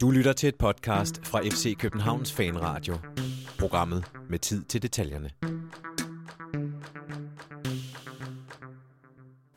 Du 0.00 0.10
lytter 0.10 0.32
til 0.32 0.48
et 0.48 0.56
podcast 0.56 1.26
fra 1.26 1.40
FC 1.40 1.76
Københavns 1.78 2.32
Fanradio. 2.32 2.94
Programmet 3.58 4.12
med 4.28 4.38
tid 4.38 4.64
til 4.64 4.82
detaljerne. 4.82 5.30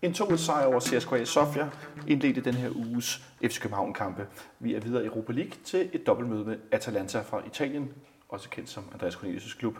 En 0.01 0.13
2 0.13 0.37
sejr 0.37 0.65
over 0.65 0.79
CSKA 0.79 1.25
Sofia 1.25 1.69
indledte 2.07 2.41
den 2.41 2.53
her 2.53 2.69
uges 2.75 3.23
FC 3.43 3.61
København-kampe. 3.61 4.27
Vi 4.59 4.73
er 4.73 4.79
videre 4.79 5.03
i 5.03 5.07
Europa 5.07 5.33
League 5.33 5.53
til 5.63 5.89
et 5.93 6.07
dobbeltmøde 6.07 6.45
med 6.45 6.57
Atalanta 6.71 7.21
fra 7.21 7.41
Italien, 7.47 7.89
også 8.29 8.49
kendt 8.49 8.69
som 8.69 8.83
Andreas 8.93 9.15
Cornelius' 9.15 9.57
klub. 9.59 9.75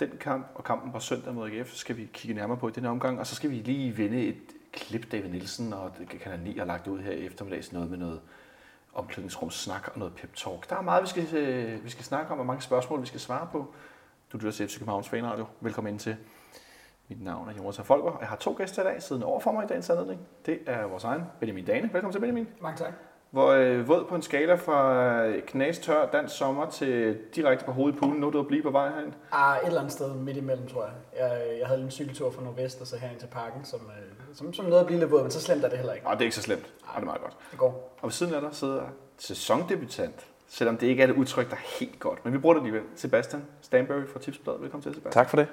Den 0.00 0.10
kamp 0.20 0.46
og 0.54 0.64
kampen 0.64 0.92
på 0.92 1.00
søndag 1.00 1.34
mod 1.34 1.50
AGF 1.50 1.74
skal 1.74 1.96
vi 1.96 2.08
kigge 2.12 2.34
nærmere 2.34 2.58
på 2.58 2.68
i 2.68 2.72
denne 2.72 2.88
omgang, 2.88 3.20
og 3.20 3.26
så 3.26 3.34
skal 3.34 3.50
vi 3.50 3.56
lige 3.56 3.98
vende 3.98 4.26
et 4.26 4.40
klip, 4.72 5.12
David 5.12 5.30
Nielsen 5.30 5.72
og 5.72 5.92
Kanal 6.22 6.40
9 6.40 6.58
har 6.58 6.64
lagt 6.64 6.86
ud 6.86 7.00
her 7.00 7.12
i 7.12 7.26
eftermiddags, 7.26 7.72
noget 7.72 7.90
med 7.90 7.98
noget 7.98 8.20
omklædningsrumssnak 8.96 9.88
og 9.92 9.98
noget 9.98 10.14
pep 10.14 10.34
talk. 10.34 10.70
Der 10.70 10.76
er 10.76 10.80
meget, 10.80 11.02
vi 11.02 11.08
skal, 11.08 11.34
øh, 11.34 11.84
vi 11.84 11.90
skal 11.90 12.04
snakke 12.04 12.32
om, 12.32 12.38
og 12.38 12.46
mange 12.46 12.62
spørgsmål, 12.62 13.00
vi 13.00 13.06
skal 13.06 13.20
svare 13.20 13.48
på. 13.52 13.74
Du 14.32 14.36
lytter 14.36 14.52
til 14.52 14.68
FC 14.68 14.78
Københavns 14.78 15.08
Fanradio. 15.08 15.46
Velkommen 15.60 15.92
ind 15.92 16.00
til. 16.00 16.16
Mit 17.08 17.22
navn 17.22 17.48
er 17.48 17.52
Jonas 17.52 17.80
Folker, 17.80 18.10
og 18.10 18.20
jeg 18.20 18.28
har 18.28 18.36
to 18.36 18.54
gæster 18.58 18.82
i 18.82 18.84
dag, 18.84 19.02
siden 19.02 19.22
over 19.22 19.40
for 19.40 19.52
mig 19.52 19.64
i 19.64 19.66
dagens 19.66 19.90
anledning. 19.90 20.20
Det 20.46 20.58
er 20.66 20.86
vores 20.86 21.04
egen 21.04 21.22
Benjamin 21.40 21.64
Dane. 21.64 21.82
Velkommen 21.92 22.12
til, 22.12 22.20
Benjamin. 22.20 22.48
Mange 22.60 22.78
tak. 22.78 22.92
Hvor 23.36 23.50
øh, 23.50 23.88
våd 23.88 24.04
på 24.08 24.14
en 24.14 24.22
skala 24.22 24.54
fra 24.54 25.40
knastør 25.46 26.06
dansk 26.06 26.36
sommer 26.36 26.70
til 26.70 27.18
direkte 27.34 27.64
på 27.64 27.72
hovedet 27.72 27.96
i 27.96 27.98
poolen. 27.98 28.20
Nu 28.20 28.26
er 28.26 28.30
du 28.30 28.40
at 28.40 28.46
blive 28.46 28.62
på 28.62 28.70
vej 28.70 28.88
herind. 28.88 29.12
Ah, 29.32 29.56
et 29.56 29.66
eller 29.66 29.80
andet 29.80 29.92
sted 29.92 30.14
midt 30.14 30.36
imellem, 30.36 30.66
tror 30.66 30.82
jeg. 30.84 30.92
Jeg, 31.18 31.58
jeg 31.60 31.66
havde 31.66 31.82
en 31.82 31.90
cykeltur 31.90 32.30
fra 32.30 32.42
Nordvest 32.42 32.80
og 32.80 32.86
så 32.86 32.96
herind 32.96 33.18
til 33.20 33.26
parken, 33.26 33.64
som, 33.64 33.80
øh, 33.80 34.36
som, 34.36 34.52
som 34.52 34.64
nåede 34.64 34.80
at 34.80 34.86
blive 34.86 35.00
lidt 35.00 35.10
våd, 35.10 35.22
men 35.22 35.30
så 35.30 35.40
slemt 35.40 35.64
er 35.64 35.68
det 35.68 35.78
heller 35.78 35.92
ikke. 35.92 36.04
Nej, 36.04 36.14
det 36.14 36.20
er 36.20 36.24
ikke 36.24 36.36
så 36.36 36.42
slemt. 36.42 36.62
Nej, 36.84 36.94
det 36.94 37.00
er 37.02 37.04
meget 37.04 37.20
godt. 37.20 37.36
Det 37.50 37.58
går. 37.58 37.96
Og 38.00 38.06
ved 38.06 38.12
siden 38.12 38.34
af 38.34 38.40
dig 38.40 38.50
sidder 38.52 38.82
sæsondebutant, 39.18 40.26
selvom 40.48 40.76
det 40.76 40.86
ikke 40.86 41.02
er 41.02 41.06
det 41.06 41.16
udtryk, 41.16 41.50
der 41.50 41.56
er 41.56 41.78
helt 41.80 41.98
godt. 42.00 42.24
Men 42.24 42.32
vi 42.32 42.38
bruger 42.38 42.54
det 42.54 42.60
alligevel. 42.60 42.82
Sebastian 42.94 43.44
Stanbury 43.62 44.06
fra 44.12 44.20
Tipsbladet. 44.20 44.60
Velkommen 44.62 44.82
til, 44.82 44.94
Sebastian. 44.94 45.24
Tak 45.24 45.30
for 45.30 45.36
det. 45.36 45.46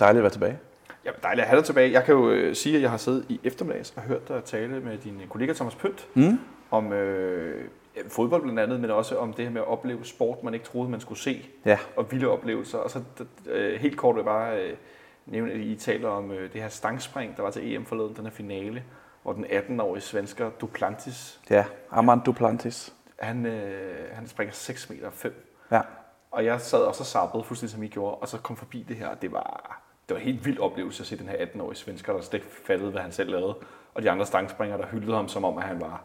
Dejligt 0.00 0.18
at 0.18 0.22
være 0.22 0.32
tilbage. 0.32 0.58
Ja, 1.04 1.10
dejligt 1.22 1.42
at 1.42 1.48
have 1.48 1.56
dig 1.58 1.64
tilbage. 1.66 1.92
Jeg 1.92 2.04
kan 2.04 2.14
jo 2.14 2.30
øh, 2.30 2.54
sige, 2.54 2.76
at 2.76 2.82
jeg 2.82 2.90
har 2.90 2.96
siddet 2.98 3.24
i 3.28 3.40
eftermiddags 3.44 3.92
og 3.96 4.02
hørt 4.02 4.28
dig 4.28 4.44
tale 4.44 4.80
med 4.80 4.98
din 4.98 5.22
kollega 5.30 5.52
Thomas 5.52 5.74
Pønt 5.74 6.08
Mm. 6.14 6.38
Om 6.70 6.92
øh, 6.92 7.68
fodbold 8.08 8.42
blandt 8.42 8.60
andet, 8.60 8.80
men 8.80 8.90
også 8.90 9.18
om 9.18 9.32
det 9.32 9.44
her 9.44 9.52
med 9.52 9.60
at 9.60 9.66
opleve 9.66 10.04
sport, 10.04 10.42
man 10.42 10.54
ikke 10.54 10.66
troede, 10.66 10.90
man 10.90 11.00
skulle 11.00 11.18
se, 11.18 11.46
Ja, 11.64 11.78
og 11.96 12.12
vilde 12.12 12.28
oplevelser. 12.28 12.78
Og 12.78 12.90
så 12.90 13.02
øh, 13.46 13.80
helt 13.80 13.96
kort 13.96 14.14
vil 14.14 14.20
jeg 14.20 14.24
bare 14.24 14.62
øh, 14.62 14.76
nævne, 15.26 15.52
at 15.52 15.60
I 15.60 15.76
taler 15.76 16.08
om 16.08 16.32
øh, 16.32 16.52
det 16.52 16.62
her 16.62 16.68
stangspring, 16.68 17.36
der 17.36 17.42
var 17.42 17.50
til 17.50 17.74
EM 17.74 17.84
forleden, 17.84 18.16
den 18.16 18.24
her 18.24 18.32
finale, 18.32 18.84
hvor 19.22 19.32
den 19.32 19.44
18-årige 19.44 20.02
svensker 20.02 20.50
Duplantis, 20.50 21.40
ja. 21.50 21.64
Armand 21.90 22.22
Duplantis. 22.22 22.94
han, 23.18 23.46
øh, 23.46 24.08
han 24.12 24.26
springer 24.26 24.52
6 24.52 24.90
meter 24.90 25.10
5. 25.10 25.46
Ja. 25.72 25.80
Og 26.30 26.44
jeg 26.44 26.60
sad 26.60 26.78
også 26.78 27.02
og 27.02 27.06
sappede, 27.06 27.44
fuldstændig 27.44 27.72
som 27.74 27.82
I 27.82 27.88
gjorde, 27.88 28.14
og 28.14 28.28
så 28.28 28.38
kom 28.38 28.56
forbi 28.56 28.84
det 28.88 28.96
her, 28.96 29.08
og 29.08 29.22
det 29.22 29.32
var, 29.32 29.80
det 30.08 30.14
var 30.14 30.20
en 30.20 30.26
helt 30.26 30.46
vild 30.46 30.58
oplevelse 30.58 31.02
at 31.02 31.06
se 31.06 31.18
den 31.18 31.28
her 31.28 31.36
18-årige 31.36 31.76
svensker, 31.76 32.12
der 32.12 32.20
slet 32.20 32.34
ikke 32.34 32.46
fattede, 32.66 32.90
hvad 32.90 33.02
han 33.02 33.12
selv 33.12 33.30
lavede. 33.30 33.54
Og 33.94 34.02
de 34.02 34.10
andre 34.10 34.26
stangspringere, 34.26 34.78
der 34.78 34.86
hyldede 34.86 35.16
ham, 35.16 35.28
som 35.28 35.44
om 35.44 35.58
at 35.58 35.64
han 35.64 35.80
var... 35.80 36.02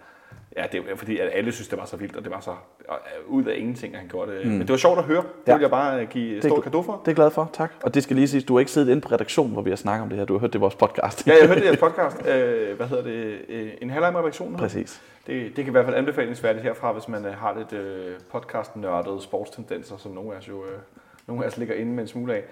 Ja, 0.57 0.63
det 0.71 0.81
var 0.89 0.95
fordi, 0.95 1.19
at 1.19 1.29
alle 1.33 1.51
synes, 1.51 1.67
det 1.67 1.77
var 1.79 1.85
så 1.85 1.97
vildt, 1.97 2.15
og 2.15 2.23
det 2.23 2.31
var 2.31 2.39
så 2.39 2.51
øh, 2.51 3.27
ud 3.27 3.43
af 3.45 3.55
ingenting, 3.57 3.93
at 3.93 3.99
han 3.99 4.09
gjorde 4.09 4.31
det. 4.31 4.45
Mm. 4.45 4.51
Men 4.51 4.61
det 4.61 4.69
var 4.69 4.77
sjovt 4.77 4.97
at 4.99 5.03
høre. 5.03 5.17
Det 5.21 5.47
Ja. 5.47 5.53
vil 5.53 5.61
jeg 5.61 5.69
bare 5.69 6.01
øh, 6.01 6.07
give 6.09 6.41
stor 6.41 6.61
kado 6.61 6.81
for. 6.81 6.91
Det 6.91 6.99
er 6.99 7.03
jeg 7.07 7.15
glad 7.15 7.31
for, 7.31 7.49
tak. 7.53 7.71
Og 7.83 7.93
det 7.93 8.03
skal 8.03 8.15
lige 8.15 8.27
siges, 8.27 8.43
du 8.43 8.53
har 8.53 8.59
ikke 8.59 8.71
siddet 8.71 8.89
inde 8.91 9.01
på 9.01 9.09
redaktionen, 9.11 9.53
hvor 9.53 9.61
vi 9.61 9.69
har 9.69 9.77
snakket 9.77 10.03
om 10.03 10.09
det 10.09 10.17
her. 10.17 10.25
Du 10.25 10.33
har 10.33 10.39
hørt 10.39 10.53
det 10.53 10.59
i 10.59 10.61
vores 10.61 10.75
podcast. 10.75 11.27
Ja, 11.27 11.33
jeg 11.39 11.47
hørte 11.47 11.67
det 11.67 11.73
i 11.73 11.77
podcast. 11.87 12.27
Øh, 12.27 12.75
hvad 12.77 12.87
hedder 12.87 13.03
det? 13.03 13.39
Øh, 13.49 13.71
en 13.81 13.89
halvleg-redaktion. 13.89 14.55
Præcis. 14.57 15.01
Det, 15.27 15.45
det 15.45 15.55
kan 15.55 15.67
i 15.67 15.71
hvert 15.71 15.85
fald 15.85 15.95
anbefalingsværdigt 15.95 16.63
herfra, 16.63 16.91
hvis 16.91 17.07
man 17.07 17.23
har 17.23 17.57
lidt 17.57 17.73
øh, 17.73 18.13
podcast-nørdede 18.31 19.21
sportstendenser, 19.21 19.97
som 19.97 20.11
nogle 20.11 20.33
af 20.33 20.37
os 20.37 20.47
jo 20.49 20.63
øh, 20.65 20.79
nogle 21.27 21.43
af 21.43 21.47
os 21.47 21.57
ligger 21.57 21.75
inde 21.75 21.91
med 21.91 22.01
en 22.03 22.07
smule 22.07 22.33
af. 22.35 22.43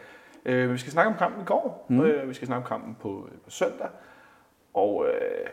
Øh, 0.46 0.74
vi 0.74 0.78
skal 0.78 0.92
snakke 0.92 1.12
om 1.12 1.18
kampen 1.18 1.42
i 1.42 1.46
går. 1.46 1.86
Mm. 1.90 2.02
Øh, 2.02 2.30
vi 2.30 2.34
skal 2.34 2.48
snakke 2.48 2.64
om 2.66 2.68
kampen 2.70 2.98
på, 3.02 3.28
på 3.44 3.50
søndag. 3.50 3.88
Og 4.74 5.06
øh, 5.08 5.48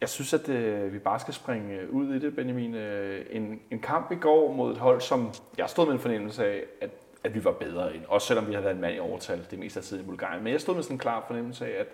jeg 0.00 0.08
synes, 0.08 0.34
at 0.34 0.48
øh, 0.48 0.92
vi 0.92 0.98
bare 0.98 1.20
skal 1.20 1.34
springe 1.34 1.74
øh, 1.74 1.90
ud 1.90 2.14
i 2.14 2.18
det, 2.18 2.36
Benjamin. 2.36 2.74
Øh, 2.74 3.26
en, 3.30 3.60
en 3.70 3.80
kamp 3.80 4.12
i 4.12 4.14
går 4.14 4.52
mod 4.52 4.72
et 4.72 4.78
hold, 4.78 5.00
som 5.00 5.32
jeg 5.58 5.70
stod 5.70 5.86
med 5.86 5.94
en 5.94 6.00
fornemmelse 6.00 6.46
af, 6.46 6.64
at, 6.80 6.90
at 7.24 7.34
vi 7.34 7.44
var 7.44 7.52
bedre 7.52 7.94
end. 7.94 8.04
Også 8.08 8.26
selvom 8.26 8.46
vi 8.46 8.52
havde 8.52 8.64
været 8.64 8.74
en 8.74 8.80
mand 8.80 8.96
i 8.96 8.98
overtal 8.98 9.46
det 9.50 9.58
meste 9.58 9.80
af 9.80 9.84
tiden 9.84 10.02
i 10.02 10.06
Bulgarien. 10.06 10.44
Men 10.44 10.52
jeg 10.52 10.60
stod 10.60 10.74
med 10.74 10.82
sådan 10.82 10.94
en 10.94 10.98
klar 10.98 11.24
fornemmelse 11.26 11.66
af, 11.66 11.80
at 11.80 11.86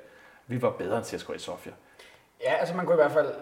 vi 0.46 0.62
var 0.62 0.70
bedre 0.70 0.96
end 0.96 1.04
CSKA 1.04 1.38
Sofia. 1.38 1.72
Ja, 2.42 2.52
altså 2.54 2.76
man 2.76 2.86
kunne 2.86 2.94
i 2.94 3.02
hvert 3.02 3.12
fald 3.12 3.34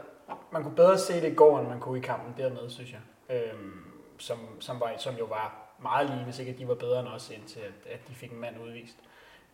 man 0.52 0.62
kunne 0.62 0.76
bedre 0.76 0.98
se 0.98 1.20
det 1.20 1.32
i 1.32 1.34
går, 1.34 1.58
end 1.58 1.68
man 1.68 1.80
kunne 1.80 1.98
i 1.98 2.02
kampen 2.02 2.34
dernede, 2.36 2.70
synes 2.70 2.92
jeg. 2.92 3.00
Øhm, 3.36 3.92
som, 4.18 4.38
som, 4.60 4.80
var, 4.80 4.92
som 4.98 5.14
jo 5.14 5.24
var 5.24 5.74
meget 5.82 6.10
lige, 6.10 6.24
hvis 6.24 6.38
ikke 6.38 6.52
at 6.52 6.58
de 6.58 6.68
var 6.68 6.74
bedre 6.74 7.00
end 7.00 7.08
os, 7.08 7.30
indtil 7.30 7.60
at, 7.60 7.92
at 7.92 8.08
de 8.08 8.14
fik 8.14 8.32
en 8.32 8.40
mand 8.40 8.56
udvist. 8.64 8.96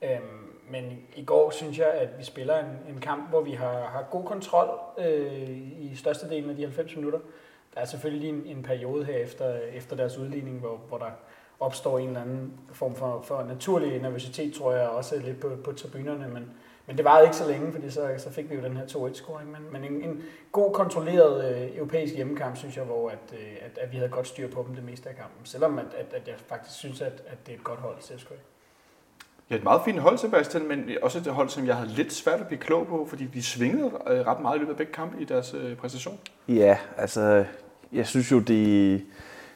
Øhm, 0.02 0.48
men 0.70 1.06
i 1.16 1.24
går 1.24 1.50
synes 1.50 1.78
jeg, 1.78 1.90
at 1.90 2.08
vi 2.18 2.24
spiller 2.24 2.58
en, 2.58 2.94
en 2.94 3.00
kamp, 3.00 3.28
hvor 3.30 3.40
vi 3.40 3.52
har, 3.52 3.80
har 3.80 4.06
god 4.10 4.24
kontrol 4.24 4.80
øh, 4.98 5.58
i 5.78 5.92
størstedelen 5.96 6.50
af 6.50 6.56
de 6.56 6.62
90 6.62 6.96
minutter. 6.96 7.18
Der 7.74 7.80
er 7.80 7.84
selvfølgelig 7.84 8.28
en, 8.28 8.42
en 8.46 8.62
periode 8.62 9.04
her 9.04 9.16
efter, 9.16 9.54
efter 9.54 9.96
deres 9.96 10.18
udligning, 10.18 10.60
hvor, 10.60 10.76
hvor 10.88 10.98
der 10.98 11.10
opstår 11.60 11.98
en 11.98 12.08
eller 12.08 12.20
anden 12.20 12.52
form 12.72 12.94
for, 12.94 13.20
for 13.20 13.42
naturlig 13.42 14.02
nervøsitet, 14.02 14.54
tror 14.54 14.72
jeg, 14.72 14.88
også 14.88 15.18
lidt 15.18 15.40
på, 15.40 15.56
på 15.64 15.72
tribunerne, 15.72 16.28
men, 16.28 16.50
men 16.86 16.96
det 16.96 17.04
varede 17.04 17.24
ikke 17.26 17.36
så 17.36 17.48
længe, 17.48 17.72
fordi 17.72 17.90
så, 17.90 18.14
så 18.18 18.30
fik 18.30 18.50
vi 18.50 18.54
jo 18.54 18.62
den 18.62 18.76
her 18.76 18.86
2-1-scoring. 18.86 19.50
Men, 19.50 19.72
men 19.72 19.84
en, 19.84 20.04
en 20.04 20.22
god 20.52 20.72
kontrolleret 20.72 21.54
øh, 21.54 21.76
europæisk 21.76 22.14
hjemmekamp, 22.14 22.56
synes 22.56 22.76
jeg, 22.76 22.84
hvor 22.84 23.10
at, 23.10 23.18
øh, 23.32 23.56
at, 23.60 23.78
at 23.78 23.92
vi 23.92 23.96
havde 23.96 24.10
godt 24.10 24.26
styr 24.26 24.50
på 24.50 24.64
dem 24.66 24.74
det 24.74 24.84
meste 24.84 25.08
af 25.08 25.16
kampen. 25.16 25.46
Selvom 25.46 25.78
at, 25.78 25.94
at, 25.96 26.14
at 26.14 26.28
jeg 26.28 26.36
faktisk 26.46 26.78
synes, 26.78 27.00
at, 27.00 27.22
at 27.26 27.46
det 27.46 27.52
er 27.52 27.56
et 27.58 27.64
godt 27.64 27.80
hold, 27.80 27.96
CSKA. 28.00 28.34
Ja, 29.50 29.56
et 29.56 29.64
meget 29.64 29.80
fint 29.84 29.98
hold, 29.98 30.18
Sebastian, 30.18 30.68
men 30.68 30.90
også 31.02 31.18
et 31.18 31.26
hold, 31.26 31.48
som 31.48 31.66
jeg 31.66 31.76
havde 31.76 31.90
lidt 31.90 32.12
svært 32.12 32.40
at 32.40 32.46
blive 32.46 32.58
klog 32.58 32.86
på, 32.86 33.06
fordi 33.08 33.24
de 33.24 33.42
svingede 33.42 33.90
øh, 34.10 34.20
ret 34.26 34.40
meget 34.40 34.56
i 34.56 34.58
løbet 34.58 34.72
af 34.72 34.76
begge 34.76 34.92
kampe 34.92 35.20
i 35.20 35.24
deres 35.24 35.54
øh, 35.54 35.76
præstation. 35.76 36.18
Ja, 36.48 36.76
altså, 36.96 37.44
jeg 37.92 38.06
synes 38.06 38.32
jo, 38.32 38.38
det, 38.38 39.02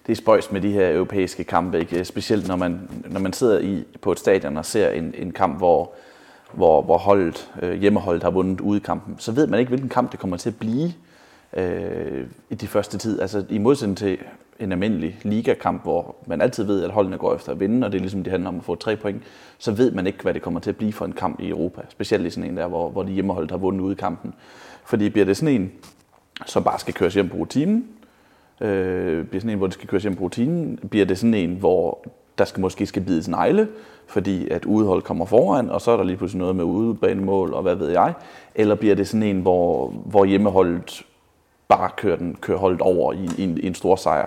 det 0.07 0.13
er 0.13 0.17
spøjst 0.17 0.53
med 0.53 0.61
de 0.61 0.73
her 0.73 0.95
europæiske 0.95 1.45
kampe, 1.45 1.79
ikke? 1.81 2.05
specielt 2.05 2.49
når 2.49 2.57
man, 2.57 2.91
når 3.05 3.21
man 3.21 3.33
sidder 3.33 3.59
i, 3.59 3.85
på 4.01 4.13
et 4.13 4.19
stadion 4.19 4.57
og 4.57 4.67
ser 4.67 4.89
en, 4.91 5.15
en 5.19 5.33
kamp, 5.33 5.59
hvor, 5.59 5.93
hvor, 6.53 6.83
hvor 6.83 6.99
holdet, 6.99 7.51
øh, 7.63 7.81
hjemmeholdet 7.81 8.23
har 8.23 8.31
vundet 8.31 8.61
ude 8.61 8.77
i 8.77 8.83
kampen, 8.83 9.15
så 9.19 9.33
ved 9.33 9.47
man 9.47 9.61
ikke, 9.61 9.69
hvilken 9.69 9.89
kamp 9.89 10.13
det 10.13 10.21
kommer 10.21 10.37
til 10.37 10.51
at 10.51 10.57
blive 10.57 10.93
øh, 11.57 12.27
i 12.51 12.55
de 12.55 12.67
første 12.67 12.99
tid. 12.99 13.21
Altså 13.21 13.45
i 13.49 13.59
modsætning 13.59 13.99
til 13.99 14.19
en 14.61 14.73
almindelig 14.73 15.19
ligakamp, 15.23 15.83
hvor 15.83 16.17
man 16.27 16.41
altid 16.41 16.65
ved, 16.65 16.85
at 16.85 16.91
holdene 16.91 17.19
går 17.19 17.35
efter 17.35 17.53
at 17.53 17.61
vinde, 17.61 17.87
og 17.87 17.93
det 17.93 17.99
er 17.99 18.03
ligesom, 18.03 18.23
det 18.23 18.31
handler 18.31 18.49
om 18.49 18.57
at 18.57 18.65
få 18.65 18.75
tre 18.75 18.97
point, 18.97 19.23
så 19.59 19.73
ved 19.73 19.91
man 19.91 20.07
ikke, 20.07 20.23
hvad 20.23 20.35
det 20.35 20.43
kommer 20.43 20.61
til 20.61 20.71
at 20.71 20.77
blive 20.77 20.93
for 20.93 21.05
en 21.05 21.13
kamp 21.13 21.41
i 21.41 21.49
Europa. 21.49 21.81
Specielt 21.89 22.27
i 22.27 22.31
sådan 22.31 22.51
en 22.51 22.57
der, 22.57 22.67
hvor, 22.67 22.91
hvor 22.91 23.03
de 23.03 23.13
hjemmeholdet 23.13 23.51
har 23.51 23.59
vundet 23.59 23.81
ude 23.81 23.93
i 23.93 23.97
kampen. 23.97 24.35
Fordi 24.85 25.09
bliver 25.09 25.25
det 25.25 25.37
sådan 25.37 25.55
en, 25.55 25.73
som 26.47 26.65
bare 26.65 26.79
skal 26.79 26.95
køres 26.95 27.15
hjem 27.15 27.29
på 27.29 27.37
rutinen, 27.37 27.87
øh, 28.61 29.27
bliver 29.27 29.41
sådan 29.41 29.51
en, 29.51 29.59
hvor 29.59 29.67
det 29.67 29.75
skal 29.75 29.89
køres 29.89 30.03
hjem 30.03 30.17
på 30.17 30.25
rutinen, 30.25 30.79
bliver 30.91 31.07
det 31.07 31.19
sådan 31.19 31.35
en, 31.35 31.57
hvor 31.57 32.05
der 32.39 32.45
skal 32.45 32.61
måske 32.61 32.87
skal 32.87 33.03
bides 33.03 33.29
negle, 33.29 33.69
fordi 34.07 34.49
at 34.49 34.65
udehold 34.65 35.03
kommer 35.03 35.25
foran, 35.25 35.71
og 35.71 35.81
så 35.81 35.91
er 35.91 35.97
der 35.97 36.05
lige 36.05 36.17
pludselig 36.17 36.39
noget 36.39 36.57
med 36.57 36.65
udebanemål, 36.65 37.53
og 37.55 37.63
hvad 37.63 37.75
ved 37.75 37.91
jeg. 37.91 38.15
Eller 38.55 38.75
bliver 38.75 38.95
det 38.95 39.09
sådan 39.09 39.23
en, 39.23 39.41
hvor, 39.41 39.89
hvor 39.89 40.25
hjemmeholdet 40.25 41.05
bare 41.77 41.91
kører, 41.97 42.17
den, 42.17 42.37
kører 42.41 42.59
holdet 42.59 42.81
over 42.81 43.13
i, 43.13 43.29
i, 43.39 43.45
en, 43.45 43.59
i 43.59 43.67
en 43.67 43.75
stor 43.75 43.97
sejr. 43.97 44.27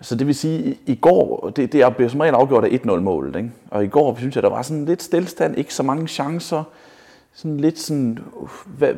Så 0.00 0.14
det 0.14 0.26
vil 0.26 0.34
sige, 0.34 0.64
i, 0.64 0.78
i 0.86 0.94
går, 0.94 1.52
det, 1.56 1.72
det 1.72 1.80
er 1.80 2.08
som 2.08 2.20
regel 2.20 2.34
afgjort 2.34 2.64
af 2.64 2.68
1-0 2.68 2.90
målet, 3.00 3.36
ikke? 3.36 3.50
og 3.70 3.84
i 3.84 3.88
går 3.88 4.16
synes 4.18 4.34
jeg, 4.34 4.42
der 4.42 4.48
var 4.48 4.62
sådan 4.62 4.84
lidt 4.84 5.02
stillstand, 5.02 5.58
ikke 5.58 5.74
så 5.74 5.82
mange 5.82 6.08
chancer, 6.08 6.62
sådan 7.34 7.56
lidt 7.56 7.78
sådan, 7.78 8.18
uh, 8.32 8.48
hvad, 8.66 8.94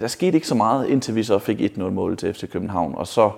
der 0.00 0.06
skete 0.06 0.34
ikke 0.34 0.48
så 0.48 0.54
meget, 0.54 0.88
indtil 0.88 1.14
vi 1.14 1.22
så 1.22 1.38
fik 1.38 1.60
1-0 1.60 1.82
mål 1.82 2.16
til 2.16 2.34
FC 2.34 2.50
København, 2.50 2.94
og 2.96 3.06
så 3.06 3.30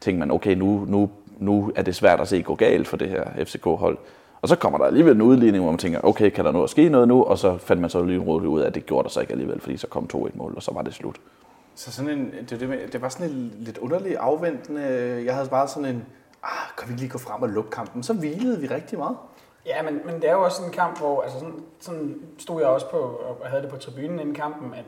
tænkte 0.00 0.18
man, 0.18 0.30
okay, 0.30 0.54
nu, 0.54 0.84
nu, 0.88 1.10
nu 1.38 1.72
er 1.76 1.82
det 1.82 1.94
svært 1.94 2.20
at 2.20 2.28
se 2.28 2.42
gå 2.42 2.54
galt 2.54 2.88
for 2.88 2.96
det 2.96 3.08
her 3.08 3.44
FCK-hold. 3.44 3.98
Og 4.42 4.48
så 4.48 4.56
kommer 4.56 4.78
der 4.78 4.84
alligevel 4.84 5.14
en 5.14 5.22
udligning, 5.22 5.62
hvor 5.62 5.72
man 5.72 5.78
tænker, 5.78 6.00
okay, 6.02 6.30
kan 6.30 6.44
der 6.44 6.52
nå 6.52 6.62
at 6.62 6.70
ske 6.70 6.88
noget 6.88 7.08
nu? 7.08 7.22
Og 7.22 7.38
så 7.38 7.56
fandt 7.56 7.80
man 7.80 7.90
så 7.90 8.02
lynroligt 8.02 8.48
ud 8.48 8.60
af, 8.60 8.66
at 8.66 8.74
det 8.74 8.86
gjorde 8.86 9.04
der 9.04 9.10
så 9.10 9.20
ikke 9.20 9.32
alligevel, 9.32 9.60
fordi 9.60 9.76
så 9.76 9.86
kom 9.86 10.08
2-1 10.14 10.30
mål, 10.34 10.52
og 10.56 10.62
så 10.62 10.72
var 10.74 10.82
det 10.82 10.94
slut. 10.94 11.16
Så 11.80 11.92
sådan 11.92 12.10
en, 12.10 12.32
det, 12.32 12.60
det, 12.60 12.92
det 12.92 13.02
var 13.02 13.08
sådan 13.08 13.26
en 13.26 13.54
lidt 13.58 13.78
underlig 13.78 14.16
afventende. 14.18 14.82
Jeg 15.24 15.34
havde 15.34 15.48
bare 15.48 15.68
sådan 15.68 15.84
en, 15.84 16.06
ah, 16.42 16.76
kan 16.78 16.88
vi 16.88 16.94
lige 16.94 17.08
gå 17.08 17.18
frem 17.18 17.42
og 17.42 17.48
lukke 17.48 17.70
kampen? 17.70 18.02
Så 18.02 18.12
hvilede 18.12 18.60
vi 18.60 18.66
rigtig 18.66 18.98
meget. 18.98 19.16
Ja, 19.66 19.82
men, 19.82 20.00
men 20.04 20.14
det 20.14 20.24
er 20.24 20.32
jo 20.32 20.44
også 20.44 20.64
en 20.64 20.72
kamp, 20.72 20.98
hvor 20.98 21.22
altså 21.22 21.38
sådan, 21.38 21.64
sådan 21.80 22.22
stod 22.38 22.60
jeg 22.60 22.68
også 22.70 22.90
på, 22.90 22.98
og 22.98 23.46
havde 23.46 23.62
det 23.62 23.70
på 23.70 23.76
tribunen 23.76 24.20
inden 24.20 24.34
kampen, 24.34 24.74
at 24.74 24.84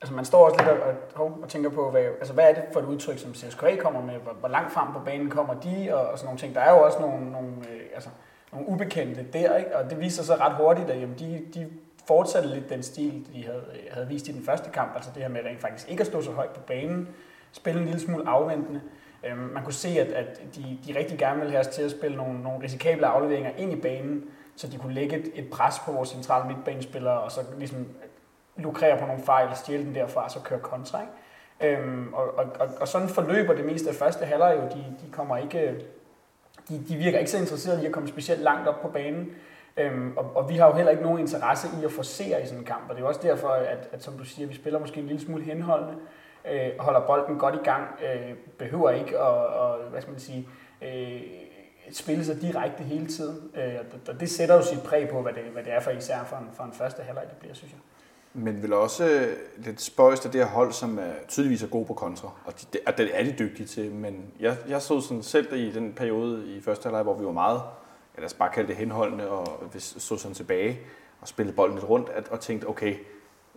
altså 0.00 0.14
man 0.14 0.24
står 0.24 0.44
også 0.44 0.56
lidt 0.58 0.68
og, 0.68 0.88
og, 0.88 0.94
hov, 1.14 1.38
og 1.42 1.48
tænker 1.48 1.70
på, 1.70 1.90
hvad, 1.90 2.02
altså 2.02 2.32
hvad 2.32 2.44
er 2.44 2.54
det 2.54 2.62
for 2.72 2.80
et 2.80 2.86
udtryk, 2.86 3.18
som 3.18 3.34
CSKA 3.34 3.76
kommer 3.76 4.02
med? 4.02 4.14
Hvor, 4.14 4.32
hvor 4.32 4.48
langt 4.48 4.72
frem 4.72 4.92
på 4.92 4.98
banen 5.04 5.30
kommer 5.30 5.54
de? 5.54 5.88
Og, 5.92 6.06
og 6.06 6.18
sådan 6.18 6.26
nogle 6.26 6.40
ting. 6.40 6.54
Der 6.54 6.60
er 6.60 6.70
jo 6.70 6.84
også 6.84 6.98
nogle, 7.00 7.30
nogle, 7.30 7.48
øh, 7.48 7.80
altså, 7.94 8.08
nogle 8.52 8.68
ubekendte 8.68 9.26
der, 9.32 9.56
ikke? 9.56 9.76
og 9.76 9.90
det 9.90 10.00
viser 10.00 10.22
sig 10.22 10.40
ret 10.40 10.56
hurtigt, 10.56 10.90
at 10.90 11.00
jamen, 11.00 11.18
de, 11.18 11.44
de 11.54 11.70
fortsatte 12.10 12.48
lidt 12.48 12.70
den 12.70 12.82
stil, 12.82 13.26
de 13.34 13.44
havde, 13.44 13.64
havde 13.90 14.08
vist 14.08 14.28
i 14.28 14.32
den 14.32 14.44
første 14.44 14.70
kamp. 14.70 14.92
Altså 14.94 15.10
det 15.14 15.22
her 15.22 15.28
med 15.28 15.40
rent 15.44 15.60
faktisk 15.60 15.90
ikke 15.90 16.00
at 16.00 16.06
stå 16.06 16.22
så 16.22 16.30
højt 16.30 16.50
på 16.50 16.60
banen, 16.60 17.08
spille 17.52 17.80
en 17.80 17.86
lille 17.86 18.00
smule 18.00 18.28
afventende. 18.28 18.80
Øhm, 19.26 19.38
man 19.38 19.64
kunne 19.64 19.72
se, 19.72 19.88
at, 19.88 20.06
at 20.06 20.40
de, 20.56 20.78
de 20.86 20.98
rigtig 20.98 21.18
gerne 21.18 21.38
ville 21.38 21.50
have 21.50 21.60
os 21.60 21.66
til 21.66 21.82
at 21.82 21.90
spille 21.90 22.16
nogle, 22.16 22.42
nogle 22.42 22.64
risikable 22.64 23.06
afleveringer 23.06 23.50
ind 23.58 23.72
i 23.72 23.76
banen, 23.76 24.24
så 24.56 24.66
de 24.66 24.78
kunne 24.78 24.94
lægge 24.94 25.16
et, 25.16 25.30
et 25.34 25.50
pres 25.50 25.78
på 25.78 25.92
vores 25.92 26.08
centrale 26.08 26.48
midtbanespillere, 26.48 27.20
og 27.20 27.30
så 27.30 27.40
ligesom 27.58 27.88
lukrere 28.56 28.98
på 28.98 29.06
nogle 29.06 29.22
fejl, 29.22 29.56
stjæle 29.56 29.84
den 29.84 29.94
derfra, 29.94 30.24
og 30.24 30.30
så 30.30 30.40
køre 30.40 30.60
kontra. 30.60 31.00
Ikke? 31.00 31.78
Øhm, 31.78 32.14
og, 32.14 32.38
og, 32.38 32.44
og, 32.60 32.68
og 32.80 32.88
sådan 32.88 33.08
forløber 33.08 33.54
det 33.54 33.64
meste 33.64 33.88
af 33.88 33.94
første 33.94 34.24
halvleg 34.24 34.56
jo. 34.56 34.62
De, 34.62 34.84
de 35.06 35.12
kommer 35.12 35.36
ikke, 35.36 35.84
de, 36.68 36.84
de 36.88 36.96
virker 36.96 37.18
ikke 37.18 37.30
så 37.30 37.38
interesserede 37.38 37.82
i 37.82 37.86
at 37.86 37.92
komme 37.92 38.08
specielt 38.08 38.42
langt 38.42 38.68
op 38.68 38.80
på 38.82 38.88
banen. 38.88 39.34
Øhm, 39.76 40.12
og, 40.16 40.36
og 40.36 40.48
vi 40.48 40.56
har 40.56 40.66
jo 40.66 40.74
heller 40.74 40.90
ikke 40.90 41.02
nogen 41.02 41.18
interesse 41.18 41.68
i 41.82 41.84
at 41.84 41.92
forsere 41.92 42.42
i 42.42 42.44
sådan 42.44 42.58
en 42.58 42.64
kamp, 42.64 42.90
og 42.90 42.96
det 42.96 43.02
er 43.02 43.06
også 43.06 43.20
derfor, 43.22 43.48
at, 43.48 43.88
at 43.92 44.02
som 44.02 44.18
du 44.18 44.24
siger, 44.24 44.48
vi 44.48 44.54
spiller 44.54 44.78
måske 44.78 45.00
en 45.00 45.06
lille 45.06 45.22
smule 45.22 45.44
henholdende, 45.44 45.94
øh, 46.52 46.70
holder 46.78 47.00
bolden 47.06 47.38
godt 47.38 47.54
i 47.54 47.64
gang, 47.64 47.84
øh, 48.04 48.34
behøver 48.58 48.90
ikke 48.90 49.18
at, 49.18 49.46
og, 49.46 49.78
hvad 49.90 50.00
skal 50.00 50.10
man 50.10 50.20
sige, 50.20 50.48
øh, 50.82 51.22
spille 51.92 52.24
sig 52.24 52.40
direkte 52.40 52.82
hele 52.82 53.06
tiden. 53.06 53.50
Øh, 53.56 53.74
og 54.08 54.20
det 54.20 54.30
sætter 54.30 54.54
jo 54.54 54.62
sit 54.62 54.82
præg 54.82 55.08
på, 55.08 55.22
hvad 55.22 55.32
det, 55.32 55.42
hvad 55.42 55.62
det 55.62 55.72
er 55.72 55.80
for 55.80 55.90
især 55.90 56.24
for 56.24 56.36
en, 56.36 56.48
for 56.54 56.64
en 56.64 56.72
første 56.72 57.02
halvleg, 57.02 57.24
det 57.28 57.36
bliver, 57.36 57.54
synes 57.54 57.72
jeg. 57.72 57.80
Men 58.32 58.62
vil 58.62 58.72
også 58.72 59.04
øh, 59.04 59.36
lidt 59.56 59.80
spøjst 59.80 60.26
af 60.26 60.32
det 60.32 60.40
her 60.40 60.48
hold, 60.48 60.72
som 60.72 60.98
er 60.98 61.12
tydeligvis 61.28 61.62
er 61.62 61.66
god 61.66 61.86
på 61.86 61.94
kontra, 61.94 62.30
og 62.44 62.60
de, 62.60 62.66
det, 62.72 62.98
det 62.98 63.10
er 63.20 63.24
de 63.24 63.34
dygtige 63.38 63.66
til, 63.66 63.92
men 63.92 64.32
jeg, 64.40 64.56
jeg 64.68 64.82
så 64.82 65.00
sådan 65.00 65.22
selv 65.22 65.52
i 65.52 65.70
den 65.70 65.92
periode 65.92 66.56
i 66.56 66.60
første 66.60 66.84
halvleg, 66.84 67.02
hvor 67.02 67.14
vi 67.14 67.24
var 67.24 67.32
meget, 67.32 67.60
lad 68.20 68.26
os 68.26 68.34
bare 68.34 68.50
kalde 68.54 68.68
det 68.68 68.76
henholdende, 68.76 69.30
og 69.30 69.46
hvis 69.72 69.94
så 69.98 70.16
sådan 70.16 70.34
tilbage 70.34 70.80
og 71.20 71.28
spillede 71.28 71.56
bolden 71.56 71.76
lidt 71.76 71.88
rundt, 71.88 72.08
at, 72.08 72.28
og 72.28 72.40
tænkte, 72.40 72.66
okay, 72.66 72.96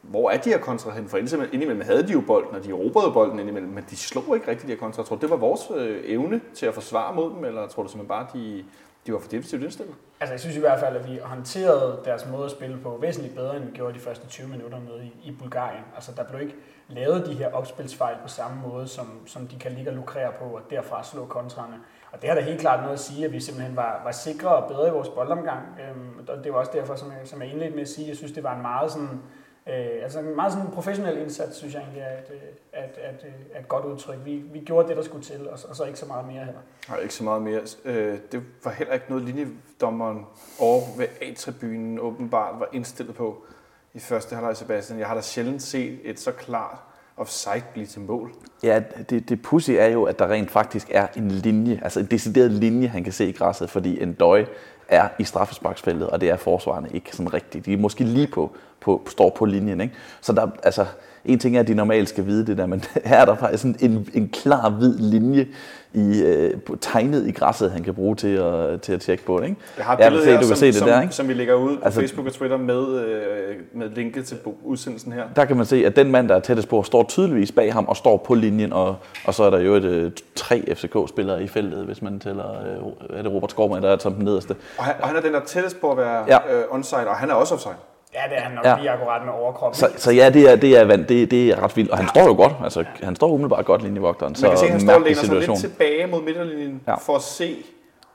hvor 0.02 0.30
er 0.30 0.38
de 0.38 0.50
her 0.50 0.58
kontra 0.58 0.92
hen? 0.92 1.10
For 1.10 1.18
indimellem 1.18 1.82
havde 1.82 2.08
de 2.08 2.14
jo 2.14 2.22
bolden, 2.28 2.56
og 2.56 2.64
de 2.64 2.70
erobrede 2.70 3.12
bolden 3.12 3.40
indimellem, 3.40 3.72
men 3.72 3.86
de 3.90 3.96
slog 3.96 4.36
ikke 4.36 4.48
rigtig 4.48 4.68
de 4.68 4.74
her 4.74 4.80
kontra. 4.80 5.02
Jeg 5.02 5.08
tror, 5.08 5.16
det 5.16 5.30
var 5.30 5.36
vores 5.36 5.62
øh, 5.76 6.02
evne 6.06 6.42
til 6.54 6.66
at 6.66 6.74
forsvare 6.74 7.16
mod 7.16 7.30
dem, 7.30 7.46
eller 7.46 7.68
tror 7.68 7.84
du 7.84 7.90
simpelthen 7.90 8.08
bare, 8.08 8.28
de, 8.34 8.66
de 9.06 9.14
var 9.14 9.20
for 9.20 9.30
defensivt 9.30 9.64
indstillet? 9.64 9.96
Altså, 10.20 10.34
jeg 10.34 10.40
synes 10.40 10.56
i 10.56 10.60
hvert 10.60 10.80
fald, 10.80 10.96
at 10.96 11.10
vi 11.10 11.20
håndterede 11.24 12.00
deres 12.06 12.28
måde 12.32 12.46
at 12.46 12.52
spille 12.52 12.78
på 12.78 12.98
væsentligt 13.02 13.36
bedre, 13.36 13.58
end 13.58 13.66
vi 13.66 13.72
gjorde 13.72 13.94
de 13.94 14.00
første 14.00 14.28
20 14.28 14.48
minutter 14.48 14.80
nede 14.80 15.06
i, 15.06 15.30
i 15.30 15.32
Bulgarien. 15.32 15.84
Altså, 15.96 16.12
der 16.18 16.24
blev 16.24 16.42
ikke 16.42 16.56
lavet 16.88 17.26
de 17.26 17.34
her 17.34 17.52
opspilsfejl 17.54 18.16
på 18.22 18.28
samme 18.28 18.62
måde, 18.68 18.88
som, 18.88 19.08
som 19.26 19.48
de 19.48 19.60
kan 19.60 19.72
ligge 19.72 19.92
og 19.92 19.96
lukrere 19.96 20.32
på, 20.40 20.46
og 20.46 20.62
derfra 20.70 21.04
slå 21.04 21.26
kontrerne. 21.26 21.76
Og 22.14 22.22
det 22.22 22.30
har 22.30 22.36
da 22.36 22.42
helt 22.42 22.62
klart 22.62 22.80
noget 22.80 22.94
at 22.94 23.00
sige, 23.00 23.26
at 23.26 23.32
vi 23.32 23.40
simpelthen 23.40 23.76
var, 23.76 24.02
var 24.04 24.12
sikre 24.12 24.56
og 24.56 24.68
bedre 24.68 24.88
i 24.88 24.92
vores 24.92 25.10
boldomgang. 25.10 25.62
Øhm, 25.90 26.28
og 26.28 26.44
det 26.44 26.54
var 26.54 26.60
også 26.60 26.72
derfor, 26.76 26.96
som 26.96 27.12
jeg, 27.12 27.28
som 27.28 27.42
jeg 27.42 27.52
indledte 27.52 27.76
med 27.76 27.82
at 27.82 27.90
sige, 27.90 28.06
at 28.06 28.10
jeg 28.10 28.18
synes, 28.18 28.32
det 28.32 28.44
var 28.44 28.56
en 28.56 28.62
meget 28.62 28.92
sådan, 28.92 29.20
Øh, 29.68 30.04
altså 30.04 30.20
en 30.20 30.36
meget 30.36 30.54
sådan 30.54 30.72
professionel 30.72 31.18
indsats, 31.18 31.58
synes 31.58 31.74
jeg 31.74 31.82
egentlig 31.82 32.02
er 32.02 32.18
et, 32.18 32.42
at, 32.74 32.98
at, 32.98 33.26
at 33.54 33.62
et 33.62 33.68
godt 33.68 33.86
udtryk. 33.86 34.18
Vi, 34.26 34.36
vi 34.36 34.60
gjorde 34.60 34.88
det, 34.88 34.98
der 34.98 35.04
skulle 35.04 35.24
til, 35.24 35.50
og 35.50 35.60
så, 35.60 35.68
og 35.68 35.76
så 35.76 35.84
ikke 35.84 36.00
så 36.00 36.06
meget 36.06 36.28
mere 36.28 36.46
heller. 36.46 36.62
Nej, 36.90 37.00
ikke 37.00 37.14
så 37.14 37.24
meget 37.24 37.42
mere. 37.42 37.62
Øh, 37.86 38.18
det 38.32 38.44
var 38.64 38.72
heller 38.72 38.94
ikke 38.94 39.06
noget, 39.10 39.24
linjedommeren 39.24 40.26
over 40.60 40.82
ved 40.98 41.08
A-tribunen 41.22 42.00
åbenbart 42.00 42.60
var 42.60 42.68
indstillet 42.74 43.16
på 43.16 43.46
i 43.94 44.00
første 44.00 44.36
halvleg, 44.36 44.58
Sebastian. 44.58 45.00
Jeg 45.00 45.08
har 45.08 45.16
da 45.16 45.22
sjældent 45.22 45.62
set 45.62 46.00
et 46.04 46.20
så 46.20 46.32
klart 46.32 46.78
offside 47.18 47.64
blive 47.74 47.86
til 47.86 48.02
mål. 48.02 48.34
Ja, 48.64 48.82
det, 49.10 49.30
det 49.30 49.42
pussy 49.42 49.72
er 49.72 49.88
jo, 49.88 50.04
at 50.04 50.20
der 50.20 50.28
rent 50.28 50.52
faktisk 50.52 50.88
er 50.92 51.08
en 51.16 51.32
linje, 51.32 51.80
altså 51.84 52.00
en 52.00 52.06
decideret 52.06 52.52
linje, 52.52 52.88
han 52.88 53.04
kan 53.04 53.14
se 53.14 53.30
i 53.30 53.32
græsset, 53.32 53.70
fordi 53.70 54.02
en 54.02 54.14
døj 54.14 54.46
er 54.88 55.08
i 55.20 55.24
straffesparksfeltet, 55.24 56.10
og 56.10 56.22
det 56.22 56.30
er 56.30 56.38
forsvarende 56.38 56.90
ikke 56.94 57.16
sådan 57.16 57.34
rigtigt. 57.34 57.66
De 57.66 57.74
er 57.74 57.78
måske 57.78 58.04
lige 58.04 58.28
på, 58.28 58.56
på, 58.84 59.02
står 59.10 59.30
på 59.30 59.46
linjen. 59.46 59.82
Ikke? 59.82 59.94
Så 60.22 60.34
der, 60.34 60.48
altså, 60.64 60.86
en 61.26 61.40
ting 61.40 61.56
er, 61.56 61.60
at 61.60 61.68
de 61.68 61.74
normalt 61.74 62.10
skal 62.10 62.26
vide 62.26 62.46
det 62.46 62.58
der, 62.58 62.66
men 62.66 62.84
her 63.06 63.18
er 63.18 63.26
der 63.26 63.36
faktisk 63.36 63.64
en, 63.64 64.10
en 64.14 64.30
klar 64.34 64.70
hvid 64.70 64.98
linje 64.98 65.48
i, 65.94 66.22
øh, 66.22 66.54
tegnet 66.82 67.28
i 67.28 67.32
græsset, 67.32 67.72
han 67.72 67.84
kan 67.84 67.94
bruge 67.94 68.16
til 68.16 68.28
at, 68.28 68.82
til 68.82 68.94
at 68.94 69.02
tjekke 69.02 69.26
på 69.26 69.40
det. 69.40 69.46
Ikke? 69.46 69.62
Jeg 69.78 69.86
har 69.86 69.94
et 69.94 70.00
billede 70.00 70.26
ja, 70.26 70.32
her, 70.32 70.42
du 70.42 70.48
som, 70.48 70.56
se 70.56 70.66
det 70.66 70.76
som, 70.76 70.88
der, 70.88 71.02
ikke? 71.02 71.14
som 71.14 71.28
vi 71.28 71.34
lægger 71.34 71.54
ud 71.54 71.78
på 71.78 71.84
altså, 71.86 72.00
Facebook 72.00 72.28
og 72.28 72.34
Twitter 72.34 72.58
med, 72.58 73.00
øh, 73.00 73.56
med 73.74 73.90
linket 73.90 74.26
til 74.26 74.38
udsendelsen 74.64 75.12
her. 75.12 75.24
Der 75.36 75.46
kan 75.46 75.58
man 75.58 75.66
se, 75.66 75.86
at 75.86 75.96
den 75.96 76.12
mand, 76.12 76.30
der 76.30 76.36
er 76.36 76.40
tættest 76.40 76.70
på, 76.70 76.84
står 76.84 77.04
tydeligvis 77.04 77.52
bag 77.52 77.74
ham 77.74 77.86
og 77.86 77.98
står 77.98 78.18
på 78.18 78.34
linjen, 78.34 78.74
og, 78.74 78.96
og 79.26 79.34
så 79.34 79.44
er 79.44 79.50
der 79.50 79.60
jo 79.60 79.74
et, 79.74 79.84
øh, 79.84 80.12
tre 80.36 80.76
FCK-spillere 80.76 81.44
i 81.44 81.48
feltet, 81.48 81.86
hvis 81.86 82.02
man 82.02 82.20
tæller, 82.20 82.52
øh, 82.52 83.18
er 83.18 83.22
det 83.22 83.32
Robert 83.32 83.52
Skovman, 83.52 83.84
der 83.84 83.90
er 83.90 83.98
som 83.98 84.14
den 84.14 84.26
nederste. 84.26 84.56
Og 84.78 84.84
han, 84.84 84.96
og 85.02 85.08
han 85.08 85.18
er 85.18 85.22
den, 85.22 85.34
der 85.34 85.40
er 85.40 85.46
tættest 85.46 85.82
på 85.82 85.92
at 85.92 85.98
være 85.98 86.26
ja. 86.28 86.58
øh, 86.58 86.64
onside, 86.72 87.08
og 87.08 87.16
han 87.16 87.30
er 87.30 87.34
også 87.34 87.54
offside. 87.54 87.76
Ja, 88.16 88.30
det 88.30 88.38
er 88.38 88.42
han 88.42 88.52
nok 88.52 88.66
ja. 88.66 88.78
lige 88.78 88.90
akkurat 88.90 89.26
med 89.26 89.34
overkroppen. 89.34 89.80
Så, 89.80 89.90
så 89.96 90.12
ja, 90.12 90.30
det 90.30 90.52
er, 90.52 90.56
det, 90.56 90.78
er, 90.78 90.96
det, 90.96 91.32
det 91.32 91.50
er 91.50 91.64
ret 91.64 91.78
vildt. 91.78 91.92
Og 91.92 91.98
han 91.98 92.06
ja. 92.06 92.10
står 92.10 92.28
jo 92.28 92.36
godt. 92.36 92.54
Altså, 92.64 92.86
han 93.04 93.16
står 93.16 93.28
umiddelbart 93.28 93.66
godt 93.66 93.84
linjevogteren. 93.84 94.36
Man 94.42 94.50
kan 94.50 94.58
se, 94.58 94.66
at 94.66 94.72
han 94.72 94.82
står 94.82 95.00
læner 95.00 95.16
sig 95.16 95.36
lidt 95.36 95.60
tilbage 95.60 96.08
mod 96.08 96.22
midterlinjen 96.22 96.82
ja. 96.88 96.96
for 96.96 97.16
at 97.16 97.22
se 97.22 97.56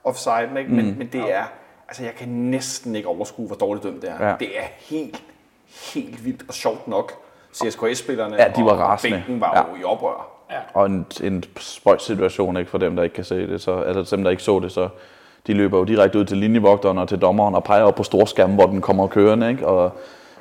offside. 0.05 0.49
Ikke? 0.59 0.71
Men, 0.71 0.91
mm. 0.91 0.99
men 0.99 1.07
det 1.13 1.35
er... 1.35 1.45
Altså, 1.89 2.03
jeg 2.03 2.15
kan 2.15 2.29
næsten 2.29 2.97
ikke 2.97 3.09
overskue, 3.09 3.47
hvor 3.47 3.57
dårligt 3.57 3.85
dømt 3.85 4.03
det 4.03 4.11
er. 4.11 4.29
Ja. 4.29 4.35
Det 4.39 4.59
er 4.59 4.67
helt, 4.79 5.23
helt 5.95 6.25
vildt 6.25 6.45
og 6.49 6.55
sjovt 6.55 6.89
nok. 6.89 7.13
CSKA-spillerne 7.55 8.37
ja, 8.37 8.49
de 8.57 8.65
var 8.65 8.71
og 8.71 8.79
rasende. 8.79 9.17
bænken 9.17 9.41
var 9.41 9.53
ja. 9.57 9.77
jo 9.77 9.81
i 9.81 9.85
oprør. 9.85 10.29
Ja. 10.51 10.59
Og 10.75 10.87
en, 10.87 11.07
en 11.23 11.45
spøjt 11.57 12.03
situation 12.03 12.57
ikke, 12.57 12.71
for 12.71 12.79
dem, 12.79 12.97
der 12.97 13.03
ikke 13.03 13.15
kan 13.15 13.25
se 13.25 13.47
det. 13.47 13.61
Så, 13.61 13.81
altså 13.81 14.17
dem, 14.17 14.25
der 14.25 14.31
ikke 14.31 14.43
så 14.43 14.59
det, 14.59 14.73
så 14.73 14.89
de 15.49 15.55
løber 15.55 15.79
jo 15.79 15.85
direkte 15.85 16.19
ud 16.19 16.25
til 16.25 16.37
linjevogteren 16.37 16.99
og 16.99 17.09
til 17.09 17.19
dommeren 17.19 17.55
og 17.55 17.65
peger 17.65 17.83
op 17.83 17.95
på 17.95 18.03
storskærmen, 18.03 18.57
hvor 18.57 18.67
den 18.67 18.81
kommer 18.81 19.07
kørende, 19.07 19.51
ikke? 19.51 19.67
Og, 19.67 19.93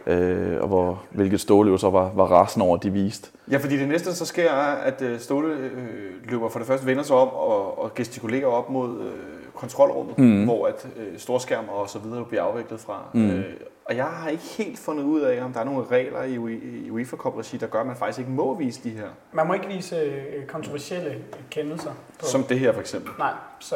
øh, 0.07 0.61
og 0.61 0.67
hvor, 0.67 1.01
hvilket 1.11 1.39
Ståle 1.39 1.71
jo 1.71 1.77
så 1.77 1.89
var, 1.89 2.11
var 2.15 2.25
rasende 2.25 2.65
over, 2.65 2.77
de 2.77 2.89
viste. 2.89 3.29
Ja, 3.51 3.57
fordi 3.57 3.77
det 3.77 3.87
næste, 3.87 4.15
så 4.15 4.25
sker, 4.25 4.51
er, 4.51 4.75
at 4.75 5.01
øh, 5.01 5.19
Ståle 5.19 5.53
øh, 5.53 6.31
løber 6.31 6.49
for 6.49 6.59
det 6.59 6.67
første 6.67 6.85
vender 6.85 7.03
sig 7.03 7.15
om 7.15 7.27
og, 7.27 7.83
og 7.83 7.95
gestikulerer 7.95 8.47
op 8.47 8.69
mod 8.69 8.99
øh, 8.99 9.11
kontrolrummet, 9.55 10.17
mm. 10.17 10.43
hvor 10.43 10.67
at 10.67 10.87
øh, 10.97 11.17
storskærm 11.17 11.65
og 11.69 11.89
så 11.89 11.99
videre 11.99 12.25
bliver 12.25 12.43
afviklet 12.43 12.79
fra. 12.79 13.03
Mm. 13.13 13.29
Øh, 13.29 13.43
og 13.89 13.95
jeg 13.95 14.05
har 14.05 14.29
ikke 14.29 14.43
helt 14.57 14.79
fundet 14.79 15.03
ud 15.03 15.21
af, 15.21 15.43
om 15.43 15.53
der 15.53 15.59
er 15.59 15.63
nogle 15.63 15.83
regler 15.91 16.23
i 16.23 16.37
UEFA 16.89 17.15
Cup 17.15 17.37
regi, 17.37 17.57
der 17.57 17.67
gør, 17.67 17.79
at 17.81 17.87
man 17.87 17.95
faktisk 17.95 18.19
ikke 18.19 18.31
må 18.31 18.55
vise 18.55 18.81
de 18.83 18.89
her. 18.89 19.07
Man 19.31 19.47
må 19.47 19.53
ikke 19.53 19.67
vise 19.67 19.95
øh, 19.95 20.45
kontroversielle 20.47 21.15
kendelser. 21.49 21.91
På. 22.19 22.25
Som 22.25 22.43
det 22.43 22.59
her 22.59 22.73
for 22.73 22.79
eksempel. 22.79 23.11
Nej, 23.19 23.31
så 23.59 23.75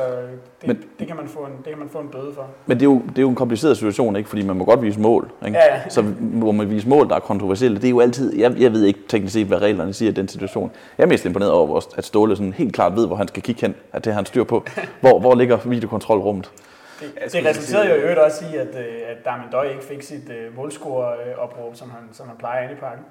det, 0.61 0.67
men, 0.67 0.83
det, 0.99 1.07
kan 1.07 1.15
man 1.15 1.27
få 1.27 1.39
en, 1.39 1.51
det 1.57 1.65
kan 1.65 1.79
man 1.79 1.89
få 1.89 1.99
en 1.99 2.07
bøde 2.07 2.33
for. 2.33 2.47
Men 2.65 2.79
det 2.79 2.85
er, 2.85 2.89
jo, 2.89 3.01
det 3.09 3.17
er 3.17 3.21
jo 3.21 3.29
en 3.29 3.35
kompliceret 3.35 3.77
situation, 3.77 4.15
ikke? 4.15 4.29
fordi 4.29 4.45
man 4.45 4.57
må 4.57 4.65
godt 4.65 4.81
vise 4.81 4.99
mål. 4.99 5.31
Ikke? 5.45 5.57
Ja, 5.57 5.75
ja. 5.75 5.89
Så 5.89 6.05
må 6.19 6.51
man 6.51 6.69
vise 6.69 6.89
mål, 6.89 7.09
der 7.09 7.15
er 7.15 7.19
kontroversielle. 7.19 7.77
Det 7.77 7.85
er 7.85 7.89
jo 7.89 7.99
altid, 7.99 8.37
jeg, 8.37 8.55
jeg 8.59 8.71
ved 8.71 8.83
ikke 8.83 8.99
teknisk 9.07 9.33
set, 9.33 9.47
hvad 9.47 9.61
reglerne 9.61 9.93
siger 9.93 10.11
i 10.11 10.13
den 10.13 10.27
situation. 10.27 10.71
Jeg 10.97 11.03
er 11.03 11.07
mest 11.07 11.25
imponeret 11.25 11.51
over, 11.51 11.81
at 11.97 12.05
Ståle 12.05 12.35
sådan 12.35 12.53
helt 12.53 12.73
klart 12.73 12.95
ved, 12.95 13.07
hvor 13.07 13.15
han 13.15 13.27
skal 13.27 13.43
kigge 13.43 13.61
hen, 13.61 13.75
at 13.93 14.05
det 14.05 14.13
har 14.13 14.19
han 14.19 14.25
styr 14.25 14.43
på. 14.43 14.65
Hvor, 15.01 15.19
hvor 15.19 15.35
ligger 15.35 15.57
videokontrolrummet? 15.65 16.51
Det, 17.01 17.33
det 17.33 17.45
resulterede 17.45 17.89
jo 17.89 17.95
i 17.95 17.99
øvrigt 17.99 18.19
også 18.19 18.45
i, 18.53 18.57
at, 18.57 18.75
øh, 18.75 19.01
at 19.07 19.25
Darmin 19.25 19.49
Døj 19.51 19.69
ikke 19.69 19.83
fik 19.83 20.01
sit 20.03 20.29
uh, 20.29 20.55
målscore-opråb, 20.55 21.75
som 21.75 21.89
han, 21.89 22.09
som 22.11 22.27
han 22.27 22.37
plejer 22.37 22.63
inde 22.63 22.73
i 22.73 22.77
parken. 22.77 23.05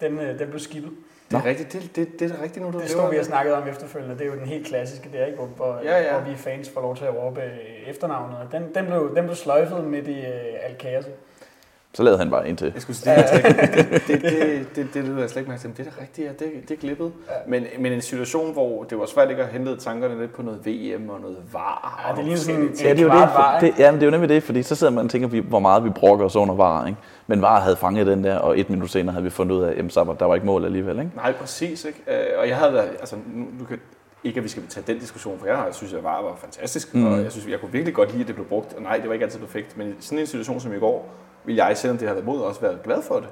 Den, 0.00 0.18
uh, 0.18 0.38
den 0.38 0.48
blev 0.48 0.60
skippet. 0.60 0.92
Det 1.30 1.36
er 1.36 1.44
rigtigt, 1.44 1.72
det, 1.72 1.96
det, 1.96 2.20
det 2.20 2.30
er 2.30 2.42
rigtigt 2.42 2.64
nu, 2.64 2.72
du 2.72 2.78
Det 2.78 2.90
stod 2.90 3.10
vi 3.10 3.16
har 3.16 3.24
snakket 3.24 3.54
om 3.54 3.68
efterfølgende. 3.68 4.14
Det 4.14 4.22
er 4.22 4.26
jo 4.26 4.38
den 4.38 4.46
helt 4.46 4.66
klassiske 4.66 5.10
der, 5.12 5.26
ikke? 5.26 5.38
Hvor, 5.38 5.80
ja, 5.84 6.02
ja. 6.02 6.18
hvor 6.18 6.30
vi 6.30 6.36
fans 6.36 6.70
får 6.70 6.80
lov 6.80 6.96
til 6.96 7.04
at 7.04 7.14
råbe 7.14 7.42
efternavnet. 7.86 8.48
Den, 8.52 8.74
den, 8.74 8.86
blev, 8.86 9.16
den 9.16 9.24
blev 9.24 9.36
sløjfet 9.36 9.84
midt 9.84 10.08
i 10.08 10.20
uh, 10.20 10.26
al 10.62 11.04
så 11.96 12.02
lavede 12.02 12.18
han 12.18 12.30
bare 12.30 12.48
ind 12.48 12.56
til. 12.56 12.70
Jeg 12.74 12.82
skulle 12.82 12.96
sige, 12.96 13.14
det, 13.14 13.24
det, 14.08 14.22
det, 14.22 14.22
det, 14.22 14.76
det, 14.76 14.94
det 14.94 15.04
lyder 15.04 15.20
jeg 15.20 15.30
slet 15.30 15.40
ikke 15.40 15.48
mærke 15.48 15.62
til. 15.62 15.70
Det 15.76 15.86
er 15.86 15.90
da 15.90 16.00
rigtigt, 16.00 16.26
ja, 16.26 16.44
det, 16.44 16.68
det 16.68 16.70
er 16.70 16.80
glippet. 16.80 17.12
Ja. 17.28 17.34
Men, 17.46 17.66
men 17.78 17.92
en 17.92 18.00
situation, 18.00 18.52
hvor 18.52 18.82
det 18.84 18.98
var 18.98 19.06
svært 19.06 19.30
ikke 19.30 19.42
at 19.42 19.48
hente 19.48 19.76
tankerne 19.76 20.20
lidt 20.20 20.34
på 20.34 20.42
noget 20.42 20.66
VM 20.66 21.10
og 21.10 21.20
noget 21.20 21.36
VAR. 21.52 22.04
Ja, 22.08 22.14
det 22.14 22.20
er 22.20 22.24
lige 22.24 22.38
sådan 22.38 22.62
ja, 22.62 22.90
det 22.90 22.98
er 22.98 23.02
jo 23.02 23.08
det, 23.08 23.14
var, 23.14 23.58
det, 23.60 23.74
ja, 23.78 23.90
men 23.90 24.00
det 24.00 24.06
er 24.06 24.10
jo 24.10 24.10
nemlig 24.10 24.28
det, 24.28 24.42
fordi 24.42 24.62
så 24.62 24.74
sidder 24.74 24.92
man 24.92 25.04
og 25.04 25.10
tænker, 25.10 25.40
hvor 25.40 25.58
meget 25.58 25.84
vi 25.84 25.90
brokker 25.90 26.24
os 26.24 26.36
under 26.36 26.54
VAR. 26.54 26.86
Ikke? 26.86 26.98
Men 27.26 27.42
VAR 27.42 27.60
havde 27.60 27.76
fanget 27.76 28.06
den 28.06 28.24
der, 28.24 28.36
og 28.38 28.60
et 28.60 28.70
minut 28.70 28.90
senere 28.90 29.12
havde 29.12 29.24
vi 29.24 29.30
fundet 29.30 29.56
ud 29.56 29.62
af, 29.62 29.70
at 30.10 30.20
der 30.20 30.24
var 30.24 30.34
ikke 30.34 30.46
mål 30.46 30.64
alligevel. 30.64 30.98
Ikke? 30.98 31.10
Nej, 31.16 31.32
præcis. 31.32 31.84
Ikke? 31.84 32.02
Øh, 32.08 32.38
og 32.38 32.48
jeg 32.48 32.56
havde, 32.56 32.80
altså, 33.00 33.16
nu, 33.34 33.44
nu 33.58 33.64
kan, 33.64 33.78
ikke 34.24 34.38
at 34.38 34.44
vi 34.44 34.48
skal 34.48 34.62
tage 34.68 34.84
den 34.86 34.98
diskussion, 34.98 35.38
for 35.38 35.46
jeg 35.46 35.64
synes, 35.72 35.92
at 35.92 36.04
VAR 36.04 36.22
var 36.22 36.36
fantastisk, 36.40 36.94
mm. 36.94 37.06
og 37.06 37.22
jeg 37.22 37.32
synes, 37.32 37.48
jeg 37.48 37.60
kunne 37.60 37.72
virkelig 37.72 37.94
godt 37.94 38.10
lide, 38.10 38.20
at 38.20 38.26
det 38.26 38.34
blev 38.34 38.46
brugt. 38.46 38.74
Og 38.74 38.82
nej, 38.82 38.96
det 38.96 39.06
var 39.06 39.12
ikke 39.12 39.24
altid 39.24 39.40
perfekt, 39.40 39.76
men 39.76 39.88
i 39.88 39.94
sådan 40.00 40.18
en 40.18 40.26
situation 40.26 40.60
som 40.60 40.74
i 40.74 40.78
går, 40.78 41.08
vil 41.46 41.54
jeg, 41.54 41.72
selvom 41.76 41.98
det 41.98 42.08
har 42.08 42.14
været 42.14 42.26
mod, 42.26 42.40
også 42.40 42.60
været 42.60 42.82
glad 42.82 43.02
for 43.02 43.14
det. 43.14 43.28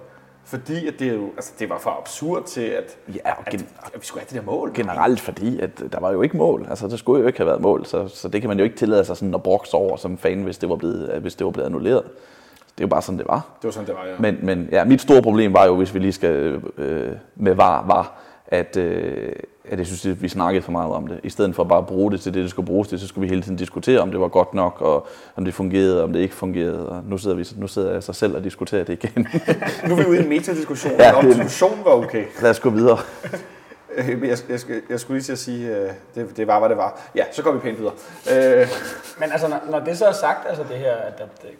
Fordi 0.46 0.88
at 0.88 0.94
det, 0.98 1.14
jo, 1.14 1.26
altså 1.36 1.52
det 1.58 1.70
var 1.70 1.78
for 1.78 1.90
absurd 2.00 2.44
til, 2.44 2.60
at, 2.60 2.96
ja, 3.14 3.32
og 3.38 3.44
gen- 3.50 3.68
at, 3.78 3.90
at 3.94 4.00
vi 4.00 4.06
skulle 4.06 4.20
have 4.20 4.26
det 4.38 4.46
der 4.46 4.52
mål. 4.52 4.70
Generelt 4.74 5.20
fordi, 5.20 5.60
at 5.60 5.82
der 5.92 6.00
var 6.00 6.12
jo 6.12 6.22
ikke 6.22 6.36
mål. 6.36 6.66
Altså, 6.70 6.88
der 6.88 6.96
skulle 6.96 7.20
jo 7.20 7.26
ikke 7.26 7.38
have 7.38 7.46
været 7.46 7.60
mål. 7.60 7.86
Så, 7.86 8.08
så 8.08 8.28
det 8.28 8.40
kan 8.40 8.48
man 8.48 8.58
jo 8.58 8.64
ikke 8.64 8.76
tillade 8.76 9.04
sig 9.04 9.16
sådan 9.16 9.34
at 9.34 9.42
brokse 9.42 9.74
over 9.74 9.96
som 9.96 10.18
fan, 10.18 10.42
hvis 10.42 10.58
det 10.58 10.68
var 10.68 10.76
blevet, 10.76 11.20
hvis 11.20 11.34
det 11.34 11.44
var 11.44 11.50
blevet 11.50 11.66
annulleret. 11.66 12.02
Det 12.04 12.80
er 12.80 12.84
jo 12.84 12.88
bare 12.88 13.02
sådan, 13.02 13.18
det 13.18 13.26
var. 13.28 13.46
Det 13.62 13.64
var 13.64 13.70
sådan, 13.70 13.86
det 13.86 13.94
var, 13.94 14.06
ja. 14.06 14.14
Men, 14.18 14.38
men 14.42 14.68
ja, 14.72 14.84
mit 14.84 15.00
store 15.00 15.22
problem 15.22 15.52
var 15.54 15.64
jo, 15.64 15.76
hvis 15.76 15.94
vi 15.94 15.98
lige 15.98 16.12
skal 16.12 16.60
øh, 16.78 17.12
med 17.36 17.54
var, 17.54 17.86
var 17.86 18.12
at, 18.48 18.76
øh, 18.76 19.32
at 19.64 19.78
jeg 19.78 19.86
synes, 19.86 20.06
at 20.06 20.22
vi 20.22 20.28
snakkede 20.28 20.62
for 20.62 20.72
meget 20.72 20.92
om 20.92 21.06
det. 21.06 21.20
I 21.22 21.30
stedet 21.30 21.54
for 21.54 21.64
bare 21.64 21.78
at 21.78 21.86
bruge 21.86 22.12
det 22.12 22.20
til 22.20 22.34
det, 22.34 22.42
det 22.42 22.50
skulle 22.50 22.66
bruges 22.66 22.88
til, 22.88 23.00
så 23.00 23.06
skulle 23.06 23.22
vi 23.22 23.28
hele 23.28 23.42
tiden 23.42 23.56
diskutere, 23.56 24.00
om 24.00 24.10
det 24.10 24.20
var 24.20 24.28
godt 24.28 24.54
nok, 24.54 24.80
og 24.80 25.06
om 25.36 25.44
det 25.44 25.54
fungerede, 25.54 26.04
om 26.04 26.12
det 26.12 26.20
ikke 26.20 26.34
fungerede. 26.34 26.88
Og 26.88 27.02
nu 27.06 27.18
sidder, 27.18 27.36
vi, 27.36 27.46
nu 27.56 27.68
sidder 27.68 27.92
jeg 27.92 28.02
så 28.02 28.12
selv 28.12 28.36
og 28.36 28.44
diskuterer 28.44 28.84
det 28.84 28.92
igen. 28.92 29.28
nu 29.88 29.94
er 29.94 30.02
vi 30.02 30.06
ude 30.08 30.18
i 30.18 30.22
en 30.22 30.28
metadiskussion, 30.28 30.92
ja, 30.98 31.12
om 31.12 31.26
diskussionen 31.26 31.84
var 31.84 31.90
okay. 31.90 32.24
Lad 32.42 32.50
os 32.50 32.60
gå 32.60 32.70
videre. 32.70 32.98
Øh, 33.96 34.08
jeg, 34.08 34.38
jeg, 34.48 34.60
jeg, 34.68 34.80
jeg 34.90 35.00
skulle 35.00 35.16
lige 35.16 35.24
til 35.24 35.32
at 35.32 35.38
sige, 35.38 35.76
øh, 35.76 35.90
det, 36.14 36.36
det 36.36 36.46
var, 36.46 36.58
hvad 36.58 36.68
det 36.68 36.76
var. 36.76 37.00
Ja, 37.14 37.24
så 37.32 37.42
går 37.42 37.52
vi 37.52 37.58
pænt 37.58 37.78
videre. 37.78 37.92
Øh, 38.32 38.68
Men 39.20 39.32
altså, 39.32 39.48
når, 39.48 39.60
når 39.70 39.80
det 39.80 39.98
så 39.98 40.06
er 40.06 40.12
sagt, 40.12 40.48
altså 40.48 40.62
det 40.70 40.78
her, 40.78 40.92
at, 40.92 41.20
at 41.20 41.44
øh, 41.44 41.50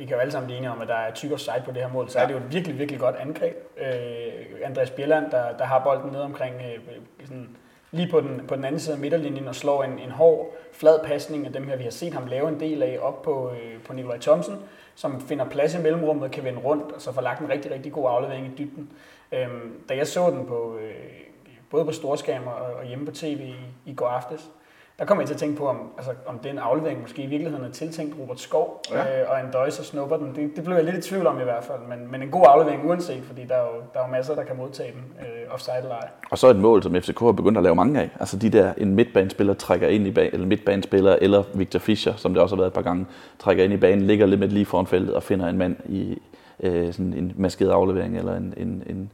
vi 0.00 0.04
kan 0.04 0.14
jo 0.14 0.20
alle 0.20 0.32
sammen 0.32 0.46
blive 0.46 0.58
enige 0.58 0.70
om, 0.70 0.80
at 0.80 0.88
der 0.88 0.94
er 0.94 1.14
tyk 1.14 1.32
offside 1.32 1.62
på 1.64 1.72
det 1.72 1.82
her 1.82 1.88
mål, 1.88 2.08
så 2.08 2.18
ja. 2.18 2.22
er 2.22 2.28
det 2.28 2.34
jo 2.34 2.38
et 2.38 2.52
virkelig, 2.52 2.78
virkelig 2.78 3.00
godt 3.00 3.16
angreb. 3.16 3.56
Øh, 3.78 4.64
Andreas 4.64 4.90
Bjelland, 4.90 5.30
der, 5.30 5.56
der 5.56 5.64
har 5.64 5.84
bolden 5.84 6.12
ned 6.12 6.20
omkring, 6.20 6.54
øh, 6.54 6.94
sådan, 7.24 7.56
lige 7.90 8.10
på 8.10 8.20
den, 8.20 8.46
på 8.48 8.56
den 8.56 8.64
anden 8.64 8.80
side 8.80 8.94
af 8.94 9.00
midterlinjen, 9.00 9.48
og 9.48 9.54
slår 9.54 9.84
en, 9.84 9.98
en 9.98 10.10
hård, 10.10 10.54
flad 10.72 11.04
pasning 11.04 11.46
af 11.46 11.52
dem 11.52 11.68
her, 11.68 11.76
vi 11.76 11.82
har 11.82 11.90
set 11.90 12.14
ham 12.14 12.26
lave 12.26 12.48
en 12.48 12.60
del 12.60 12.82
af 12.82 12.98
op 13.02 13.22
på, 13.22 13.50
øh, 13.50 13.82
på 13.82 13.92
Nikolaj 13.92 14.18
Thomsen, 14.18 14.56
som 14.94 15.20
finder 15.20 15.44
plads 15.44 15.74
i 15.74 15.78
mellemrummet 15.78 16.24
og 16.24 16.30
kan 16.30 16.44
vende 16.44 16.60
rundt, 16.60 16.92
og 16.92 17.00
så 17.00 17.12
får 17.12 17.22
lagt 17.22 17.40
en 17.40 17.48
rigtig, 17.48 17.70
rigtig 17.70 17.92
god 17.92 18.10
aflevering 18.10 18.46
i 18.46 18.50
dybden. 18.58 18.90
Øh, 19.32 19.48
da 19.88 19.96
jeg 19.96 20.06
så 20.06 20.30
den 20.30 20.46
på, 20.46 20.76
øh, 20.80 20.94
både 21.70 21.84
på 21.84 21.92
storskærm 21.92 22.46
og, 22.46 22.54
og 22.54 22.84
hjemme 22.84 23.06
på 23.06 23.12
tv 23.12 23.40
i, 23.40 23.90
i 23.90 23.94
går 23.94 24.06
aftes, 24.06 24.50
der 25.00 25.06
kommer 25.06 25.22
jeg 25.22 25.26
til 25.26 25.34
at 25.34 25.40
tænke 25.40 25.56
på, 25.56 25.66
om, 25.68 25.76
altså, 25.96 26.12
om 26.26 26.38
den 26.38 26.58
aflevering 26.58 27.00
måske 27.00 27.22
i 27.22 27.26
virkeligheden 27.26 27.66
er 27.66 27.70
tiltænkt 27.70 28.16
Robert 28.20 28.40
Skov, 28.40 28.82
ja. 28.90 29.22
øh, 29.22 29.30
og 29.30 29.40
Andøj 29.40 29.70
så 29.70 29.84
snupper 29.84 30.16
den. 30.16 30.34
Det, 30.34 30.56
det 30.56 30.64
blev 30.64 30.76
jeg 30.76 30.84
lidt 30.84 30.96
i 30.96 31.00
tvivl 31.00 31.26
om 31.26 31.40
i 31.40 31.44
hvert 31.44 31.64
fald, 31.64 31.78
men, 31.88 32.10
men 32.10 32.22
en 32.22 32.30
god 32.30 32.44
aflevering 32.48 32.88
uanset, 32.88 33.22
fordi 33.24 33.44
der 33.44 33.54
er 33.54 33.62
jo, 33.62 33.82
der 33.94 34.00
er 34.00 34.06
jo 34.06 34.12
masser, 34.12 34.34
der 34.34 34.44
kan 34.44 34.56
modtage 34.56 34.92
den 34.92 35.04
øh, 35.20 35.54
offside 35.54 35.76
eller 35.82 35.94
ej. 35.94 36.08
Og 36.30 36.38
så 36.38 36.48
et 36.48 36.56
mål, 36.56 36.82
som 36.82 36.94
FCK 36.94 37.20
har 37.20 37.32
begyndt 37.32 37.58
at 37.58 37.64
lave 37.64 37.74
mange 37.74 38.00
af. 38.00 38.10
Altså 38.20 38.36
de 38.36 38.50
der, 38.50 38.72
en 38.76 38.94
midtbanespiller 38.94 39.54
trækker 39.54 39.88
ind 39.88 40.06
i 40.06 40.10
banen, 40.10 40.32
eller 40.32 40.46
midtbanespiller, 40.46 41.16
eller 41.20 41.42
Victor 41.54 41.78
Fischer, 41.78 42.14
som 42.16 42.34
det 42.34 42.42
også 42.42 42.54
har 42.54 42.60
været 42.60 42.70
et 42.70 42.74
par 42.74 42.82
gange, 42.82 43.06
trækker 43.38 43.64
ind 43.64 43.72
i 43.72 43.76
banen, 43.76 44.06
ligger 44.06 44.26
lidt 44.26 44.40
med 44.40 44.48
lige 44.48 44.66
foran 44.66 44.86
feltet 44.86 45.14
og 45.14 45.22
finder 45.22 45.48
en 45.48 45.58
mand 45.58 45.76
i 45.88 46.22
øh, 46.62 46.92
sådan 46.92 47.12
en 47.12 47.32
maskeret 47.36 47.70
aflevering, 47.70 48.18
eller 48.18 48.36
en, 48.36 48.54
en, 48.56 48.82
en, 48.86 49.12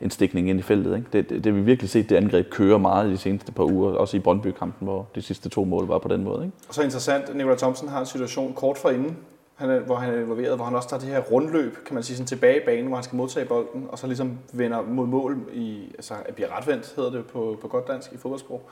en 0.00 0.10
stikning 0.10 0.50
ind 0.50 0.58
i 0.58 0.62
feltet. 0.62 0.96
Ikke? 0.96 1.06
Det, 1.12 1.30
det, 1.30 1.44
det 1.44 1.54
vi 1.54 1.60
virkelig 1.60 1.90
set, 1.90 2.10
det 2.10 2.16
angreb 2.16 2.50
kører 2.50 2.78
meget 2.78 3.08
i 3.08 3.12
de 3.12 3.18
seneste 3.18 3.52
par 3.52 3.64
uger, 3.64 3.92
også 3.92 4.16
i 4.16 4.20
Brøndby-kampen, 4.20 4.88
hvor 4.88 5.08
de 5.14 5.22
sidste 5.22 5.48
to 5.48 5.64
mål 5.64 5.86
var 5.86 5.98
på 5.98 6.08
den 6.08 6.24
måde. 6.24 6.44
Ikke? 6.44 6.56
Og 6.68 6.74
så 6.74 6.82
interessant, 6.82 7.36
Nikolaj 7.36 7.56
Thomsen 7.56 7.88
har 7.88 8.00
en 8.00 8.06
situation 8.06 8.54
kort 8.54 8.78
for 8.78 8.90
inden, 8.90 9.16
han 9.56 9.70
er, 9.70 9.80
hvor 9.80 9.96
han 9.96 10.14
er 10.14 10.20
involveret, 10.20 10.56
hvor 10.56 10.64
han 10.64 10.74
også 10.74 10.88
tager 10.88 11.00
det 11.00 11.08
her 11.08 11.20
rundløb, 11.20 11.84
kan 11.86 11.94
man 11.94 12.02
sige, 12.02 12.16
sådan 12.16 12.26
tilbage 12.26 12.56
i 12.56 12.64
banen, 12.64 12.86
hvor 12.86 12.96
han 12.96 13.04
skal 13.04 13.16
modtage 13.16 13.46
bolden, 13.46 13.86
og 13.88 13.98
så 13.98 14.06
ligesom 14.06 14.38
vender 14.52 14.82
mod 14.82 15.06
mål 15.06 15.38
i, 15.52 15.92
altså 15.94 16.14
bliver 16.34 16.56
retvendt, 16.58 16.92
hedder 16.96 17.10
det 17.10 17.26
på, 17.26 17.58
på 17.62 17.68
godt 17.68 17.88
dansk 17.88 18.12
i 18.12 18.16
fodboldsprog, 18.16 18.62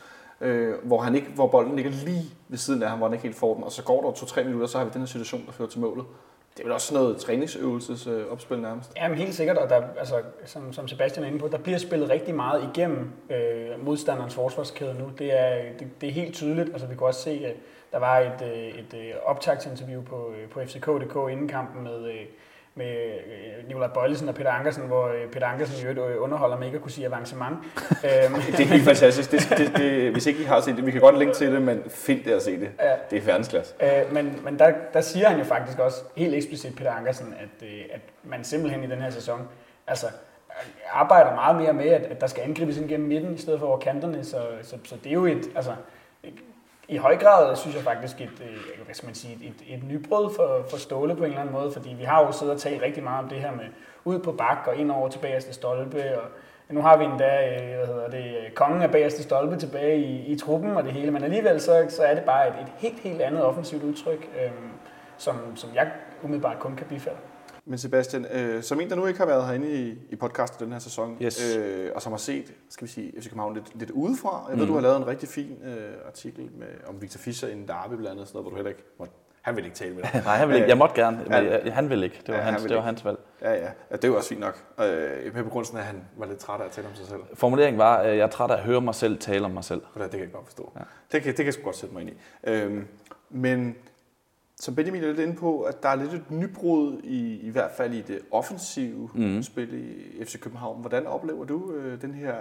øh, 0.40 0.74
hvor, 0.82 1.00
han 1.00 1.14
ikke, 1.14 1.28
hvor 1.34 1.46
bolden 1.46 1.76
ligger 1.76 1.90
lige 2.04 2.24
ved 2.48 2.58
siden 2.58 2.82
af 2.82 2.88
ham, 2.88 2.98
hvor 2.98 3.06
han 3.06 3.14
ikke 3.14 3.22
helt 3.22 3.36
får 3.36 3.54
den, 3.54 3.64
og 3.64 3.72
så 3.72 3.82
går 3.82 4.02
der 4.02 4.12
to-tre 4.12 4.44
minutter, 4.44 4.66
så 4.66 4.78
har 4.78 4.84
vi 4.84 4.90
den 4.92 5.00
her 5.00 5.06
situation, 5.06 5.42
der 5.46 5.52
fører 5.52 5.68
til 5.68 5.80
målet. 5.80 6.04
Det 6.56 6.60
er 6.60 6.64
vel 6.64 6.72
også 6.72 6.94
noget 6.94 7.16
træningsøvelses 7.16 8.06
øh, 8.06 8.32
opspil 8.32 8.58
nærmest. 8.58 8.92
Jamen 8.96 9.18
helt 9.18 9.34
sikkert, 9.34 9.58
og 9.58 9.68
der, 9.68 9.82
altså, 9.98 10.22
som, 10.44 10.72
som 10.72 10.88
Sebastian 10.88 11.24
er 11.24 11.28
inde 11.28 11.38
på, 11.38 11.48
der 11.48 11.58
bliver 11.58 11.78
spillet 11.78 12.10
rigtig 12.10 12.34
meget 12.34 12.70
igennem 12.74 13.10
øh, 13.30 13.84
modstanderens 13.84 14.34
forsvarskæde 14.34 14.94
nu. 14.94 15.10
Det 15.18 15.40
er, 15.40 15.72
det, 15.78 16.00
det 16.00 16.08
er 16.08 16.12
helt 16.12 16.34
tydeligt. 16.34 16.68
Altså, 16.68 16.86
vi 16.86 16.94
kan 16.94 17.06
også 17.06 17.22
se, 17.22 17.30
at 17.46 17.56
der 17.92 17.98
var 17.98 18.18
et, 18.18 18.42
øh, 18.42 18.68
et, 18.68 18.94
øh, 18.94 19.06
et 19.06 19.14
optagsinterview 19.24 20.02
på, 20.02 20.32
øh, 20.38 20.48
på 20.48 20.60
FCK.dk 20.64 21.30
inden 21.30 21.48
kampen 21.48 21.84
med, 21.84 22.04
øh, 22.08 22.26
med 22.74 22.96
øh, 22.96 23.66
Nikolaj 23.68 23.88
Bøjlesen 23.88 24.28
og 24.28 24.34
Peter 24.34 24.50
Ankersen, 24.50 24.82
hvor 24.82 25.08
øh, 25.08 25.30
Peter 25.32 25.46
Ankersen 25.46 25.78
i 25.78 25.82
øvrigt 25.82 26.14
øh, 26.16 26.22
underholder 26.22 26.56
med 26.56 26.66
ikke 26.66 26.76
at 26.76 26.82
kunne 26.82 26.90
sige 26.90 27.06
avancement. 27.06 27.56
Øhm, 27.90 28.34
det 28.56 28.60
er 28.60 28.64
helt 28.64 28.84
fantastisk. 28.84 29.30
Det, 29.30 29.58
det, 29.58 29.76
det, 29.76 30.12
hvis 30.12 30.26
ikke 30.26 30.40
I 30.40 30.44
har 30.44 30.60
set 30.60 30.76
det, 30.76 30.86
vi 30.86 30.90
kan 30.90 31.00
godt 31.00 31.18
linke 31.18 31.34
til 31.34 31.52
det, 31.52 31.62
men 31.62 31.82
find 31.88 32.24
det 32.24 32.32
at 32.32 32.42
se 32.42 32.60
det. 32.60 32.70
Ja. 32.80 32.94
Det 33.10 33.18
er 33.18 33.22
verdensklasse. 33.22 33.74
Øh, 33.82 34.12
men 34.12 34.40
men 34.44 34.58
der, 34.58 34.72
der 34.92 35.00
siger 35.00 35.28
han 35.28 35.38
jo 35.38 35.44
faktisk 35.44 35.78
også 35.78 36.02
helt 36.16 36.34
eksplicit, 36.34 36.76
Peter 36.76 36.92
Ankersen, 36.92 37.34
at, 37.40 37.68
at 37.92 38.00
man 38.22 38.44
simpelthen 38.44 38.84
i 38.84 38.86
den 38.86 39.02
her 39.02 39.10
sæson 39.10 39.48
altså, 39.86 40.06
arbejder 40.92 41.34
meget 41.34 41.56
mere 41.56 41.72
med, 41.72 41.88
at, 41.88 42.02
at 42.02 42.20
der 42.20 42.26
skal 42.26 42.42
angribes 42.42 42.76
ind 42.76 42.88
gennem 42.88 43.08
midten, 43.08 43.34
i 43.34 43.38
stedet 43.38 43.60
for 43.60 43.66
over 43.66 43.78
kanterne. 43.78 44.24
Så, 44.24 44.46
så, 44.62 44.76
så 44.84 44.96
det 45.04 45.10
er 45.10 45.14
jo 45.14 45.26
et, 45.26 45.50
altså, 45.56 45.72
i 46.88 46.96
høj 46.96 47.16
grad 47.16 47.56
synes 47.56 47.76
jeg 47.76 47.84
faktisk 47.84 48.20
et, 48.20 48.42
øh, 48.42 48.84
hvad 48.84 48.94
skal 48.94 49.06
man 49.06 49.14
sige, 49.14 49.38
et, 49.42 49.76
et 49.76 49.84
nybrud 49.84 50.34
for, 50.36 50.66
for 50.70 50.76
Ståle 50.76 51.16
på 51.16 51.24
en 51.24 51.30
eller 51.30 51.40
anden 51.40 51.54
måde, 51.54 51.72
fordi 51.72 51.94
vi 51.98 52.04
har 52.04 52.20
jo 52.26 52.32
siddet 52.32 52.54
og 52.54 52.60
talt 52.60 52.82
rigtig 52.82 53.02
meget 53.02 53.22
om 53.22 53.28
det 53.28 53.38
her 53.38 53.52
med 53.52 53.64
ud 54.04 54.18
på 54.18 54.32
bak 54.32 54.58
og 54.66 54.76
ind 54.76 54.90
over 54.90 55.08
til 55.08 55.18
bagerste 55.18 55.52
stolpe, 55.52 56.20
og 56.20 56.28
nu 56.74 56.80
har 56.80 56.96
vi 56.96 57.04
endda, 57.04 57.48
øh, 57.48 57.76
hvad 57.76 57.86
hedder 57.86 58.08
det, 58.08 58.24
øh, 58.24 58.50
kongen 58.50 58.82
af 58.82 58.90
bagerste 58.90 59.22
stolpe 59.22 59.56
tilbage 59.56 59.98
i, 59.98 60.26
i 60.26 60.38
truppen 60.38 60.76
og 60.76 60.84
det 60.84 60.92
hele, 60.92 61.10
men 61.10 61.24
alligevel 61.24 61.60
så, 61.60 61.86
så 61.88 62.02
er 62.02 62.14
det 62.14 62.24
bare 62.24 62.48
et, 62.48 62.54
et 62.62 62.72
helt, 62.76 63.00
helt 63.00 63.20
andet 63.20 63.44
offensivt 63.44 63.82
udtryk, 63.82 64.28
øhm, 64.44 64.70
som, 65.16 65.56
som 65.56 65.70
jeg 65.74 65.90
umiddelbart 66.22 66.58
kun 66.58 66.76
kan 66.76 66.86
bifalde. 66.86 67.18
Men 67.66 67.78
Sebastian, 67.78 68.26
øh, 68.32 68.62
som 68.62 68.80
en, 68.80 68.90
der 68.90 68.96
nu 68.96 69.06
ikke 69.06 69.18
har 69.18 69.26
været 69.26 69.46
herinde 69.46 69.72
i, 69.72 69.98
i 70.10 70.16
podcasten 70.16 70.64
den 70.64 70.72
her 70.72 70.78
sæson, 70.78 71.16
yes. 71.22 71.56
øh, 71.56 71.90
og 71.94 72.02
som 72.02 72.12
har 72.12 72.18
set, 72.18 72.52
skal 72.68 72.86
vi 72.86 72.92
sige, 72.92 73.12
FC 73.20 73.24
København 73.24 73.54
lidt, 73.54 73.78
lidt 73.78 73.90
udefra, 73.90 74.46
jeg 74.48 74.56
ved, 74.56 74.64
mm. 74.64 74.68
du 74.68 74.74
har 74.74 74.80
lavet 74.80 74.96
en 74.96 75.06
rigtig 75.06 75.28
fin 75.28 75.58
øh, 75.64 75.74
artikel 76.06 76.50
med, 76.58 76.66
om 76.86 77.02
Victor 77.02 77.18
Fischer 77.18 77.48
i 77.48 77.52
en 77.52 77.68
derby 77.68 77.94
blandt 77.94 78.10
andet, 78.10 78.28
sådan 78.28 78.36
noget, 78.36 78.44
hvor 78.44 78.50
du 78.50 78.56
heller 78.56 78.70
ikke 78.70 78.82
måtte, 78.98 79.14
han 79.42 79.56
vil 79.56 79.64
ikke 79.64 79.76
tale 79.76 79.94
med 79.94 80.02
dig. 80.02 80.22
Nej, 80.24 80.36
han 80.36 80.48
vil 80.48 80.56
ikke. 80.56 80.68
Jeg 80.68 80.78
måtte 80.78 80.94
gerne, 80.94 81.16
men 81.16 81.44
ja. 81.44 81.70
han 81.70 81.90
vil 81.90 82.02
ikke. 82.02 82.20
Det 82.26 82.28
var, 82.28 82.34
ja, 82.34 82.42
hans, 82.42 82.62
det 82.62 82.76
var 82.76 82.82
hans 82.82 83.04
valg. 83.04 83.18
Ja, 83.42 83.52
ja, 83.52 83.68
ja. 83.90 83.96
Det 83.96 84.10
var 84.10 84.16
også 84.16 84.28
fint 84.28 84.40
nok. 84.40 84.64
Øh, 84.80 85.34
med 85.34 85.44
begrundelsen 85.44 85.76
af, 85.76 85.80
at 85.80 85.86
han 85.86 86.04
var 86.16 86.26
lidt 86.26 86.38
træt 86.38 86.60
af 86.60 86.64
at 86.64 86.70
tale 86.70 86.86
om 86.88 86.94
sig 86.94 87.06
selv. 87.06 87.20
Formuleringen 87.34 87.78
var, 87.78 87.96
at 87.96 88.16
jeg 88.16 88.22
er 88.22 88.30
træt 88.30 88.50
af 88.50 88.54
at 88.54 88.62
høre 88.62 88.80
mig 88.80 88.94
selv 88.94 89.18
tale 89.18 89.44
om 89.44 89.50
mig 89.50 89.64
selv. 89.64 89.80
Det, 89.94 90.02
det 90.02 90.10
kan 90.10 90.20
jeg 90.20 90.32
godt 90.32 90.46
forstå. 90.46 90.72
Ja. 90.76 90.80
Det, 91.12 91.22
kan, 91.22 91.26
det 91.26 91.36
kan 91.36 91.44
jeg 91.44 91.54
sgu 91.54 91.62
godt 91.62 91.76
sætte 91.76 91.94
mig 91.94 92.02
ind 92.02 92.10
i. 92.10 92.14
Øhm, 92.44 92.86
men 93.30 93.76
som 94.60 94.74
Benjamin 94.74 95.02
er 95.02 95.06
lidt 95.06 95.18
inde 95.18 95.36
på, 95.36 95.62
at 95.62 95.82
der 95.82 95.88
er 95.88 95.94
lidt 95.94 96.12
et 96.12 96.30
nybrud 96.30 97.00
i, 97.04 97.40
i 97.40 97.50
hvert 97.50 97.70
fald 97.76 97.94
i 97.94 98.00
det 98.00 98.18
offensive 98.30 99.10
mm. 99.14 99.42
spil 99.42 99.74
i 99.74 100.24
FC 100.24 100.40
København. 100.40 100.80
Hvordan 100.80 101.06
oplever 101.06 101.44
du 101.44 101.72
øh, 101.72 102.02
den 102.02 102.14
her... 102.14 102.34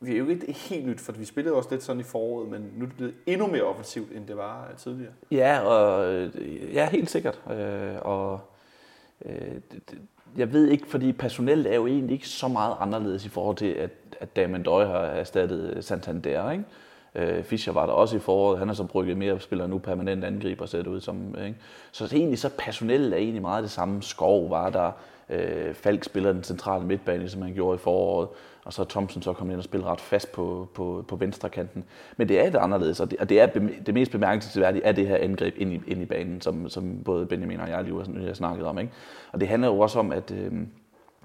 Vi 0.00 0.14
er 0.14 0.18
jo 0.18 0.28
ikke 0.28 0.52
helt 0.52 0.86
nyt, 0.86 1.00
for 1.00 1.12
vi 1.12 1.24
spillede 1.24 1.54
også 1.54 1.68
lidt 1.70 1.82
sådan 1.82 2.00
i 2.00 2.02
foråret, 2.02 2.50
men 2.50 2.70
nu 2.76 2.84
er 2.84 2.88
det 2.88 2.96
blevet 2.96 3.14
endnu 3.26 3.46
mere 3.46 3.62
offensivt, 3.62 4.12
end 4.12 4.26
det 4.26 4.36
var 4.36 4.68
øh, 4.70 4.76
tidligere. 4.76 5.12
Ja, 5.30 5.60
og, 5.60 6.28
ja 6.72 6.88
helt 6.90 7.10
sikkert. 7.10 7.42
Øh, 7.50 7.94
og 8.00 8.40
øh, 9.24 9.60
jeg 10.36 10.52
ved 10.52 10.68
ikke, 10.68 10.86
fordi 10.86 11.12
personellet 11.12 11.72
er 11.72 11.76
jo 11.76 11.86
egentlig 11.86 12.14
ikke 12.14 12.28
så 12.28 12.48
meget 12.48 12.76
anderledes 12.80 13.26
i 13.26 13.28
forhold 13.28 13.56
til, 13.56 13.66
at, 13.66 13.90
at 14.20 14.36
Damon 14.36 14.62
Døj 14.62 14.84
har 14.84 14.98
erstattet 14.98 15.84
Santander, 15.84 16.50
ikke? 16.50 16.64
Øh, 16.64 16.83
Øh, 17.14 17.44
Fischer 17.44 17.72
var 17.72 17.86
der 17.86 17.92
også 17.92 18.16
i 18.16 18.18
foråret. 18.18 18.58
Han 18.58 18.68
er 18.68 18.74
så 18.74 18.84
brygget 18.84 19.16
mere 19.16 19.32
og 19.32 19.42
spiller 19.42 19.66
nu 19.66 19.78
permanent 19.78 20.24
angriber, 20.24 20.66
ser 20.66 20.78
det 20.78 20.86
ud 20.86 21.00
som. 21.00 21.34
Ikke? 21.44 21.56
Så 21.92 22.08
egentlig 22.12 22.38
så 22.38 22.50
personelt 22.58 23.14
er 23.14 23.18
egentlig 23.18 23.42
meget 23.42 23.62
det 23.62 23.70
samme. 23.70 24.02
Skov 24.02 24.50
var 24.50 24.70
der. 24.70 24.90
Øh, 25.30 25.74
Falk 25.74 26.04
spiller 26.04 26.32
den 26.32 26.42
centrale 26.42 26.86
midtbane, 26.86 27.28
som 27.28 27.42
han 27.42 27.54
gjorde 27.54 27.74
i 27.74 27.78
foråret. 27.78 28.28
Og 28.64 28.72
så 28.72 28.82
er 28.82 28.86
Thompson 28.86 29.22
så 29.22 29.32
kommet 29.32 29.52
ind 29.52 29.58
og 29.58 29.64
spiller 29.64 29.86
ret 29.86 30.00
fast 30.00 30.32
på, 30.32 30.68
på, 30.74 31.04
på 31.08 31.16
venstre 31.16 31.48
kanten. 31.48 31.84
Men 32.16 32.28
det 32.28 32.40
er 32.40 32.50
det 32.50 32.58
anderledes, 32.58 33.00
og 33.00 33.10
det, 33.10 33.18
og 33.18 33.28
det 33.28 33.40
er 33.40 33.46
det 33.86 33.94
mest 33.94 34.12
bemærkelsesværdige 34.12 34.84
er 34.84 34.92
det 34.92 35.08
her 35.08 35.16
angreb 35.16 35.54
ind 35.58 35.72
i, 35.72 35.80
ind 35.86 36.02
i 36.02 36.04
banen, 36.04 36.40
som, 36.40 36.68
som 36.68 36.98
både 37.04 37.26
Benjamin 37.26 37.60
og 37.60 37.68
jeg 37.68 37.84
lige 37.84 38.26
har 38.26 38.34
snakket 38.34 38.66
om. 38.66 38.78
Ikke? 38.78 38.92
Og 39.32 39.40
det 39.40 39.48
handler 39.48 39.68
jo 39.68 39.78
også 39.78 39.98
om, 39.98 40.12
at, 40.12 40.30
øh, 40.30 40.52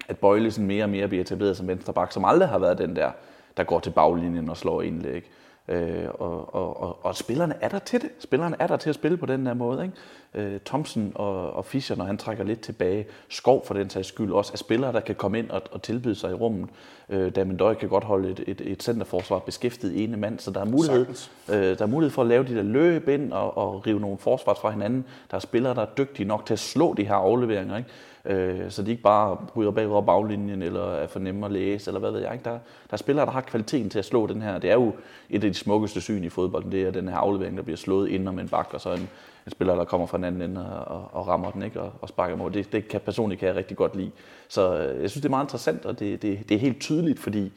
at 0.08 0.18
Bøjlesen 0.18 0.66
mere 0.66 0.84
og 0.84 0.90
mere 0.90 1.08
bliver 1.08 1.22
etableret 1.22 1.56
som 1.56 1.68
venstreback, 1.68 2.12
som 2.12 2.24
aldrig 2.24 2.48
har 2.48 2.58
været 2.58 2.78
den 2.78 2.96
der, 2.96 3.10
der 3.56 3.64
går 3.64 3.80
til 3.80 3.90
baglinjen 3.90 4.48
og 4.48 4.56
slår 4.56 4.82
indlæg. 4.82 5.30
Øh, 5.70 6.08
og, 6.18 6.54
og, 6.54 6.82
og, 6.82 6.98
og 7.02 7.16
spillerne 7.16 7.54
er 7.60 7.68
der 7.68 7.78
til 7.78 8.00
det. 8.00 8.10
Spillerne 8.18 8.56
er 8.58 8.66
der 8.66 8.76
til 8.76 8.88
at 8.88 8.94
spille 8.94 9.16
på 9.16 9.26
den 9.26 9.46
der 9.46 9.54
måde. 9.54 9.82
Ikke? 9.82 10.52
Øh, 10.54 10.60
Thompson 10.64 11.12
og, 11.14 11.52
og 11.52 11.64
Fischer, 11.64 11.96
når 11.96 12.04
han 12.04 12.18
trækker 12.18 12.44
lidt 12.44 12.60
tilbage, 12.60 13.06
Skov 13.28 13.66
for 13.66 13.74
den 13.74 13.90
sags 13.90 14.08
skyld 14.08 14.32
også, 14.32 14.52
er 14.52 14.56
spillere, 14.56 14.92
der 14.92 15.00
kan 15.00 15.14
komme 15.14 15.38
ind 15.38 15.50
og, 15.50 15.62
og 15.70 15.82
tilbyde 15.82 16.14
sig 16.14 16.30
i 16.30 16.34
rummet. 16.34 16.68
Øh, 17.08 17.34
Damien 17.34 17.56
Døj 17.56 17.74
kan 17.74 17.88
godt 17.88 18.04
holde 18.04 18.30
et, 18.30 18.44
et, 18.46 18.60
et 18.60 18.82
centerforsvar 18.82 19.38
beskæftiget 19.38 20.02
ene 20.04 20.16
mand, 20.16 20.38
så 20.38 20.50
der 20.50 20.60
er 20.60 20.64
mulighed, 20.64 21.06
øh, 21.48 21.78
der 21.78 21.82
er 21.82 21.86
mulighed 21.86 22.10
for 22.10 22.22
at 22.22 22.28
lave 22.28 22.44
de 22.44 22.54
der 22.54 22.62
løb 22.62 23.08
ind 23.08 23.32
og, 23.32 23.56
og 23.56 23.86
rive 23.86 24.00
nogle 24.00 24.18
forsvars 24.18 24.58
fra 24.58 24.70
hinanden. 24.70 25.04
Der 25.30 25.36
er 25.36 25.40
spillere, 25.40 25.74
der 25.74 25.82
er 25.82 25.90
dygtige 25.98 26.26
nok 26.26 26.46
til 26.46 26.52
at 26.52 26.58
slå 26.58 26.94
de 26.94 27.04
her 27.04 27.14
afleveringer. 27.14 27.76
Ikke? 27.76 27.90
Øh, 28.24 28.70
så 28.70 28.82
de 28.82 28.90
ikke 28.90 29.02
bare 29.02 29.36
bryder 29.48 29.70
bagover 29.70 30.02
baglinjen, 30.02 30.62
eller 30.62 30.92
er 30.92 31.06
for 31.06 31.18
nemme 31.18 31.46
at 31.46 31.52
læse, 31.52 31.90
eller 31.90 32.00
hvad 32.00 32.10
ved 32.10 32.20
jeg. 32.20 32.32
Ikke? 32.32 32.44
Der, 32.44 32.50
der 32.50 32.58
er 32.92 32.96
spillere, 32.96 33.26
der 33.26 33.32
har 33.32 33.40
kvaliteten 33.40 33.90
til 33.90 33.98
at 33.98 34.04
slå 34.04 34.26
den 34.26 34.42
her. 34.42 34.58
Det 34.58 34.70
er 34.70 34.74
jo 34.74 34.92
et 35.30 35.44
af 35.44 35.50
de 35.52 35.58
smukkeste 35.58 36.00
syn 36.00 36.24
i 36.24 36.28
fodbold, 36.28 36.70
det 36.70 36.82
er 36.82 36.90
den 36.90 37.08
her 37.08 37.16
aflevering, 37.16 37.56
der 37.56 37.62
bliver 37.62 37.76
slået 37.76 38.08
ind 38.08 38.28
om 38.28 38.38
en 38.38 38.48
bak, 38.48 38.68
og 38.72 38.80
så 38.80 38.92
en, 38.92 39.08
en 39.46 39.50
spiller, 39.50 39.74
der 39.74 39.84
kommer 39.84 40.06
fra 40.06 40.16
den 40.16 40.24
anden 40.24 40.42
ende 40.42 40.84
og, 40.84 41.08
og 41.12 41.28
rammer 41.28 41.50
den 41.50 41.62
ikke? 41.62 41.80
Og, 41.80 41.92
og 42.00 42.08
sparker 42.08 42.36
mål. 42.36 42.54
Det, 42.54 42.72
det 42.72 42.88
kan 42.88 43.00
personligt 43.00 43.38
kan 43.38 43.48
jeg 43.48 43.56
rigtig 43.56 43.76
godt 43.76 43.96
lide. 43.96 44.10
Så 44.48 44.76
øh, 44.76 45.02
jeg 45.02 45.10
synes, 45.10 45.22
det 45.22 45.28
er 45.28 45.30
meget 45.30 45.44
interessant, 45.44 45.86
og 45.86 45.98
det, 45.98 46.22
det, 46.22 46.48
det 46.48 46.54
er 46.54 46.58
helt 46.58 46.80
tydeligt, 46.80 47.18
fordi 47.18 47.52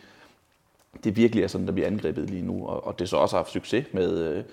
det 1.04 1.16
virkelig 1.16 1.44
er 1.44 1.48
sådan, 1.48 1.68
der 1.68 1.74
bliver 1.74 1.88
angrebet 1.88 2.30
lige 2.30 2.46
nu, 2.46 2.68
og, 2.68 2.88
og 2.88 3.00
det 3.00 3.10
så 3.10 3.18
også 3.18 3.36
har 3.36 3.44
haft 3.44 3.52
succes 3.52 3.86
med, 3.92 4.20
øh, 4.20 4.44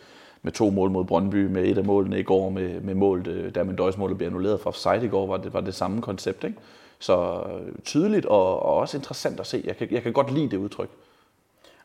med 0.42 0.52
to 0.52 0.70
mål 0.70 0.90
mod 0.90 1.04
Brøndby, 1.04 1.46
med 1.46 1.64
et 1.64 1.78
af 1.78 1.84
målene 1.84 2.18
i 2.18 2.22
går, 2.22 2.50
med, 2.50 2.80
med 2.80 2.94
målet, 2.94 3.26
øh, 3.26 3.54
der 3.54 3.62
med 3.62 3.76
Døjs 3.76 3.96
mål 3.96 4.14
blev 4.14 4.26
annulleret 4.26 4.60
fra 4.60 4.68
offside 4.68 5.04
i 5.04 5.08
går, 5.08 5.26
var 5.26 5.36
det, 5.36 5.54
var 5.54 5.60
det 5.60 5.74
samme 5.74 6.02
koncept. 6.02 6.44
Ikke? 6.44 6.56
Så 6.98 7.42
øh, 7.46 7.72
tydeligt 7.84 8.26
og, 8.26 8.62
og 8.62 8.74
også 8.76 8.96
interessant 8.96 9.40
at 9.40 9.46
se. 9.46 9.62
Jeg 9.66 9.76
kan, 9.76 9.88
jeg 9.90 10.02
kan 10.02 10.12
godt 10.12 10.32
lide 10.32 10.50
det 10.50 10.56
udtryk. 10.56 10.90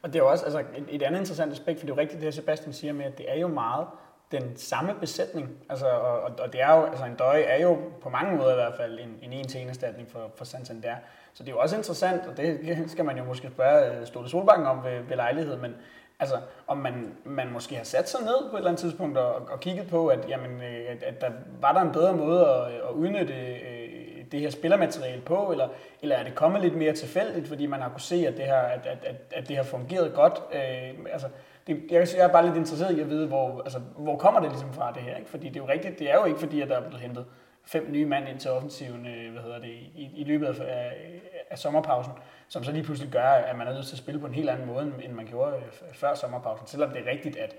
Og 0.01 0.13
det 0.13 0.19
er 0.19 0.23
jo 0.23 0.29
også 0.29 0.45
altså, 0.45 0.59
et, 0.59 0.85
et 0.89 1.01
andet 1.01 1.19
interessant 1.19 1.51
aspekt, 1.51 1.79
for 1.79 1.85
det 1.85 1.91
er 1.91 1.95
jo 1.95 2.01
rigtigt, 2.01 2.21
det 2.21 2.33
Sebastian 2.33 2.73
siger 2.73 2.93
med, 2.93 3.05
at 3.05 3.17
det 3.17 3.25
er 3.29 3.39
jo 3.39 3.47
meget 3.47 3.87
den 4.31 4.57
samme 4.57 4.93
besætning. 4.99 5.49
Altså, 5.69 5.85
og, 5.87 6.31
og 6.39 6.53
det 6.53 6.61
er 6.61 6.75
jo, 6.75 6.85
altså 6.85 7.05
en 7.05 7.15
døje 7.15 7.41
er 7.41 7.61
jo 7.61 7.77
på 8.01 8.09
mange 8.09 8.37
måder 8.37 8.51
i 8.51 8.55
hvert 8.55 8.73
fald 8.77 8.99
en, 8.99 9.17
en 9.21 9.33
en 9.33 9.47
til 9.47 9.61
erstatning 9.61 10.07
for, 10.11 10.31
for 10.35 10.45
Santander. 10.45 10.95
Så 11.33 11.43
det 11.43 11.49
er 11.49 11.53
jo 11.53 11.59
også 11.59 11.75
interessant, 11.75 12.21
og 12.27 12.37
det 12.37 12.83
skal 12.87 13.05
man 13.05 13.17
jo 13.17 13.23
måske 13.23 13.47
spørge 13.47 13.99
øh, 13.99 14.07
Ståle 14.07 14.29
Solbakken 14.29 14.67
om 14.67 14.83
ved, 14.83 15.01
ved 15.09 15.15
lejlighed, 15.15 15.57
men 15.57 15.75
altså, 16.19 16.35
om 16.67 16.77
man, 16.77 17.13
man 17.23 17.51
måske 17.51 17.75
har 17.75 17.83
sat 17.83 18.09
sig 18.09 18.21
ned 18.21 18.49
på 18.49 18.55
et 18.55 18.59
eller 18.59 18.69
andet 18.69 18.81
tidspunkt 18.81 19.17
og, 19.17 19.35
og 19.35 19.59
kigget 19.59 19.87
på, 19.87 20.07
at, 20.07 20.29
jamen, 20.29 20.61
øh, 20.61 20.85
at, 20.89 21.03
at 21.03 21.21
der 21.21 21.29
var 21.61 21.73
der 21.73 21.81
en 21.81 21.91
bedre 21.91 22.13
måde 22.13 22.49
at, 22.49 22.73
at 22.73 22.91
udnytte 22.93 23.33
øh, 23.33 24.25
det 24.31 24.39
her 24.39 24.49
spillermateriale 24.49 25.21
på, 25.21 25.51
eller, 25.51 25.67
eller 26.01 26.15
er 26.15 26.23
det 26.23 26.35
kommet 26.35 26.61
lidt 26.61 26.75
mere 26.75 26.93
tilfældigt, 26.93 27.47
fordi 27.47 27.65
man 27.65 27.81
har 27.81 27.89
kunne 27.89 28.01
se, 28.01 28.27
at 28.27 28.37
det 28.37 28.45
her, 28.45 28.57
at, 28.57 28.85
at, 28.85 29.05
at, 29.05 29.15
at 29.31 29.47
det 29.47 29.55
har 29.55 29.63
fungeret 29.63 30.13
godt. 30.13 30.41
Øh, 30.53 31.05
altså, 31.11 31.27
det, 31.67 31.83
jeg, 31.91 32.07
jeg 32.17 32.23
er 32.23 32.31
bare 32.31 32.45
lidt 32.45 32.55
interesseret 32.55 32.97
i 32.97 33.01
at 33.01 33.09
vide, 33.09 33.27
hvor, 33.27 33.61
altså, 33.61 33.79
hvor 33.97 34.17
kommer 34.17 34.39
det 34.39 34.49
ligesom 34.49 34.73
fra 34.73 34.91
det 34.91 35.01
her? 35.01 35.17
Ikke? 35.17 35.29
Fordi 35.29 35.47
det 35.47 35.55
er 35.55 35.63
jo 35.63 35.67
rigtigt, 35.67 35.99
det 35.99 36.11
er 36.11 36.15
jo 36.15 36.25
ikke 36.25 36.39
fordi, 36.39 36.61
at 36.61 36.69
der 36.69 36.77
er 36.77 36.81
blevet 36.81 37.01
hentet 37.01 37.25
fem 37.65 37.87
nye 37.91 38.05
mand 38.05 38.29
ind 38.29 38.39
til 38.39 38.51
offensiven 38.51 39.07
øh, 39.07 39.31
hvad 39.31 39.41
hedder 39.41 39.59
det, 39.59 39.69
i, 39.95 40.11
i 40.15 40.23
løbet 40.23 40.45
af, 40.45 40.53
af, 40.61 41.21
af 41.49 41.59
sommerpausen, 41.59 42.13
som 42.47 42.63
så 42.63 42.71
lige 42.71 42.83
pludselig 42.83 43.11
gør, 43.11 43.27
at 43.27 43.57
man 43.57 43.67
er 43.67 43.73
nødt 43.73 43.85
til 43.85 43.93
at 43.93 43.99
spille 43.99 44.19
på 44.19 44.27
en 44.27 44.33
helt 44.33 44.49
anden 44.49 44.67
måde, 44.67 44.93
end 45.03 45.13
man 45.13 45.25
gjorde 45.25 45.55
øh, 45.55 45.93
før 45.93 46.15
sommerpausen, 46.15 46.67
selvom 46.67 46.89
det 46.89 47.01
er 47.07 47.11
rigtigt, 47.11 47.37
at 47.37 47.55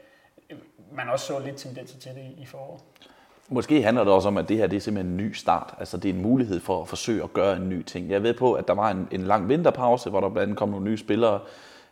øh, 0.51 0.59
man 0.93 1.09
også 1.09 1.27
så 1.27 1.39
lidt 1.39 1.57
tendenser 1.57 1.99
til 1.99 2.15
det 2.15 2.21
i, 2.21 2.43
i 2.43 2.47
foråret. 2.47 2.81
Måske 3.49 3.83
handler 3.83 4.05
det 4.05 4.13
også 4.13 4.29
om, 4.29 4.37
at 4.37 4.49
det 4.49 4.57
her 4.57 4.67
det 4.67 4.77
er 4.77 4.81
simpelthen 4.81 5.13
en 5.13 5.17
ny 5.17 5.33
start. 5.33 5.75
Altså 5.79 5.97
det 5.97 6.11
er 6.11 6.15
en 6.15 6.23
mulighed 6.23 6.61
for 6.61 6.83
at 6.83 6.89
forsøge 6.89 7.23
at 7.23 7.33
gøre 7.33 7.57
en 7.57 7.69
ny 7.69 7.83
ting. 7.83 8.11
Jeg 8.11 8.23
ved 8.23 8.35
på, 8.35 8.53
at 8.53 8.69
der 8.69 8.75
var 8.75 8.91
en, 8.91 9.09
en 9.11 9.23
lang 9.23 9.49
vinterpause, 9.49 10.11
hvor 10.11 10.21
der 10.21 10.29
blandt 10.29 10.43
andet 10.43 10.59
kom 10.59 10.69
nogle 10.69 10.85
nye 10.85 10.97
spillere, 10.97 11.41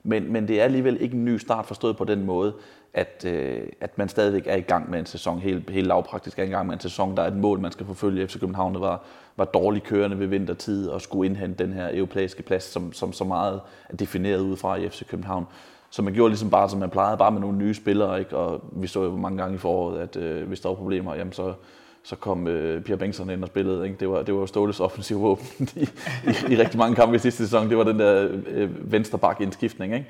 men, 0.03 0.33
men 0.33 0.49
det 0.49 0.61
er 0.61 0.65
alligevel 0.65 1.03
ikke 1.03 1.15
en 1.15 1.25
ny 1.25 1.37
start 1.37 1.67
forstået 1.67 1.97
på 1.97 2.05
den 2.05 2.25
måde, 2.25 2.55
at, 2.95 3.25
øh, 3.27 3.63
at 3.81 3.99
man 3.99 4.09
stadigvæk 4.09 4.47
er 4.47 4.57
i 4.57 4.61
gang 4.61 4.91
med 4.91 4.99
en 4.99 5.07
sæson, 5.07 5.39
helt, 5.39 5.71
helt 5.71 5.87
lavpraktisk 5.87 6.39
er 6.39 6.43
i 6.43 6.47
gang 6.47 6.67
med 6.67 6.75
en 6.75 6.81
sæson, 6.81 7.17
der 7.17 7.23
er 7.23 7.27
et 7.27 7.37
mål, 7.37 7.61
man 7.61 7.73
skal 7.73 7.87
forfølge. 7.87 8.29
FC 8.29 8.41
København 8.41 8.81
var, 8.81 9.03
var 9.37 9.45
dårligt 9.45 9.85
kørende 9.85 10.19
ved 10.19 10.27
vintertid 10.27 10.89
og 10.89 11.01
skulle 11.01 11.31
indhente 11.31 11.65
den 11.65 11.73
her 11.73 11.89
europæiske 11.93 12.43
plads, 12.43 12.65
som, 12.65 12.93
som 12.93 13.13
så 13.13 13.25
meget 13.25 13.61
er 13.89 13.97
defineret 13.97 14.41
ud 14.41 14.57
fra 14.57 14.77
i 14.77 14.89
FC 14.89 15.07
København. 15.07 15.47
Så 15.91 16.03
man 16.03 16.15
gjorde 16.15 16.31
ligesom 16.31 16.51
bare, 16.51 16.71
som 16.71 16.79
man 16.79 16.91
plejede, 16.91 17.17
bare 17.17 17.31
med 17.31 17.41
nogle 17.41 17.59
nye 17.59 17.75
spillere. 17.75 18.19
Ikke? 18.19 18.37
Og 18.37 18.61
vi 18.73 18.87
så 18.87 19.03
jo 19.03 19.17
mange 19.17 19.39
gange 19.39 19.55
i 19.55 19.59
foråret, 19.59 20.01
at 20.01 20.17
øh, 20.17 20.49
hvis 20.49 20.61
der 20.61 20.69
var 20.69 20.77
problemer, 20.77 21.15
jamen 21.15 21.33
så, 21.33 21.53
så 22.03 22.17
kom 22.17 22.49
øh, 22.49 22.83
Pierre 22.83 22.99
Bengtsson 22.99 23.31
ind 23.31 23.43
og 23.43 23.49
spillede. 23.49 23.85
Ikke? 23.85 23.97
Det 24.01 24.09
var, 24.09 24.23
det 24.23 24.35
var 24.35 24.47
Ståles 24.47 24.81
offensiv 24.81 25.21
våben 25.21 25.47
i, 25.77 25.89
i, 26.27 26.53
i, 26.53 26.57
rigtig 26.57 26.79
mange 26.79 26.97
kampe 26.97 27.17
i 27.17 27.19
sidste 27.19 27.45
sæson. 27.45 27.69
Det 27.69 27.79
var 27.79 27.85
den 27.85 27.99
der 27.99 28.29
øh, 28.47 28.93
venstreback 28.93 29.41
indskiftning. 29.41 29.95
Ikke? 29.95 30.07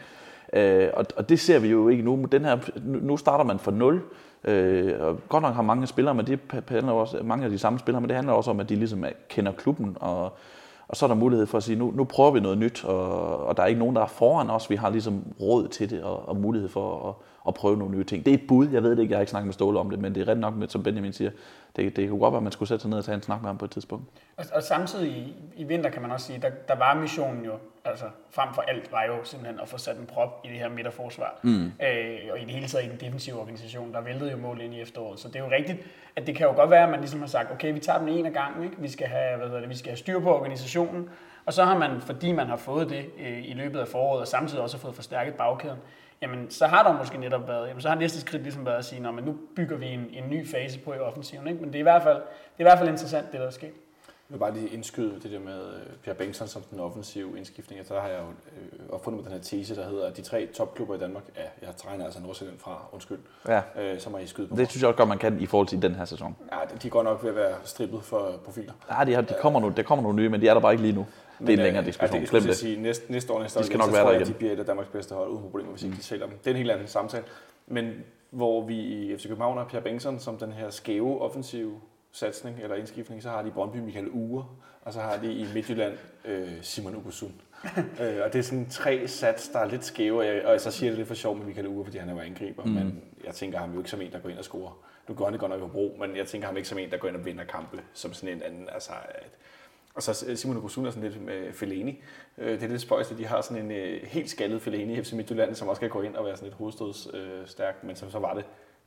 Øh, 0.53 0.89
og, 0.95 1.07
og 1.17 1.29
det 1.29 1.41
ser 1.41 1.59
vi 1.59 1.69
jo 1.69 1.89
ikke 1.89 2.03
nu. 2.03 2.27
Den 2.33 2.45
her, 2.45 2.59
nu 2.85 3.17
starter 3.17 3.45
man 3.45 3.59
fra 3.59 3.71
nul. 3.71 4.03
Øh, 4.45 5.01
og 5.01 5.21
godt 5.29 5.43
nok 5.43 5.55
har 5.55 5.63
mange 5.63 5.87
spillere, 5.87 6.15
men 6.15 6.27
det 6.27 6.41
handler 6.69 6.93
også, 6.93 7.19
mange 7.23 7.45
af 7.45 7.51
de 7.51 7.59
samme 7.59 7.79
spillere, 7.79 8.01
men 8.01 8.09
det 8.09 8.17
handler 8.17 8.33
også 8.33 8.51
om, 8.51 8.61
at 8.61 8.69
de 8.69 8.75
ligesom 8.77 9.05
øh, 9.05 9.11
kender 9.29 9.53
klubben 9.53 9.97
og 10.01 10.33
og 10.89 10.97
så 10.97 11.07
er 11.07 11.09
der 11.09 11.15
mulighed 11.15 11.47
for 11.47 11.59
at 11.59 11.65
sige, 11.65 11.79
nu, 11.79 11.93
nu 11.95 12.05
prøver 12.05 12.31
vi 12.31 12.41
noget 12.41 12.59
nyt, 12.59 12.85
og, 12.85 13.47
og 13.47 13.57
der 13.57 13.63
er 13.63 13.67
ikke 13.67 13.79
nogen, 13.79 13.97
der 13.97 14.03
er 14.03 14.07
foran 14.07 14.51
os. 14.51 14.71
Vi 14.71 14.77
har 14.77 14.91
ligesom 14.91 15.35
råd 15.41 15.69
til 15.69 15.91
det 15.91 16.03
og, 16.03 16.29
og 16.29 16.37
mulighed 16.37 16.69
for 16.69 17.09
at, 17.09 17.15
at 17.49 17.55
prøve 17.55 17.77
nogle 17.77 17.97
nye 17.97 18.05
ting. 18.05 18.27
Det 18.27 18.31
er 18.31 18.39
et 18.39 18.47
bud, 18.49 18.69
jeg 18.69 18.83
ved 18.83 18.91
det 18.91 18.99
ikke, 18.99 19.13
jeg 19.13 19.17
har 19.17 19.21
ikke 19.21 19.31
snakket 19.31 19.47
med 19.47 19.53
Ståle 19.53 19.79
om 19.79 19.91
det, 19.91 19.99
men 19.99 20.15
det 20.15 20.23
er 20.23 20.29
ret 20.29 20.39
nok, 20.39 20.55
med, 20.57 20.69
som 20.69 20.83
Benjamin 20.83 21.13
siger, 21.13 21.31
det, 21.77 21.97
det 21.97 22.09
kunne 22.09 22.21
godt 22.21 22.33
være, 22.33 22.39
at 22.39 22.43
man 22.43 22.53
skulle 22.53 22.69
sætte 22.69 22.83
sig 22.83 22.91
ned 22.91 22.99
og 22.99 23.05
tage 23.05 23.15
en 23.15 23.23
snak 23.23 23.41
med 23.41 23.49
ham 23.49 23.59
på 23.59 23.65
et 23.65 23.71
tidspunkt. 23.71 24.05
Og, 24.37 24.45
og 24.55 24.63
samtidig 24.63 25.11
i, 25.11 25.35
i 25.57 25.65
vinter 25.65 25.91
kan 25.91 26.03
man 26.03 26.11
også 26.11 26.27
sige, 26.27 26.39
der, 26.43 26.51
der 26.69 26.77
var 26.79 27.01
missionen 27.01 27.45
jo, 27.45 27.53
altså 27.85 28.05
frem 28.31 28.55
for 28.55 28.63
alt 28.63 28.93
var 28.93 29.05
jo 29.05 29.25
simpelthen 29.25 29.61
at 29.61 29.69
få 29.69 29.79
sat 29.79 29.97
en 29.97 30.07
prop 30.07 30.41
i 30.45 30.49
det 30.49 30.59
her 30.59 30.69
midterforsvar. 30.69 31.41
Mm. 31.43 31.65
Øh, 31.65 32.19
og 32.33 32.41
i 32.41 32.45
det 32.45 32.51
hele 32.51 32.67
taget 32.67 32.87
i 32.87 32.89
den 32.89 33.01
defensive 33.01 33.41
organisation, 33.41 33.93
der 33.93 34.01
væltede 34.01 34.31
jo 34.31 34.37
mål 34.37 34.61
ind 34.61 34.75
i 34.75 34.81
efteråret. 34.81 35.21
Så 35.21 35.29
det 35.29 35.37
er 35.37 35.41
jo 35.41 35.51
rigtigt, 35.51 35.79
at 36.17 36.27
det 36.27 36.37
kan 36.37 36.47
jo 36.47 36.53
godt 36.53 36.71
være, 36.71 36.85
at 36.85 36.91
man 36.91 37.01
ligesom 37.01 37.21
har 37.21 37.27
sagt, 37.27 37.53
okay, 37.53 37.73
vi 37.73 37.81
tager 37.81 37.99
den 37.99 38.09
en 38.09 38.27
af 38.27 38.33
gangen, 38.33 38.65
ikke? 38.65 38.77
Vi, 38.79 38.89
skal 38.89 39.07
have, 39.07 39.37
hvad 39.37 39.61
det, 39.61 39.69
vi 39.69 39.77
skal 39.77 39.91
have 39.91 39.97
styr 39.97 40.21
på 40.21 40.35
organisationen, 40.35 41.11
og 41.47 41.53
så 41.53 41.65
har 41.65 41.79
man, 41.79 42.01
fordi 42.01 42.33
man 42.33 42.47
har 42.47 42.57
fået 42.57 42.91
det 42.91 43.05
øh, 43.19 43.49
i 43.49 43.53
løbet 43.53 43.81
af 43.81 43.89
foråret, 43.89 44.21
og 44.21 44.29
samtidig 44.29 44.63
også 44.63 44.77
har 44.77 44.81
fået 44.81 44.95
forstærket 44.95 45.35
bagkæden, 45.35 45.79
jamen 46.23 46.51
så 46.51 46.67
har 46.67 46.83
der 46.83 46.99
måske 46.99 47.19
netop 47.19 47.49
været, 47.49 47.69
jamen 47.69 47.81
så 47.81 47.89
har 47.89 47.97
næste 47.97 48.21
skridt 48.21 48.43
ligesom 48.43 48.67
været 48.67 48.79
at 48.79 48.85
sige, 48.85 49.13
men 49.13 49.25
nu 49.25 49.37
bygger 49.57 49.77
vi 49.77 49.87
en, 49.87 50.07
en 50.13 50.31
ny 50.31 50.49
fase 50.49 50.79
på 50.79 50.93
i 50.93 50.99
offensiven. 50.99 51.47
Ikke? 51.47 51.61
Men 51.61 51.69
det 51.69 51.75
er, 51.75 51.81
i 51.81 51.83
hvert 51.83 52.03
fald, 52.03 52.17
det 52.17 52.59
er 52.59 52.61
i 52.61 52.63
hvert 52.63 52.79
fald 52.79 52.89
interessant, 52.89 53.33
det 53.33 53.41
der 53.41 53.47
er 53.47 53.51
sket. 53.51 53.73
Jeg 54.31 54.35
vil 54.35 54.39
bare 54.39 54.55
lige 54.55 54.69
indskyde 54.69 55.21
det 55.23 55.31
der 55.31 55.39
med 55.39 55.67
øh, 55.67 55.97
Pierre 56.03 56.17
Bengtsson 56.17 56.49
som 56.49 56.63
den 56.63 56.81
offensive 56.81 57.39
indskiftning. 57.39 57.87
Så 57.87 58.01
har 58.01 58.09
jeg 58.09 58.19
jo 58.19 58.27
øh, 58.27 58.95
opfundet 58.95 59.23
med 59.23 59.31
den 59.31 59.39
her 59.39 59.45
tese, 59.45 59.77
der 59.77 59.89
hedder, 59.89 60.07
at 60.07 60.17
de 60.17 60.23
tre 60.23 60.47
topklubber 60.47 60.95
i 60.95 60.99
Danmark, 60.99 61.23
ja, 61.37 61.67
jeg 61.67 61.77
træner 61.77 62.05
altså 62.05 62.21
Nordsjælland 62.21 62.59
fra, 62.59 62.83
undskyld, 62.93 63.19
ja. 63.49 63.61
øh, 63.81 64.01
som 64.01 64.15
har 64.15 64.21
I 64.21 64.27
skyde 64.27 64.47
på. 64.47 64.57
Det 64.57 64.71
synes 64.71 64.83
jeg 64.83 64.89
også 64.89 64.97
godt, 64.97 65.09
man 65.09 65.19
kan 65.19 65.41
i 65.41 65.47
forhold 65.47 65.69
til 65.69 65.83
den 65.83 65.95
her 65.95 66.05
sæson. 66.05 66.37
Ja, 66.53 66.59
de 66.83 66.91
går 66.91 67.03
nok 67.03 67.23
ved 67.23 67.31
at 67.31 67.37
være 67.37 67.55
strippet 67.65 68.03
for 68.03 68.33
profiler. 68.45 68.73
Ja, 68.91 69.05
de, 69.05 69.15
har, 69.15 69.23
de 69.23 69.35
kommer 69.41 69.61
nu, 69.61 69.73
der 69.77 69.83
kommer 69.83 70.03
nogle 70.03 70.17
nye, 70.17 70.29
men 70.29 70.41
de 70.41 70.49
er 70.49 70.55
der 70.55 70.61
bare 70.61 70.73
ikke 70.73 70.83
lige 70.83 70.95
nu. 70.95 71.07
Det 71.39 71.49
er 71.49 71.53
en 71.53 71.59
længere 71.59 71.85
diskussion. 71.85 72.21
Ja, 72.21 72.39
det, 72.39 72.43
det. 72.43 72.57
Sige, 72.57 72.83
næste, 72.83 73.13
næste 73.13 73.33
år, 73.33 73.43
næste 73.43 73.59
år, 73.59 73.61
de 73.61 73.67
skal 73.67 73.77
igen, 73.77 73.87
nok 73.87 73.95
være 73.95 74.05
der 74.05 74.13
igen. 74.13 74.27
de 74.27 74.33
bliver 74.33 74.53
et 74.53 74.59
af 74.59 74.67
Danmarks 74.67 74.91
bedste 74.91 75.15
hold 75.15 75.31
uden 75.31 75.43
problemer, 75.43 75.71
hvis 75.71 75.83
ikke 75.83 75.93
mm. 75.93 75.99
de 75.99 76.05
sælger 76.05 76.27
dem. 76.27 76.39
Det 76.39 76.47
er 76.47 76.51
en 76.51 76.57
helt 76.57 76.71
anden 76.71 76.87
samtale. 76.87 77.25
Men 77.67 77.93
hvor 78.31 78.67
vi 78.67 78.77
i 78.77 79.17
FC 79.17 79.23
København 79.27 79.59
har 79.59 79.65
Pierre 79.65 79.85
Bengtsson 79.85 80.19
som 80.19 80.37
den 80.39 80.53
her 80.53 80.71
skæve 80.71 81.21
offensive 81.21 81.81
satsning 82.15 82.61
eller 82.63 82.77
indskiftning, 82.77 83.23
så 83.23 83.31
har 83.31 83.43
de 83.43 83.51
Brøndby 83.51 83.77
Michael 83.77 84.09
Ure, 84.13 84.47
og 84.83 84.93
så 84.93 85.01
har 85.01 85.17
de 85.17 85.33
i 85.33 85.47
Midtjylland 85.55 85.99
øh, 86.25 86.53
Simon 86.63 86.97
Ugusun. 86.97 87.41
øh, 88.01 88.17
og 88.25 88.33
det 88.33 88.39
er 88.39 88.43
sådan 88.43 88.69
tre 88.71 89.09
sats, 89.09 89.49
der 89.49 89.59
er 89.59 89.69
lidt 89.69 89.85
skæve, 89.85 90.19
og 90.19 90.27
jeg, 90.27 90.45
og 90.45 90.61
så 90.61 90.71
siger 90.71 90.91
det 90.91 90.99
lidt 90.99 91.09
for 91.09 91.15
sjov 91.15 91.37
med 91.37 91.47
Michael 91.47 91.67
Ure, 91.67 91.85
fordi 91.85 91.99
han 91.99 92.09
er 92.09 92.13
jo 92.13 92.21
angriber, 92.21 92.65
mm. 92.65 92.71
men 92.71 93.03
jeg 93.25 93.35
tænker 93.35 93.59
ham 93.59 93.73
jo 93.73 93.79
ikke 93.79 93.91
som 93.91 94.01
en, 94.01 94.13
der 94.13 94.19
går 94.19 94.29
ind 94.29 94.39
og 94.39 94.45
scorer. 94.45 94.85
Nu 95.09 95.15
går 95.15 95.25
han 95.25 95.33
det 95.33 95.41
godt 95.41 95.51
nok 95.51 95.61
på 95.61 95.69
bro, 95.69 95.97
men 96.01 96.17
jeg 96.17 96.27
tænker 96.27 96.47
ham 96.47 96.57
ikke 96.57 96.69
som 96.69 96.79
en, 96.79 96.91
der 96.91 96.97
går 96.97 97.09
ind 97.09 97.17
og 97.17 97.25
vinder 97.25 97.45
kampe, 97.45 97.81
som 97.93 98.13
sådan 98.13 98.37
en 98.37 98.43
anden, 98.43 98.69
altså 98.73 98.93
at, 99.09 99.31
og 99.95 100.03
så 100.03 100.37
Simon 100.37 100.57
Ugusun 100.57 100.87
er 100.87 100.91
sådan 100.91 101.11
lidt 101.11 101.25
med 101.25 101.53
Fellaini. 101.53 102.03
Øh, 102.39 102.53
det 102.53 102.63
er 102.63 102.69
lidt 102.69 102.81
spøjst, 102.81 103.13
at 103.13 103.19
de 103.19 103.27
har 103.27 103.41
sådan 103.41 103.65
en 103.65 103.71
øh, 103.71 104.03
helt 104.03 104.31
skaldet 104.31 104.63
Fellaini 104.63 104.99
i 104.99 105.03
FC 105.03 105.13
Midtjylland, 105.13 105.55
som 105.55 105.69
også 105.69 105.81
kan 105.81 105.91
gå 105.91 106.03
ind 106.03 106.17
og 106.17 106.25
være 106.25 106.37
sådan 106.37 106.47
lidt 106.47 106.59
hovedstødsstærk, 106.59 107.85
men 107.85 107.97
som 107.97 108.11
så 108.11 108.19
var 108.19 108.35
det 108.35 108.45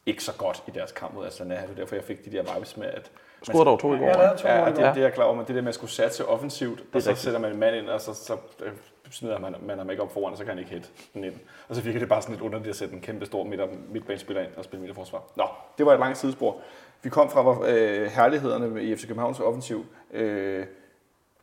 ikke 0.07 0.23
så 0.23 0.33
godt 0.37 0.63
i 0.67 0.71
deres 0.71 0.91
kamp 0.91 1.13
mod 1.13 1.25
Atlanta. 1.25 1.55
Det 1.55 1.69
er 1.71 1.75
derfor, 1.75 1.95
jeg 1.95 2.03
fik 2.03 2.25
de 2.25 2.31
der 2.31 2.53
vibes 2.53 2.77
med, 2.77 2.87
at... 2.87 3.11
Scorede 3.43 3.65
dog 3.65 3.79
to 3.79 3.93
i 3.93 3.97
går. 3.97 4.05
Ja, 4.05 4.35
to 4.35 4.47
ja, 4.47 4.65
det, 4.65 4.77
det, 4.77 4.85
er 4.85 5.01
jeg 5.01 5.13
klar 5.13 5.25
over, 5.25 5.35
men 5.35 5.45
det 5.47 5.55
der 5.55 5.61
med 5.61 5.69
at 5.69 5.75
skulle 5.75 5.91
satse 5.91 6.25
offensivt, 6.25 6.83
og 6.93 7.01
så 7.01 7.15
sætter 7.15 7.39
man 7.39 7.51
en 7.51 7.59
mand 7.59 7.75
ind, 7.75 7.89
og 7.89 8.01
så, 8.01 8.13
så 8.13 8.37
øh, 8.63 8.71
smider 9.11 9.39
man, 9.39 9.55
man 9.61 9.77
ham 9.77 9.89
ikke 9.89 10.03
op 10.03 10.13
foran, 10.13 10.31
og 10.31 10.37
så 10.37 10.43
kan 10.43 10.49
han 10.49 10.59
ikke 10.59 10.71
hætte 10.71 10.87
den 11.13 11.23
ind. 11.23 11.33
Og 11.69 11.75
så 11.75 11.81
virker 11.81 11.99
det 11.99 12.09
bare 12.09 12.21
sådan 12.21 12.35
lidt 12.35 12.43
underligt 12.43 12.69
at 12.69 12.75
sætte 12.75 12.93
en 12.93 13.01
kæmpe 13.01 13.25
stor 13.25 13.43
midt, 13.43 13.91
midtbanespiller 13.91 14.43
ind 14.43 14.51
og 14.57 14.63
spille 14.63 14.81
midterforsvar. 14.81 15.23
Nå, 15.35 15.43
det 15.77 15.85
var 15.85 15.93
et 15.93 15.99
langt 15.99 16.17
sidespor. 16.17 16.57
Vi 17.03 17.09
kom 17.09 17.29
fra 17.29 17.69
øh, 17.69 18.11
herlighederne 18.11 18.83
i 18.83 18.95
FC 18.95 19.07
Københavns 19.07 19.39
offensiv. 19.39 19.85
Øh, 20.11 20.65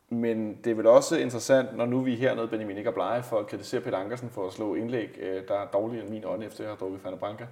men 0.09 0.59
det 0.65 0.71
er 0.71 0.75
vel 0.75 0.87
også 0.87 1.17
interessant, 1.17 1.77
når 1.77 1.87
nu 1.87 2.01
vi 2.01 2.13
er 2.13 2.17
hernede, 2.17 2.49
Benjamin 2.49 2.77
ikke 2.77 2.89
er 2.89 2.95
blege, 2.95 3.23
for 3.23 3.39
at 3.39 3.47
kritisere 3.47 3.81
Peter 3.81 3.99
Ankersen 3.99 4.31
for 4.31 4.47
at 4.47 4.53
slå 4.53 4.75
indlæg, 4.75 5.19
øh, 5.21 5.49
der 5.49 5.55
er 5.55 5.67
dårligere 5.67 6.05
end 6.05 6.13
min 6.13 6.25
ånd, 6.25 6.43
efter 6.43 6.65
jeg 6.65 6.71
har 6.71 6.77
drukket 6.77 7.01
Fana 7.01 7.17
Branca. 7.17 7.47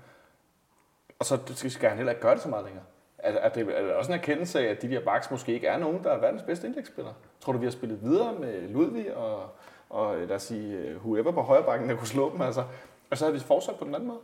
Og 1.23 1.27
så 1.27 1.69
skal 1.69 1.89
han 1.89 1.97
heller 1.97 2.13
ikke 2.13 2.23
gøre 2.23 2.35
det 2.35 2.43
så 2.43 2.49
meget 2.49 2.65
længere. 2.65 2.85
Er, 3.19 3.33
er, 3.33 3.49
det, 3.49 3.79
er 3.79 3.83
det 3.83 3.93
også 3.93 4.13
en 4.13 4.19
erkendelse 4.19 4.61
af, 4.61 4.71
at 4.71 4.83
de 4.83 4.91
der 4.91 5.05
backs 5.05 5.31
måske 5.31 5.53
ikke 5.53 5.67
er 5.67 5.79
nogen, 5.79 6.05
der 6.05 6.11
er 6.11 6.19
verdens 6.19 6.43
bedste 6.43 6.67
indlægsspillere? 6.67 7.15
Tror 7.41 7.53
du, 7.53 7.59
vi 7.59 7.67
har 7.67 7.71
spillet 7.71 8.03
videre 8.03 8.33
med 8.33 8.69
Ludvig 8.69 9.17
og, 9.17 9.51
og 9.91 10.17
øh, 10.17 10.29
lad 10.29 10.37
os 10.37 10.43
sige, 10.43 10.79
øh, 10.79 10.97
whoever 10.97 11.33
på 11.33 11.43
højre 11.43 11.63
bakken, 11.63 11.89
der 11.89 11.97
kunne 11.97 12.07
slå 12.07 12.33
dem, 12.33 12.41
altså, 12.41 12.65
og 13.11 13.19
så 13.19 13.25
har 13.25 13.33
vi 13.33 13.39
fortsat 13.39 13.77
på 13.77 13.85
den 13.85 13.95
anden 13.95 14.09
måde? 14.09 14.19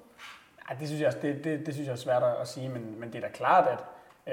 Ja, 0.70 0.74
det 0.80 0.88
synes 0.88 1.02
jeg, 1.02 1.22
det, 1.22 1.44
det, 1.44 1.66
det 1.66 1.74
synes 1.74 1.86
jeg 1.86 1.92
er 1.92 1.96
svært 1.96 2.22
at 2.40 2.48
sige, 2.48 2.68
men, 2.68 3.00
men 3.00 3.12
det 3.12 3.16
er 3.16 3.28
da 3.28 3.28
klart, 3.28 3.68
at 3.68 3.84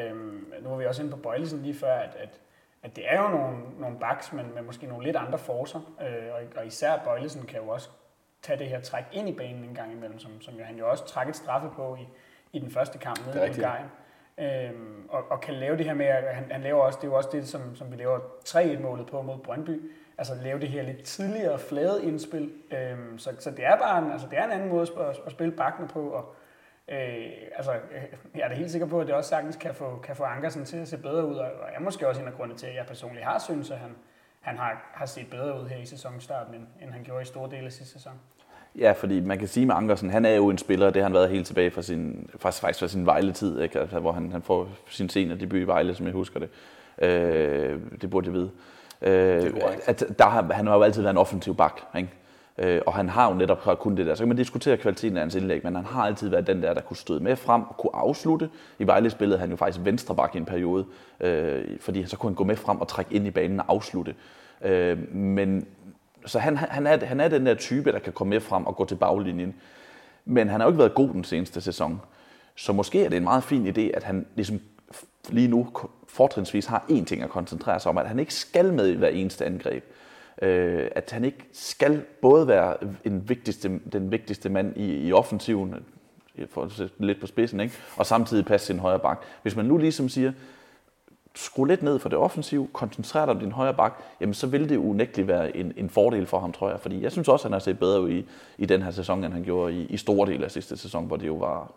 øhm, 0.01 0.54
nu 0.62 0.69
var 0.69 0.78
vi 0.78 0.86
også 0.86 1.01
inde 1.01 1.12
på 1.12 1.17
Bøjlesen 1.17 1.62
lige 1.62 1.75
før, 1.75 1.93
at, 1.93 2.15
at 2.15 2.39
at 2.86 2.95
det 2.95 3.04
er 3.08 3.21
jo 3.21 3.28
nogle, 3.28 3.58
nogle 3.80 3.99
backs, 3.99 4.34
men 4.34 4.54
med 4.54 4.62
måske 4.62 4.88
nogle 4.88 5.04
lidt 5.04 5.15
andre 5.15 5.38
forser. 5.38 5.80
Øh, 6.01 6.34
og, 6.34 6.41
og 6.56 6.67
især 6.67 6.97
Bøjlesen 7.04 7.45
kan 7.45 7.60
jo 7.60 7.67
også 7.67 7.89
tage 8.41 8.60
det 8.60 8.67
her 8.67 8.82
træk 8.82 9.04
ind 9.12 9.30
i 9.30 9.34
banen 9.34 9.63
en 9.63 9.75
gang 9.75 9.91
imellem, 9.91 10.19
som, 10.19 10.41
som 10.41 10.54
jo, 10.56 10.63
han 10.63 10.75
jo 10.75 10.89
også 10.89 11.06
træk 11.06 11.28
et 11.28 11.36
straffe 11.36 11.69
på 11.75 11.95
i, 11.95 12.08
i 12.55 12.59
den 12.59 12.71
første 12.71 12.97
kamp 12.97 13.19
nede 13.27 13.47
i 13.47 13.49
Bulgarien. 13.49 13.87
Øhm, 14.37 15.05
og, 15.09 15.31
og 15.31 15.41
kan 15.41 15.53
lave 15.53 15.77
det 15.77 15.85
her 15.85 15.93
med, 15.93 16.05
at 16.05 16.35
han, 16.35 16.51
han 16.51 16.61
laver 16.61 16.81
også, 16.81 16.99
det 17.01 17.07
er 17.07 17.11
jo 17.11 17.17
også 17.17 17.29
det, 17.31 17.47
som, 17.47 17.75
som 17.75 17.91
vi 17.91 17.95
laver 17.95 18.19
3-1-målet 18.47 19.07
på 19.07 19.21
mod 19.21 19.37
Brøndby, 19.37 19.91
altså 20.17 20.33
lave 20.43 20.59
det 20.59 20.69
her 20.69 20.83
lidt 20.83 21.03
tidligere 21.03 21.59
flade 21.59 22.05
indspil. 22.05 22.53
Øhm, 22.71 23.17
så, 23.17 23.35
så 23.39 23.51
det 23.51 23.65
er 23.65 23.77
bare 23.77 24.05
en, 24.05 24.11
altså 24.11 24.27
det 24.31 24.39
er 24.39 24.45
en 24.45 24.51
anden 24.51 24.69
måde 24.69 24.87
at, 24.99 25.19
at 25.25 25.31
spille 25.31 25.51
bakkene 25.51 25.87
på, 25.87 26.09
og 26.09 26.35
øh, 26.87 27.31
altså, 27.55 27.71
jeg 28.35 28.41
er 28.41 28.47
da 28.47 28.55
helt 28.55 28.71
sikker 28.71 28.87
på, 28.87 28.99
at 28.99 29.07
det 29.07 29.15
også 29.15 29.29
sagtens 29.29 29.55
kan 29.55 29.75
få, 29.75 29.99
kan 30.03 30.15
få 30.15 30.23
Ankersen 30.23 30.65
til 30.65 30.77
at 30.77 30.87
se 30.87 30.97
bedre 30.97 31.25
ud, 31.25 31.35
og 31.35 31.45
jeg 31.45 31.75
er 31.75 31.79
måske 31.79 32.07
også 32.07 32.21
en 32.21 32.27
af 32.27 32.33
grundene 32.33 32.59
til, 32.59 32.67
at 32.67 32.75
jeg 32.75 32.85
personligt 32.85 33.25
har 33.25 33.39
synes, 33.39 33.71
at 33.71 33.77
han, 33.77 33.95
han 34.41 34.57
har, 34.57 34.91
har 34.93 35.05
set 35.05 35.29
bedre 35.29 35.61
ud 35.61 35.67
her 35.67 35.77
i 35.77 35.85
sæsonstarten, 35.85 36.55
end, 36.55 36.67
end 36.81 36.91
han 36.91 37.03
gjorde 37.03 37.21
i 37.21 37.25
store 37.25 37.49
dele 37.49 37.65
af 37.65 37.71
sidste 37.71 37.93
sæson. 37.93 38.19
Ja, 38.79 38.91
fordi 38.91 39.19
man 39.19 39.39
kan 39.39 39.47
sige 39.47 39.65
med 39.65 39.75
Ankersen, 39.75 40.09
han 40.09 40.25
er 40.25 40.35
jo 40.35 40.49
en 40.49 40.57
spiller, 40.57 40.89
det 40.89 41.01
har 41.01 41.09
han 41.09 41.13
været 41.13 41.29
helt 41.29 41.47
tilbage 41.47 41.71
fra 41.71 41.81
sin, 41.81 42.29
faktisk, 42.38 42.61
faktisk 42.61 42.79
fra 42.79 42.88
sin 42.88 43.05
Vejle-tid, 43.05 43.61
ikke? 43.61 43.79
Altså, 43.79 43.99
hvor 43.99 44.11
han, 44.11 44.31
han 44.31 44.41
får 44.41 44.69
sin 44.89 45.09
senior 45.09 45.35
debut 45.35 45.59
i 45.59 45.67
Vejle, 45.67 45.95
som 45.95 46.05
jeg 46.05 46.13
husker 46.13 46.39
det. 46.39 46.49
Øh, 47.01 47.79
det 48.01 48.09
burde 48.09 48.27
jeg 48.27 48.33
vide. 48.33 48.49
Øh, 49.01 49.53
at 49.85 50.03
der 50.19 50.25
har, 50.25 50.53
han 50.53 50.67
har 50.67 50.75
jo 50.75 50.81
altid 50.81 51.01
været 51.01 51.13
en 51.13 51.17
offensiv 51.17 51.55
bak, 51.55 51.81
ikke? 51.97 52.09
Øh, 52.57 52.81
og 52.85 52.93
han 52.93 53.09
har 53.09 53.29
jo 53.29 53.38
netop 53.38 53.79
kun 53.79 53.97
det 53.97 54.05
der. 54.05 54.15
Så 54.15 54.21
kan 54.21 54.27
man 54.27 54.38
diskutere 54.38 54.77
kvaliteten 54.77 55.17
af 55.17 55.21
hans 55.21 55.35
indlæg, 55.35 55.61
men 55.63 55.75
han 55.75 55.85
har 55.85 56.05
altid 56.05 56.29
været 56.29 56.47
den 56.47 56.63
der, 56.63 56.73
der 56.73 56.81
kunne 56.81 56.97
støde 56.97 57.19
med 57.19 57.35
frem 57.35 57.61
og 57.61 57.77
kunne 57.77 57.95
afslutte. 57.95 58.49
I 58.79 58.88
Vejle 58.88 59.09
spillede 59.09 59.39
han 59.39 59.49
jo 59.49 59.55
faktisk 59.55 59.85
venstreback 59.85 60.35
i 60.35 60.38
en 60.38 60.45
periode, 60.45 60.85
øh, 61.19 61.63
fordi 61.79 62.05
så 62.05 62.17
kunne 62.17 62.29
han 62.29 62.35
gå 62.35 62.43
med 62.43 62.55
frem 62.55 62.81
og 62.81 62.88
trække 62.88 63.15
ind 63.15 63.27
i 63.27 63.31
banen 63.31 63.59
og 63.59 63.65
afslutte. 63.67 64.15
Øh, 64.61 65.13
men 65.13 65.67
så 66.25 66.39
han, 66.39 66.57
han, 66.57 66.88
er, 66.88 67.05
han 67.05 67.19
er 67.19 67.27
den 67.27 67.45
der 67.45 67.53
type, 67.53 67.91
der 67.91 67.99
kan 67.99 68.13
komme 68.13 68.29
med 68.29 68.39
frem 68.39 68.65
og 68.65 68.75
gå 68.75 68.85
til 68.85 68.95
baglinjen. 68.95 69.55
Men 70.25 70.49
han 70.49 70.59
har 70.59 70.67
jo 70.67 70.71
ikke 70.71 70.79
været 70.79 70.95
god 70.95 71.09
den 71.09 71.23
seneste 71.23 71.61
sæson. 71.61 72.01
Så 72.55 72.73
måske 72.73 73.05
er 73.05 73.09
det 73.09 73.17
en 73.17 73.23
meget 73.23 73.43
fin 73.43 73.67
idé, 73.67 73.81
at 73.81 74.03
han 74.03 74.25
ligesom 74.35 74.59
lige 75.29 75.47
nu 75.47 75.67
fortrinsvis 76.07 76.65
har 76.65 76.85
én 76.89 77.05
ting 77.05 77.23
at 77.23 77.29
koncentrere 77.29 77.79
sig 77.79 77.89
om, 77.89 77.97
at 77.97 78.07
han 78.07 78.19
ikke 78.19 78.33
skal 78.33 78.73
med 78.73 78.88
i 78.88 78.95
hver 78.95 79.07
eneste 79.07 79.45
angreb. 79.45 79.83
Øh, 80.41 80.88
at 80.95 81.11
han 81.11 81.25
ikke 81.25 81.45
skal 81.53 82.01
både 82.21 82.47
være 82.47 82.77
en 83.05 83.29
vigtigste, 83.29 83.79
den 83.91 84.11
vigtigste 84.11 84.49
mand 84.49 84.77
i, 84.77 85.07
i 85.07 85.13
offensiven, 85.13 85.75
øh, 86.38 86.47
for 86.49 86.63
at 86.63 86.89
lidt 86.99 87.19
på 87.21 87.27
spidsen, 87.27 87.59
ikke? 87.59 87.75
og 87.97 88.05
samtidig 88.05 88.45
passe 88.45 88.67
sin 88.67 88.79
højre 88.79 88.99
bak. 88.99 89.21
Hvis 89.41 89.55
man 89.55 89.65
nu 89.65 89.77
ligesom 89.77 90.09
siger, 90.09 90.31
skru 91.36 91.63
lidt 91.63 91.84
ned 91.84 92.00
for 92.00 92.10
det 92.10 92.17
offensive, 92.17 92.67
koncentrere 92.74 93.26
dig 93.26 93.34
om 93.34 93.39
din 93.39 93.52
højre 93.52 93.74
bak, 93.74 93.93
jamen 94.21 94.34
så 94.34 94.48
vil 94.48 94.69
det 94.69 94.78
unægteligt 94.78 95.28
være 95.28 95.58
en, 95.58 95.74
en 95.78 95.89
fordel 95.89 96.26
for 96.26 96.39
ham, 96.39 96.52
tror 96.52 96.69
jeg. 96.69 96.80
Fordi 96.80 97.02
jeg 97.02 97.12
synes 97.12 97.28
også, 97.28 97.41
at 97.41 97.50
han 97.50 97.54
har 97.54 97.60
set 97.60 97.80
bedre 97.80 98.02
ud 98.02 98.10
i, 98.10 98.26
i 98.58 98.65
den 98.65 98.82
her 98.82 98.91
sæson, 98.91 99.24
end 99.24 99.34
han 99.34 99.43
gjorde 99.43 99.74
i, 99.74 99.86
i 99.86 99.98
store 99.98 100.32
dele 100.32 100.45
af 100.45 100.52
sidste 100.52 100.78
sæson, 100.78 101.06
hvor 101.06 101.17
det 101.17 101.28
jo 101.28 101.36
var 101.36 101.71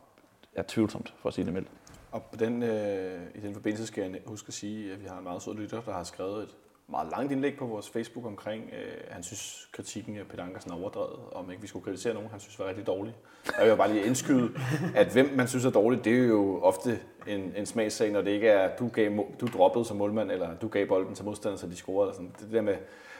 er 0.54 0.62
tvivlsomt, 0.68 1.14
for 1.18 1.28
at 1.28 1.34
sige 1.34 1.44
det 1.44 1.52
mildt. 1.52 1.68
Og 2.12 2.22
på 2.22 2.36
den, 2.36 2.62
øh, 2.62 3.20
i 3.34 3.40
den 3.40 3.54
forbindelse 3.54 3.86
skal 3.86 4.10
jeg 4.10 4.20
huske 4.26 4.48
at 4.48 4.54
sige, 4.54 4.92
at 4.92 5.00
vi 5.00 5.06
har 5.06 5.18
en 5.18 5.24
meget 5.24 5.42
sød 5.42 5.54
lytter, 5.54 5.80
der 5.80 5.92
har 5.92 6.04
skrevet 6.04 6.42
et 6.42 6.54
meget 6.90 7.08
langt 7.10 7.32
indlæg 7.32 7.56
på 7.56 7.66
vores 7.66 7.90
Facebook 7.90 8.26
omkring, 8.26 8.70
øh, 8.72 8.92
han 9.10 9.22
synes 9.22 9.68
kritikken 9.72 10.16
af 10.16 10.26
Peter 10.26 10.44
Ankersen 10.44 10.70
er 10.70 10.76
overdrevet, 10.76 11.18
om 11.32 11.50
ikke 11.50 11.62
vi 11.62 11.68
skulle 11.68 11.84
kritisere 11.84 12.14
nogen, 12.14 12.30
han 12.30 12.40
synes 12.40 12.58
var 12.58 12.68
rigtig 12.68 12.86
dårlig. 12.86 13.14
Og 13.46 13.62
jeg 13.62 13.70
vil 13.70 13.76
bare 13.76 13.92
lige 13.92 14.04
indskyde, 14.04 14.50
at 14.94 15.12
hvem 15.12 15.30
man 15.36 15.48
synes 15.48 15.64
er 15.64 15.70
dårlig, 15.70 16.04
det 16.04 16.12
er 16.12 16.26
jo 16.26 16.60
ofte 16.62 17.00
en, 17.26 17.52
en 17.56 17.66
smagssag, 17.66 18.12
når 18.12 18.22
det 18.22 18.30
ikke 18.30 18.48
er, 18.48 18.76
du, 18.76 18.88
gav, 18.88 19.24
du 19.40 19.46
droppede 19.46 19.84
som 19.84 19.96
målmand, 19.96 20.30
eller 20.30 20.54
du 20.54 20.68
gav 20.68 20.86
bolden 20.86 21.14
til 21.14 21.24
modstanderen, 21.24 21.58
så 21.58 21.66
de 21.66 21.76
scorede. 21.76 22.08
Eller 22.08 22.14
sådan. 22.14 22.32
Det 22.40 22.52
der 22.52 22.62
med, 22.62 22.76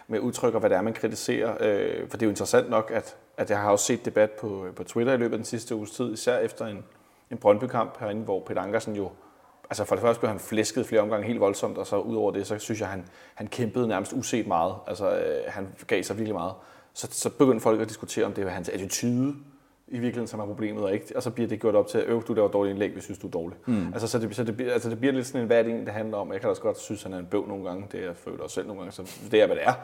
med 0.09 0.21
udtryk 0.21 0.55
og 0.55 0.61
hvad 0.61 0.71
det 0.71 0.77
er, 0.77 0.83
man 0.83 0.93
kritiserer. 0.93 1.57
Øh, 1.61 2.09
for 2.09 2.17
det 2.17 2.23
er 2.23 2.27
jo 2.27 2.31
interessant 2.31 2.71
nok, 2.71 2.91
at, 2.95 3.17
at 3.37 3.51
jeg 3.51 3.61
har 3.61 3.71
også 3.71 3.85
set 3.85 4.05
debat 4.05 4.31
på, 4.31 4.67
på 4.77 4.85
Twitter 4.85 5.13
i 5.13 5.17
løbet 5.17 5.33
af 5.33 5.39
den 5.39 5.45
sidste 5.45 5.75
uges 5.75 5.91
tid, 5.91 6.13
især 6.13 6.39
efter 6.39 6.67
en, 6.67 6.85
en 7.31 7.39
Brøndby-kamp 7.39 7.99
herinde, 8.01 8.23
hvor 8.23 8.41
Peter 8.41 8.63
Ankersen 8.63 8.97
jo 8.97 9.11
altså 9.71 9.85
for 9.85 9.95
det 9.95 10.03
første 10.03 10.21
blev 10.21 10.31
han 10.31 10.41
flæsket 10.41 10.87
flere 10.87 11.01
omgange 11.01 11.27
helt 11.27 11.41
voldsomt, 11.41 11.79
og 11.79 11.87
så 11.87 11.97
ud 11.97 12.17
over 12.17 12.33
det, 12.33 12.47
så 12.47 12.59
synes 12.59 12.81
jeg, 12.81 12.89
han, 12.89 13.05
han 13.35 13.47
kæmpede 13.47 13.89
nærmest 13.89 14.13
uset 14.13 14.47
meget. 14.47 14.75
Altså, 14.87 15.11
øh, 15.19 15.43
han 15.47 15.69
gav 15.87 16.03
sig 16.03 16.17
virkelig 16.17 16.35
meget. 16.35 16.53
Så, 16.93 17.09
så 17.11 17.31
begyndte 17.31 17.61
folk 17.61 17.81
at 17.81 17.89
diskutere, 17.89 18.25
om 18.25 18.33
det 18.33 18.45
var 18.45 18.51
hans 18.51 18.69
attitude 18.69 19.35
i 19.89 19.99
virkeligheden, 19.99 20.27
som 20.27 20.41
er 20.41 20.47
problemet, 20.47 20.85
og, 20.85 20.93
ikke, 20.93 21.17
og 21.17 21.23
så 21.23 21.31
bliver 21.31 21.49
det 21.49 21.61
gjort 21.61 21.75
op 21.75 21.87
til, 21.87 22.05
øv, 22.07 22.23
du 22.23 22.35
laver 22.35 22.49
dårlig 22.49 22.71
indlæg, 22.71 22.93
hvis 22.93 23.05
synes, 23.05 23.19
du 23.19 23.27
er 23.27 23.31
dårlig. 23.31 23.59
Mm. 23.67 23.87
Altså, 23.93 24.09
så 24.09 24.19
det, 24.19 24.37
så 24.37 24.45
det, 24.45 24.61
altså, 24.61 24.91
det 24.91 24.99
bliver 24.99 25.13
lidt 25.13 25.27
sådan 25.27 25.41
en, 25.41 25.47
hvad 25.47 25.65
det, 25.65 25.87
det 25.87 25.95
handler 25.95 26.17
om. 26.17 26.33
Jeg 26.33 26.41
kan 26.41 26.51
også 26.51 26.63
godt 26.63 26.79
synes, 26.79 27.03
han 27.03 27.13
er 27.13 27.19
en 27.19 27.27
bøv 27.27 27.47
nogle 27.47 27.65
gange, 27.65 27.87
det 27.93 28.03
jeg 28.03 28.17
føler 28.17 28.43
også 28.43 28.55
selv 28.55 28.67
nogle 28.67 28.83
gange, 28.83 28.93
så 28.93 29.03
det 29.31 29.43
er, 29.43 29.47
hvad 29.47 29.57
det 29.57 29.65
er. 29.65 29.75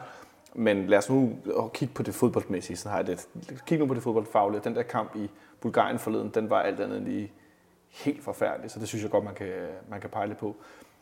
Men 0.53 0.87
lad 0.87 0.97
os 0.97 1.09
nu 1.09 1.35
kigge 1.73 1.93
på 1.93 2.03
det 2.03 2.13
fodboldmæssige, 2.13 2.77
så 2.77 2.89
har 2.89 2.97
jeg 2.97 3.07
det. 3.07 3.27
Kig 3.67 3.79
nu 3.79 3.85
på 3.85 3.93
det 3.93 4.03
fodboldfaglige. 4.03 4.61
Den 4.63 4.75
der 4.75 4.81
kamp 4.81 5.15
i 5.15 5.29
Bulgarien 5.61 5.99
forleden, 5.99 6.31
den 6.33 6.49
var 6.49 6.61
alt 6.61 6.79
andet 6.79 7.01
lige 7.01 7.31
helt 8.03 8.23
forfærdelig, 8.23 8.71
så 8.71 8.79
det 8.79 8.87
synes 8.87 9.03
jeg 9.03 9.11
godt, 9.11 9.23
man 9.23 9.33
kan, 9.33 9.53
man 9.89 10.01
kan 10.01 10.09
pejle 10.09 10.35
på. 10.35 10.55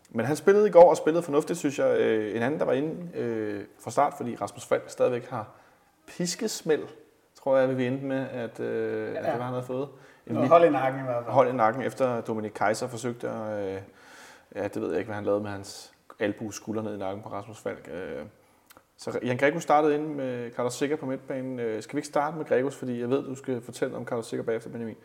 Men 0.10 0.26
han 0.26 0.36
spillede 0.36 0.68
i 0.68 0.72
går 0.72 0.90
og 0.90 0.98
spillede 0.98 1.24
fornuftigt, 1.24 1.60
synes 1.60 1.80
jeg. 1.80 1.98
Øh, 2.00 2.36
en 2.36 2.42
anden, 2.42 2.60
der 2.60 2.66
var 2.66 2.74
inde 2.74 3.18
øh, 3.18 3.66
fra 3.80 3.92
start, 3.92 4.14
fordi 4.18 4.36
Rasmus 4.36 4.66
Falk 4.66 4.84
stadigvæk 4.88 5.30
har 5.30 5.48
piskesmæld, 6.08 6.84
tror 7.36 7.58
jeg, 7.58 7.78
vi 7.78 7.88
endte 7.88 8.06
med, 8.06 8.26
at, 8.32 8.60
øh, 8.60 9.14
ja. 9.14 9.20
at 9.20 9.26
det 9.26 9.34
var, 9.34 9.46
han 9.46 9.54
havde 9.54 9.64
fået. 9.64 9.90
En 10.28 10.36
hold 10.36 10.66
i 10.66 10.70
nakken 10.70 11.02
i 11.02 11.04
hvert 11.04 11.24
fald. 11.24 11.34
Hold 11.34 11.50
i 11.50 11.52
nakken, 11.52 11.82
efter 11.82 12.22
Dominik 12.22 12.52
Kaiser 12.52 12.88
forsøgte 12.88 13.30
at... 13.30 13.76
Øh, 13.76 13.82
ja, 14.56 14.68
det 14.68 14.82
ved 14.82 14.90
jeg 14.90 14.98
ikke, 14.98 15.08
hvad 15.08 15.16
han 15.16 15.26
lavede 15.26 15.44
med 15.44 15.52
hans 15.52 15.94
albu 16.20 16.52
skulder 16.52 16.82
ned 16.82 16.96
i 16.96 16.98
nakken 16.98 17.24
på 17.24 17.30
Rasmus 17.30 17.60
Falk. 17.60 17.90
Øh, 17.94 18.26
så 18.98 19.20
Jan 19.24 19.38
Gregus 19.38 19.64
startede 19.64 19.96
ind 19.96 20.08
med 20.08 20.52
Carlos 20.52 20.74
Sikker 20.74 20.96
på 20.96 21.06
midtbanen. 21.06 21.60
Øh, 21.60 21.84
skal 21.84 21.96
vi 21.96 22.00
ikke 22.00 22.08
starte 22.08 22.38
med 22.38 22.46
Gregus, 22.46 22.76
fordi 22.76 23.00
jeg 23.00 23.10
ved, 23.10 23.24
du 23.24 23.36
skal 23.36 23.62
fortælle 23.62 23.96
om 23.96 24.06
Carlos 24.06 24.26
Sikker 24.26 24.44
bagefter, 24.44 24.70
Benjamin. 24.70 24.98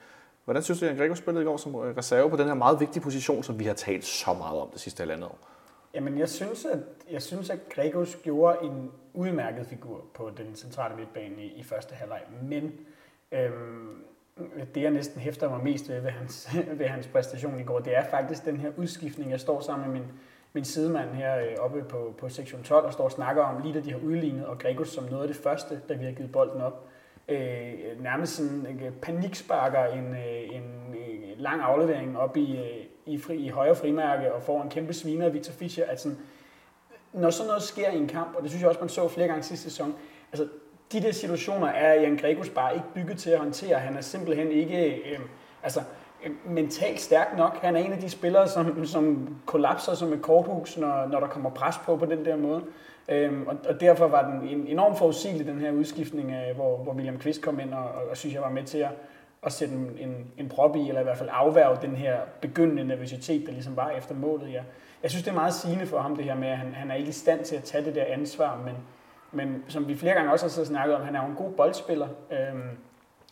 Hvordan 0.48 0.62
synes 0.62 0.80
du, 0.80 0.86
at 0.86 0.96
Gregor 0.96 1.14
spillede 1.14 1.44
i 1.44 1.46
går 1.46 1.56
som 1.56 1.74
øh, 1.74 1.96
reserve 1.96 2.30
på 2.30 2.36
den 2.36 2.46
her 2.46 2.54
meget 2.54 2.80
vigtige 2.80 3.02
position, 3.02 3.42
som 3.42 3.58
vi 3.58 3.64
har 3.64 3.74
talt 3.74 4.04
så 4.04 4.32
meget 4.32 4.60
om 4.60 4.68
det 4.70 4.80
sidste 4.80 5.00
halvandet 5.00 5.24
år? 5.24 5.38
Jamen, 5.94 6.18
jeg 6.18 6.28
synes, 6.28 6.64
at, 6.64 6.78
jeg 7.10 7.22
synes, 7.22 7.50
at 7.50 7.58
Gregos 7.74 8.16
gjorde 8.22 8.58
en 8.62 8.90
udmærket 9.14 9.66
figur 9.66 10.04
på 10.14 10.30
den 10.36 10.54
centrale 10.54 10.96
midtbane 10.96 11.42
i, 11.42 11.46
i 11.46 11.62
første 11.62 11.94
halvleg. 11.94 12.22
Men 12.42 12.72
øhm, 13.32 14.04
det, 14.74 14.82
jeg 14.82 14.90
næsten 14.90 15.20
hæfter 15.20 15.50
mig 15.50 15.64
mest 15.64 15.88
ved 15.88 16.00
ved 16.00 16.10
hans, 16.10 16.48
ved 16.78 16.86
hans 16.86 17.06
præstation 17.06 17.60
i 17.60 17.64
går, 17.64 17.78
det 17.78 17.96
er 17.96 18.04
faktisk 18.04 18.44
den 18.44 18.56
her 18.56 18.70
udskiftning. 18.76 19.30
Jeg 19.30 19.40
står 19.40 19.60
sammen 19.60 19.90
med 19.90 20.00
min, 20.00 20.08
min 20.52 20.64
sidemand 20.64 21.10
her 21.10 21.38
øh, 21.38 21.56
oppe 21.58 21.84
på, 21.84 22.14
på 22.18 22.28
sektion 22.28 22.62
12 22.62 22.86
og 22.86 22.92
står 22.92 23.04
og 23.04 23.12
snakker 23.12 23.42
om, 23.42 23.62
lige 23.62 23.74
da 23.74 23.80
de 23.80 23.90
har 23.90 23.98
udlignet, 23.98 24.46
og 24.46 24.58
Gregos 24.58 24.88
som 24.88 25.04
noget 25.04 25.22
af 25.22 25.28
det 25.28 25.36
første, 25.36 25.80
der 25.88 25.96
vi 25.96 26.04
har 26.04 26.12
givet 26.12 26.32
bolden 26.32 26.60
op 26.60 26.87
øh, 27.28 28.02
nærmest 28.02 28.36
sådan 28.36 28.80
øh, 28.84 28.92
paniksparker 28.92 29.84
en, 29.84 30.14
øh, 30.14 30.56
en, 30.56 30.94
øh, 30.94 31.38
lang 31.38 31.60
aflevering 31.60 32.18
op 32.18 32.36
i, 32.36 32.56
øh, 32.56 32.84
i, 33.06 33.18
fri, 33.18 33.36
i 33.36 33.48
højre 33.48 33.74
frimærke 33.74 34.32
og 34.32 34.42
får 34.42 34.62
en 34.62 34.70
kæmpe 34.70 34.92
sviner 34.92 35.26
af 35.26 35.34
Victor 35.34 35.52
Fischer. 35.52 35.84
At 35.86 36.00
sådan, 36.00 36.18
når 37.12 37.30
sådan 37.30 37.46
noget 37.46 37.62
sker 37.62 37.90
i 37.90 37.96
en 37.96 38.08
kamp, 38.08 38.36
og 38.36 38.42
det 38.42 38.50
synes 38.50 38.62
jeg 38.62 38.68
også, 38.68 38.80
man 38.80 38.88
så 38.88 39.08
flere 39.08 39.28
gange 39.28 39.42
sidste 39.42 39.70
sæson, 39.70 39.94
altså 40.32 40.48
de 40.92 41.02
der 41.02 41.12
situationer 41.12 41.66
er 41.66 41.94
Jan 41.94 42.16
Gregus 42.16 42.48
bare 42.48 42.74
ikke 42.74 42.86
bygget 42.94 43.18
til 43.18 43.30
at 43.30 43.38
håndtere. 43.38 43.78
Han 43.78 43.96
er 43.96 44.00
simpelthen 44.00 44.50
ikke 44.50 44.94
øh, 44.94 45.18
altså, 45.62 45.80
øh, 46.24 46.30
mentalt 46.46 47.00
stærk 47.00 47.36
nok. 47.36 47.58
Han 47.62 47.76
er 47.76 47.80
en 47.80 47.92
af 47.92 47.98
de 47.98 48.10
spillere, 48.10 48.48
som, 48.48 48.86
som 48.86 49.36
kollapser 49.46 49.94
som 49.94 50.12
et 50.12 50.22
korthus, 50.22 50.76
når, 50.76 51.06
når 51.06 51.20
der 51.20 51.26
kommer 51.26 51.50
pres 51.50 51.76
på 51.84 51.96
på 51.96 52.06
den 52.06 52.24
der 52.24 52.36
måde. 52.36 52.62
Øhm, 53.08 53.46
og, 53.46 53.56
og 53.68 53.80
derfor 53.80 54.06
var 54.06 54.30
den 54.30 54.48
en 54.48 54.66
enorm 54.66 54.96
forudsigelig, 54.96 55.46
den 55.46 55.60
her 55.60 55.72
udskiftning, 55.72 56.30
øh, 56.30 56.56
hvor, 56.56 56.76
hvor 56.76 56.92
William 56.92 57.18
Kvist 57.18 57.42
kom 57.42 57.60
ind, 57.60 57.74
og, 57.74 57.84
og, 57.84 58.08
og 58.10 58.16
synes 58.16 58.34
jeg 58.34 58.42
var 58.42 58.50
med 58.50 58.64
til 58.64 58.78
at, 58.78 58.90
at 59.42 59.52
sætte 59.52 59.74
en, 59.74 59.96
en, 59.98 60.26
en 60.36 60.48
prop 60.48 60.76
i, 60.76 60.88
eller 60.88 61.00
i 61.00 61.04
hvert 61.04 61.18
fald 61.18 61.28
afværge 61.32 61.78
den 61.82 61.96
her 61.96 62.18
begyndende 62.40 62.84
nervøsitet, 62.84 63.46
der 63.46 63.52
ligesom 63.52 63.76
var 63.76 63.90
efter 63.90 64.14
målet. 64.14 64.52
Ja. 64.52 64.62
Jeg 65.02 65.10
synes, 65.10 65.24
det 65.24 65.30
er 65.30 65.34
meget 65.34 65.54
sigende 65.54 65.86
for 65.86 65.98
ham, 65.98 66.16
det 66.16 66.24
her 66.24 66.34
med, 66.34 66.48
at 66.48 66.58
han, 66.58 66.74
han 66.74 66.90
er 66.90 66.94
ikke 66.94 67.08
i 67.08 67.12
stand 67.12 67.44
til 67.44 67.56
at 67.56 67.62
tage 67.62 67.84
det 67.84 67.94
der 67.94 68.04
ansvar, 68.04 68.60
men, 68.64 68.74
men 69.32 69.64
som 69.68 69.88
vi 69.88 69.96
flere 69.96 70.14
gange 70.14 70.32
også 70.32 70.60
har 70.60 70.64
snakket 70.64 70.96
om, 70.96 71.02
han 71.02 71.16
er 71.16 71.22
jo 71.22 71.28
en 71.28 71.36
god 71.36 71.52
boldspiller. 71.52 72.08
Øhm, 72.30 72.78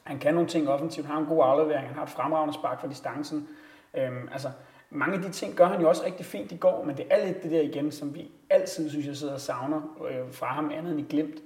han 0.05 0.19
kan 0.19 0.35
nogle 0.35 0.49
ting 0.49 0.69
offensivt, 0.69 1.07
har 1.07 1.19
en 1.19 1.27
god 1.27 1.43
aflevering, 1.45 1.87
han 1.87 1.97
har 1.97 2.03
et 2.03 2.11
fremragende 2.11 2.55
spark 2.55 2.81
for 2.81 2.89
distancen. 2.89 3.49
Øhm, 3.95 4.29
altså, 4.33 4.49
mange 4.91 5.17
af 5.17 5.23
de 5.23 5.31
ting 5.31 5.55
gør 5.55 5.67
han 5.67 5.81
jo 5.81 5.89
også 5.89 6.05
rigtig 6.05 6.27
fint 6.27 6.53
i 6.53 6.57
går, 6.57 6.85
men 6.85 6.97
det 6.97 7.07
er 7.11 7.27
lidt 7.27 7.43
det 7.43 7.51
der 7.51 7.61
igen, 7.61 7.93
som 7.93 8.15
vi 8.15 8.31
altid, 8.51 8.91
synes 8.91 9.07
jeg, 9.07 9.17
sidder 9.17 9.35
og 9.35 9.41
savner 9.41 10.07
øh, 10.11 10.33
fra 10.33 10.47
ham 10.47 10.71
andet 10.71 10.93
end 10.93 11.01
i 11.01 11.07
glemt, 11.11 11.37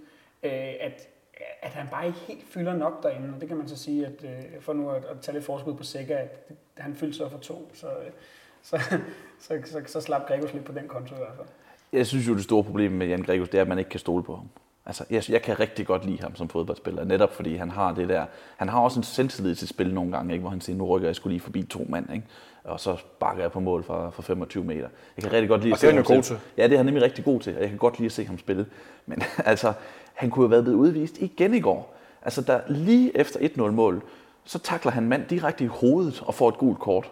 øh, 0.42 0.52
at, 0.80 1.08
at 1.62 1.70
han 1.70 1.88
bare 1.90 2.06
ikke 2.06 2.18
helt 2.18 2.44
fylder 2.48 2.76
nok 2.76 3.02
derinde, 3.02 3.34
og 3.34 3.40
det 3.40 3.48
kan 3.48 3.56
man 3.56 3.68
så 3.68 3.76
sige, 3.76 4.06
at 4.06 4.24
øh, 4.24 4.60
for 4.60 4.72
nu 4.72 4.90
at, 4.90 5.04
at 5.04 5.20
tage 5.20 5.34
lidt 5.34 5.44
forskud 5.44 5.74
på 5.74 5.82
Sikker, 5.82 6.18
at 6.18 6.48
det, 6.48 6.56
han 6.76 6.94
fyldte 6.94 7.18
så 7.18 7.28
for 7.28 7.38
to, 7.38 7.70
så, 7.74 7.86
øh, 7.86 8.10
så, 8.62 8.78
så, 8.78 8.98
så, 9.64 9.70
så, 9.72 9.82
så 9.86 10.00
slap 10.00 10.26
Gregos 10.26 10.52
lidt 10.52 10.64
på 10.64 10.72
den 10.72 10.88
konto 10.88 11.14
i 11.14 11.18
hvert 11.18 11.36
fald. 11.36 11.48
Jeg 11.92 12.06
synes 12.06 12.28
jo, 12.28 12.34
det 12.34 12.44
store 12.44 12.64
problem 12.64 12.92
med 12.92 13.06
Jan 13.06 13.22
Gregos, 13.22 13.48
det 13.48 13.58
er, 13.58 13.62
at 13.62 13.68
man 13.68 13.78
ikke 13.78 13.90
kan 13.90 14.00
stole 14.00 14.22
på 14.22 14.36
ham. 14.36 14.48
Altså, 14.86 15.04
jeg, 15.10 15.30
jeg 15.30 15.42
kan 15.42 15.60
rigtig 15.60 15.86
godt 15.86 16.04
lide 16.04 16.20
ham 16.20 16.36
som 16.36 16.48
fodboldspiller, 16.48 17.04
netop 17.04 17.34
fordi 17.34 17.56
han 17.56 17.70
har 17.70 17.94
det 17.94 18.08
der. 18.08 18.26
Han 18.56 18.68
har 18.68 18.80
også 18.80 19.00
en 19.00 19.04
selvtillid 19.04 19.54
til 19.54 19.68
spil 19.68 19.94
nogle 19.94 20.12
gange, 20.12 20.32
ikke, 20.32 20.40
hvor 20.40 20.50
han 20.50 20.60
siger, 20.60 20.76
nu 20.76 20.86
rykker 20.86 21.08
jeg 21.08 21.16
skulle 21.16 21.32
lige 21.32 21.40
forbi 21.40 21.62
to 21.62 21.86
mand. 21.88 22.12
Ikke? 22.12 22.26
Og 22.64 22.80
så 22.80 22.96
bakker 23.18 23.42
jeg 23.42 23.52
på 23.52 23.60
mål 23.60 23.84
fra, 23.84 24.10
fra 24.10 24.22
25 24.22 24.64
meter. 24.64 24.88
Jeg 25.16 25.22
kan 25.22 25.32
rigtig 25.32 25.48
godt 25.48 25.62
lide 25.62 25.72
og 25.72 25.80
det 25.80 25.90
er 25.90 25.96
jo 25.96 26.04
god 26.06 26.22
til. 26.22 26.38
Ja, 26.56 26.64
det 26.64 26.72
er 26.72 26.76
han 26.76 26.86
nemlig 26.86 27.02
rigtig 27.02 27.24
god 27.24 27.40
til, 27.40 27.54
og 27.54 27.60
jeg 27.60 27.68
kan 27.68 27.78
godt 27.78 27.98
lide 27.98 28.06
at 28.06 28.12
se 28.12 28.24
ham 28.24 28.38
spille. 28.38 28.66
Men 29.06 29.22
altså, 29.44 29.72
han 30.14 30.30
kunne 30.30 30.44
have 30.44 30.50
været 30.50 30.64
blevet 30.64 30.78
udvist 30.78 31.18
igen 31.18 31.54
i 31.54 31.60
går. 31.60 31.96
Altså, 32.22 32.40
der 32.40 32.60
lige 32.68 33.16
efter 33.16 33.40
1-0-mål, 33.40 34.02
så 34.44 34.58
takler 34.58 34.92
han 34.92 35.08
mand 35.08 35.26
direkte 35.26 35.64
i 35.64 35.66
hovedet 35.66 36.22
og 36.26 36.34
får 36.34 36.48
et 36.48 36.58
gult 36.58 36.78
kort. 36.78 37.10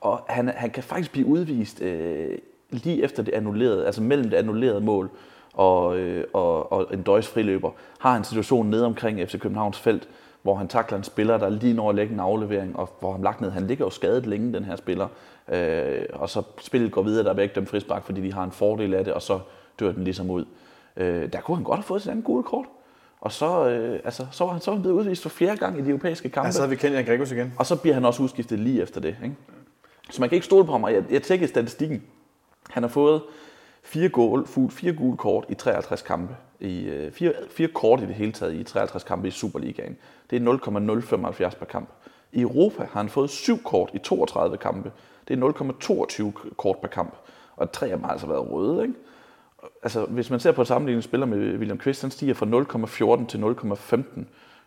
Og 0.00 0.24
han, 0.28 0.48
han 0.48 0.70
kan 0.70 0.82
faktisk 0.82 1.12
blive 1.12 1.26
udvist 1.26 1.82
øh, 1.82 2.38
lige 2.70 3.02
efter 3.02 3.22
det 3.22 3.34
annullerede, 3.34 3.86
altså 3.86 4.02
mellem 4.02 4.30
det 4.30 4.36
annullerede 4.36 4.80
mål 4.80 5.10
og, 5.52 5.98
øh, 5.98 6.24
og, 6.32 6.72
og 6.72 6.94
en 6.94 7.02
døjs 7.02 7.28
friløber, 7.28 7.70
har 7.98 8.16
en 8.16 8.24
situation 8.24 8.70
nede 8.70 8.86
omkring 8.86 9.28
FC 9.28 9.38
Københavns 9.40 9.78
felt, 9.78 10.08
hvor 10.44 10.54
han 10.54 10.68
takler 10.68 10.98
en 10.98 11.04
spiller, 11.04 11.38
der 11.38 11.48
lige 11.48 11.74
når 11.74 11.88
at 11.88 11.94
lægge 11.94 12.14
en 12.14 12.20
aflevering, 12.20 12.76
og 12.76 12.90
hvor 13.00 13.12
han 13.12 13.22
lagt 13.22 13.40
ned. 13.40 13.50
Han 13.50 13.66
ligger 13.66 13.84
jo 13.84 13.90
skadet 13.90 14.26
længe, 14.26 14.52
den 14.52 14.64
her 14.64 14.76
spiller. 14.76 15.08
Øh, 15.48 16.02
og 16.12 16.30
så 16.30 16.42
spillet 16.60 16.92
går 16.92 17.02
videre, 17.02 17.24
der 17.24 17.34
er 17.34 17.40
ikke 17.40 17.54
dem 17.54 17.66
frisbak, 17.66 18.04
fordi 18.04 18.20
de 18.20 18.32
har 18.32 18.44
en 18.44 18.50
fordel 18.50 18.94
af 18.94 19.04
det, 19.04 19.12
og 19.12 19.22
så 19.22 19.40
dør 19.80 19.92
den 19.92 20.04
ligesom 20.04 20.30
ud. 20.30 20.44
Øh, 20.96 21.32
der 21.32 21.40
kunne 21.40 21.56
han 21.56 21.64
godt 21.64 21.78
have 21.78 21.84
fået 21.84 22.02
sit 22.02 22.10
andet 22.10 22.24
gode 22.24 22.42
kort. 22.42 22.66
Og 23.20 23.32
så, 23.32 23.68
øh, 23.68 24.00
altså, 24.04 24.26
så 24.30 24.44
var 24.44 24.52
han 24.52 24.60
så 24.60 24.76
blevet 24.76 24.94
udvist 24.94 25.22
for 25.22 25.28
fjerde 25.28 25.56
gang 25.56 25.78
i 25.78 25.82
de 25.82 25.88
europæiske 25.88 26.28
kampe. 26.28 26.46
Ja, 26.46 26.52
så 26.52 26.60
har 26.60 26.68
vi 26.68 26.76
kendt 26.76 26.96
Jan 26.96 27.04
Gregos 27.04 27.32
igen. 27.32 27.52
Og 27.58 27.66
så 27.66 27.76
bliver 27.76 27.94
han 27.94 28.04
også 28.04 28.22
udskiftet 28.22 28.58
lige 28.58 28.82
efter 28.82 29.00
det. 29.00 29.16
Ikke? 29.22 29.36
Så 30.10 30.22
man 30.22 30.28
kan 30.28 30.36
ikke 30.36 30.46
stole 30.46 30.64
på 30.64 30.72
ham, 30.72 30.84
og 30.84 30.92
jeg, 30.92 31.04
jeg 31.10 31.22
tjekkede 31.22 31.48
statistikken. 31.48 32.02
Han 32.70 32.82
har 32.82 32.90
fået 32.90 33.22
fire, 33.84 34.08
gul, 34.08 34.46
fire 34.70 34.92
gule 34.92 35.16
kort 35.16 35.44
i 35.48 35.54
53 35.54 36.02
kampe. 36.02 36.36
I, 36.60 36.84
øh, 36.84 37.12
fire, 37.12 37.32
fire 37.50 37.68
kort 37.68 38.00
i 38.00 38.06
det 38.06 38.14
hele 38.14 38.32
taget 38.32 38.54
i 38.54 38.62
53 38.62 39.04
kampe 39.04 39.28
i 39.28 39.30
Superligaen. 39.30 39.96
Det 40.30 40.36
er 40.36 40.40
0,075 40.40 41.54
per 41.54 41.66
kamp. 41.66 41.88
I 42.32 42.40
Europa 42.40 42.82
har 42.92 43.00
han 43.00 43.08
fået 43.08 43.30
syv 43.30 43.62
kort 43.62 43.90
i 43.94 43.98
32 43.98 44.56
kampe. 44.56 44.92
Det 45.28 45.42
er 45.42 45.48
0,22 45.48 46.54
kort 46.56 46.78
per 46.78 46.88
kamp. 46.88 47.14
Og 47.56 47.72
tre 47.72 47.86
af 47.86 47.96
dem 47.96 48.04
har 48.04 48.10
altså 48.10 48.26
været 48.26 48.50
røde. 48.50 48.82
Ikke? 48.82 48.94
Altså, 49.82 50.04
hvis 50.04 50.30
man 50.30 50.40
ser 50.40 50.52
på 50.52 50.64
sammenligning 50.64 51.04
spiller 51.04 51.26
med 51.26 51.58
William 51.58 51.78
Quist, 51.78 52.02
han 52.02 52.10
stiger 52.10 52.34
fra 52.34 52.46
0,14 53.16 53.26
til 53.26 53.38
0,15 53.38 54.24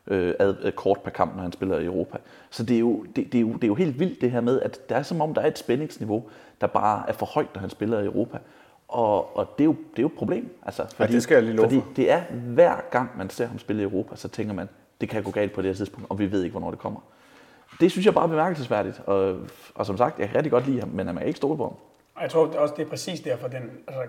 øh, 0.08 0.34
ad, 0.40 0.72
kort 0.72 1.00
per 1.04 1.12
kamp, 1.12 1.36
når 1.36 1.42
han 1.42 1.52
spiller 1.52 1.80
i 1.80 1.86
Europa. 1.86 2.18
Så 2.50 2.64
det 2.64 2.76
er, 2.76 2.80
jo, 2.80 3.06
det, 3.16 3.32
det, 3.32 3.36
er 3.36 3.42
jo, 3.42 3.54
det 3.54 3.64
er 3.64 3.68
jo 3.68 3.76
helt 3.76 4.00
vildt 4.00 4.22
det 4.22 4.32
her 4.32 4.42
med, 4.42 4.62
at 4.62 4.90
der 4.90 4.96
er 4.96 5.04
som 5.04 5.22
om, 5.22 5.34
der 5.34 5.42
er 5.42 5.48
et 5.48 5.58
spændingsniveau, 5.58 6.30
der 6.62 6.68
bare 6.68 7.10
er 7.10 7.14
for 7.14 7.26
højt, 7.26 7.54
når 7.54 7.62
han 7.62 7.70
spiller 7.70 8.00
i 8.00 8.06
Europa. 8.06 8.38
Og, 8.88 9.38
og 9.38 9.48
det, 9.58 9.64
er 9.64 9.66
jo, 9.66 9.72
det 9.92 10.00
er 10.00 10.04
jo 10.04 10.08
et 10.08 10.18
problem. 10.18 10.58
Altså, 10.66 10.86
fordi, 10.96 11.12
ja, 11.12 11.16
det 11.16 11.24
skal 11.24 11.36
jeg 11.36 11.44
lige 11.44 11.56
love 11.56 11.70
Fordi 11.70 11.82
det 11.96 12.12
er 12.12 12.22
hver 12.32 12.76
gang, 12.92 13.18
man 13.18 13.30
ser 13.30 13.48
ham 13.48 13.60
spille 13.60 13.82
i 13.82 13.86
Europa, 13.86 14.16
så 14.16 14.28
tænker 14.28 14.54
man, 14.54 14.70
det 15.02 15.10
kan 15.10 15.24
gå 15.24 15.32
galt 15.32 15.54
på 15.54 15.62
det 15.62 15.70
her 15.70 15.76
tidspunkt, 15.76 16.10
og 16.10 16.20
vi 16.20 16.32
ved 16.32 16.44
ikke, 16.44 16.52
hvornår 16.52 16.72
det 16.72 16.80
kommer. 16.80 17.00
Det 17.80 17.92
synes 17.92 18.06
jeg 18.06 18.14
bare 18.14 18.24
er 18.24 18.28
bemærkelsesværdigt. 18.28 19.02
Og, 19.06 19.38
og 19.76 19.86
som 19.86 19.98
sagt, 19.98 20.20
jeg 20.20 20.28
kan 20.28 20.36
rigtig 20.36 20.52
godt 20.52 20.68
lide 20.68 20.80
ham, 20.80 20.90
men 20.90 21.06
man 21.06 21.18
kan 21.18 21.28
ikke 21.28 21.38
stole 21.38 21.58
på 21.58 21.64
ham. 21.64 21.74
Og 22.16 22.22
jeg 22.22 22.30
tror 22.32 22.48
også, 22.48 22.74
det 22.78 22.86
er 22.86 22.90
præcis 22.90 23.20
derfor, 23.20 23.48
den 23.48 23.72
altså, 23.88 24.04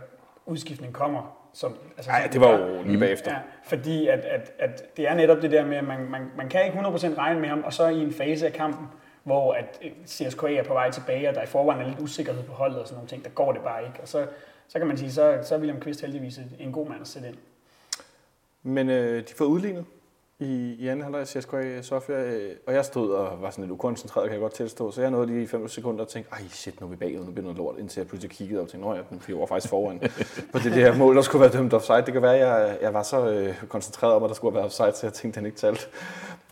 udskiftning 0.47 0.93
kommer. 0.93 1.35
Som, 1.53 1.77
altså, 1.97 2.11
Ej, 2.11 2.29
det 2.33 2.41
var 2.41 2.59
jo 2.59 2.83
lige 2.83 2.99
bagefter. 2.99 3.33
Ja, 3.33 3.39
fordi 3.65 4.09
at, 4.09 4.19
at, 4.19 4.53
at 4.59 4.97
det 4.97 5.09
er 5.09 5.15
netop 5.15 5.43
det 5.43 5.51
der 5.51 5.67
med, 5.67 5.77
at 5.77 5.85
man, 5.85 6.11
man, 6.11 6.31
man 6.37 6.49
kan 6.49 6.65
ikke 6.65 6.79
100% 6.79 7.19
regne 7.19 7.41
med 7.41 7.49
ham, 7.49 7.63
og 7.65 7.73
så 7.73 7.87
i 7.87 8.03
en 8.03 8.13
fase 8.13 8.47
af 8.47 8.53
kampen, 8.53 8.87
hvor 9.23 9.53
at 9.53 9.81
CSKA 10.07 10.55
er 10.55 10.65
på 10.65 10.73
vej 10.73 10.91
tilbage, 10.91 11.29
og 11.29 11.35
der 11.35 11.43
i 11.43 11.47
forvejen 11.47 11.83
er 11.83 11.89
lidt 11.89 12.01
usikkerhed 12.01 12.43
på 12.43 12.53
holdet 12.53 12.79
og 12.79 12.87
sådan 12.87 12.97
nogle 12.97 13.09
ting, 13.09 13.25
der 13.25 13.31
går 13.31 13.53
det 13.53 13.63
bare 13.63 13.85
ikke. 13.85 14.01
Og 14.03 14.09
så, 14.09 14.27
så 14.69 14.79
kan 14.79 14.89
man 14.89 14.99
sige, 14.99 15.13
så, 15.13 15.39
så 15.43 15.55
er 15.55 15.59
William 15.59 15.81
Kvist 15.81 16.01
heldigvis 16.01 16.41
en 16.59 16.73
god 16.73 16.89
mand 16.89 17.01
at 17.01 17.09
sætte 17.09 17.29
ind. 17.29 17.37
Men 18.63 18.91
øh, 18.91 19.23
de 19.29 19.35
får 19.35 19.45
udlignet 19.45 19.85
i, 20.39 20.77
i 20.79 20.89
anden 20.89 21.03
halvleg 21.03 21.23
i 21.23 21.25
CSKA 21.25 21.83
Sofia, 21.83 22.23
øh, 22.23 22.57
og 22.67 22.75
jeg 22.75 22.85
stod 22.85 23.13
og 23.13 23.43
var 23.43 23.51
sådan 23.51 23.65
lidt 23.65 23.73
ukoncentreret, 23.73 24.27
kan 24.27 24.33
jeg 24.33 24.41
godt 24.41 24.55
tilstå, 24.55 24.91
så 24.91 25.01
jeg 25.01 25.11
nåede 25.11 25.27
lige 25.27 25.43
i 25.43 25.47
5 25.47 25.69
sekunder 25.69 26.05
og 26.05 26.09
tænkte, 26.09 26.33
ej 26.33 26.43
shit, 26.49 26.81
nu 26.81 26.87
er 26.87 26.91
vi 26.91 26.97
bagud, 26.97 27.25
nu 27.25 27.31
bliver 27.31 27.43
noget 27.43 27.57
lort, 27.59 27.79
indtil 27.79 28.01
jeg 28.01 28.09
pludselig 28.09 28.31
kiggede 28.37 28.61
og 28.61 28.69
tænkte, 28.69 28.89
nå 28.89 28.95
ja, 28.95 29.01
vi 29.27 29.37
var 29.37 29.47
faktisk 29.47 29.71
foran 29.71 29.99
på 30.53 30.59
det, 30.59 30.73
her 30.73 30.97
mål, 30.97 31.17
der 31.17 31.23
skulle 31.23 31.41
være 31.41 31.53
dømt 31.53 31.73
offside. 31.73 32.03
Det 32.03 32.13
kan 32.13 32.23
være, 32.23 32.39
at 32.39 32.69
jeg, 32.69 32.79
jeg 32.83 32.95
var 32.95 33.03
så 33.03 33.31
øh, 33.31 33.65
koncentreret 33.69 34.15
om, 34.15 34.25
at 34.25 34.29
der 34.29 34.35
skulle 34.35 34.55
være 34.55 34.65
offside, 34.65 34.93
så 34.95 35.07
jeg 35.07 35.13
tænkte, 35.13 35.39
han 35.39 35.47
ikke 35.47 35.59
talte. 35.59 35.87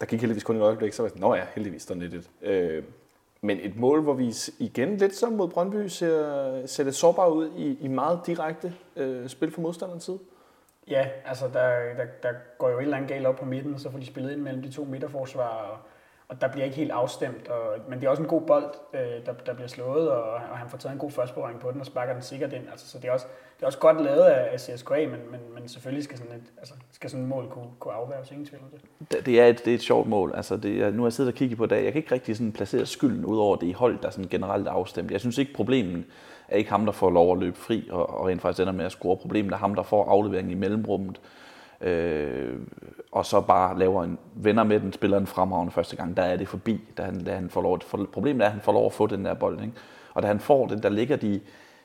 Der 0.01 0.07
gik 0.07 0.21
heldigvis 0.21 0.45
kun 0.45 0.57
et 0.57 0.63
øjeblik, 0.63 0.93
så 0.93 1.03
var 1.03 1.11
jeg 1.15 1.21
nå 1.21 1.35
ja, 1.35 1.43
heldigvis, 1.55 1.87
der 1.87 1.95
nettet. 1.95 2.31
Øh, 2.43 2.83
men 3.41 3.59
et 3.61 3.77
mål, 3.77 4.03
hvor 4.03 4.13
vi 4.13 4.35
igen 4.59 4.97
lidt 4.97 5.15
som 5.15 5.33
mod 5.33 5.49
Brøndby 5.49 5.87
ser, 5.87 6.67
ser 6.67 6.85
det 6.85 6.95
sårbare 6.95 7.33
ud 7.33 7.51
i, 7.57 7.79
i 7.81 7.89
meget 7.89 8.21
direkte 8.27 8.75
øh, 8.97 9.29
spil 9.29 9.51
fra 9.51 9.63
modstanderens 9.63 10.05
side. 10.05 10.19
Ja, 10.91 11.09
altså 11.25 11.49
der, 11.53 11.95
der, 11.97 12.05
der 12.23 12.33
går 12.59 12.71
jo 12.71 12.79
et 12.79 12.83
eller 12.83 12.97
andet 12.97 13.11
galt 13.11 13.27
op 13.27 13.37
på 13.37 13.45
midten, 13.45 13.79
så 13.79 13.91
får 13.91 13.99
de 13.99 14.07
spillet 14.07 14.33
ind 14.33 14.41
mellem 14.41 14.63
de 14.63 14.71
to 14.71 14.85
midterforsvar, 14.85 15.49
og, 15.49 15.79
og 16.29 16.41
der 16.41 16.49
bliver 16.49 16.65
ikke 16.65 16.77
helt 16.77 16.91
afstemt. 16.91 17.49
Og, 17.49 17.79
men 17.89 18.01
det 18.01 18.07
er 18.07 18.11
også 18.11 18.23
en 18.23 18.29
god 18.29 18.41
bold, 18.41 18.75
øh, 18.95 19.27
der, 19.27 19.33
der 19.47 19.55
bliver 19.55 19.69
slået, 19.69 20.11
og, 20.11 20.33
og 20.33 20.59
han 20.59 20.69
får 20.69 20.79
taget 20.79 20.93
en 20.93 20.99
god 20.99 21.11
førstberøring 21.11 21.61
på 21.61 21.73
den 21.73 21.81
og 21.81 21.87
sparker 21.87 22.13
den 22.13 22.23
sikkert 22.23 22.53
ind. 22.53 22.69
Altså, 22.71 22.89
så 22.89 22.99
det 22.99 23.09
er, 23.09 23.13
også, 23.13 23.27
det 23.57 23.63
er 23.63 23.67
også 23.67 23.79
godt 23.79 24.05
lavet 24.05 24.23
af, 24.23 24.61
CSKA, 24.61 24.95
men, 24.95 25.31
men, 25.31 25.41
men 25.55 25.69
selvfølgelig 25.69 26.05
skal 26.05 26.19
sådan 26.19 26.33
et, 26.33 26.53
altså, 26.59 26.75
skal 26.93 27.11
sådan 27.11 27.23
et 27.23 27.29
mål 27.29 27.49
kunne, 27.51 27.67
kunne 27.79 27.95
afværges, 27.95 28.31
ingen 28.31 28.47
tvivl 28.47 28.63
om 28.63 28.69
det. 28.71 29.27
Det 29.27 29.41
er 29.41 29.47
et, 29.47 29.65
det 29.65 29.71
er 29.71 29.75
et 29.75 29.83
sjovt 29.83 30.09
mål. 30.09 30.33
Altså, 30.37 30.57
det 30.57 30.83
er, 30.83 30.91
nu 30.91 31.03
har 31.03 31.07
jeg 31.07 31.13
siddet 31.13 31.33
og 31.33 31.37
kigget 31.37 31.59
på 31.59 31.67
det, 31.67 31.85
jeg 31.85 31.93
kan 31.93 32.03
ikke 32.03 32.15
rigtig 32.15 32.37
sådan 32.37 32.53
placere 32.53 32.87
skylden 32.87 33.25
ud 33.25 33.39
over 33.39 33.57
det 33.57 33.67
i 33.67 33.73
hold, 33.73 33.99
der 34.03 34.11
sådan 34.11 34.29
generelt 34.29 34.67
er 34.67 34.71
afstemt. 34.71 35.11
Jeg 35.11 35.21
synes 35.21 35.39
ikke 35.39 35.55
problemet 35.55 36.05
er 36.49 36.57
ikke 36.57 36.71
ham, 36.71 36.85
der 36.85 36.93
får 36.93 37.11
lov 37.11 37.33
at 37.33 37.39
løbe 37.39 37.57
fri 37.57 37.89
og, 37.91 38.21
og 38.21 38.27
rent 38.27 38.43
faktisk 38.43 38.61
ender 38.61 38.73
med 38.73 38.85
at 38.85 38.93
score. 38.93 39.17
Problemet 39.17 39.53
er 39.53 39.57
ham, 39.57 39.75
der 39.75 39.83
får 39.83 40.11
afleveringen 40.11 40.53
i 40.53 40.61
mellemrummet, 40.61 41.21
øh, 41.81 42.59
og 43.13 43.27
så 43.27 43.41
bare 43.41 43.79
laver 43.79 44.05
en 44.05 44.19
venner 44.35 44.65
med 44.65 44.81
den, 44.81 44.93
spiller 44.93 45.19
en 45.19 45.27
fremragende 45.27 45.73
første 45.73 45.97
gang. 45.97 46.17
Der 46.17 46.23
er 46.23 46.37
det 46.37 46.49
forbi, 46.49 46.81
da 46.97 47.03
han, 47.03 47.25
da 47.25 47.35
han 47.35 47.51
får 47.51 47.63
lov. 47.63 47.81
For, 47.81 48.09
problemet 48.13 48.43
er, 48.43 48.47
at 48.47 48.53
han 48.53 48.61
får 48.61 48.73
lov 48.73 48.87
at 48.87 48.93
få 48.93 49.07
den 49.07 49.25
der 49.25 49.35
bold. 49.35 49.61
Ikke? 49.61 49.73
Og 50.15 50.23
da 50.23 50.27
han 50.27 50.41
får 50.41 50.67
den, 50.67 50.83
der 50.83 50.89
ligger 50.89 51.17
de 51.17 51.41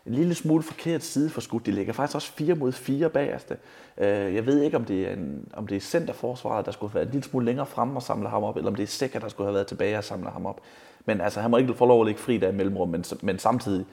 en 0.05 0.13
lille 0.13 0.35
smule 0.35 0.63
forkert 0.63 1.03
side 1.03 1.29
for 1.29 1.41
skud. 1.41 1.59
De 1.59 1.71
ligger 1.71 1.93
faktisk 1.93 2.15
også 2.15 2.31
4 2.31 2.55
mod 2.55 2.71
4 2.71 3.09
bagerste. 3.09 3.57
Øh, 3.97 4.35
jeg 4.35 4.45
ved 4.45 4.61
ikke, 4.61 4.77
om 4.77 4.85
det 4.85 5.07
er, 5.07 5.13
en, 5.13 5.47
om 5.53 5.67
det 5.67 5.75
er 5.75 5.81
centerforsvaret, 5.81 6.65
der 6.65 6.71
skulle 6.71 6.91
have 6.91 6.95
været 6.95 7.05
en 7.05 7.11
lille 7.11 7.23
smule 7.23 7.45
længere 7.45 7.65
frem 7.65 7.95
og 7.95 8.03
samle 8.03 8.29
ham 8.29 8.43
op, 8.43 8.57
eller 8.57 8.69
om 8.69 8.75
det 8.75 8.83
er 8.83 8.87
Sækker, 8.87 9.19
der 9.19 9.27
skulle 9.27 9.47
have 9.47 9.53
været 9.53 9.67
tilbage 9.67 9.97
og 9.97 10.03
samle 10.03 10.29
ham 10.29 10.45
op. 10.45 10.61
Men 11.05 11.21
altså, 11.21 11.41
han 11.41 11.51
må 11.51 11.57
ikke 11.57 11.73
få 11.73 11.85
lov 11.85 12.01
at 12.01 12.07
ligge 12.07 12.21
fri 12.21 12.37
der 12.37 12.49
i 12.49 12.55
mellemrum, 12.55 12.89
men, 12.89 13.03
men 13.21 13.39
samtidig, 13.39 13.85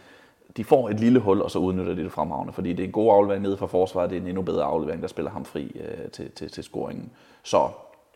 de 0.57 0.65
får 0.65 0.89
et 0.89 1.01
lille 1.01 1.19
hul, 1.21 1.43
og 1.43 1.51
så 1.51 1.59
udnytter 1.59 1.95
de 1.95 2.03
det 2.03 2.13
fremragende, 2.13 2.53
fordi 2.53 2.73
det 2.73 2.81
er 2.81 2.87
en 2.87 2.93
god 2.93 3.13
aflevering 3.13 3.43
nede 3.43 3.57
fra 3.57 3.67
forsvaret, 3.67 4.11
det 4.11 4.17
er 4.17 4.21
en 4.21 4.27
endnu 4.27 4.43
bedre 4.43 4.65
aflevering, 4.65 5.03
der 5.03 5.09
spiller 5.09 5.31
ham 5.31 5.45
fri 5.45 5.81
øh, 5.81 6.11
til, 6.11 6.31
til, 6.31 6.51
til 6.51 6.65
scoringen. 6.65 7.11
Så 7.43 7.69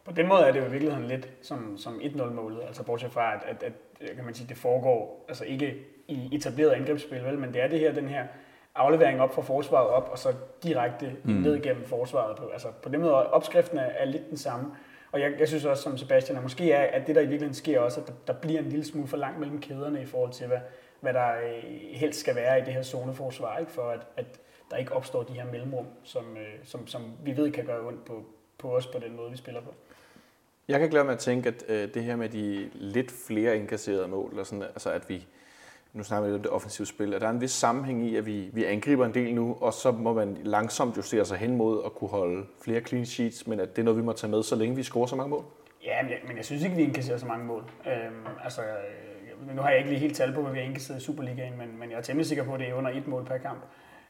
på 0.05 0.13
den 0.13 0.29
måde 0.29 0.41
er 0.41 0.53
det 0.53 0.61
jo 0.61 0.65
i 0.65 0.71
virkeligheden 0.71 1.09
lidt 1.09 1.29
som, 1.43 1.79
som 1.79 1.95
1-0-målet, 1.95 2.61
altså 2.67 2.83
bortset 2.83 3.13
fra, 3.13 3.35
at, 3.35 3.41
at, 3.49 3.63
at 3.63 4.17
kan 4.17 4.25
man 4.25 4.35
sige, 4.35 4.49
det 4.49 4.57
foregår 4.57 5.25
altså 5.29 5.45
ikke 5.45 5.75
i 6.09 6.29
etableret 6.33 6.71
angrebsspil, 6.71 7.25
vel, 7.25 7.39
men 7.39 7.55
det 7.55 7.63
er 7.63 7.69
det 7.69 7.81
her, 7.81 7.93
den 7.93 8.09
her 8.09 8.27
aflevering 8.75 9.21
op 9.21 9.35
fra 9.35 9.43
forsvaret 9.43 9.89
op, 9.89 10.09
og 10.13 10.19
så 10.19 10.35
direkte 10.63 11.17
mm. 11.25 11.33
ned 11.33 11.63
gennem 11.63 11.85
forsvaret. 11.85 12.37
På, 12.37 12.49
altså 12.49 12.69
på 12.83 12.89
den 12.89 13.01
måde, 13.01 13.13
opskriften 13.15 13.79
er, 13.79 13.83
er 13.83 14.05
lidt 14.05 14.31
den 14.31 14.37
samme. 14.37 14.71
Og 15.13 15.21
jeg, 15.21 15.33
jeg 15.39 15.49
synes 15.49 15.65
også, 15.65 15.83
som 15.83 15.99
Sebastian, 15.99 16.37
at 16.37 16.43
måske 16.43 16.73
er, 16.73 16.83
at 17.01 17.07
det, 17.07 17.15
der 17.15 17.21
i 17.21 17.25
virkeligheden 17.25 17.55
sker 17.55 17.81
også, 17.81 18.01
at 18.01 18.07
der, 18.07 18.13
der 18.27 18.33
bliver 18.33 18.61
en 18.61 18.69
lille 18.69 18.85
smule 18.85 19.09
for 19.09 19.17
langt 19.17 19.39
mellem 19.41 19.61
kæderne 19.61 20.03
i 20.03 20.07
forhold 20.07 20.33
til, 20.33 20.47
hvad, 20.47 20.61
hvad 21.01 21.15
der 21.15 21.29
øh, 21.29 21.63
helst 21.93 22.21
skal 22.21 22.35
være 22.35 22.59
i 22.59 22.65
det 22.65 22.73
her 22.73 22.83
zoneforsvar, 22.83 23.59
ikke? 23.59 23.73
for 23.73 23.83
at, 23.83 24.01
at 24.17 24.41
der 24.71 24.77
ikke 24.77 24.93
opstår 24.93 25.23
de 25.23 25.33
her 25.33 25.45
mellemrum, 25.45 25.87
som, 26.03 26.37
øh, 26.37 26.65
som, 26.65 26.87
som 26.87 27.03
vi 27.25 27.37
ved 27.37 27.53
kan 27.53 27.65
gøre 27.65 27.87
ondt 27.87 28.05
på, 28.05 28.25
på 28.59 28.77
os 28.77 28.87
på 28.87 28.99
den 28.99 29.17
måde, 29.17 29.31
vi 29.31 29.37
spiller 29.37 29.61
på. 29.61 29.75
Jeg 30.69 30.79
kan 30.79 30.85
ikke 30.85 30.95
lade 30.95 31.05
med 31.05 31.13
at 31.13 31.19
tænke, 31.19 31.49
at 31.49 31.65
øh, 31.69 31.95
det 31.95 32.05
her 32.05 32.17
med 32.17 32.29
de 32.29 32.71
lidt 32.75 33.11
flere 33.27 33.57
indkasserede 33.57 34.09
mål, 34.09 34.31
eller 34.31 34.45
sådan, 34.45 34.63
altså 34.63 34.91
at 34.91 35.09
vi, 35.09 35.27
nu 35.93 36.03
snakker 36.03 36.27
vi 36.27 36.33
lidt 36.33 36.39
om 36.39 36.43
det 36.43 36.51
offensive 36.51 36.87
spil, 36.87 37.15
at 37.15 37.21
der 37.21 37.27
er 37.27 37.31
en 37.31 37.41
vis 37.41 37.51
sammenhæng 37.51 38.07
i, 38.07 38.17
at 38.17 38.27
vi, 38.27 38.51
vi 38.53 38.65
angriber 38.65 39.07
en 39.07 39.15
del 39.15 39.35
nu, 39.35 39.57
og 39.61 39.73
så 39.73 39.91
må 39.93 40.13
man 40.13 40.37
langsomt 40.45 40.97
justere 40.97 41.25
sig 41.25 41.39
hen 41.39 41.57
mod 41.57 41.83
at 41.85 41.95
kunne 41.95 42.11
holde 42.11 42.47
flere 42.65 42.81
clean 42.81 43.07
sheets, 43.07 43.47
men 43.47 43.61
at 43.61 43.77
det 43.77 43.83
er 43.83 43.85
noget, 43.85 43.99
vi 43.99 44.05
må 44.05 44.13
tage 44.13 44.31
med, 44.31 44.43
så 44.43 44.57
længe 44.57 44.77
vi 44.77 44.83
scorer 44.83 45.07
så 45.07 45.17
mange 45.17 45.31
mål? 45.31 45.45
Ja, 45.85 46.03
men 46.03 46.11
jeg, 46.11 46.19
men 46.27 46.37
jeg 46.37 46.45
synes 46.45 46.63
ikke, 46.63 46.77
vi 46.77 46.83
indkasserer 46.83 47.19
så 47.19 47.27
mange 47.27 47.45
mål. 47.45 47.65
Øhm, 47.87 48.27
altså, 48.45 48.63
jeg, 48.63 49.55
nu 49.55 49.63
har 49.63 49.69
jeg 49.69 49.79
ikke 49.79 49.91
lige 49.91 50.01
helt 50.01 50.17
tal 50.17 50.33
på, 50.35 50.43
hvad 50.43 50.53
vi 50.53 50.59
har 50.59 50.65
indkasseret 50.65 50.99
i 50.99 51.05
Superligaen, 51.05 51.59
men, 51.59 51.79
men 51.79 51.91
jeg 51.91 51.97
er 51.97 52.03
temmelig 52.03 52.27
sikker 52.27 52.45
på, 52.45 52.55
at 52.55 52.61
det 52.61 52.69
er 52.69 52.75
under 52.75 52.91
et 52.91 53.07
mål 53.07 53.25
per 53.25 53.39
kamp. 53.39 53.63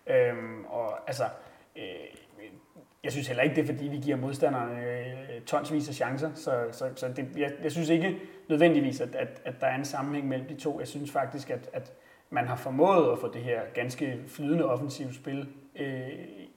Øhm, 0.06 0.64
og 0.64 0.98
altså, 1.06 1.24
øh, 1.76 1.82
jeg 3.04 3.12
synes 3.12 3.26
heller 3.26 3.42
ikke, 3.42 3.56
det 3.56 3.62
er 3.62 3.74
fordi, 3.74 3.88
vi 3.88 3.96
giver 3.96 4.16
modstanderne 4.16 4.80
øh, 4.82 5.40
tonsvis 5.46 5.88
af 5.88 5.94
chancer. 5.94 6.30
Så, 6.34 6.66
så, 6.70 6.90
så 6.96 7.08
det, 7.08 7.28
jeg, 7.36 7.52
jeg 7.62 7.72
synes 7.72 7.88
ikke 7.88 8.18
nødvendigvis, 8.48 9.00
at, 9.00 9.14
at, 9.14 9.42
at 9.44 9.60
der 9.60 9.66
er 9.66 9.74
en 9.74 9.84
sammenhæng 9.84 10.28
mellem 10.28 10.48
de 10.48 10.54
to. 10.54 10.78
Jeg 10.78 10.88
synes 10.88 11.10
faktisk, 11.10 11.50
at, 11.50 11.70
at 11.72 11.92
man 12.30 12.46
har 12.46 12.56
formået 12.56 13.12
at 13.12 13.18
få 13.18 13.32
det 13.32 13.42
her 13.42 13.60
ganske 13.74 14.18
flydende 14.26 14.64
offensive 14.64 15.14
spil 15.14 15.48
øh, 15.76 16.08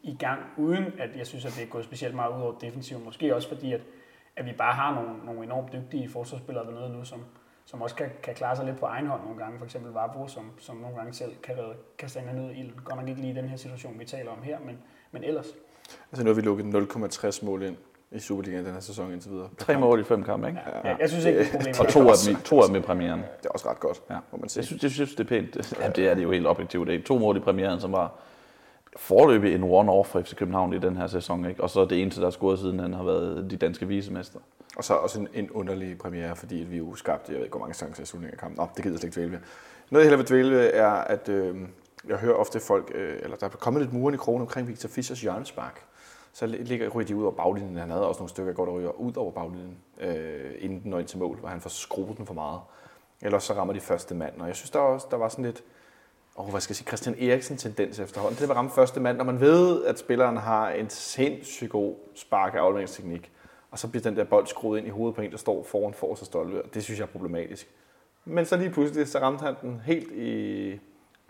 i 0.04 0.16
gang, 0.20 0.40
uden 0.58 0.86
at 1.00 1.18
jeg 1.18 1.28
synes, 1.28 1.46
at 1.46 1.52
det 1.58 1.64
er 1.64 1.68
gået 1.68 1.86
specielt 1.86 2.16
meget 2.16 2.38
ud 2.38 2.42
over 2.42 2.58
defensivt. 2.60 3.06
Måske 3.06 3.36
også 3.36 3.48
fordi, 3.48 3.74
at, 3.74 3.82
at 4.36 4.46
vi 4.46 4.52
bare 4.52 4.74
har 4.74 4.96
nogle, 4.96 5.26
nogle 5.26 5.44
enormt 5.44 5.74
dygtige 5.74 6.10
forsvarsspillere 6.10 6.66
dernede 6.66 6.90
nu, 6.90 7.04
som, 7.04 7.26
som 7.66 7.82
også 7.82 7.96
kan, 7.96 8.10
kan 8.24 8.36
klare 8.36 8.56
sig 8.56 8.66
lidt 8.66 8.80
på 8.80 8.86
egen 8.86 9.08
hånd 9.08 9.24
nogle 9.24 9.38
gange. 9.38 9.58
For 9.58 9.66
eksempel 9.66 9.92
Varbro, 9.92 10.28
som, 10.28 10.52
som 10.58 10.76
nogle 10.76 10.96
gange 10.96 11.14
selv 11.14 11.36
kan 11.44 11.56
kan 11.98 12.10
en 12.30 12.40
ud 12.40 12.52
i 12.52 12.60
ilden. 12.60 12.80
Godt 12.84 13.00
nok 13.00 13.10
ikke 13.10 13.22
lige 13.22 13.34
i 13.34 13.36
den 13.36 13.50
her 13.50 13.58
situation, 13.58 14.00
vi 14.00 14.06
taler 14.06 14.32
om 14.32 14.42
her, 14.44 14.60
men, 14.60 14.78
men 15.12 15.24
ellers. 15.24 15.56
Altså 16.12 16.24
nu 16.24 16.30
har 16.30 16.36
vi 16.36 16.42
lukket 16.42 16.66
0,60 16.66 17.46
mål 17.46 17.64
ind 17.64 17.76
i 18.12 18.20
Superligaen 18.20 18.66
den 18.66 18.74
her 18.74 18.80
sæson 18.80 19.12
indtil 19.14 19.32
videre. 19.32 19.50
Tre 19.58 19.80
mål 19.80 20.00
i 20.00 20.04
fem 20.04 20.24
kampe, 20.24 20.48
ikke? 20.48 20.60
Ja, 20.84 20.90
ja. 20.90 20.96
jeg 21.00 21.10
synes 21.10 21.26
ikke, 21.26 21.40
det 21.40 21.48
er 21.48 21.52
problemet. 21.52 21.80
Og 21.80 21.88
to 21.88 22.10
af 22.10 22.16
dem, 22.28 22.36
to 22.36 22.62
af 22.62 22.68
dem 22.68 22.76
i 22.76 22.80
premieren. 22.80 23.20
Det 23.20 23.46
er 23.46 23.50
også 23.50 23.70
ret 23.70 23.80
godt, 23.80 24.02
ja. 24.10 24.18
må 24.32 24.38
man 24.38 24.50
sige. 24.50 24.62
Jeg 24.62 24.66
synes, 24.66 24.84
jeg 24.84 24.92
synes, 24.92 25.16
det 25.16 25.20
er 25.20 25.28
pænt. 25.28 25.74
Ja, 25.82 25.90
det 25.90 26.08
er 26.08 26.14
det 26.14 26.24
jo 26.24 26.32
helt 26.32 26.48
objektivt. 26.48 26.88
Det 26.88 26.96
er 26.96 27.04
to 27.04 27.18
mål 27.18 27.38
i 27.38 27.40
premieren, 27.40 27.80
som 27.80 27.92
var 27.92 28.12
forløbig 28.96 29.56
en 29.56 29.64
one-off 29.64 30.04
for 30.04 30.22
FC 30.22 30.36
København 30.36 30.74
i 30.74 30.80
den 30.80 30.98
her 30.98 31.08
sæson. 31.08 31.46
Ikke? 31.46 31.64
Og 31.64 31.70
så 31.70 31.86
det 31.86 32.02
eneste, 32.02 32.22
der 32.22 32.28
er 32.28 32.32
scoret 32.32 32.60
siden 32.60 32.80
han 32.80 32.94
har 32.94 33.04
været 33.04 33.52
de 33.52 33.58
danske 33.58 33.88
visemester. 33.88 34.40
Og 34.78 34.84
så 34.84 34.94
også 34.94 35.20
en, 35.20 35.28
en 35.34 35.52
underlig 35.52 35.98
premiere, 35.98 36.36
fordi 36.36 36.56
vi 36.56 36.78
jo 36.78 36.96
skabte, 36.96 37.32
jeg 37.32 37.38
ved 37.38 37.46
ikke, 37.46 37.58
hvor 37.58 37.66
mange 37.66 37.74
chancer 37.74 38.04
i 38.04 38.06
slutningen 38.06 38.34
af 38.34 38.40
kampen. 38.40 38.58
Nå, 38.58 38.68
det 38.76 38.84
gider 38.84 38.94
jeg 38.94 39.00
slet 39.00 39.10
ikke 39.10 39.16
dvæle 39.16 39.32
ved. 39.32 39.40
Noget, 39.90 40.04
jeg 40.04 40.10
hellere 40.10 40.18
vil 40.18 40.28
dvæle 40.28 40.52
ved, 40.52 40.72
er, 40.74 40.90
at 40.90 41.30
øh, 41.30 41.56
jeg 42.08 42.18
hører 42.18 42.36
ofte 42.36 42.60
folk, 42.60 42.92
øh, 42.96 43.20
eller 43.22 43.38
der 43.38 43.46
er 43.46 43.50
kommet 43.50 43.82
lidt 43.82 43.94
muren 43.94 44.14
i 44.14 44.18
krogen 44.18 44.42
omkring 44.42 44.68
Victor 44.68 44.90
Fischers 44.90 45.22
hjørnespark 45.22 45.86
så 46.36 46.46
ligger, 46.46 46.90
ryger 46.90 47.08
de 47.08 47.16
ud 47.16 47.24
over 47.24 47.32
baglinjen. 47.32 47.78
Han 47.78 47.90
havde 47.90 48.08
også 48.08 48.20
nogle 48.20 48.30
stykker 48.30 48.54
går, 48.54 48.66
der 48.66 48.72
ryger 48.72 48.90
ud 48.90 49.16
over 49.16 49.32
baglinjen, 49.32 49.78
øh, 50.00 50.52
inden 50.60 50.84
den 50.84 50.92
når 50.92 51.00
ind 51.00 51.08
til 51.08 51.20
mål, 51.20 51.38
hvor 51.38 51.50
han 51.50 51.62
får 51.62 51.70
skruet 51.70 52.18
den 52.18 52.26
for 52.26 52.34
meget. 52.34 52.60
Ellers 53.22 53.44
så 53.44 53.54
rammer 53.54 53.74
de 53.74 53.80
første 53.80 54.16
mand. 54.16 54.42
Og 54.42 54.48
jeg 54.48 54.56
synes, 54.56 54.70
der, 54.70 54.80
også, 54.80 55.08
der 55.12 55.18
var 55.18 55.30
sådan 55.30 55.46
lidt, 55.46 55.64
oh, 56.36 56.50
hvad 56.50 56.62
skal 56.62 56.72
jeg 56.72 56.76
sige, 56.76 56.88
Christian 56.88 57.16
Eriksen 57.20 57.58
tendens 57.58 58.00
efterhånden 58.00 58.40
Det 58.40 58.50
at 58.50 58.56
ramme 58.56 58.72
første 58.72 59.00
mand, 59.00 59.18
når 59.18 59.24
man 59.24 59.40
ved, 59.40 59.86
at 59.86 60.00
spilleren 60.00 60.38
har 60.38 60.70
en 60.70 60.90
sindssygt 60.90 61.72
god 61.72 61.96
spark 62.16 62.54
af 62.54 62.60
afleveringsteknik, 62.60 63.32
og 63.72 63.80
så 63.80 63.88
bliver 63.88 64.04
den 64.04 64.16
der 64.16 64.24
bold 64.24 64.48
skruet 64.48 64.78
ind 64.78 64.88
i 64.88 64.92
hovedet 64.92 65.16
på 65.16 65.22
en, 65.22 65.32
der 65.32 65.38
står 65.38 65.64
foran 65.64 65.94
for 65.94 66.16
sig 66.16 66.28
stolpe. 66.28 66.62
Det 66.74 66.84
synes 66.84 67.00
jeg 67.00 67.06
er 67.06 67.12
problematisk. 67.12 67.70
Men 68.26 68.46
så 68.46 68.58
lige 68.58 68.70
pludselig, 68.70 69.08
så 69.08 69.20
ramte 69.20 69.44
han 69.44 69.56
den 69.62 69.82
helt 69.86 70.12
i 70.12 70.80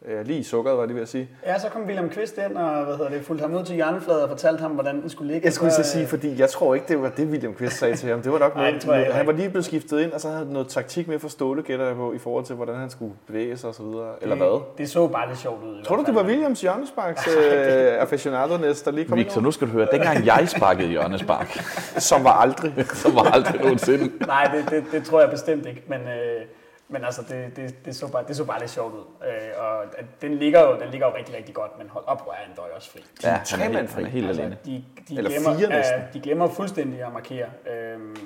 Øh, 0.08 0.26
lige 0.26 0.40
i 0.40 0.44
sukkeret, 0.44 0.78
var 0.78 0.86
lige 0.86 0.96
ved 0.96 1.02
at 1.02 1.10
sige. 1.10 1.30
Ja, 1.46 1.60
så 1.60 1.70
kom 1.70 1.82
William 1.82 2.10
Kvist 2.10 2.38
ind 2.50 2.58
og 2.58 2.86
hvad 2.86 2.96
hedder 2.98 3.12
det, 3.12 3.26
fulgte 3.26 3.42
ham 3.42 3.56
ud 3.56 3.64
til 3.64 3.76
hjørnefladet 3.76 4.24
og 4.24 4.30
fortalte 4.30 4.62
ham, 4.62 4.72
hvordan 4.72 5.02
den 5.02 5.10
skulle 5.10 5.34
ligge. 5.34 5.46
Jeg 5.46 5.54
skulle 5.54 5.72
så, 5.72 5.84
så 5.84 5.90
sige, 5.90 6.08
fordi 6.08 6.40
jeg 6.40 6.50
tror 6.50 6.76
ikke, 6.76 6.88
det 6.88 7.02
var 7.02 7.10
det, 7.10 7.28
William 7.28 7.54
Kvist 7.54 7.78
sagde 7.78 7.96
til 7.96 8.10
ham. 8.10 8.22
Det 8.22 8.32
var 8.32 8.40
nok 8.40 8.56
noget, 8.58 8.74
det 8.74 8.88
jeg 8.88 8.96
heller 8.98 9.14
han 9.14 9.28
var 9.28 9.34
lige 9.34 9.50
blevet 9.50 9.66
skiftet 9.66 10.02
ind, 10.02 10.12
og 10.12 10.22
så 10.22 10.28
havde 10.28 10.40
han 10.40 10.48
noget 10.48 10.68
taktik 10.68 11.08
med 11.08 11.20
for 11.20 11.28
Ståle, 11.30 11.62
gætter 11.62 11.86
jeg 11.86 11.96
på, 11.96 12.14
i 12.14 12.18
forhold 12.18 12.46
til, 12.46 12.56
hvordan 12.56 12.76
han 12.76 12.90
skulle 12.90 13.14
bevæge 13.28 13.58
sig 13.58 13.70
osv. 13.70 13.86
Eller 14.22 14.36
hvad? 14.36 14.48
Det, 14.48 14.78
det 14.78 14.90
så 14.90 15.08
bare 15.08 15.28
lidt 15.28 15.40
sjovt 15.40 15.64
ud. 15.64 15.84
Tror 15.84 15.96
du, 15.96 16.04
det 16.04 16.16
var. 16.16 16.24
Williams 16.24 16.62
hjørnesparks 16.62 17.28
øh, 17.38 18.02
aficionado 18.02 18.58
næst, 18.58 18.86
der 18.86 18.92
lige 18.92 19.06
kom 19.06 19.18
Victor, 19.18 19.42
nu 19.42 19.52
skal 19.52 19.68
du 19.68 19.72
høre, 19.72 19.88
dengang 19.92 20.26
jeg 20.26 20.50
sparkede 20.50 20.88
hjørnespark? 20.88 21.48
Som 22.10 22.24
var 22.24 22.34
aldrig. 22.34 22.74
så 22.94 23.12
var 23.12 23.22
aldrig 23.22 23.62
nogensinde. 23.62 24.12
Nej, 24.28 24.52
det, 24.56 24.70
det, 24.70 24.84
det, 24.92 25.06
tror 25.06 25.22
jeg 25.22 25.30
bestemt 25.30 25.66
ikke, 25.66 25.84
men, 25.88 26.00
øh, 26.00 26.46
men 26.88 27.04
altså, 27.06 27.22
det, 27.30 27.56
det, 27.56 27.86
det, 27.86 27.96
så 27.96 28.12
bare, 28.12 28.24
det 28.28 28.36
så 28.36 28.46
bare 28.46 28.60
lidt 28.60 28.72
sjovt 28.72 28.94
ud. 28.94 29.04
Øh, 29.28 29.64
og 29.64 29.84
den 30.22 30.34
ligger, 30.36 30.62
jo, 30.62 30.80
den 30.80 30.90
ligger 30.90 31.08
jo 31.08 31.16
rigtig, 31.16 31.36
rigtig 31.36 31.56
godt, 31.56 31.78
men 31.78 31.90
hold 31.90 32.04
op, 32.08 32.24
hvor 32.24 32.32
er 32.32 32.38
han 32.38 32.56
dog 32.58 32.66
også 32.76 32.92
fri. 32.92 33.00
Ja, 33.24 33.30
han 33.30 33.40
er 33.40 33.44
Tre 33.44 33.58
mand 33.70 33.76
helt, 33.78 33.92
han 33.94 34.06
er 34.06 34.10
helt 34.10 34.28
Altså, 34.28 34.42
alene. 34.42 34.58
de, 34.66 34.84
de, 35.10 35.18
Eller 35.18 35.30
glemmer, 35.30 35.58
fire 35.58 35.70
næsten. 35.70 36.00
øh, 36.02 36.14
de 36.14 36.20
glemmer 36.20 36.48
fuldstændig 36.48 37.02
at 37.04 37.14
markere. 37.14 37.48
Øhm, 37.76 38.18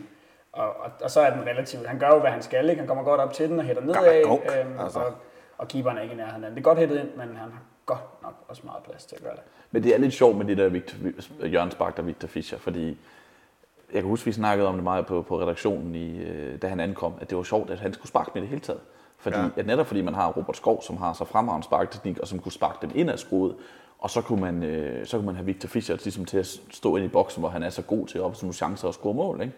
og, 0.54 0.68
og, 0.80 0.92
og, 1.02 1.12
så 1.12 1.22
er 1.22 1.30
den 1.30 1.42
relativt. 1.42 1.88
Han 1.88 2.00
gør 2.00 2.08
jo, 2.08 2.20
hvad 2.20 2.32
han 2.32 2.42
skal. 2.42 2.70
Ikke? 2.70 2.80
Han 2.80 2.88
kommer 2.88 3.04
godt 3.04 3.22
op 3.22 3.34
til 3.34 3.50
den 3.50 3.60
og 3.60 3.66
hætter 3.66 3.82
nedad. 3.84 4.26
øhm, 4.66 4.80
altså. 4.80 5.00
og, 5.00 5.14
og 5.58 5.68
keeperen 5.68 5.98
er 5.98 6.02
ikke 6.02 6.14
i 6.14 6.18
nærheden. 6.18 6.44
af 6.44 6.50
den. 6.50 6.56
Det 6.56 6.62
er 6.62 6.64
godt 6.70 6.78
hættet 6.78 7.00
ind, 7.00 7.10
men 7.16 7.28
han 7.28 7.38
har 7.52 7.62
godt 7.86 8.22
nok 8.24 8.34
også 8.48 8.62
meget 8.66 8.84
plads 8.84 9.06
til 9.06 9.16
at 9.16 9.22
gøre 9.24 9.34
det. 9.36 9.42
Men 9.72 9.84
det 9.84 9.94
er 9.94 9.98
lidt 9.98 10.14
sjovt 10.14 10.38
med 10.38 10.46
det 10.46 10.58
der 10.58 10.70
Victor, 10.70 10.98
hjørnespark 11.48 11.98
der 11.98 12.04
Victor 12.04 12.28
Fischer, 12.28 12.58
fordi 12.58 12.98
jeg 13.94 14.02
kan 14.02 14.10
huske, 14.10 14.26
vi 14.26 14.32
snakkede 14.32 14.68
om 14.68 14.76
det 14.76 14.84
meget 14.84 15.06
på, 15.06 15.22
på 15.22 15.42
redaktionen, 15.42 15.96
i, 15.96 16.18
øh, 16.20 16.62
da 16.62 16.68
han 16.68 16.80
ankom, 16.80 17.14
at 17.22 17.30
det 17.30 17.38
var 17.38 17.44
sjovt, 17.44 17.70
at 17.70 17.80
han 17.80 17.94
skulle 17.94 18.08
sparke 18.08 18.32
med 18.34 18.42
det 18.42 18.50
hele 18.50 18.62
taget. 18.62 18.82
Fordi, 19.18 19.38
Ja. 19.38 19.46
at 19.58 19.66
netop 19.68 19.86
fordi 19.88 20.02
man 20.02 20.14
har 20.14 20.32
Robert 20.32 20.58
Skov, 20.58 20.82
som 20.82 20.98
har 20.98 21.14
så 21.14 21.26
fremragende 21.26 21.66
sparketeknik, 21.66 22.20
og 22.20 22.28
som 22.28 22.40
kunne 22.40 22.52
sparke 22.52 22.78
den 22.82 22.92
ind 22.96 23.10
af 23.10 23.20
skruet, 23.20 23.56
og 24.00 24.10
så 24.10 24.22
kunne 24.22 24.42
man, 24.42 24.64
øh, 24.64 25.06
så 25.06 25.18
kunne 25.18 25.26
man 25.26 25.36
have 25.36 25.46
Victor 25.46 25.68
Fischer 25.68 25.96
ligesom 25.96 26.26
til 26.26 26.38
at 26.38 26.48
stå 26.72 26.96
ind 26.96 27.06
i 27.06 27.08
boksen, 27.08 27.40
hvor 27.42 27.50
han 27.50 27.64
er 27.64 27.70
så 27.70 27.82
god 27.82 28.08
til 28.08 28.18
at 28.18 28.24
opsætte 28.24 28.46
nogle 28.46 28.54
chancer 28.54 28.88
og 28.88 28.94
score 28.94 29.14
mål. 29.14 29.42
Ikke? 29.42 29.54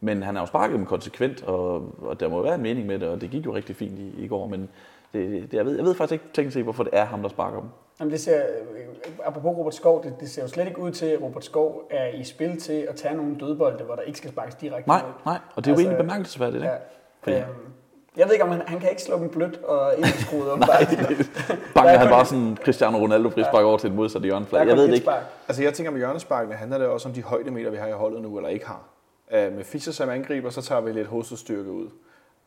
Men 0.00 0.22
han 0.22 0.34
har 0.34 0.42
jo 0.42 0.46
sparket 0.46 0.78
dem 0.78 0.86
konsekvent, 0.86 1.42
og, 1.42 1.94
og 2.02 2.20
der 2.20 2.28
må 2.28 2.36
jo 2.36 2.42
være 2.42 2.54
en 2.54 2.62
mening 2.62 2.86
med 2.86 2.98
det, 2.98 3.08
og 3.08 3.20
det 3.20 3.30
gik 3.30 3.46
jo 3.46 3.54
rigtig 3.54 3.76
fint 3.76 3.98
i, 3.98 4.24
i 4.24 4.28
går, 4.28 4.46
men 4.48 4.68
det, 5.12 5.42
det, 5.50 5.54
jeg, 5.56 5.66
ved, 5.66 5.76
jeg 5.76 5.84
ved 5.84 5.94
faktisk 5.94 6.12
ikke 6.22 6.34
tænkt 6.34 6.52
sig, 6.52 6.62
hvorfor 6.62 6.82
det 6.84 6.92
er 6.92 7.04
ham, 7.04 7.22
der 7.22 7.28
sparker 7.28 7.60
dem. 7.60 7.68
Jamen, 8.00 8.12
det 8.12 8.20
ser, 8.20 8.36
øh, 8.42 8.86
apropos 9.24 9.56
Robert 9.58 9.74
Skov, 9.74 10.04
det, 10.04 10.14
det 10.20 10.30
ser 10.30 10.42
jo 10.42 10.48
slet 10.48 10.66
ikke 10.68 10.78
ud 10.80 10.90
til, 10.90 11.06
at 11.06 11.22
Robert 11.22 11.44
Skov 11.44 11.82
er 11.90 12.06
i 12.06 12.24
spil 12.24 12.60
til 12.60 12.86
at 12.90 12.94
tage 12.96 13.14
nogle 13.14 13.36
dødbolde, 13.40 13.84
hvor 13.84 13.94
der 13.94 14.02
ikke 14.02 14.18
skal 14.18 14.30
sparkes 14.30 14.54
direkte 14.54 14.88
Nej, 14.88 15.02
nej, 15.26 15.38
og 15.54 15.64
det 15.64 15.70
er 15.70 15.74
jo 15.74 15.74
Altså, 15.74 15.82
egentlig 15.88 15.98
bemærkelsesværdigt, 16.06 16.62
ikke? 16.62 16.68
Ja. 16.74 16.78
Fordi- 17.22 17.36
Øhm, 17.36 17.46
jeg 18.16 18.26
ved 18.26 18.32
ikke, 18.32 18.44
om 18.44 18.50
han, 18.50 18.62
han 18.66 18.80
kan 18.80 18.90
ikke 18.90 19.02
slå 19.02 19.18
dem 19.18 19.28
blødt 19.28 19.56
og 19.62 19.92
ind 19.96 20.06
i 20.06 20.08
skruet 20.08 20.50
om. 20.52 20.58
Nej, 20.58 20.68
banker 20.68 21.24
Der 21.74 21.82
er 21.82 21.98
han 21.98 22.08
bare 22.08 22.26
sådan 22.26 22.56
Cristiano 22.64 22.98
Ronaldo 22.98 23.28
frispark 23.30 23.64
over 23.64 23.78
til 23.78 23.88
et 23.90 23.94
modsatte 23.96 24.28
er 24.28 24.34
Jeg 24.52 24.66
ved 24.66 24.82
det 24.82 24.94
ikke. 24.94 25.04
spark. 25.04 25.22
Altså 25.48 25.62
jeg 25.62 25.74
tænker 25.74 25.90
med 25.90 25.98
hjørnesparkene 26.00 26.54
handler 26.56 26.78
det 26.78 26.86
også 26.86 27.08
om 27.08 27.14
de 27.14 27.22
højdemeter, 27.22 27.70
vi 27.70 27.76
har 27.76 27.86
i 27.86 27.92
holdet 27.92 28.22
nu, 28.22 28.36
eller 28.36 28.48
ikke 28.48 28.66
har. 28.66 28.82
Uh, 29.30 29.56
med 29.56 29.64
Fischer 29.64 29.92
som 29.92 30.08
angriber, 30.08 30.50
så 30.50 30.62
tager 30.62 30.80
vi 30.80 30.92
lidt 30.92 31.06
hovedstyrke 31.06 31.70
ud. 31.70 31.88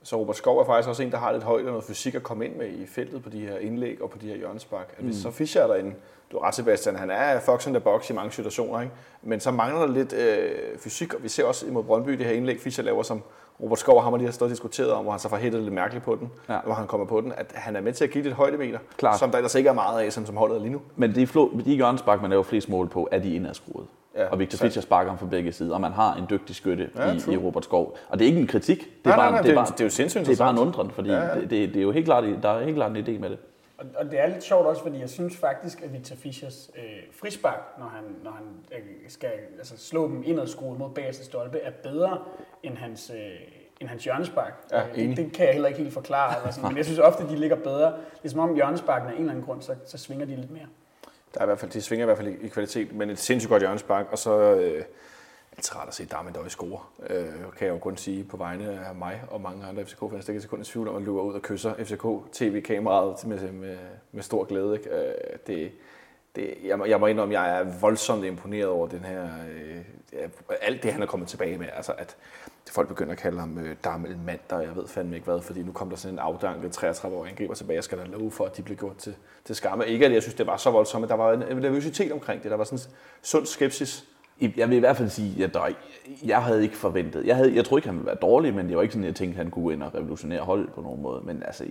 Så 0.09 0.15
Robert 0.15 0.35
Skov 0.35 0.59
er 0.59 0.65
faktisk 0.65 0.89
også 0.89 1.03
en, 1.03 1.11
der 1.11 1.17
har 1.17 1.31
lidt 1.31 1.43
højde 1.43 1.65
og 1.65 1.69
noget 1.71 1.83
fysik 1.83 2.15
at 2.15 2.23
komme 2.23 2.45
ind 2.45 2.55
med 2.55 2.67
i 2.67 2.85
feltet 2.87 3.23
på 3.23 3.29
de 3.29 3.39
her 3.39 3.57
indlæg 3.57 4.01
og 4.01 4.09
på 4.09 4.17
de 4.17 4.27
her 4.27 4.35
hjørnespark. 4.35 4.93
At 4.97 5.03
hvis 5.03 5.15
så 5.15 5.31
Fischer 5.31 5.61
er 5.61 5.67
derinde, 5.67 5.93
du 6.31 6.37
er 6.37 6.43
ret 6.47 6.55
Sebastian, 6.55 6.95
han 6.95 7.09
er 7.11 7.39
fox 7.39 7.67
in 7.67 7.73
the 7.73 7.79
box 7.79 8.09
i 8.09 8.13
mange 8.13 8.31
situationer, 8.31 8.81
ikke? 8.81 8.93
men 9.23 9.39
så 9.39 9.51
mangler 9.51 9.79
der 9.79 9.87
lidt 9.93 10.13
øh, 10.13 10.51
fysik, 10.79 11.13
og 11.13 11.23
vi 11.23 11.29
ser 11.29 11.45
også 11.45 11.67
imod 11.67 11.83
Brøndby 11.83 12.11
det 12.11 12.25
her 12.25 12.33
indlæg, 12.33 12.59
Fischer 12.59 12.83
laver, 12.83 13.03
som 13.03 13.21
Robert 13.61 13.79
Skov 13.79 13.95
og 13.97 14.03
ham 14.03 14.13
har 14.13 14.17
lige 14.17 14.27
har 14.27 14.31
stået 14.33 14.49
og 14.49 14.51
diskuteret 14.51 14.91
om, 14.91 15.03
hvor 15.03 15.11
han 15.11 15.19
så 15.19 15.29
får 15.29 15.37
hættet 15.37 15.61
lidt 15.61 15.73
mærkeligt 15.73 16.05
på 16.05 16.15
den, 16.15 16.31
Ja. 16.49 16.59
hvor 16.65 16.73
han 16.73 16.87
kommer 16.87 17.05
på 17.07 17.21
den, 17.21 17.33
at 17.37 17.51
han 17.55 17.75
er 17.75 17.81
med 17.81 17.93
til 17.93 18.03
at 18.03 18.09
give 18.11 18.23
lidt 18.23 18.35
højdemeter, 18.35 18.79
Klart. 18.97 19.19
som 19.19 19.31
der 19.31 19.37
ellers 19.37 19.55
ikke 19.55 19.69
er 19.69 19.73
meget 19.73 20.01
af, 20.01 20.13
som, 20.13 20.25
som 20.25 20.37
holdet 20.37 20.55
er 20.55 20.59
lige 20.61 20.71
nu. 20.71 20.81
Men 20.95 21.15
de, 21.15 21.27
flå, 21.27 21.51
de 21.65 21.73
hjørnespark, 21.75 22.21
man 22.21 22.29
laver 22.29 22.43
flest 22.43 22.69
mål 22.69 22.87
på, 22.87 23.07
er 23.11 23.19
de 23.19 23.35
indadskruet. 23.35 23.85
Ja, 24.15 24.25
og 24.25 24.39
Victor. 24.39 24.57
Fischer 24.57 24.81
sparker 24.81 25.11
ham 25.11 25.17
fra 25.19 25.25
begge 25.25 25.51
sider, 25.51 25.73
og 25.73 25.81
man 25.81 25.91
har 25.91 26.15
en 26.15 26.25
dygtig 26.29 26.55
skytte 26.55 26.89
Ja, 26.95 27.11
i, 27.13 27.19
true. 27.19 27.33
i 27.33 27.37
Robert 27.37 27.63
Skov. 27.63 27.97
Og 28.09 28.19
det 28.19 28.25
er 28.25 28.29
ikke 28.29 28.41
en 28.41 28.47
kritik, 28.47 28.77
det 28.79 28.87
er 28.87 29.09
Nej, 29.09 29.15
bare, 29.15 29.25
nej, 29.25 29.31
nej, 29.31 29.41
det 29.41 29.49
er 29.49 29.61
det 29.61 29.67
bare, 29.67 29.77
det 29.77 29.83
jo 29.83 29.89
sindssygt 29.89 30.25
det 30.25 30.33
er 30.33 30.37
bare 30.43 30.51
en 30.51 30.57
undren, 30.57 30.91
fordi 30.91 31.09
Ja, 31.09 31.25
ja. 31.25 31.35
Det, 31.35 31.49
det, 31.49 31.69
det, 31.69 31.77
er 31.77 31.81
jo 31.81 31.91
helt 31.91 32.05
klart, 32.05 32.23
der 32.43 32.49
er 32.49 32.63
helt 32.63 32.75
klart 32.75 32.97
en 32.97 32.97
idé 32.97 33.19
med 33.19 33.29
det. 33.29 33.37
Og, 33.77 33.85
og 33.95 34.05
det 34.11 34.19
er 34.19 34.27
lidt 34.27 34.43
sjovt 34.43 34.65
også, 34.67 34.81
fordi 34.81 34.99
jeg 34.99 35.09
synes 35.09 35.37
faktisk, 35.37 35.81
at 35.81 35.93
Victor 35.93 36.15
Fischers 36.15 36.69
øh, 36.77 36.83
frispark, 37.21 37.59
når 37.79 37.85
han, 37.95 38.03
når 38.23 38.31
han 38.31 38.45
øh, 38.71 38.85
skal 39.07 39.29
altså, 39.57 39.73
slå 39.77 40.07
dem 40.07 40.23
indadskruet 40.25 40.79
mod 40.79 40.89
bagerste 40.89 41.25
stolpe, 41.25 41.59
er 41.59 41.71
bedre 41.83 42.17
end 42.63 42.77
hans, 42.77 43.11
øh, 43.15 43.19
end 43.81 43.89
hans 43.89 44.03
hjørnespark. 44.03 44.53
Ja, 44.71 44.81
Øh, 44.87 44.95
det, 44.95 45.17
det 45.17 45.33
kan 45.33 45.45
jeg 45.45 45.53
heller 45.53 45.67
ikke 45.67 45.81
helt 45.81 45.93
forklare. 45.93 46.37
Eller 46.39 46.51
sådan. 46.51 46.67
Men 46.69 46.77
jeg 46.77 46.85
synes 46.85 46.99
ofte, 46.99 47.23
de 47.29 47.35
ligger 47.35 47.55
bedre. 47.55 47.85
Det 47.87 48.25
er 48.25 48.29
som 48.29 48.39
om 48.39 48.55
hjørnesparken 48.55 49.07
af 49.09 49.13
en 49.13 49.19
eller 49.19 49.31
anden 49.31 49.45
grund, 49.45 49.61
så, 49.61 49.75
så 49.85 49.97
svinger 49.97 50.25
de 50.25 50.35
lidt 50.35 50.51
mere. 50.51 50.65
Der 51.33 51.39
er 51.39 51.43
i 51.43 51.45
hvert 51.45 51.59
fald, 51.59 51.71
de 51.71 51.81
svinger 51.81 52.03
i 52.03 52.07
hvert 52.07 52.17
fald 52.17 52.27
i, 52.27 52.45
i 52.45 52.47
kvalitet, 52.47 52.95
men 52.95 53.09
et 53.09 53.19
sindssygt 53.19 53.49
godt 53.49 53.61
hjørnespark, 53.61 54.05
og 54.11 54.17
så 54.17 54.55
øh, 54.55 54.83
altid 55.57 55.75
rart 55.75 55.87
at 55.87 55.93
se 55.93 56.05
Darmendøj 56.05 56.47
score, 56.47 56.79
øh, 57.09 57.25
kan 57.57 57.67
jeg 57.67 57.73
jo 57.73 57.77
kun 57.77 57.97
sige 57.97 58.23
på 58.23 58.37
vegne 58.37 58.85
af 58.85 58.95
mig 58.95 59.23
og 59.27 59.41
mange 59.41 59.65
andre 59.65 59.85
FCK-fans. 59.85 60.25
Det 60.25 60.33
kan 60.33 60.41
sekundens 60.41 60.69
tvivl 60.69 60.87
om, 60.87 60.95
at 60.95 61.01
løber 61.01 61.21
ud 61.21 61.33
og 61.33 61.41
kysser 61.41 61.73
FCK-tv-kameraet 61.73 63.27
med, 63.27 63.51
med, 63.51 63.77
med 64.11 64.23
stor 64.23 64.43
glæde. 64.43 64.73
Ikke? 64.77 64.89
Øh, 64.89 65.13
det, 65.47 65.71
det, 66.39 66.67
jeg, 66.67 66.77
må, 66.77 66.85
jeg 66.85 66.99
må 66.99 67.07
indrømme, 67.07 67.37
at 67.37 67.43
jeg 67.43 67.59
er 67.59 67.79
voldsomt 67.79 68.25
imponeret 68.25 68.67
over 68.67 68.87
den 68.87 68.99
her, 68.99 69.23
øh, 69.23 70.29
alt 70.61 70.83
det, 70.83 70.93
han 70.93 71.01
er 71.01 71.05
kommet 71.05 71.29
tilbage 71.29 71.57
med. 71.57 71.67
Altså, 71.75 71.93
at 71.97 72.17
folk 72.71 72.87
begynder 72.87 73.11
at 73.11 73.17
kalde 73.17 73.39
ham 73.39 73.57
øh, 73.57 73.75
Darmel 73.83 74.17
Mander, 74.25 74.55
og 74.55 74.63
jeg 74.63 74.75
ved 74.75 74.87
fandme 74.87 75.15
ikke 75.15 75.25
hvad, 75.25 75.41
fordi 75.41 75.63
nu 75.63 75.71
kom 75.71 75.89
der 75.89 75.95
sådan 75.95 76.15
en 76.15 76.19
afdanket 76.19 76.77
33-årig 76.77 77.29
angriber 77.29 77.53
tilbage. 77.53 77.75
Jeg 77.75 77.83
skal 77.83 77.97
da 77.97 78.03
love 78.03 78.31
for, 78.31 78.45
at 78.45 78.57
de 78.57 78.61
blev 78.61 78.77
gjort 78.77 78.97
til, 78.97 79.15
til 79.45 79.55
skamme. 79.55 79.87
Ikke 79.87 80.05
at 80.05 80.13
jeg 80.13 80.21
synes, 80.21 80.35
det 80.35 80.47
var 80.47 80.57
så 80.57 80.71
voldsomt, 80.71 81.01
men 81.01 81.09
der 81.09 81.15
var 81.15 81.33
en, 81.33 81.43
en 81.43 81.57
nervøsitet 81.57 82.11
omkring 82.11 82.43
det. 82.43 82.51
Der 82.51 82.57
var 82.57 82.63
sådan 82.63 82.79
en 82.79 82.95
sund 83.21 83.45
skepsis. 83.45 84.05
Jeg 84.57 84.69
vil 84.69 84.77
i 84.77 84.79
hvert 84.79 84.97
fald 84.97 85.09
sige, 85.09 85.43
at 85.43 85.53
der, 85.53 85.67
jeg 86.25 86.43
havde 86.43 86.63
ikke 86.63 86.75
forventet. 86.75 87.25
Jeg, 87.25 87.35
havde, 87.35 87.55
jeg 87.55 87.65
troede 87.65 87.79
ikke, 87.79 87.87
han 87.87 87.95
ville 87.95 88.07
være 88.07 88.17
dårlig, 88.21 88.53
men 88.53 88.67
det 88.67 88.75
var 88.75 88.81
ikke 88.81 88.93
sådan, 88.93 89.03
at 89.03 89.07
jeg 89.07 89.15
tænkte, 89.15 89.39
at 89.39 89.43
han 89.43 89.51
kunne 89.51 89.63
gå 89.63 89.69
ind 89.69 89.83
og 89.83 89.95
revolutionere 89.95 90.41
holdet 90.41 90.73
på 90.73 90.81
nogen 90.81 91.01
måde. 91.01 91.21
Men 91.25 91.43
altså, 91.43 91.65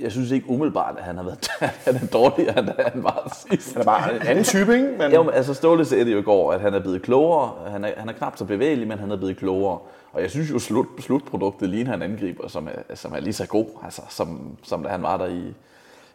jeg, 0.00 0.12
synes 0.12 0.30
ikke 0.30 0.50
umiddelbart, 0.50 0.94
at 0.98 1.04
han 1.04 1.16
har 1.16 1.24
været 1.24 1.48
han 1.84 1.94
er 1.94 2.06
dårligere, 2.12 2.58
end 2.58 2.68
han 2.92 3.04
var 3.04 3.36
sidst. 3.50 3.72
Han 3.72 3.80
er 3.80 3.84
bare 3.84 4.16
en 4.16 4.22
anden 4.22 4.44
type, 4.44 4.74
ikke? 4.74 4.94
Men, 4.98 5.12
Jo, 5.12 5.28
altså 5.28 5.54
Ståle 5.54 5.84
sagde 5.84 6.04
det 6.04 6.12
jo 6.12 6.18
i 6.18 6.22
går, 6.22 6.52
at 6.52 6.60
han 6.60 6.74
er 6.74 6.80
blevet 6.80 7.02
klogere. 7.02 7.70
Han 7.70 7.84
er, 7.84 7.90
han 7.96 8.08
er 8.08 8.12
knap 8.12 8.36
så 8.36 8.44
bevægelig, 8.44 8.88
men 8.88 8.98
han 8.98 9.10
er 9.10 9.16
blevet 9.16 9.36
klogere. 9.36 9.78
Og 10.12 10.22
jeg 10.22 10.30
synes 10.30 10.50
jo, 10.50 10.58
slut, 10.58 10.86
slutproduktet 11.00 11.68
ligner 11.68 11.90
han 11.90 12.02
angriber, 12.02 12.48
som 12.48 12.68
er, 12.88 12.94
som 12.94 13.12
er 13.12 13.20
lige 13.20 13.32
så 13.32 13.46
god, 13.46 13.66
altså, 13.84 14.02
som, 14.08 14.56
som 14.62 14.82
da 14.82 14.88
han 14.88 15.02
var 15.02 15.16
der 15.16 15.26
i, 15.26 15.54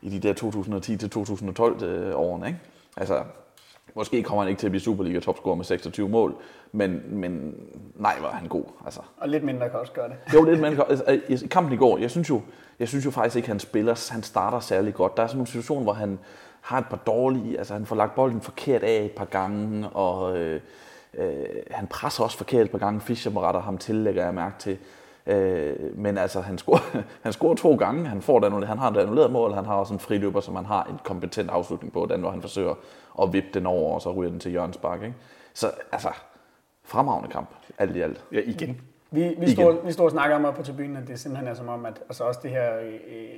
i 0.01 0.09
de 0.09 0.27
der 0.27 0.33
2010-2012 1.81 1.85
øh, 1.85 2.19
årene. 2.19 2.47
Ikke? 2.47 2.59
Altså, 2.97 3.23
måske 3.95 4.23
kommer 4.23 4.43
han 4.43 4.49
ikke 4.49 4.59
til 4.59 4.67
at 4.67 4.71
blive 4.71 4.81
Superliga-topscorer 4.81 5.55
med 5.55 5.65
26 5.65 6.09
mål, 6.09 6.35
men, 6.71 7.01
men 7.09 7.55
nej, 7.95 8.15
var 8.21 8.31
han 8.31 8.47
god. 8.47 8.63
Altså, 8.85 8.99
Og 9.17 9.29
lidt 9.29 9.43
mindre 9.43 9.69
kan 9.69 9.79
også 9.79 9.93
gøre 9.93 10.09
det. 10.09 10.15
jo, 10.33 10.43
lidt 10.43 10.59
men 10.61 10.79
altså, 10.89 11.19
i 11.29 11.47
kampen 11.51 11.73
i 11.73 11.77
går, 11.77 11.97
jeg 11.97 12.11
synes 12.11 12.29
jo, 12.29 12.41
jeg 12.79 12.87
synes 12.87 13.05
jo 13.05 13.11
faktisk 13.11 13.35
ikke, 13.35 13.45
at 13.45 13.49
han 13.49 13.59
spiller, 13.59 14.11
han 14.11 14.23
starter 14.23 14.59
særlig 14.59 14.93
godt. 14.93 15.17
Der 15.17 15.23
er 15.23 15.27
sådan 15.27 15.37
nogle 15.37 15.47
situationer, 15.47 15.83
hvor 15.83 15.93
han 15.93 16.19
har 16.61 16.77
et 16.77 16.85
par 16.89 16.97
dårlige, 16.97 17.57
altså 17.57 17.73
han 17.73 17.85
får 17.85 17.95
lagt 17.95 18.15
bolden 18.15 18.41
forkert 18.41 18.83
af 18.83 19.03
et 19.05 19.11
par 19.11 19.25
gange, 19.25 19.89
og 19.89 20.37
øh, 20.37 20.61
øh, 21.13 21.45
han 21.71 21.87
presser 21.87 22.23
også 22.23 22.37
forkert 22.37 22.65
et 22.65 22.71
par 22.71 22.77
gange. 22.77 23.01
Fischer 23.01 23.31
må 23.31 23.41
retter 23.41 23.61
ham 23.61 23.77
til, 23.77 23.95
lægger 23.95 24.23
jeg 24.23 24.33
mærke 24.33 24.55
til. 24.59 24.77
Øh, 25.27 25.97
men 25.97 26.17
altså, 26.17 26.41
han 26.41 26.57
scorer, 26.57 27.01
han 27.23 27.33
scorer 27.33 27.55
to 27.55 27.75
gange, 27.75 28.07
han, 28.07 28.21
får 28.21 28.39
det, 28.39 28.67
han 28.67 28.77
har 28.77 28.91
et 28.91 28.97
annulleret 28.97 29.31
mål, 29.31 29.53
han 29.53 29.65
har 29.65 29.75
også 29.75 29.93
en 29.93 29.99
friløber, 29.99 30.39
som 30.39 30.55
han 30.55 30.65
har 30.65 30.83
en 30.83 30.99
kompetent 31.03 31.49
afslutning 31.49 31.93
på, 31.93 32.07
den 32.09 32.21
hvor 32.21 32.31
han 32.31 32.41
forsøger 32.41 32.75
at 33.21 33.33
vippe 33.33 33.49
den 33.53 33.65
over, 33.65 33.95
og 33.95 34.01
så 34.01 34.11
ryger 34.11 34.31
den 34.31 34.39
til 34.39 34.53
Jørgens 34.53 34.77
Bak. 34.77 35.01
Ikke? 35.01 35.15
Så 35.53 35.71
altså, 35.91 36.09
fremragende 36.83 37.29
kamp, 37.29 37.49
alt 37.77 37.95
i 37.95 38.01
alt. 38.01 38.25
ja, 38.31 38.39
igen. 38.45 38.81
Vi, 39.11 39.35
vi, 39.37 39.51
stod, 39.51 39.85
vi 39.85 39.91
stod 39.91 40.05
og 40.05 40.11
snakkede 40.11 40.47
om 40.47 40.53
på 40.55 40.63
tribunen, 40.63 40.97
at 40.97 41.07
det 41.07 41.19
simpelthen 41.19 41.47
er 41.47 41.53
som 41.53 41.69
om, 41.69 41.85
at 41.85 41.99
altså 42.09 42.23
også 42.23 42.39
det 42.43 42.51
her 42.51 42.79
øh, 42.79 42.93
øh, 42.93 43.29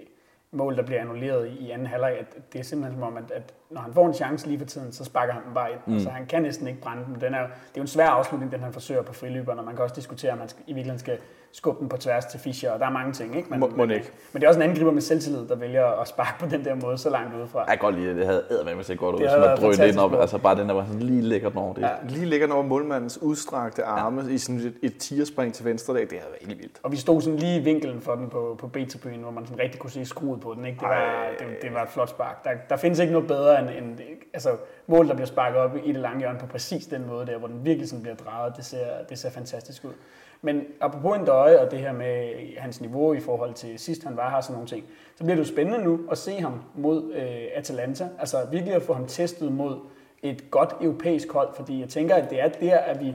mål, 0.51 0.77
der 0.77 0.83
bliver 0.83 1.01
annulleret 1.01 1.47
i, 1.47 1.71
anden 1.71 1.87
halvleg, 1.87 2.17
at 2.19 2.53
det 2.53 2.59
er 2.59 2.63
simpelthen 2.63 2.99
som 2.99 3.03
om, 3.03 3.17
at, 3.17 3.31
at 3.31 3.53
når 3.69 3.81
han 3.81 3.93
får 3.93 4.07
en 4.07 4.13
chance 4.13 4.47
lige 4.47 4.59
for 4.59 4.65
tiden, 4.65 4.91
så 4.91 5.05
sparker 5.05 5.33
han 5.33 5.43
den 5.45 5.53
bare 5.53 5.71
ind. 5.71 5.79
Mm. 5.85 5.93
Altså 5.93 6.09
han 6.09 6.25
kan 6.25 6.41
næsten 6.41 6.67
ikke 6.67 6.81
brænde 6.81 7.05
den. 7.05 7.21
den 7.21 7.33
er, 7.33 7.41
det 7.41 7.47
er 7.47 7.77
jo 7.77 7.81
en 7.81 7.87
svær 7.87 8.07
afslutning, 8.07 8.51
den 8.51 8.59
han 8.59 8.73
forsøger 8.73 9.01
på 9.01 9.13
friløberne, 9.13 9.61
og 9.61 9.65
man 9.65 9.75
kan 9.75 9.83
også 9.83 9.95
diskutere, 9.95 10.31
om 10.31 10.37
man 10.37 10.49
skal, 10.49 10.63
i 10.67 10.73
virkeligheden 10.73 10.99
skal 10.99 11.17
skubbe 11.53 11.79
den 11.79 11.89
på 11.89 11.97
tværs 11.97 12.25
til 12.25 12.39
Fischer, 12.39 12.71
og 12.71 12.79
der 12.79 12.85
er 12.85 12.89
mange 12.89 13.13
ting, 13.13 13.37
ikke? 13.37 13.49
Men, 13.49 13.59
Må- 13.59 13.67
må 13.67 13.85
men, 13.85 13.91
ikke. 13.91 14.11
men 14.33 14.41
det 14.41 14.45
er 14.45 14.49
også 14.49 14.59
en 14.61 14.69
angriber 14.69 14.91
med 14.91 15.01
selvtillid, 15.01 15.47
der 15.47 15.55
vælger 15.55 15.85
at 16.01 16.07
sparke 16.07 16.39
på 16.39 16.45
den 16.45 16.65
der 16.65 16.75
måde 16.75 16.97
så 16.97 17.09
langt 17.09 17.35
udefra. 17.35 17.59
Jeg 17.59 17.67
kan 17.67 17.77
godt 17.77 17.95
lide 17.95 18.07
det. 18.07 18.15
Det 18.15 18.25
havde 18.25 18.43
ædermame 18.51 18.83
set 18.83 18.97
godt 18.99 19.15
ud, 19.15 19.21
Det 19.21 19.29
sådan 19.29 19.51
at 19.51 19.57
drøne 19.57 19.87
ind 19.89 19.97
op. 19.99 20.13
Altså 20.21 20.37
bare 20.37 20.55
den 20.55 20.67
der 20.67 20.73
var 20.73 20.85
sådan 20.85 21.01
lige 21.01 21.21
lækkert 21.21 21.55
over 21.55 21.73
det. 21.73 21.81
Ja. 21.81 21.89
Lige 22.09 22.25
ligger 22.25 22.47
den 22.47 22.53
over 22.53 22.63
målmandens 22.63 23.21
udstrakte 23.21 23.83
arme 23.83 24.21
ja. 24.21 24.29
i 24.33 24.37
sådan 24.37 24.59
et, 24.61 24.73
et 24.83 24.97
tierspring 24.97 25.53
til 25.53 25.65
venstre 25.65 25.93
dag. 25.93 26.01
Det 26.01 26.11
havde 26.11 26.31
været 26.31 26.47
helt 26.47 26.59
vildt. 26.59 26.79
Og 26.83 26.91
vi 26.91 26.97
stod 26.97 27.21
sådan 27.21 27.39
lige 27.39 27.59
i 27.59 27.63
vinkelen 27.63 28.01
for 28.01 28.15
den 28.15 28.29
på, 28.29 28.55
på 28.59 28.67
B-tribunen, 28.67 29.19
hvor 29.21 29.31
man 29.31 29.45
sådan 29.45 29.59
rigtig 29.59 29.79
kunne 29.79 29.91
se 29.91 30.05
skruet 30.05 30.41
på 30.41 30.53
den. 30.53 30.65
Ikke? 30.65 30.79
Det, 30.79 30.87
var, 30.87 30.93
Ej. 30.93 31.29
det, 31.39 31.47
det 31.61 31.73
var 31.73 31.83
et 31.83 31.89
flot 31.89 32.09
spark. 32.09 32.43
Der, 32.43 32.49
der 32.69 32.77
findes 32.77 32.99
ikke 32.99 33.13
noget 33.13 33.27
bedre 33.27 33.59
end, 33.59 33.69
end 33.69 33.99
altså, 34.33 34.49
mål, 34.87 35.07
der 35.07 35.13
bliver 35.13 35.27
sparket 35.27 35.59
op 35.59 35.71
i 35.83 35.91
det 35.91 35.99
lange 36.01 36.19
hjørne 36.19 36.39
på 36.39 36.45
præcis 36.45 36.85
den 36.85 37.07
måde 37.07 37.25
der, 37.25 37.37
hvor 37.37 37.47
den 37.47 37.65
virkelig 37.65 37.89
sådan 37.89 38.01
bliver 38.01 38.15
drejet. 38.15 38.53
Det 38.57 38.65
ser, 38.65 38.85
det 39.09 39.19
ser 39.19 39.29
fantastisk 39.29 39.83
ud. 39.83 39.93
Men 40.41 40.65
apropos 40.79 41.17
en 41.17 41.25
døje 41.25 41.59
og 41.59 41.71
det 41.71 41.79
her 41.79 41.93
med 41.93 42.33
hans 42.57 42.81
niveau 42.81 43.13
i 43.13 43.19
forhold 43.19 43.53
til 43.53 43.79
sidst 43.79 44.03
han 44.03 44.17
var 44.17 44.29
her, 44.29 44.41
sådan 44.41 44.53
nogle 44.53 44.67
ting, 44.67 44.85
så 45.15 45.23
bliver 45.23 45.35
det 45.35 45.43
jo 45.43 45.47
spændende 45.53 45.83
nu 45.83 45.99
at 46.11 46.17
se 46.17 46.41
ham 46.41 46.61
mod 46.75 47.13
øh, 47.13 47.47
Atalanta. 47.53 48.09
Altså 48.19 48.37
virkelig 48.51 48.75
at 48.75 48.81
få 48.81 48.93
ham 48.93 49.07
testet 49.07 49.51
mod 49.51 49.77
et 50.23 50.51
godt 50.51 50.75
europæisk 50.81 51.31
hold, 51.31 51.49
fordi 51.55 51.79
jeg 51.79 51.89
tænker, 51.89 52.15
at 52.15 52.29
det 52.29 52.41
er 52.41 52.49
der, 52.49 52.77
at 52.77 52.99
vi, 52.99 53.13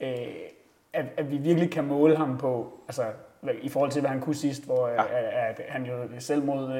øh, 0.00 0.08
at, 0.92 1.04
at 1.16 1.30
vi 1.30 1.36
virkelig 1.36 1.70
kan 1.70 1.84
måle 1.84 2.16
ham 2.16 2.38
på, 2.38 2.72
altså 2.88 3.02
i 3.62 3.68
forhold 3.68 3.90
til, 3.90 4.00
hvad 4.00 4.10
han 4.10 4.20
kunne 4.20 4.34
sidst, 4.34 4.64
hvor 4.64 4.88
ja. 4.88 5.02
at, 5.02 5.58
at 5.58 5.60
han 5.68 5.86
jo 5.86 5.92
selv 6.18 6.44
mod 6.44 6.72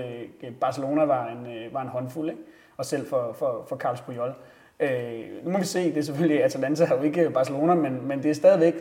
øh, 0.42 0.52
Barcelona 0.60 1.04
var 1.04 1.26
en, 1.26 1.46
øh, 1.46 1.74
var 1.74 1.82
en 1.82 1.88
håndfuld, 1.88 2.30
ikke? 2.30 2.42
og 2.76 2.84
selv 2.84 3.06
for, 3.06 3.32
for, 3.38 3.64
for 3.68 3.76
Carlos 3.76 4.00
Puyol. 4.00 4.34
Øh, 4.80 5.44
nu 5.44 5.50
må 5.50 5.58
vi 5.58 5.64
se, 5.64 5.84
det 5.84 5.96
er 5.96 6.02
selvfølgelig, 6.02 6.44
Atalanta 6.44 6.84
har 6.84 6.96
jo 6.96 7.02
ikke 7.02 7.30
Barcelona, 7.30 7.74
men, 7.74 8.08
men 8.08 8.22
det 8.22 8.30
er 8.30 8.34
stadigvæk 8.34 8.74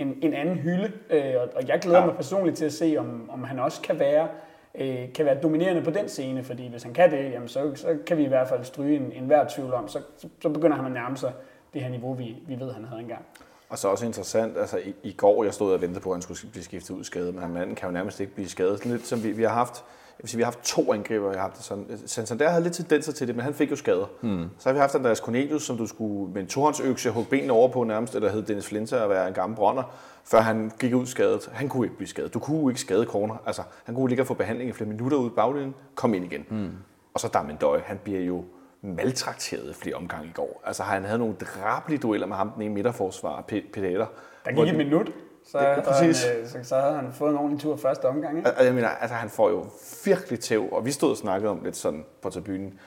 en, 0.00 0.18
en 0.22 0.34
anden 0.34 0.54
hylde, 0.54 0.92
øh, 1.10 1.34
og 1.54 1.68
jeg 1.68 1.78
glæder 1.80 1.98
ja. 1.98 2.06
mig 2.06 2.14
personligt 2.14 2.56
til 2.56 2.64
at 2.64 2.72
se, 2.72 2.96
om, 2.98 3.30
om 3.32 3.44
han 3.44 3.58
også 3.58 3.82
kan 3.82 3.98
være 3.98 4.28
øh, 4.74 5.12
kan 5.12 5.24
være 5.24 5.40
dominerende 5.42 5.82
på 5.82 5.90
den 5.90 6.08
scene, 6.08 6.44
fordi 6.44 6.68
hvis 6.68 6.82
han 6.82 6.92
kan 6.92 7.10
det, 7.10 7.32
jamen 7.32 7.48
så, 7.48 7.72
så 7.74 7.98
kan 8.06 8.16
vi 8.16 8.24
i 8.24 8.28
hvert 8.28 8.48
fald 8.48 8.64
stryge 8.64 8.96
en, 8.96 9.12
en 9.12 9.24
hver 9.24 9.48
tvivl 9.48 9.72
om, 9.72 9.88
så, 9.88 10.00
så, 10.16 10.28
så 10.42 10.48
begynder 10.48 10.76
han 10.76 10.86
at 10.86 10.92
nærme 10.92 11.16
sig 11.16 11.32
det 11.74 11.82
her 11.82 11.88
niveau, 11.88 12.14
vi, 12.14 12.36
vi 12.46 12.60
ved, 12.60 12.72
han 12.72 12.84
havde 12.84 13.00
engang. 13.00 13.24
Og 13.68 13.78
så 13.78 13.88
også 13.88 14.06
interessant, 14.06 14.58
altså 14.58 14.78
i, 14.78 14.94
i 15.02 15.12
går, 15.12 15.44
jeg 15.44 15.54
stod 15.54 15.72
og 15.72 15.80
ventede 15.80 16.00
på, 16.00 16.10
at 16.10 16.14
han 16.14 16.22
skulle 16.22 16.50
blive 16.50 16.64
skiftet 16.64 16.94
ud 16.94 17.04
skadet, 17.04 17.34
men 17.34 17.54
manden 17.54 17.76
kan 17.76 17.88
jo 17.88 17.92
nærmest 17.92 18.20
ikke 18.20 18.34
blive 18.34 18.48
skadet. 18.48 18.86
Lidt 18.86 19.06
som 19.06 19.24
vi, 19.24 19.32
vi 19.32 19.42
har 19.42 19.50
haft, 19.50 19.84
jeg 20.20 20.24
vil 20.24 20.30
sige, 20.30 20.38
vi 20.38 20.42
har 20.42 20.50
haft 20.50 20.64
to 20.64 20.92
angriber, 20.92 21.30
jeg 21.30 21.40
har 21.40 21.48
haft 21.48 21.56
det 21.56 21.64
sådan. 21.64 21.86
Santander 22.06 22.48
havde 22.48 22.62
lidt 22.62 22.74
tendenser 22.74 23.12
til 23.12 23.26
det, 23.26 23.36
men 23.36 23.44
han 23.44 23.54
fik 23.54 23.70
jo 23.70 23.76
skader. 23.76 24.06
Hmm. 24.20 24.44
Så 24.58 24.68
har 24.68 24.72
vi 24.72 24.78
haft 24.78 24.94
Andreas 24.94 25.18
Cornelius, 25.18 25.62
som 25.62 25.76
du 25.76 25.86
skulle 25.86 26.32
med 26.32 26.42
en 26.42 26.48
tohåndsøkse 26.48 27.10
hugge 27.10 27.30
benene 27.30 27.52
over 27.52 27.68
på 27.68 27.84
nærmest, 27.84 28.14
eller 28.14 28.30
hed 28.30 28.42
Dennis 28.42 28.66
Flinter 28.66 29.02
at 29.02 29.10
være 29.10 29.28
en 29.28 29.34
gammel 29.34 29.56
bronner, 29.56 29.82
før 30.24 30.40
han 30.40 30.72
gik 30.80 30.94
ud 30.94 31.06
skadet. 31.06 31.50
Han 31.52 31.68
kunne 31.68 31.86
ikke 31.86 31.96
blive 31.96 32.08
skadet. 32.08 32.34
Du 32.34 32.38
kunne 32.38 32.70
ikke 32.70 32.80
skade 32.80 33.04
corner. 33.04 33.34
Altså, 33.46 33.62
han 33.84 33.94
kunne 33.94 34.08
ligge 34.08 34.22
og 34.22 34.26
få 34.26 34.34
behandling 34.34 34.70
i 34.70 34.72
flere 34.72 34.88
minutter 34.88 35.18
ud 35.18 35.26
i 35.26 35.32
baglinjen, 35.36 35.74
kom 35.94 36.14
ind 36.14 36.24
igen. 36.24 36.44
Hmm. 36.48 36.70
Og 37.14 37.20
så 37.20 37.28
Damien 37.28 37.56
Døj, 37.56 37.80
han 37.84 37.98
bliver 38.04 38.20
jo 38.20 38.44
maltrakteret 38.82 39.74
flere 39.74 39.94
omgange 39.94 40.28
i 40.28 40.32
går. 40.34 40.62
Altså 40.66 40.82
han 40.82 41.04
havde 41.04 41.18
nogle 41.18 41.34
drabelige 41.34 41.98
dueller 41.98 42.26
med 42.26 42.36
ham, 42.36 42.50
den 42.50 42.62
ene 42.62 42.74
midterforsvar, 42.74 43.44
Peter. 43.48 44.06
Der 44.44 44.52
gik 44.52 44.68
et 44.68 44.76
minut, 44.76 45.10
så, 45.50 45.74
det, 45.74 45.84
præcis. 45.84 46.24
Han, 46.24 46.36
øh, 46.36 46.48
så, 46.48 46.58
så 46.62 46.76
havde 46.76 46.94
han 46.94 47.12
fået 47.12 47.30
en 47.30 47.36
ordentlig 47.36 47.60
tur 47.60 47.76
første 47.76 48.04
omgang. 48.04 48.36
Ikke? 48.36 48.50
Jeg 48.60 48.74
mener, 48.74 48.88
altså 48.88 49.14
han 49.14 49.30
får 49.30 49.50
jo 49.50 49.66
virkelig 50.04 50.40
tæv, 50.40 50.68
og 50.72 50.84
vi 50.84 50.92
stod 50.92 51.10
og 51.10 51.16
snakkede 51.16 51.50
om 51.50 51.64
lidt 51.64 51.76
sådan 51.76 52.04
på 52.22 52.30
tribunen, 52.30 52.78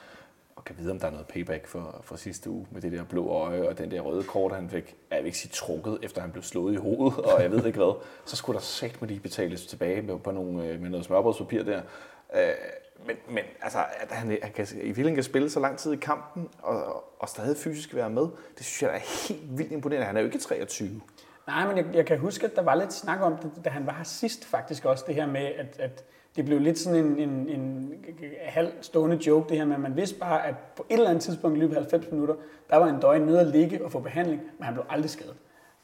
og 0.56 0.64
kan 0.64 0.76
vide, 0.78 0.90
om 0.90 0.98
der 0.98 1.06
er 1.06 1.10
noget 1.10 1.26
payback 1.26 1.66
for, 1.66 2.00
for 2.02 2.16
sidste 2.16 2.50
uge 2.50 2.66
med 2.70 2.80
det 2.80 2.92
der 2.92 3.04
blå 3.04 3.28
øje 3.28 3.68
og 3.68 3.78
den 3.78 3.90
der 3.90 4.00
røde 4.00 4.22
kort, 4.22 4.52
han 4.52 4.70
fik, 4.70 4.96
jeg 5.10 5.18
vil 5.18 5.26
ikke 5.26 5.38
sige 5.38 5.52
trukket, 5.54 5.98
efter 6.02 6.20
han 6.20 6.30
blev 6.30 6.42
slået 6.42 6.72
i 6.72 6.76
hovedet, 6.76 7.18
og 7.24 7.42
jeg 7.42 7.50
ved 7.50 7.66
ikke 7.66 7.78
hvad. 7.78 7.94
Så 8.24 8.36
skulle 8.36 8.54
der 8.54 8.62
sagt 8.62 9.00
med 9.00 9.08
de 9.08 9.20
betales 9.20 9.66
tilbage 9.66 10.02
med, 10.02 10.18
på 10.18 10.30
nogle, 10.30 10.64
øh, 10.64 10.80
med 10.80 10.90
noget 10.90 11.06
smørbrødspapir 11.06 11.62
der. 11.62 11.82
Øh, 12.36 12.52
men, 13.06 13.16
men 13.28 13.44
altså, 13.62 13.78
at 14.00 14.10
han, 14.10 14.38
han 14.42 14.52
kan, 14.52 14.66
i 14.72 14.76
virkeligheden 14.76 15.14
kan 15.14 15.24
spille 15.24 15.50
så 15.50 15.60
lang 15.60 15.78
tid 15.78 15.92
i 15.92 15.96
kampen 15.96 16.48
og, 16.62 17.04
og 17.18 17.28
stadig 17.28 17.56
fysisk 17.56 17.94
være 17.94 18.10
med, 18.10 18.22
det 18.58 18.66
synes 18.66 18.82
jeg 18.82 18.94
er 18.96 19.28
helt 19.28 19.58
vildt 19.58 19.72
imponerende. 19.72 20.06
Han 20.06 20.16
er 20.16 20.20
jo 20.20 20.26
ikke 20.26 20.38
23. 20.38 21.00
Nej, 21.46 21.66
men 21.66 21.76
jeg, 21.76 21.86
jeg 21.94 22.06
kan 22.06 22.18
huske, 22.18 22.46
at 22.46 22.56
der 22.56 22.62
var 22.62 22.74
lidt 22.74 22.92
snak 22.92 23.20
om 23.20 23.36
det, 23.36 23.64
da 23.64 23.70
han 23.70 23.86
var 23.86 23.92
her 23.92 24.04
sidst 24.04 24.44
faktisk 24.44 24.84
også, 24.84 25.04
det 25.06 25.14
her 25.14 25.26
med, 25.26 25.40
at, 25.40 25.76
at 25.80 26.04
det 26.36 26.44
blev 26.44 26.60
lidt 26.60 26.78
sådan 26.78 27.04
en, 27.04 27.18
en, 27.18 27.48
en 27.48 27.94
halv 28.42 28.72
stående 28.80 29.16
joke, 29.26 29.48
det 29.48 29.56
her 29.56 29.64
med, 29.64 29.74
at 29.74 29.80
man 29.80 29.96
vidste 29.96 30.18
bare, 30.18 30.46
at 30.46 30.54
på 30.76 30.86
et 30.90 30.94
eller 30.94 31.10
andet 31.10 31.22
tidspunkt 31.22 31.56
i 31.56 31.60
løbet 31.60 31.76
af 31.76 31.82
90 31.82 32.12
minutter, 32.12 32.34
der 32.70 32.76
var 32.76 32.86
en 32.86 33.00
døgn 33.00 33.22
nede 33.22 33.40
at 33.40 33.46
ligge 33.46 33.84
og 33.84 33.92
få 33.92 34.00
behandling, 34.00 34.42
men 34.58 34.64
han 34.64 34.74
blev 34.74 34.84
aldrig 34.88 35.10
skadet. 35.10 35.36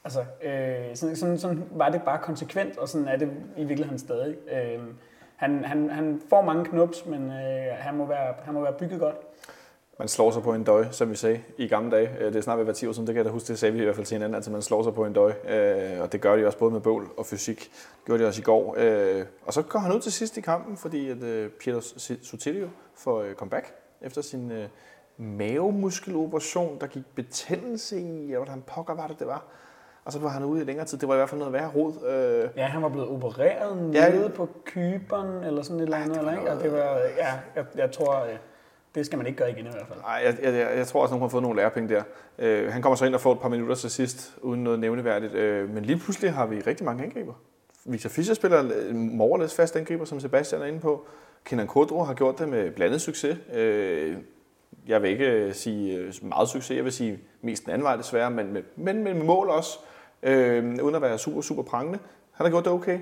Altså, 0.04 0.20
øh, 0.42 0.96
sådan, 0.96 1.16
sådan, 1.16 1.38
sådan 1.38 1.64
var 1.70 1.88
det 1.88 2.02
bare 2.02 2.18
konsekvent, 2.18 2.78
og 2.78 2.88
sådan 2.88 3.08
er 3.08 3.16
det 3.16 3.30
i 3.56 3.64
virkeligheden 3.64 3.98
stadig. 3.98 4.36
Øh, 4.52 4.82
han, 5.36 5.64
han, 5.64 5.90
han 5.90 6.22
får 6.28 6.42
mange 6.42 6.64
knups, 6.64 7.06
men 7.06 7.30
øh, 7.30 7.66
han, 7.72 7.96
må 7.96 8.06
være, 8.06 8.34
han 8.42 8.54
må 8.54 8.60
være 8.60 8.72
bygget 8.72 9.00
godt. 9.00 9.16
Man 10.00 10.08
slår 10.08 10.30
sig 10.30 10.42
på 10.42 10.54
en 10.54 10.64
døj, 10.64 10.86
som 10.90 11.10
vi 11.10 11.16
sagde 11.16 11.40
i 11.56 11.68
gamle 11.68 11.90
dage. 11.90 12.10
Øh, 12.20 12.26
det 12.26 12.36
er 12.36 12.40
snart 12.40 12.58
ved 12.58 12.64
hver 12.64 12.74
10 12.74 12.86
år 12.86 12.92
siden, 12.92 13.06
det 13.06 13.14
kan 13.14 13.18
jeg 13.18 13.24
da 13.24 13.30
huske, 13.30 13.48
det 13.48 13.58
sagde 13.58 13.72
vi 13.72 13.80
i 13.80 13.84
hvert 13.84 13.94
fald 13.94 14.06
til 14.06 14.14
hinanden, 14.14 14.34
altså 14.34 14.50
man 14.50 14.62
slår 14.62 14.82
sig 14.82 14.94
på 14.94 15.04
en 15.04 15.12
døj. 15.12 15.32
Øh, 15.48 16.00
og 16.00 16.12
det 16.12 16.20
gør 16.20 16.36
de 16.36 16.46
også 16.46 16.58
både 16.58 16.72
med 16.72 16.80
bål 16.80 17.10
og 17.16 17.26
fysik. 17.26 17.58
Det 17.60 18.04
gjorde 18.06 18.22
de 18.22 18.28
også 18.28 18.40
i 18.40 18.44
går. 18.44 18.74
Øh, 18.78 19.24
og 19.46 19.52
så 19.52 19.62
går 19.62 19.78
han 19.78 19.92
ud 19.92 20.00
til 20.00 20.12
sidst 20.12 20.36
i 20.36 20.40
kampen, 20.40 20.76
fordi 20.76 21.10
at 21.10 21.50
Pietro 21.60 21.80
Sotilio 22.22 22.68
får 22.94 23.24
comeback 23.36 23.74
efter 24.02 24.22
sin 24.22 24.52
mavemuskeloperation, 25.16 26.78
der 26.80 26.86
gik 26.86 27.04
betændelse 27.14 28.00
i, 28.00 28.34
hvordan 28.34 28.62
pokker 28.66 28.94
var 28.94 29.06
det, 29.06 29.18
det 29.18 29.26
var 29.26 29.44
og 30.04 30.12
så 30.12 30.18
var 30.18 30.28
han 30.28 30.44
ude 30.44 30.62
i 30.62 30.64
længere 30.64 30.86
tid. 30.86 30.98
Det 30.98 31.08
var 31.08 31.14
i 31.14 31.16
hvert 31.16 31.28
fald 31.28 31.38
noget 31.38 31.52
værre 31.52 31.70
rod. 31.76 31.92
Øh. 32.06 32.48
Ja, 32.56 32.66
han 32.66 32.82
var 32.82 32.88
blevet 32.88 33.08
opereret 33.08 33.76
nede 33.76 34.22
ja, 34.22 34.28
på 34.28 34.48
Kyberen, 34.64 35.44
eller 35.44 35.62
sådan 35.62 35.80
et 35.80 35.82
eller 35.82 35.96
andet. 35.96 36.16
Ja, 36.16 36.22
det, 36.22 36.28
eller, 36.28 36.40
ikke? 36.40 36.52
Og 36.52 36.62
det 36.62 36.72
var, 36.72 36.98
ja, 37.18 37.32
jeg, 37.56 37.64
jeg 37.76 37.90
tror, 37.92 38.24
øh, 38.24 38.36
det 38.94 39.06
skal 39.06 39.18
man 39.18 39.26
ikke 39.26 39.38
gøre 39.38 39.50
igen 39.50 39.66
i 39.66 39.70
hvert 39.70 39.86
fald. 39.88 39.98
Nej, 40.00 40.22
jeg, 40.24 40.54
jeg, 40.54 40.76
jeg, 40.76 40.86
tror 40.86 41.02
også, 41.02 41.14
at 41.14 41.18
nogen 41.18 41.22
har 41.22 41.28
fået 41.28 41.42
nogle 41.42 41.60
lærepenge 41.60 41.94
der. 41.94 42.02
Øh, 42.38 42.72
han 42.72 42.82
kommer 42.82 42.96
så 42.96 43.04
ind 43.04 43.14
og 43.14 43.20
får 43.20 43.32
et 43.32 43.40
par 43.40 43.48
minutter 43.48 43.74
til 43.74 43.90
sidst, 43.90 44.34
uden 44.42 44.64
noget 44.64 44.78
nævneværdigt. 44.78 45.34
Øh, 45.34 45.70
men 45.74 45.84
lige 45.84 45.98
pludselig 45.98 46.32
har 46.32 46.46
vi 46.46 46.60
rigtig 46.60 46.84
mange 46.84 47.04
angriber. 47.04 47.34
Victor 47.84 48.10
Fischer 48.10 48.34
spiller 48.34 48.92
morgerlæs 48.92 49.54
fast 49.54 49.76
angriber, 49.76 50.04
som 50.04 50.20
Sebastian 50.20 50.62
er 50.62 50.66
inde 50.66 50.80
på. 50.80 51.06
Kenan 51.44 51.66
Kodro 51.66 52.02
har 52.02 52.14
gjort 52.14 52.38
det 52.38 52.48
med 52.48 52.70
blandet 52.70 53.00
succes. 53.00 53.38
Øh, 53.54 54.16
jeg 54.86 55.02
vil 55.02 55.10
ikke 55.10 55.30
øh, 55.30 55.54
sige 55.54 55.96
øh, 55.96 56.12
meget 56.22 56.48
succes, 56.48 56.76
jeg 56.76 56.84
vil 56.84 56.92
sige 56.92 57.18
mest 57.42 57.64
den 57.64 57.72
anden 57.72 57.84
vej 57.84 57.96
desværre, 57.96 58.30
men 58.30 58.52
med, 58.52 58.62
men 58.76 59.04
med 59.04 59.14
mål 59.14 59.48
også 59.48 59.78
øh, 60.22 60.78
uden 60.82 60.94
at 60.94 61.02
være 61.02 61.18
super, 61.18 61.40
super 61.40 61.62
prangende. 61.62 61.98
Han 62.32 62.46
har 62.46 62.50
gjort 62.50 62.64
det 62.64 62.72
okay. 62.72 62.98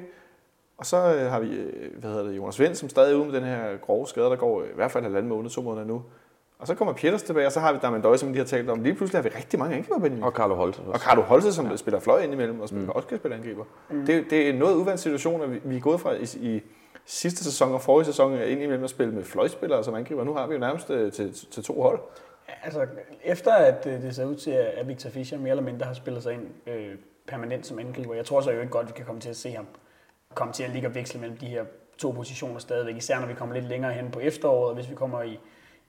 Og 0.79 0.87
så 0.87 1.15
øh, 1.15 1.31
har 1.31 1.41
vi 1.41 1.57
øh, 1.57 2.01
hvad 2.01 2.11
hedder 2.11 2.25
det, 2.25 2.37
Jonas 2.37 2.61
Vind, 2.61 2.75
som 2.75 2.89
stadig 2.89 3.13
er 3.13 3.17
ude 3.17 3.25
med 3.25 3.35
den 3.35 3.45
her 3.45 3.77
grove 3.77 4.07
skade, 4.07 4.27
der 4.27 4.37
går 4.37 4.61
øh, 4.61 4.67
i 4.67 4.75
hvert 4.75 4.91
fald 4.91 5.05
halvanden 5.05 5.29
måned, 5.29 5.51
to 5.51 5.63
måneder 5.63 5.87
nu. 5.87 6.03
Og 6.59 6.67
så 6.67 6.75
kommer 6.75 6.95
Pieters 6.95 7.23
tilbage, 7.23 7.47
og 7.47 7.53
så 7.53 7.61
har 7.61 7.73
vi 7.73 7.79
Damien 7.83 8.03
Døje, 8.03 8.19
som 8.19 8.33
de 8.33 8.39
har 8.39 8.45
talt 8.45 8.71
om. 8.71 8.83
Lige 8.83 8.95
pludselig 8.95 9.23
har 9.23 9.31
vi 9.31 9.37
rigtig 9.37 9.59
mange 9.59 9.77
angriber, 9.77 9.99
Benjamin. 9.99 10.23
Og 10.23 10.33
Carlo 10.33 10.55
Holte. 10.55 10.79
Og 10.79 10.99
Carlo 10.99 11.23
Holte, 11.23 11.53
som 11.53 11.67
ja. 11.71 11.77
spiller 11.77 12.01
fløj 12.01 12.21
indimellem, 12.21 12.61
og 12.61 12.69
mm. 12.73 12.89
også 12.89 13.09
kan 13.09 13.19
spille 13.19 13.37
angriber. 13.37 13.65
Mm. 13.91 14.07
Det, 14.07 14.31
det 14.31 14.49
er 14.49 14.53
noget 14.53 14.77
uvandt 14.77 15.01
situation, 15.01 15.43
at 15.43 15.53
vi, 15.53 15.61
vi 15.65 15.77
er 15.77 15.81
gået 15.81 16.01
fra 16.01 16.13
i, 16.15 16.55
i 16.55 16.63
sidste 17.07 17.45
sæson 17.45 17.75
og 17.75 17.81
forrige 17.81 18.07
sæson 18.07 18.33
indimellem 18.33 18.85
at 18.85 18.91
spille 18.91 19.15
med 19.15 19.25
fløjspillere 19.25 19.85
som 19.85 19.95
angriber. 19.95 20.25
Nu 20.25 20.35
har 20.35 20.47
vi 20.47 20.55
jo 20.55 20.61
nærmest 20.61 20.91
øh, 20.91 21.13
til, 21.13 21.35
til 21.51 21.63
to 21.63 21.83
hold. 21.83 22.01
Altså, 22.63 22.87
efter 23.25 23.53
at 23.53 23.85
det 23.85 24.15
ser 24.15 24.25
ud 24.25 24.35
til, 24.35 24.51
at 24.51 24.89
Victor 24.89 25.11
Fischer 25.11 25.39
mere 25.39 25.51
eller 25.51 25.63
mindre 25.63 25.87
har 25.87 25.95
spillet 25.95 26.23
sig 26.23 26.35
ind 26.35 26.47
øh, 26.67 26.95
permanent 27.27 27.67
som 27.67 27.79
angriber. 27.79 28.15
Jeg 28.15 28.25
tror 28.25 28.41
så 28.41 28.51
jo 28.51 28.61
ikke 28.61 28.73
godt, 28.73 28.87
vi 28.87 28.93
kan 28.97 29.05
komme 29.05 29.21
til 29.21 29.31
at 29.31 29.37
se 29.37 29.51
ham 29.51 29.67
komme 30.35 30.53
til 30.53 30.63
at 30.63 30.71
ligge 30.71 30.89
og 30.89 30.95
veksle 30.95 31.21
mellem 31.21 31.37
de 31.37 31.47
her 31.47 31.65
to 31.99 32.11
positioner 32.11 32.59
stadigvæk, 32.59 32.97
især 32.97 33.21
når 33.21 33.27
vi 33.27 33.35
kommer 33.35 33.55
lidt 33.55 33.65
længere 33.65 33.93
hen 33.93 34.11
på 34.11 34.21
efteråret, 34.21 34.69
og 34.69 34.75
hvis 34.75 34.91
vi 34.91 34.95
kommer 34.95 35.23
i, 35.23 35.39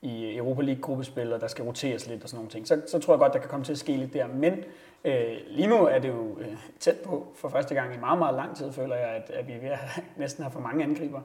i 0.02 0.36
Europa 0.36 0.62
League-gruppespil, 0.62 1.32
og 1.32 1.40
der 1.40 1.46
skal 1.46 1.64
roteres 1.64 2.06
lidt 2.06 2.22
og 2.22 2.28
sådan 2.28 2.36
nogle 2.36 2.50
ting, 2.50 2.68
så, 2.68 2.82
så 2.86 2.98
tror 2.98 3.14
jeg 3.14 3.18
godt, 3.18 3.32
der 3.32 3.38
kan 3.38 3.48
komme 3.48 3.64
til 3.64 3.72
at 3.72 3.78
ske 3.78 3.96
lidt 3.96 4.12
der. 4.12 4.26
Men 4.26 4.64
øh, 5.04 5.36
lige 5.46 5.68
nu 5.68 5.76
er 5.76 5.98
det 5.98 6.08
jo 6.08 6.38
øh, 6.40 6.56
tæt 6.80 6.96
på 7.04 7.32
for 7.36 7.48
første 7.48 7.74
gang 7.74 7.94
i 7.94 7.98
meget, 7.98 8.18
meget 8.18 8.34
lang 8.34 8.56
tid, 8.56 8.72
føler 8.72 8.96
jeg, 8.96 9.08
at, 9.08 9.30
at 9.30 9.46
vi 9.46 9.52
er 9.52 9.60
ved 9.60 9.68
at 9.68 9.78
næsten 10.16 10.42
har 10.42 10.50
for 10.50 10.60
mange 10.60 10.84
angriber, 10.84 11.20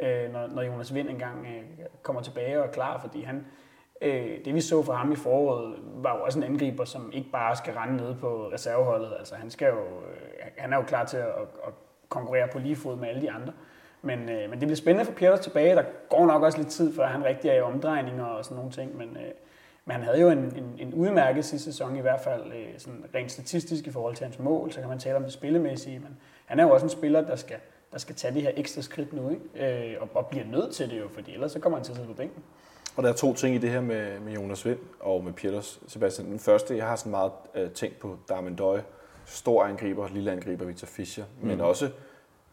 øh, 0.00 0.32
når, 0.32 0.46
når 0.46 0.62
Jonas 0.62 0.94
Vind 0.94 1.08
engang 1.08 1.46
øh, 1.46 1.86
kommer 2.02 2.22
tilbage 2.22 2.60
og 2.60 2.66
er 2.66 2.70
klar, 2.70 3.00
fordi 3.00 3.22
han, 3.22 3.44
Øh, 4.02 4.44
det 4.44 4.54
vi 4.54 4.60
så 4.60 4.82
for 4.82 4.92
ham 4.92 5.12
i 5.12 5.16
foråret, 5.16 5.74
var 5.94 6.16
jo 6.16 6.24
også 6.24 6.38
en 6.38 6.44
angriber, 6.44 6.84
som 6.84 7.12
ikke 7.12 7.30
bare 7.30 7.56
skal 7.56 7.74
rende 7.74 7.96
ned 7.96 8.14
på 8.14 8.50
reserveholdet. 8.52 9.12
Altså 9.18 9.34
han, 9.34 9.50
skal 9.50 9.68
jo, 9.68 9.80
øh, 9.80 10.46
han 10.56 10.72
er 10.72 10.76
jo 10.76 10.82
klar 10.82 11.04
til 11.04 11.16
at, 11.16 11.26
at 11.66 11.72
konkurrere 12.10 12.48
på 12.52 12.58
lige 12.58 12.76
fod 12.76 12.96
med 12.96 13.08
alle 13.08 13.22
de 13.22 13.30
andre. 13.30 13.52
Men, 14.02 14.28
øh, 14.28 14.50
men 14.50 14.50
det 14.50 14.58
bliver 14.58 14.74
spændende 14.74 15.04
for 15.04 15.12
Peter 15.12 15.36
tilbage. 15.36 15.74
Der 15.74 15.84
går 16.08 16.26
nok 16.26 16.42
også 16.42 16.58
lidt 16.58 16.68
tid, 16.68 16.94
før 16.94 17.06
han 17.06 17.24
rigtig 17.24 17.50
er 17.50 17.54
i 17.54 17.60
omdrejninger 17.60 18.24
og 18.24 18.44
sådan 18.44 18.56
nogle 18.56 18.70
ting. 18.70 18.96
Men, 18.96 19.08
øh, 19.08 19.32
men 19.84 19.92
han 19.92 20.02
havde 20.02 20.20
jo 20.20 20.30
en, 20.30 20.38
en, 20.38 20.76
en 20.78 20.94
udmærket 20.94 21.44
sidste 21.44 21.72
sæson 21.72 21.96
i 21.96 22.00
hvert 22.00 22.20
fald, 22.20 22.52
øh, 22.52 22.78
sådan 22.78 23.04
rent 23.14 23.32
statistisk 23.32 23.86
i 23.86 23.90
forhold 23.90 24.14
til 24.14 24.24
hans 24.24 24.38
mål. 24.38 24.72
Så 24.72 24.80
kan 24.80 24.88
man 24.88 24.98
tale 24.98 25.16
om 25.16 25.22
det 25.22 25.32
spillemæssige, 25.32 25.98
men 25.98 26.16
han 26.46 26.60
er 26.60 26.64
jo 26.64 26.70
også 26.70 26.86
en 26.86 26.90
spiller, 26.90 27.20
der 27.20 27.36
skal, 27.36 27.56
der 27.92 27.98
skal 27.98 28.14
tage 28.14 28.34
de 28.34 28.40
her 28.40 28.50
ekstra 28.56 28.82
skridt 28.82 29.12
nu, 29.12 29.30
ikke? 29.30 29.92
Øh, 29.92 29.96
og, 30.00 30.08
og 30.14 30.26
bliver 30.26 30.44
nødt 30.44 30.74
til 30.74 30.90
det 30.90 31.00
jo, 31.00 31.08
fordi 31.08 31.32
ellers 31.32 31.52
så 31.52 31.60
kommer 31.60 31.78
han 31.78 31.84
til 31.84 31.92
at 31.92 31.96
sidde 31.96 32.08
på 32.08 32.14
bænken. 32.14 32.42
Og 32.96 33.02
der 33.02 33.08
er 33.08 33.12
to 33.12 33.34
ting 33.34 33.54
i 33.54 33.58
det 33.58 33.70
her 33.70 33.80
med, 33.80 34.20
med 34.20 34.32
Jonas 34.32 34.66
Vind 34.66 34.78
og 35.00 35.24
med 35.24 35.32
Peters, 35.32 35.80
Sebastian. 35.88 36.30
Den 36.30 36.38
første, 36.38 36.76
jeg 36.76 36.86
har 36.86 36.96
sådan 36.96 37.10
meget 37.10 37.32
øh, 37.54 37.70
tænkt 37.70 37.98
på 37.98 38.16
Darmen 38.28 38.56
Døje. 38.56 38.82
Stor 39.30 39.64
angriber, 39.64 40.08
lille 40.08 40.32
angriber, 40.32 40.64
Victor 40.64 40.86
Fischer. 40.86 41.24
Mm. 41.40 41.48
Men 41.48 41.60
også 41.60 41.90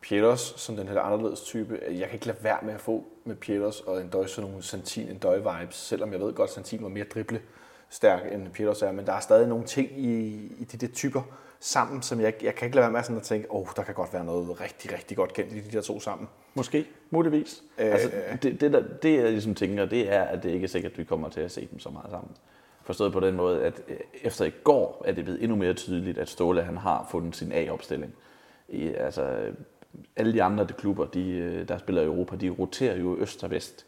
Pieters 0.01 0.53
som 0.57 0.75
den 0.75 0.87
her 0.87 0.99
anderledes 0.99 1.41
type. 1.41 1.79
Jeg 1.89 2.05
kan 2.05 2.13
ikke 2.13 2.27
lade 2.27 2.37
være 2.41 2.57
med 2.63 2.73
at 2.73 2.81
få 2.81 3.05
med 3.25 3.35
Pieters 3.35 3.79
og 3.79 4.01
en 4.01 4.09
Døje 4.09 4.27
sådan 4.27 4.49
nogle 4.49 4.63
Santin, 4.63 5.09
en 5.09 5.17
Døje 5.17 5.37
vibes. 5.59 5.75
Selvom 5.75 6.11
jeg 6.11 6.19
ved 6.19 6.33
godt, 6.33 6.49
at 6.49 6.53
Santin 6.53 6.83
var 6.83 6.89
mere 6.89 7.05
drible 7.05 7.41
stærk 7.89 8.33
end 8.33 8.49
Pieters 8.49 8.81
er. 8.81 8.91
Men 8.91 9.05
der 9.05 9.13
er 9.13 9.19
stadig 9.19 9.47
nogle 9.47 9.65
ting 9.65 9.99
i, 9.99 10.27
i 10.59 10.63
de 10.63 10.77
der 10.77 10.93
typer, 10.93 11.21
sammen, 11.59 12.01
som 12.01 12.21
jeg, 12.21 12.33
jeg 12.43 12.55
kan 12.55 12.65
ikke 12.65 12.75
lade 12.75 12.83
være 12.83 12.91
med 12.91 13.03
sådan 13.03 13.17
at 13.17 13.23
tænke, 13.23 13.51
åh, 13.51 13.61
oh, 13.61 13.67
der 13.75 13.83
kan 13.83 13.93
godt 13.93 14.13
være 14.13 14.25
noget 14.25 14.61
rigtig, 14.61 14.93
rigtig 14.93 15.17
godt 15.17 15.33
kendt 15.33 15.53
i 15.53 15.59
de 15.59 15.71
der 15.71 15.81
to 15.81 15.99
sammen. 15.99 16.27
Måske, 16.53 16.85
muligvis. 17.09 17.63
Øh, 17.77 17.91
altså, 17.91 18.11
det, 18.41 18.61
det, 18.61 18.73
der, 18.73 18.83
det, 19.01 19.17
jeg 19.17 19.31
ligesom 19.31 19.55
tænker, 19.55 19.85
det 19.85 20.13
er, 20.13 20.23
at 20.23 20.43
det 20.43 20.49
ikke 20.49 20.63
er 20.63 20.67
sikkert, 20.67 20.91
at 20.91 20.97
vi 20.97 21.03
kommer 21.03 21.29
til 21.29 21.41
at 21.41 21.51
se 21.51 21.67
dem 21.71 21.79
så 21.79 21.89
meget 21.89 22.09
sammen. 22.09 22.31
Forstået 22.87 23.13
på 23.13 23.19
den 23.19 23.35
måde, 23.35 23.63
at 23.63 23.81
øh, 23.87 23.97
efter 24.23 24.45
i 24.45 24.51
går 24.63 25.03
er 25.05 25.11
det 25.11 25.23
blevet 25.23 25.43
endnu 25.43 25.57
mere 25.57 25.73
tydeligt, 25.73 26.17
at 26.17 26.29
Ståle 26.29 26.61
han 26.61 26.77
har 26.77 27.07
fundet 27.11 27.35
sin 27.35 27.51
A-opstilling. 27.51 28.13
i, 28.69 28.87
altså, 28.87 29.51
alle 30.15 30.33
de 30.33 30.43
andre 30.43 30.63
de 30.63 30.73
klubber, 30.73 31.05
de, 31.05 31.29
øh, 31.31 31.67
der 31.67 31.77
spiller 31.77 32.01
i 32.01 32.05
Europa, 32.05 32.35
de 32.35 32.49
roterer 32.49 32.97
jo 32.97 33.17
øst 33.17 33.43
og 33.43 33.51
vest 33.51 33.85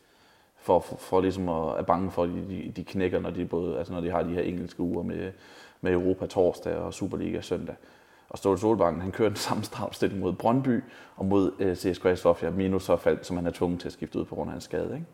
for, 0.58 0.80
for, 0.80 0.96
for 0.96 1.22
ligesom 1.22 1.50
at 1.50 1.80
er 1.80 1.82
bange 1.82 2.12
for, 2.12 2.24
at 2.24 2.30
de, 2.30 2.72
de 2.76 2.84
knækker, 2.84 3.20
når 3.20 3.30
de, 3.30 3.46
både, 3.46 3.78
altså 3.78 3.94
når 3.94 4.02
de 4.02 4.12
har 4.12 4.24
de 4.24 4.34
her 4.34 4.42
engelske 4.42 4.80
uger 4.80 5.04
med, 5.04 5.32
med 5.82 5.92
Europa 5.92 6.26
torsdag 6.26 6.76
og 6.76 6.94
Superliga 6.94 7.42
søndag. 7.42 7.76
Og 8.30 8.38
Ståle 8.38 8.60
Solbakken, 8.60 9.02
han 9.02 9.12
kører 9.12 9.30
den 9.30 9.38
samme 9.38 9.64
strafstilling 9.64 10.22
mod 10.22 10.34
Brøndby 10.34 10.84
og 11.16 11.26
mod 11.26 11.52
øh, 11.60 11.76
CSKA 11.76 12.16
Sofia, 12.16 12.50
minus 12.50 12.84
så 12.84 13.18
som 13.22 13.36
han 13.36 13.46
er 13.46 13.52
tvunget 13.52 13.80
til 13.80 13.88
at 13.88 13.94
skifte 13.94 14.20
ud 14.20 14.26
på 14.26 14.36
grund 14.36 14.50
af 14.50 14.52
hans 14.52 14.64
skade. 14.64 14.94
Ikke? 14.94 15.06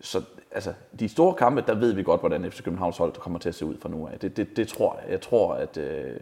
Så 0.00 0.22
altså, 0.52 0.72
de 1.00 1.08
store 1.08 1.34
kampe, 1.34 1.64
der 1.66 1.74
ved 1.74 1.92
vi 1.92 2.02
godt, 2.02 2.20
hvordan 2.20 2.52
FC 2.52 2.62
Københavns 2.62 2.96
hold 2.96 3.12
kommer 3.12 3.38
til 3.38 3.48
at 3.48 3.54
se 3.54 3.66
ud 3.66 3.76
fra 3.82 3.88
nu 3.88 4.06
af. 4.06 4.18
Det, 4.18 4.36
det, 4.36 4.56
det 4.56 4.68
tror 4.68 5.00
jeg. 5.02 5.10
Jeg 5.10 5.20
tror, 5.20 5.54
at 5.54 5.76
øh, 5.76 6.16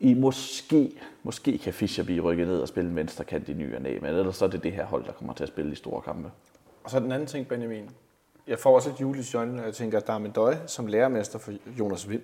i 0.00 0.14
måske, 0.14 0.92
måske 1.22 1.58
kan 1.58 1.72
Fischer 1.72 2.04
blive 2.04 2.22
rykket 2.22 2.46
ned 2.46 2.60
og 2.60 2.68
spille 2.68 2.90
en 2.90 2.96
venstre 2.96 3.24
kant 3.24 3.48
i 3.48 3.52
ny 3.52 3.76
og 3.76 3.82
næ, 3.82 3.98
men 3.98 4.14
ellers 4.14 4.36
så 4.36 4.44
er 4.44 4.48
det 4.48 4.62
det 4.62 4.72
her 4.72 4.84
hold, 4.84 5.04
der 5.04 5.12
kommer 5.12 5.34
til 5.34 5.42
at 5.42 5.48
spille 5.48 5.70
de 5.70 5.76
store 5.76 6.02
kampe. 6.02 6.30
Og 6.84 6.90
så 6.90 7.00
den 7.00 7.12
anden 7.12 7.28
ting, 7.28 7.48
Benjamin. 7.48 7.90
Jeg 8.46 8.58
får 8.58 8.74
også 8.74 8.90
et 8.90 9.00
julis 9.00 9.34
i 9.34 9.36
og 9.36 9.56
jeg 9.64 9.74
tænker, 9.74 9.98
at 9.98 10.06
der 10.06 10.12
er 10.12 10.18
med 10.18 10.30
Døje 10.30 10.60
som 10.66 10.86
lærermester 10.86 11.38
for 11.38 11.52
Jonas 11.78 12.08
Vind. 12.08 12.22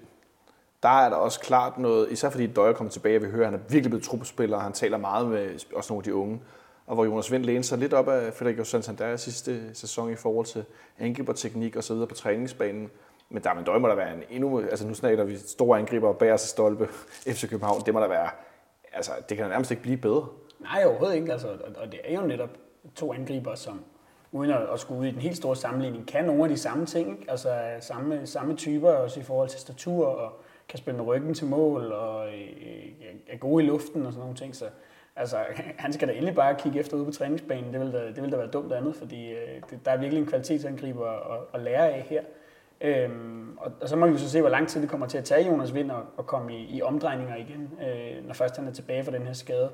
Der 0.82 0.88
er 0.88 1.08
der 1.08 1.16
også 1.16 1.40
klart 1.40 1.78
noget, 1.78 2.12
især 2.12 2.30
fordi 2.30 2.46
Døje 2.46 2.74
kommer 2.74 2.90
tilbage, 2.90 3.18
og 3.18 3.22
vi 3.22 3.28
hører, 3.28 3.46
at 3.46 3.52
han 3.52 3.60
er 3.60 3.64
virkelig 3.68 3.90
blevet 3.90 4.04
truppespiller, 4.04 4.56
og 4.56 4.62
han 4.62 4.72
taler 4.72 4.96
meget 4.98 5.28
med 5.28 5.60
også 5.74 5.92
nogle 5.92 6.00
af 6.00 6.04
de 6.04 6.14
unge. 6.14 6.40
Og 6.86 6.94
hvor 6.94 7.04
Jonas 7.04 7.32
Vind 7.32 7.44
lænede 7.44 7.64
sig 7.64 7.78
lidt 7.78 7.92
op 7.92 8.08
af 8.08 8.32
Federico 8.32 8.64
Santander 8.64 9.16
sidste 9.16 9.74
sæson 9.74 10.12
i 10.12 10.16
forhold 10.16 10.46
til 10.46 10.64
angriberteknik 10.98 11.76
og 11.76 11.84
så 11.84 11.94
videre 11.94 12.08
på 12.08 12.14
træningsbanen. 12.14 12.90
Men 13.30 13.42
der 13.42 13.54
men 13.54 13.66
der 13.66 13.78
må 13.78 13.88
der 13.88 13.94
være 13.94 14.14
en 14.14 14.22
endnu... 14.30 14.60
Altså 14.60 14.86
nu 14.86 14.94
snakker 14.94 15.24
vi 15.24 15.36
store 15.36 15.78
angriber 15.78 16.08
og 16.08 16.18
bærer 16.18 16.36
sig 16.36 16.48
stolpe 16.48 16.88
FC 17.34 17.48
København. 17.50 17.82
Det 17.86 17.94
må 17.94 18.00
der 18.00 18.08
være... 18.08 18.28
Altså, 18.92 19.12
det 19.28 19.36
kan 19.36 19.48
nærmest 19.48 19.70
ikke 19.70 19.82
blive 19.82 19.96
bedre. 19.96 20.26
Nej, 20.60 20.84
overhovedet 20.86 21.14
ikke. 21.14 21.32
Altså, 21.32 21.48
og 21.76 21.92
det 21.92 22.00
er 22.04 22.20
jo 22.20 22.26
netop 22.26 22.50
to 22.94 23.12
angriber, 23.12 23.54
som 23.54 23.80
uden 24.32 24.50
at, 24.50 24.80
skulle 24.80 25.00
ud 25.00 25.06
i 25.06 25.10
den 25.10 25.20
helt 25.20 25.36
store 25.36 25.56
sammenligning, 25.56 26.06
kan 26.06 26.24
nogle 26.24 26.42
af 26.42 26.48
de 26.48 26.56
samme 26.56 26.86
ting. 26.86 27.10
Ikke? 27.10 27.30
Altså 27.30 27.48
samme, 27.80 28.26
samme 28.26 28.56
typer, 28.56 28.90
også 28.90 29.20
i 29.20 29.22
forhold 29.22 29.48
til 29.48 29.60
statur, 29.60 30.06
og 30.06 30.32
kan 30.68 30.78
spille 30.78 30.98
med 30.98 31.06
ryggen 31.06 31.34
til 31.34 31.46
mål, 31.46 31.92
og 31.92 32.28
øh, 32.28 32.34
øh, 32.34 33.14
er 33.28 33.36
gode 33.36 33.64
i 33.64 33.66
luften 33.66 34.06
og 34.06 34.12
sådan 34.12 34.20
nogle 34.20 34.36
ting. 34.36 34.56
Så 34.56 34.64
altså, 35.16 35.36
han 35.84 35.92
skal 35.92 36.08
da 36.08 36.12
endelig 36.12 36.34
bare 36.34 36.54
kigge 36.54 36.80
efter 36.80 36.96
ude 36.96 37.04
på 37.04 37.10
træningsbanen. 37.10 37.72
Det 37.72 37.80
vil 37.80 37.92
da, 37.92 38.06
det 38.06 38.22
vil 38.22 38.32
da 38.32 38.36
være 38.36 38.50
dumt 38.50 38.72
andet, 38.72 38.96
fordi 38.96 39.30
øh, 39.30 39.60
det, 39.70 39.84
der 39.84 39.90
er 39.90 39.96
virkelig 39.96 40.20
en 40.20 40.28
kvalitetsangriber 40.28 41.06
at, 41.06 41.40
at 41.54 41.60
lære 41.60 41.90
af 41.90 42.00
her. 42.00 42.22
Øhm, 42.80 43.58
og, 43.58 43.72
og 43.80 43.88
så 43.88 43.96
må 43.96 44.06
vi 44.06 44.18
så 44.18 44.30
se, 44.30 44.40
hvor 44.40 44.50
lang 44.50 44.68
tid 44.68 44.82
det 44.82 44.90
kommer 44.90 45.06
til 45.06 45.18
at 45.18 45.24
tage 45.24 45.46
Jonas 45.46 45.74
Vind 45.74 45.90
og, 45.90 46.04
og 46.16 46.26
komme 46.26 46.56
i, 46.56 46.76
i 46.76 46.82
omdrejninger 46.82 47.36
igen, 47.36 47.70
øh, 47.82 48.26
når 48.26 48.34
først 48.34 48.56
han 48.56 48.68
er 48.68 48.72
tilbage 48.72 49.04
fra 49.04 49.12
den 49.12 49.26
her 49.26 49.32
skade. 49.32 49.70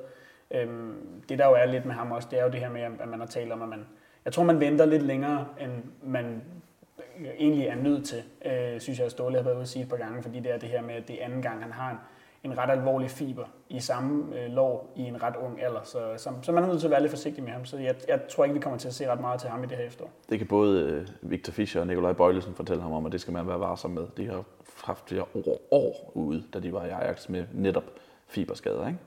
Øhm, 0.50 1.22
det 1.28 1.38
der 1.38 1.46
jo 1.46 1.54
er 1.54 1.66
lidt 1.66 1.84
med 1.84 1.94
ham 1.94 2.12
også, 2.12 2.28
det 2.30 2.38
er 2.38 2.44
jo 2.44 2.50
det 2.50 2.60
her 2.60 2.70
med, 2.70 2.80
at 2.80 3.08
man 3.08 3.20
har 3.20 3.26
talt 3.26 3.52
om, 3.52 3.62
at 3.62 3.68
man, 3.68 3.86
jeg 4.24 4.32
tror, 4.32 4.42
man 4.42 4.60
venter 4.60 4.86
lidt 4.86 5.02
længere, 5.02 5.46
end 5.60 5.72
man 6.02 6.42
øh, 7.20 7.26
egentlig 7.38 7.66
er 7.66 7.74
nødt 7.74 8.06
til, 8.06 8.22
øh, 8.44 8.80
synes 8.80 9.00
jeg, 9.00 9.10
Ståle 9.10 9.36
har 9.36 9.42
været 9.42 9.54
ude 9.54 9.62
at 9.62 9.68
sige 9.68 9.82
et 9.82 9.88
par 9.88 9.96
gange, 9.96 10.22
fordi 10.22 10.40
det 10.40 10.52
er 10.52 10.58
det 10.58 10.68
her 10.68 10.82
med, 10.82 10.94
at 10.94 11.08
det 11.08 11.20
er 11.20 11.24
anden 11.24 11.42
gang, 11.42 11.62
han 11.62 11.72
har 11.72 11.90
en, 11.90 11.98
en 12.44 12.58
ret 12.58 12.70
alvorlig 12.70 13.10
fiber 13.10 13.44
i 13.68 13.80
samme 13.80 14.40
øh, 14.40 14.50
lår 14.50 14.92
i 14.96 15.02
en 15.02 15.22
ret 15.22 15.36
ung 15.36 15.62
alder. 15.62 15.80
Så, 15.84 15.98
så, 16.16 16.30
så 16.42 16.52
man 16.52 16.64
er 16.64 16.68
nødt 16.68 16.80
til 16.80 16.86
at 16.86 16.90
være 16.90 17.00
lidt 17.00 17.10
forsigtig 17.10 17.44
med 17.44 17.52
ham. 17.52 17.64
Så 17.64 17.76
jeg, 17.76 17.94
jeg 18.08 18.20
tror 18.28 18.44
ikke, 18.44 18.54
vi 18.54 18.60
kommer 18.60 18.78
til 18.78 18.88
at 18.88 18.94
se 18.94 19.10
ret 19.10 19.20
meget 19.20 19.40
til 19.40 19.50
ham 19.50 19.64
i 19.64 19.66
det 19.66 19.76
her 19.76 19.84
efterår. 19.84 20.10
Det 20.30 20.38
kan 20.38 20.46
både 20.46 20.80
øh, 20.82 21.30
Victor 21.30 21.52
Fischer 21.52 21.80
og 21.80 21.86
Nikolaj 21.86 22.12
Bøjlesen 22.12 22.54
fortælle 22.54 22.82
ham 22.82 22.92
om, 22.92 23.06
at 23.06 23.12
det 23.12 23.20
skal 23.20 23.32
man 23.32 23.48
være 23.48 23.60
varsom 23.60 23.90
med. 23.90 24.06
De 24.16 24.26
har 24.26 24.44
haft 24.84 25.08
flere 25.08 25.22
år, 25.22 25.60
år 25.70 26.12
ude, 26.14 26.44
da 26.54 26.60
de 26.60 26.72
var 26.72 26.84
i 26.84 26.88
Ajax 26.88 27.28
med 27.28 27.44
netop 27.52 27.84
fiberskader. 28.26 28.86
Ikke? 28.86 28.98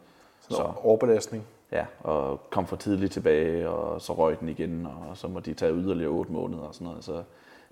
Så, 0.42 0.56
så 0.56 0.72
overbelastning. 0.84 1.48
Ja, 1.72 1.86
og 2.00 2.50
kom 2.50 2.68
for 2.68 2.76
tidligt 2.76 3.12
tilbage, 3.12 3.70
og 3.70 4.02
så 4.02 4.14
røg 4.14 4.40
den 4.40 4.50
igen, 4.50 4.86
og 4.86 5.18
så 5.18 5.28
må 5.28 5.40
de 5.40 5.54
tage 5.54 5.74
yderligere 5.74 6.12
8 6.12 6.32
måneder 6.32 6.64
og 6.64 6.74
sådan 6.74 6.88
noget. 6.88 7.04
Så 7.04 7.24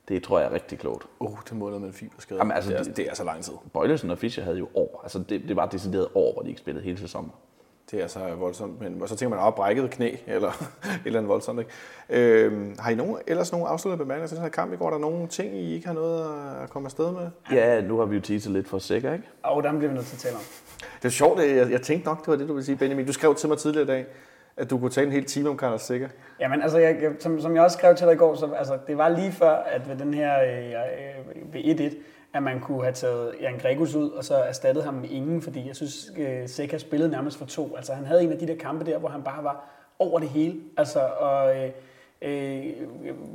det 0.08 0.24
tror 0.24 0.40
jeg 0.40 0.48
er 0.48 0.54
rigtig 0.54 0.80
klogt. 0.80 1.06
Uh, 1.20 1.40
det 1.50 1.58
måneder 1.58 1.80
med 1.80 1.88
en 1.88 1.94
fiberskade. 1.94 2.40
Jamen, 2.40 2.52
altså, 2.52 2.72
det, 2.72 2.80
er, 2.80 2.84
det 2.84 3.10
er 3.10 3.16
så 3.16 3.24
lang 3.24 3.44
tid. 3.44 3.54
Bøjlesen 3.74 4.12
og 4.12 4.18
Fischer 4.18 4.44
havde 4.44 4.58
jo 4.58 4.68
år. 4.74 5.00
Altså, 5.04 5.20
det, 5.20 5.42
det 5.48 5.56
var 5.56 5.66
decideret 5.66 6.08
år, 6.16 6.34
hvor 6.34 6.42
de 6.42 6.50
ikke 6.50 6.62
spillede 6.62 6.84
hele 6.84 6.98
sæsonen. 6.98 7.32
Det 7.92 8.04
er 8.04 8.08
så 8.08 8.20
voldsomt. 8.36 8.82
Men, 8.82 9.02
og 9.02 9.10
så 9.10 9.16
tænker 9.16 9.36
man, 9.36 9.48
at 9.48 9.56
brækket 9.56 9.92
knæ, 9.92 10.16
eller 10.28 10.50
et 10.84 11.02
eller 11.06 11.20
andet 11.20 11.30
voldsomt. 11.30 11.60
Ikke? 11.60 12.46
Øhm, 12.46 12.76
har 12.80 12.92
I 12.92 12.96
nogen, 12.96 13.18
ellers 13.28 13.52
nogle 13.52 13.68
afsluttende 13.68 14.06
bemærkninger 14.06 14.28
til 14.28 14.38
den 14.38 14.44
her 14.44 14.50
kamp 14.50 14.74
i 14.74 14.76
går? 14.76 14.86
Er 14.86 14.92
der 14.92 14.98
nogle 14.98 15.28
ting, 15.28 15.56
I 15.56 15.74
ikke 15.74 15.88
har 15.88 15.94
noget 15.94 16.26
at 16.64 16.70
komme 16.70 16.88
afsted 16.88 17.12
med? 17.12 17.30
Ja, 17.52 17.82
nu 17.82 17.98
har 17.98 18.06
vi 18.06 18.16
jo 18.16 18.22
teaset 18.22 18.52
lidt 18.52 18.68
for 18.68 18.80
sikker, 18.80 19.14
ikke? 19.14 19.26
Og 19.44 19.56
oh, 19.56 19.64
dem 19.64 19.78
bliver 19.78 19.90
vi 19.90 19.96
nødt 19.96 20.08
til 20.08 20.16
at 20.16 20.20
tale 20.20 20.36
om. 20.36 20.42
Det 21.02 21.06
er 21.06 21.10
sjovt, 21.10 21.40
jeg, 21.40 21.72
jeg 21.72 21.82
tænkte 21.82 22.08
nok, 22.08 22.20
det 22.20 22.28
var 22.28 22.36
det, 22.36 22.48
du 22.48 22.54
ville 22.54 22.66
sige, 22.66 22.76
Benjamin. 22.76 23.06
Du 23.06 23.14
skrev 23.14 23.36
til 23.36 23.50
mig 23.50 23.58
tidligere 23.58 23.84
i 23.84 23.88
dag, 23.88 24.06
at 24.60 24.70
du 24.70 24.78
kunne 24.78 24.92
tale 24.92 25.08
en 25.08 25.14
hel 25.14 25.26
time 25.26 25.50
om 25.50 25.58
Carlos 25.58 25.82
Sikker? 25.82 26.08
Jamen, 26.40 26.62
altså, 26.62 26.78
jeg, 26.78 26.98
jeg, 27.02 27.12
som, 27.20 27.42
som 27.42 27.56
jeg 27.56 27.64
også 27.64 27.78
skrev 27.78 27.96
til 27.96 28.08
dig 28.08 28.14
i 28.14 28.18
går, 28.18 28.36
så 28.36 28.52
altså, 28.58 28.78
det 28.88 28.98
var 28.98 29.10
lige 29.10 29.32
før, 29.32 29.52
at 29.52 29.90
ved 29.90 29.96
den 29.96 30.14
her 30.14 30.44
øh, 30.44 30.70
øh 30.70 31.54
ved 31.54 31.92
1-1, 31.92 31.96
at 32.34 32.44
man 32.44 32.60
kunne 32.60 32.84
have 32.84 32.94
taget 32.94 33.36
Jan 33.42 33.58
Gregus 33.58 33.96
ud, 33.96 34.10
og 34.10 34.24
så 34.24 34.36
erstattet 34.36 34.84
ham 34.84 34.94
med 34.94 35.10
ingen, 35.10 35.42
fordi 35.42 35.68
jeg 35.68 35.76
synes, 35.76 36.12
øh, 36.18 36.48
Sikker 36.48 36.78
spillede 36.78 37.12
nærmest 37.12 37.38
for 37.38 37.46
to. 37.46 37.76
Altså, 37.76 37.94
han 37.94 38.06
havde 38.06 38.24
en 38.24 38.32
af 38.32 38.38
de 38.38 38.48
der 38.48 38.56
kampe 38.56 38.86
der, 38.86 38.98
hvor 38.98 39.10
han 39.10 39.24
bare 39.24 39.44
var 39.44 39.70
over 40.00 40.20
det 40.20 40.30
hele. 40.30 40.56
Altså, 40.78 41.00
og, 41.00 41.58
øh, 41.58 41.70
Øh, 42.22 42.64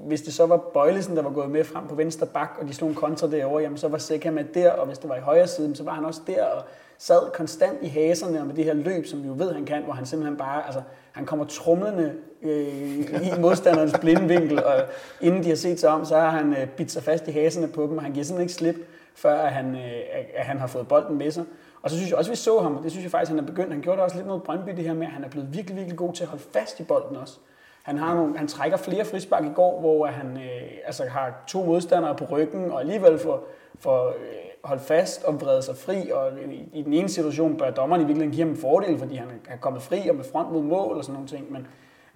hvis 0.06 0.22
det 0.22 0.34
så 0.34 0.46
var 0.46 0.56
Bøjlesen, 0.56 1.16
der 1.16 1.22
var 1.22 1.30
gået 1.30 1.50
med 1.50 1.64
frem 1.64 1.88
på 1.88 1.94
venstre 1.94 2.26
bak, 2.26 2.56
og 2.60 2.68
de 2.68 2.74
slog 2.74 2.90
en 2.90 2.96
kontra 2.96 3.30
derovre, 3.30 3.62
jamen 3.62 3.78
så 3.78 3.88
var 3.88 3.98
Seca 3.98 4.30
med 4.30 4.44
der, 4.44 4.70
og 4.70 4.86
hvis 4.86 4.98
det 4.98 5.08
var 5.08 5.16
i 5.16 5.20
højre 5.20 5.46
side, 5.46 5.76
så 5.76 5.84
var 5.84 5.92
han 5.92 6.04
også 6.04 6.20
der, 6.26 6.44
og 6.44 6.64
sad 7.06 7.32
konstant 7.32 7.78
i 7.82 7.88
haserne 7.88 8.40
og 8.40 8.46
med 8.46 8.54
det 8.54 8.64
her 8.64 8.74
løb, 8.74 9.06
som 9.06 9.22
vi 9.22 9.28
jo 9.28 9.34
ved, 9.36 9.52
han 9.52 9.64
kan, 9.64 9.82
hvor 9.82 9.92
han 9.92 10.06
simpelthen 10.06 10.36
bare, 10.36 10.66
altså, 10.66 10.82
han 11.12 11.26
kommer 11.26 11.44
trumlende 11.44 12.14
øh, 12.42 13.00
i 13.26 13.40
modstanderens 13.40 13.94
blinde 14.00 14.28
vinkel, 14.28 14.64
og 14.64 14.74
inden 15.20 15.44
de 15.44 15.48
har 15.48 15.56
set 15.56 15.80
sig 15.80 15.90
om, 15.90 16.04
så 16.04 16.16
har 16.16 16.30
han 16.30 16.52
øh, 16.56 16.68
bidt 16.68 16.90
sig 16.90 17.02
fast 17.02 17.28
i 17.28 17.30
haserne 17.30 17.68
på 17.68 17.82
dem, 17.82 17.96
og 17.96 18.02
han 18.02 18.12
giver 18.12 18.24
simpelthen 18.24 18.44
ikke 18.44 18.54
slip, 18.54 18.88
før 19.14 19.34
at 19.34 19.52
han, 19.52 19.74
øh, 19.74 20.00
at 20.34 20.44
han 20.44 20.58
har 20.58 20.66
fået 20.66 20.88
bolden 20.88 21.18
med 21.18 21.30
sig. 21.30 21.44
Og 21.82 21.90
så 21.90 21.96
synes 21.96 22.10
jeg 22.10 22.18
også, 22.18 22.30
at 22.30 22.32
vi 22.32 22.36
så 22.36 22.60
ham, 22.60 22.76
og 22.76 22.82
det 22.82 22.90
synes 22.90 23.02
jeg 23.02 23.10
faktisk, 23.10 23.30
han 23.30 23.38
er 23.38 23.46
begyndt. 23.46 23.72
Han 23.72 23.82
gjorde 23.82 23.96
det 23.96 24.04
også 24.04 24.16
lidt 24.16 24.26
noget 24.26 24.42
Brøndby, 24.42 24.70
det 24.70 24.84
her 24.84 24.94
med, 24.94 25.06
at 25.06 25.12
han 25.12 25.24
er 25.24 25.28
blevet 25.28 25.54
virkelig, 25.54 25.76
virkelig 25.76 25.98
god 25.98 26.12
til 26.12 26.22
at 26.22 26.28
holde 26.28 26.44
fast 26.52 26.80
i 26.80 26.82
bolden 26.82 27.16
også. 27.16 27.38
Han, 27.82 27.98
har 27.98 28.14
nogle, 28.14 28.38
han 28.38 28.48
trækker 28.48 28.76
flere 28.76 29.04
frispark 29.04 29.44
i 29.44 29.52
går, 29.54 29.80
hvor 29.80 30.06
han 30.06 30.36
øh, 30.36 30.70
altså 30.86 31.04
har 31.04 31.44
to 31.46 31.64
modstandere 31.64 32.14
på 32.14 32.24
ryggen, 32.24 32.70
og 32.70 32.80
alligevel 32.80 33.18
får, 33.18 33.48
får 33.78 34.08
øh, 34.08 34.43
holdt 34.64 34.82
fast 34.82 35.24
og 35.24 35.40
vrede 35.40 35.62
sig 35.62 35.76
fri. 35.76 36.10
Og 36.10 36.32
i, 36.52 36.68
i 36.72 36.82
den 36.82 36.92
ene 36.92 37.08
situation 37.08 37.56
bør 37.56 37.70
dommeren 37.70 38.02
i 38.02 38.04
virkeligheden 38.04 38.34
give 38.34 38.46
ham 38.46 38.54
en 38.54 38.60
fordel, 38.60 38.98
fordi 38.98 39.16
han 39.16 39.28
er 39.48 39.56
kommet 39.56 39.82
fri 39.82 40.08
og 40.08 40.16
med 40.16 40.24
front 40.24 40.52
mod 40.52 40.62
mål 40.62 40.96
og 40.96 41.04
sådan 41.04 41.14
nogle 41.14 41.28
ting. 41.28 41.52
Men, 41.52 41.66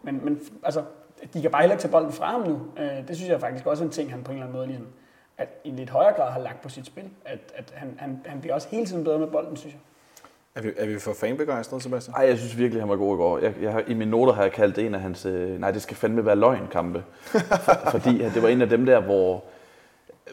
men, 0.03 0.25
men 0.25 0.41
altså, 0.63 0.83
de 1.35 1.43
kan 1.43 1.51
bare 1.51 1.63
heller 1.63 1.75
ikke 1.75 1.83
tage 1.83 1.93
bolden 1.93 2.13
fra 2.13 2.27
ham 2.27 2.41
nu. 2.41 2.61
Øh, 2.79 3.09
det 3.09 3.17
synes 3.17 3.31
jeg 3.31 3.41
faktisk 3.41 3.67
også 3.67 3.85
er 3.85 3.87
en 3.87 3.93
ting, 3.93 4.11
han 4.11 4.23
på 4.23 4.31
en 4.31 4.37
eller 4.37 4.47
anden 4.47 4.59
måde 4.59 4.67
ligesom, 4.67 4.87
at 5.39 5.49
i 5.65 5.71
lidt 5.71 5.91
højere 5.91 6.13
grad 6.13 6.33
har 6.33 6.41
lagt 6.41 6.63
på 6.63 6.69
sit 6.69 6.87
spil. 6.87 7.05
At, 7.25 7.39
at 7.55 7.73
han, 7.77 7.95
han, 7.99 8.21
han 8.27 8.41
bliver 8.41 8.55
også 8.55 8.69
hele 8.71 8.87
tiden 8.87 9.05
bedre 9.05 9.19
med 9.19 9.27
bolden, 9.27 9.57
synes 9.57 9.75
jeg. 9.75 9.81
Er 10.55 10.63
vi, 10.63 10.71
er 10.77 10.87
vi 10.87 10.99
for 10.99 11.13
fanbegejstrede, 11.13 11.83
Sebastian? 11.83 12.15
Nej, 12.15 12.27
jeg 12.27 12.39
synes 12.39 12.59
virkelig, 12.59 12.83
han 12.83 12.89
var 12.89 12.97
god 12.97 13.15
i 13.15 13.17
går. 13.17 13.39
Jeg, 13.39 13.55
jeg, 13.63 13.85
I 13.87 13.95
mine 13.95 14.11
noter 14.11 14.33
har 14.33 14.43
jeg 14.43 14.53
kaldt 14.53 14.77
det 14.77 14.87
en 14.87 14.95
af 14.95 15.01
hans, 15.01 15.27
øh, 15.27 15.61
nej, 15.61 15.71
det 15.71 15.83
skal 15.83 15.97
fandme 15.97 16.27
være 16.27 16.37
løgnkampe. 16.37 17.05
For, 17.23 17.91
fordi 17.99 18.19
det 18.19 18.43
var 18.43 18.49
en 18.49 18.63
af 18.63 18.69
dem 18.69 18.87
der, 18.87 19.01
hvor, 19.01 19.45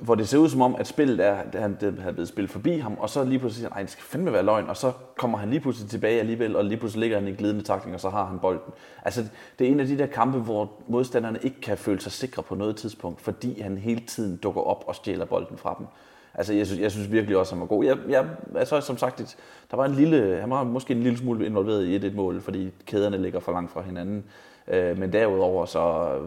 hvor 0.01 0.15
det 0.15 0.27
ser 0.27 0.37
ud 0.37 0.49
som 0.49 0.61
om, 0.61 0.75
at 0.75 0.87
spillet 0.87 1.25
er, 1.25 1.35
han 1.53 1.77
det 1.79 1.99
havde 1.99 2.13
blevet 2.13 2.29
spillet 2.29 2.51
forbi 2.51 2.77
ham, 2.77 2.97
og 2.99 3.09
så 3.09 3.23
lige 3.23 3.39
pludselig 3.39 3.59
siger 3.59 3.69
han, 3.69 3.75
nej, 3.75 3.81
det 3.81 3.91
skal 3.91 4.03
fandme 4.03 4.33
være 4.33 4.43
løgn, 4.43 4.69
og 4.69 4.77
så 4.77 4.91
kommer 5.17 5.37
han 5.37 5.49
lige 5.49 5.59
pludselig 5.59 5.89
tilbage 5.89 6.19
alligevel, 6.19 6.55
og 6.55 6.65
lige 6.65 6.77
pludselig 6.77 6.99
ligger 6.99 7.17
han 7.17 7.27
i 7.27 7.31
en 7.31 7.37
glidende 7.37 7.63
takling, 7.63 7.95
og 7.95 8.01
så 8.01 8.09
har 8.09 8.25
han 8.25 8.39
bolden. 8.39 8.73
Altså, 9.05 9.23
det 9.59 9.67
er 9.67 9.71
en 9.71 9.79
af 9.79 9.87
de 9.87 9.97
der 9.97 10.05
kampe, 10.05 10.39
hvor 10.39 10.71
modstanderne 10.87 11.39
ikke 11.41 11.61
kan 11.61 11.77
føle 11.77 12.01
sig 12.01 12.11
sikre 12.11 12.43
på 12.43 12.55
noget 12.55 12.75
tidspunkt, 12.75 13.21
fordi 13.21 13.61
han 13.61 13.77
hele 13.77 14.01
tiden 14.07 14.37
dukker 14.37 14.61
op 14.61 14.83
og 14.87 14.95
stjæler 14.95 15.25
bolden 15.25 15.57
fra 15.57 15.75
dem. 15.79 15.87
Altså, 16.37 16.53
jeg 16.53 16.67
synes, 16.67 16.81
jeg 16.81 16.91
synes 16.91 17.11
virkelig 17.11 17.37
også, 17.37 17.49
at 17.49 17.53
han 17.53 17.61
var 17.61 17.67
god. 17.67 17.85
Jeg, 17.85 17.97
jeg, 18.09 18.25
altså, 18.55 18.81
som 18.81 18.97
sagt, 18.97 19.37
der 19.71 19.77
var 19.77 19.85
en 19.85 19.93
lille, 19.93 20.37
han 20.41 20.49
var 20.49 20.63
måske 20.63 20.93
en 20.93 21.03
lille 21.03 21.17
smule 21.17 21.45
involveret 21.45 21.85
i 21.85 21.95
et, 21.95 22.03
et 22.03 22.15
mål, 22.15 22.41
fordi 22.41 22.71
kæderne 22.85 23.17
ligger 23.17 23.39
for 23.39 23.51
langt 23.51 23.71
fra 23.71 23.81
hinanden. 23.81 24.23
Øh, 24.67 24.97
men 24.97 25.13
derudover 25.13 25.65
så 25.65 25.79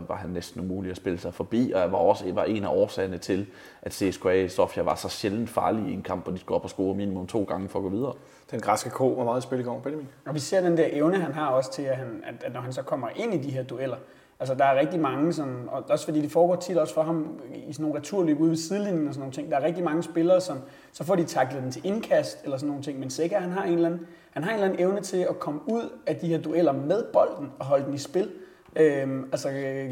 var 0.08 0.16
han 0.16 0.30
næsten 0.30 0.60
umulig 0.60 0.90
at 0.90 0.96
spille 0.96 1.18
sig 1.18 1.34
forbi, 1.34 1.72
og 1.74 1.92
var 1.92 1.98
også 1.98 2.32
var 2.32 2.44
en 2.44 2.64
af 2.64 2.68
årsagerne 2.68 3.18
til, 3.18 3.46
at 3.82 3.92
CSKA 3.92 4.48
Sofia 4.48 4.82
var 4.82 4.94
så 4.94 5.08
sjældent 5.08 5.50
farlig 5.50 5.90
i 5.90 5.92
en 5.92 6.02
kamp, 6.02 6.24
hvor 6.24 6.32
de 6.32 6.38
skulle 6.38 6.56
op 6.56 6.64
og 6.64 6.70
score 6.70 6.94
minimum 6.94 7.26
to 7.26 7.44
gange 7.44 7.68
for 7.68 7.78
at 7.78 7.82
gå 7.82 7.88
videre. 7.88 8.12
Den 8.50 8.60
græske 8.60 8.90
ko 8.90 9.08
var 9.08 9.24
meget 9.24 9.42
spil 9.42 9.60
i 9.60 9.62
går, 9.62 9.80
Benjamin. 9.80 10.08
Og 10.26 10.34
vi 10.34 10.38
ser 10.38 10.60
den 10.60 10.76
der 10.76 10.86
evne, 10.92 11.16
han 11.16 11.32
har 11.32 11.48
også 11.48 11.72
til, 11.72 11.82
at, 11.82 11.96
han, 11.96 12.22
at, 12.26 12.34
at 12.44 12.52
når 12.52 12.60
han 12.60 12.72
så 12.72 12.82
kommer 12.82 13.08
ind 13.16 13.34
i 13.34 13.38
de 13.38 13.50
her 13.50 13.62
dueller, 13.62 13.96
Altså, 14.40 14.54
der 14.54 14.64
er 14.64 14.80
rigtig 14.80 15.00
mange, 15.00 15.32
som, 15.32 15.68
og 15.72 15.84
også 15.88 16.04
fordi 16.04 16.20
det 16.20 16.32
foregår 16.32 16.56
tit 16.56 16.76
også 16.76 16.94
for 16.94 17.02
ham 17.02 17.40
i 17.54 17.72
sådan 17.72 17.82
nogle 17.82 17.98
returløb 17.98 18.40
ude 18.40 18.50
ved 18.50 18.56
sidelinjen 18.56 19.08
og 19.08 19.14
sådan 19.14 19.20
nogle 19.20 19.32
ting. 19.32 19.50
Der 19.50 19.56
er 19.56 19.64
rigtig 19.64 19.84
mange 19.84 20.02
spillere, 20.02 20.40
som 20.40 20.58
så 20.92 21.04
får 21.04 21.14
de 21.16 21.24
taklet 21.24 21.62
den 21.62 21.72
til 21.72 21.86
indkast 21.86 22.44
eller 22.44 22.56
sådan 22.56 22.68
nogle 22.68 22.82
ting. 22.82 22.98
Men 22.98 23.10
sikkert, 23.10 23.42
han 23.42 23.50
har 23.50 23.64
en 23.64 23.74
eller 23.74 23.88
anden, 23.88 24.06
han 24.30 24.44
har 24.44 24.50
en 24.50 24.54
eller 24.54 24.68
anden 24.68 24.80
evne 24.80 25.00
til 25.00 25.26
at 25.30 25.38
komme 25.38 25.60
ud 25.66 25.92
af 26.06 26.16
de 26.16 26.28
her 26.28 26.38
dueller 26.38 26.72
med 26.72 27.04
bolden 27.12 27.52
og 27.58 27.66
holde 27.66 27.84
den 27.84 27.94
i 27.94 27.98
spil. 27.98 28.30
Øhm, 28.76 29.28
altså, 29.32 29.48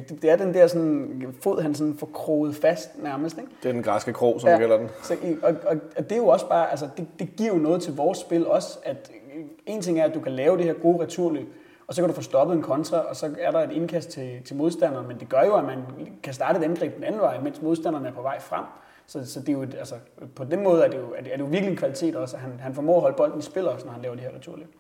det, 0.09 0.23
det 0.23 0.31
er 0.31 0.37
den 0.37 0.55
der 0.55 0.67
sådan, 0.67 1.35
fod, 1.41 1.63
han 1.63 1.75
sådan 1.75 1.95
får 1.95 2.11
kroget 2.15 2.55
fast 2.57 3.03
nærmest. 3.03 3.39
Ikke? 3.39 3.51
Det 3.63 3.69
er 3.69 3.73
den 3.73 3.83
græske 3.83 4.13
krog, 4.13 4.41
som 4.41 4.49
ja, 4.49 4.57
vi 4.57 4.61
kalder 4.61 4.77
den. 4.77 4.89
Så, 5.03 5.17
og, 5.43 5.55
og, 5.67 5.77
og, 5.97 6.05
det 6.05 6.13
er 6.13 6.17
jo 6.17 6.27
også 6.27 6.49
bare, 6.49 6.71
altså, 6.71 6.89
det, 6.97 7.07
det 7.19 7.29
giver 7.37 7.53
jo 7.53 7.59
noget 7.59 7.83
til 7.83 7.97
vores 7.97 8.19
spil 8.19 8.47
også, 8.47 8.79
at 8.83 9.11
en 9.67 9.83
ting 9.83 10.01
er, 10.01 10.05
at 10.05 10.15
du 10.15 10.21
kan 10.21 10.33
lave 10.33 10.57
det 10.57 10.65
her 10.65 10.73
gode 10.73 11.03
returløb, 11.03 11.47
og 11.89 11.95
så 11.95 12.03
kan 12.03 12.09
du 12.09 12.15
få 12.15 12.23
stoppet 12.23 12.57
en 12.57 12.63
kontra, 12.63 12.99
og 12.99 13.17
så 13.17 13.35
er 13.39 13.51
der 13.51 13.59
et 13.61 13.73
indkast 13.73 14.11
til, 14.11 14.43
til 14.45 14.57
modstanderen, 14.57 15.09
men 15.09 15.21
det 15.21 15.29
gør 15.29 15.43
jo, 15.43 15.55
at 15.57 15.65
man 15.65 15.79
kan 16.23 16.35
starte 16.35 16.59
et 16.59 16.65
angreb 16.65 16.95
den 16.97 17.05
anden 17.05 17.21
vej, 17.21 17.41
mens 17.41 17.63
modstanderen 17.63 18.07
er 18.07 18.13
på 18.13 18.23
vej 18.23 18.41
frem. 18.41 18.65
Så, 19.07 19.33
så 19.33 19.41
det 19.41 19.49
er 19.49 19.53
jo, 19.53 19.63
et- 19.63 19.75
altså, 19.79 19.95
på 20.37 20.45
den 20.45 20.63
måde 20.63 20.85
er 20.85 20.89
det 20.89 20.99
jo, 20.99 21.15
er 21.17 21.23
det, 21.23 21.33
er 21.33 21.37
det 21.37 21.45
jo 21.45 21.49
virkelig 21.49 21.71
en 21.71 21.77
kvalitet 21.77 22.17
også, 22.17 22.37
at 22.37 22.43
han, 22.43 22.61
han 22.61 22.75
formår 22.75 22.95
at 22.97 23.01
holde 23.01 23.17
bolden 23.17 23.39
i 23.39 23.43
spil 23.43 23.69
også, 23.69 23.87
når 23.87 23.93
han 23.93 24.03
laver 24.03 24.15
de 24.15 24.21
her 24.23 24.35
returløb. 24.35 24.75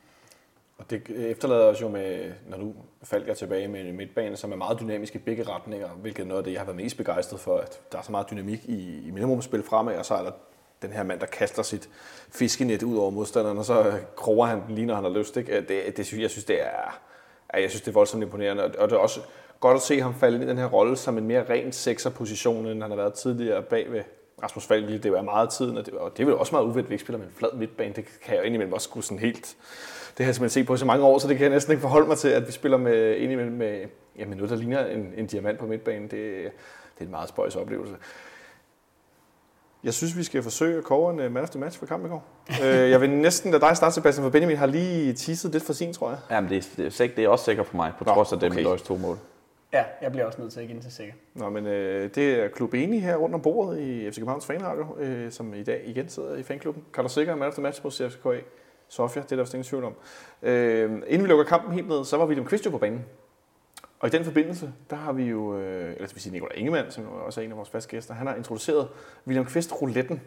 Og 0.78 0.90
det 0.90 1.10
efterlader 1.30 1.64
os 1.64 1.80
jo 1.82 1.88
med, 1.88 2.32
når 2.48 2.58
nu 2.58 2.74
Falk 3.02 3.28
er 3.28 3.34
tilbage 3.34 3.68
med 3.68 3.80
en 3.80 3.96
midtbane, 3.96 4.36
som 4.36 4.52
er 4.52 4.56
meget 4.56 4.80
dynamisk 4.80 5.14
i 5.14 5.18
begge 5.18 5.42
retninger, 5.42 5.88
hvilket 5.88 6.22
er 6.22 6.26
noget 6.26 6.38
af 6.38 6.44
det, 6.44 6.52
jeg 6.52 6.60
har 6.60 6.64
været 6.66 6.76
mest 6.76 6.96
begejstret 6.96 7.40
for, 7.40 7.56
at 7.58 7.80
der 7.92 7.98
er 7.98 8.02
så 8.02 8.12
meget 8.12 8.30
dynamik 8.30 8.64
i, 8.64 9.08
i 9.08 9.10
minimumspil 9.10 9.62
fremad, 9.62 9.96
og 9.96 10.04
så 10.04 10.14
er 10.14 10.22
der 10.22 10.30
den 10.82 10.92
her 10.92 11.02
mand, 11.02 11.20
der 11.20 11.26
kaster 11.26 11.62
sit 11.62 11.88
fiskenet 12.30 12.82
ud 12.82 12.96
over 12.96 13.10
modstanderen, 13.10 13.58
og 13.58 13.64
så 13.64 13.82
øh, 13.82 13.94
kroger 14.16 14.46
han 14.46 14.62
den 14.66 14.74
lige, 14.74 14.86
når 14.86 14.94
han 14.94 15.04
har 15.04 15.10
lyst. 15.10 15.36
Ikke? 15.36 15.52
Øh, 15.52 15.68
det, 15.68 15.96
det, 15.96 16.12
jeg 16.12 16.30
synes, 16.30 16.44
det 16.44 16.62
er, 16.62 17.00
jeg 17.54 17.70
synes, 17.70 17.80
det 17.80 17.88
er 17.88 17.92
voldsomt 17.92 18.22
imponerende, 18.22 18.64
og 18.64 18.90
det 18.90 18.96
er 18.96 19.00
også 19.00 19.20
godt 19.60 19.76
at 19.76 19.82
se 19.82 20.00
ham 20.00 20.14
falde 20.14 20.34
ind 20.34 20.44
i 20.44 20.48
den 20.48 20.58
her 20.58 20.66
rolle 20.66 20.96
som 20.96 21.18
en 21.18 21.26
mere 21.26 21.44
ren 21.50 21.72
sekserposition, 21.72 22.66
end 22.66 22.82
han 22.82 22.90
har 22.90 22.96
været 22.96 23.14
tidligere 23.14 23.62
bag 23.62 23.92
ved 23.92 24.02
Rasmus 24.42 24.66
Falk. 24.66 25.02
Det 25.02 25.06
er 25.06 25.22
meget 25.22 25.50
tiden, 25.50 25.76
og 25.76 25.86
det, 25.86 25.94
og 25.94 26.16
det 26.16 26.22
er 26.22 26.26
vel 26.26 26.34
også 26.34 26.54
meget 26.54 26.64
uventet, 26.64 26.82
at 26.84 26.90
vi 26.90 26.94
ikke 26.94 27.04
spiller 27.04 27.18
med 27.18 27.26
en 27.26 27.32
flad 27.36 27.52
midtbane. 27.54 27.94
Det 27.94 28.04
kan 28.22 28.34
jeg 28.34 28.40
jo 28.40 28.46
indimellem 28.46 28.72
også 28.72 28.84
skulle 28.84 29.04
sådan 29.04 29.18
helt 29.18 29.56
det 30.16 30.24
har 30.24 30.28
jeg 30.28 30.34
simpelthen 30.34 30.60
set 30.60 30.66
på 30.66 30.74
i 30.74 30.78
så 30.78 30.84
mange 30.84 31.04
år, 31.04 31.18
så 31.18 31.28
det 31.28 31.36
kan 31.36 31.44
jeg 31.44 31.52
næsten 31.52 31.72
ikke 31.72 31.80
forholde 31.80 32.08
mig 32.08 32.18
til, 32.18 32.28
at 32.28 32.46
vi 32.46 32.52
spiller 32.52 32.78
med, 32.78 33.16
indimellem 33.16 33.54
med, 33.54 33.84
ja, 34.18 34.26
med 34.26 34.36
noget, 34.36 34.50
der 34.50 34.56
ligner 34.56 34.86
en, 34.86 35.12
en 35.16 35.26
diamant 35.26 35.58
på 35.58 35.66
midtbanen. 35.66 36.02
Det, 36.02 36.10
det 36.10 37.00
er 37.00 37.04
en 37.04 37.10
meget 37.10 37.28
spøjs 37.28 37.56
oplevelse. 37.56 37.94
Jeg 39.86 39.94
synes, 39.94 40.16
vi 40.16 40.22
skal 40.22 40.42
forsøge 40.42 40.78
at 40.78 40.84
kåre 40.84 41.12
en 41.12 41.20
uh, 41.20 41.32
man 41.32 41.42
of 41.42 41.50
the 41.50 41.60
match 41.60 41.78
for 41.78 41.86
kampen 41.86 42.10
i 42.10 42.10
går. 42.10 42.24
uh, 42.60 42.66
jeg 42.90 43.00
vil 43.00 43.10
næsten 43.10 43.50
lade 43.50 43.60
dig 43.66 43.76
starte, 43.76 43.94
Sebastian, 43.94 44.22
for 44.24 44.30
Benjamin 44.30 44.56
har 44.56 44.66
lige 44.66 45.12
teaset 45.12 45.52
lidt 45.52 45.62
for 45.64 45.72
sin, 45.72 45.92
tror 45.92 46.08
jeg. 46.10 46.18
Jamen, 46.30 46.50
det, 46.50 46.56
er, 46.56 46.62
det, 46.76 46.86
er, 46.86 46.90
sikkert- 46.90 47.16
det 47.16 47.24
er 47.24 47.28
også 47.28 47.44
sikkert 47.44 47.66
for 47.66 47.76
mig, 47.76 47.92
på 47.98 48.04
Nå, 48.04 48.14
trods 48.14 48.32
af 48.32 48.38
det 48.40 48.46
okay. 48.46 48.56
med 48.56 48.64
Løjs 48.64 48.82
to 48.82 48.96
mål. 48.96 49.18
Ja, 49.72 49.84
jeg 50.02 50.12
bliver 50.12 50.26
også 50.26 50.40
nødt 50.40 50.52
til 50.52 50.60
at 50.60 50.66
give 50.66 50.74
den 50.74 50.82
til 50.82 50.92
sikker. 50.92 51.14
Nå, 51.34 51.50
men 51.50 51.66
øh, 51.66 52.10
det 52.14 52.34
er 52.44 52.48
Klub 52.48 52.74
Eni 52.74 52.98
her 52.98 53.16
rundt 53.16 53.34
om 53.34 53.40
bordet 53.42 53.78
i 53.80 54.10
FC 54.10 54.14
Københavns 54.14 54.46
Fanradio, 54.46 54.86
øh, 54.98 55.32
som 55.32 55.54
i 55.54 55.62
dag 55.62 55.82
igen 55.86 56.08
sidder 56.08 56.36
i 56.36 56.42
fanklubben. 56.42 56.84
Kan 56.94 57.04
du 57.04 57.10
sikre 57.10 57.36
man 57.36 57.48
of 57.48 57.54
the 57.54 57.62
match 57.62 57.80
mod 57.84 57.92
CFKA 57.92 58.40
Sofia? 58.88 59.22
Det 59.22 59.32
er 59.32 59.36
der 59.36 59.42
vist 59.42 59.54
ingen 59.54 59.64
tvivl 59.64 59.84
om. 59.84 59.94
Øh, 60.42 60.90
inden 61.06 61.22
vi 61.22 61.28
lukker 61.28 61.44
kampen 61.44 61.72
helt 61.74 61.88
ned, 61.88 62.04
så 62.04 62.16
var 62.16 62.26
William 62.26 62.46
Kvist 62.46 62.70
på 62.70 62.78
banen. 62.78 63.04
Og 63.98 64.08
i 64.08 64.10
den 64.10 64.24
forbindelse, 64.24 64.72
der 64.90 64.96
har 64.96 65.12
vi 65.12 65.24
jo, 65.24 65.58
øh, 65.58 65.92
eller 65.94 66.06
skal 66.06 66.16
vi 66.16 66.20
sige 66.20 66.32
Nicolai 66.32 66.58
Ingemann, 66.58 66.90
som 66.90 67.08
også 67.08 67.40
er 67.40 67.44
en 67.44 67.50
af 67.50 67.56
vores 67.56 67.70
faste 67.70 67.90
gæster, 67.90 68.14
han 68.14 68.26
har 68.26 68.34
introduceret 68.34 68.88
William 69.26 69.46
Kvist 69.46 69.72
rouletten. 69.82 70.20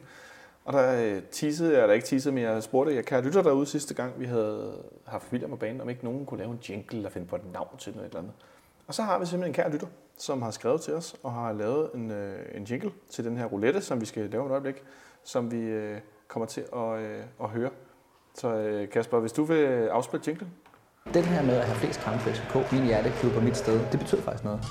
Og 0.65 0.73
der 0.73 1.15
øh, 1.15 1.21
teasede 1.31 1.73
jeg, 1.73 1.81
eller 1.81 1.93
ikke 1.93 2.07
teasede, 2.07 2.35
men 2.35 2.43
jeg 2.43 2.63
spurgte 2.63 2.95
jeg 2.95 3.05
kære 3.05 3.21
lytter 3.21 3.41
derude 3.43 3.65
sidste 3.65 3.93
gang, 3.93 4.19
vi 4.19 4.25
havde 4.25 4.83
haft 5.07 5.31
William 5.31 5.49
på 5.49 5.55
banen, 5.55 5.81
om 5.81 5.89
ikke 5.89 6.03
nogen 6.03 6.25
kunne 6.25 6.37
lave 6.37 6.51
en 6.51 6.59
jingle 6.69 6.97
eller 6.97 7.09
finde 7.09 7.27
på 7.27 7.35
et 7.35 7.53
navn 7.53 7.77
til 7.77 7.93
noget 7.93 8.07
eller 8.07 8.19
andet. 8.19 8.33
Og 8.87 8.93
så 8.93 9.03
har 9.03 9.19
vi 9.19 9.25
simpelthen 9.25 9.49
en 9.49 9.53
kær 9.53 9.69
lytter, 9.69 9.87
som 10.17 10.41
har 10.41 10.51
skrevet 10.51 10.81
til 10.81 10.93
os 10.93 11.15
og 11.23 11.33
har 11.33 11.53
lavet 11.53 11.89
en, 11.93 12.11
øh, 12.11 12.39
en 12.55 12.63
jingle 12.63 12.91
til 13.09 13.25
den 13.25 13.37
her 13.37 13.45
roulette, 13.45 13.81
som 13.81 14.01
vi 14.01 14.05
skal 14.05 14.29
lave 14.29 14.45
et 14.45 14.51
øjeblik, 14.51 14.83
som 15.23 15.51
vi 15.51 15.61
øh, 15.61 15.97
kommer 16.27 16.45
til 16.45 16.65
at, 16.75 16.99
øh, 16.99 17.23
at 17.43 17.49
høre. 17.49 17.69
Så 18.33 18.47
øh, 18.47 18.89
Kasper, 18.89 19.19
hvis 19.19 19.31
du 19.31 19.43
vil 19.43 19.87
afspille 19.87 20.23
jinglen. 20.27 20.51
Den 21.13 21.23
her 21.23 21.43
med 21.43 21.55
at 21.55 21.65
have 21.65 21.77
flest 21.77 21.99
kampe 21.99 22.19
for 22.19 22.29
FCK, 22.29 22.71
min 22.71 22.85
hjerteklub 22.85 23.35
og 23.35 23.43
mit 23.43 23.57
sted, 23.57 23.79
det 23.91 23.99
betyder 23.99 24.21
faktisk 24.21 24.43
noget. 24.43 24.61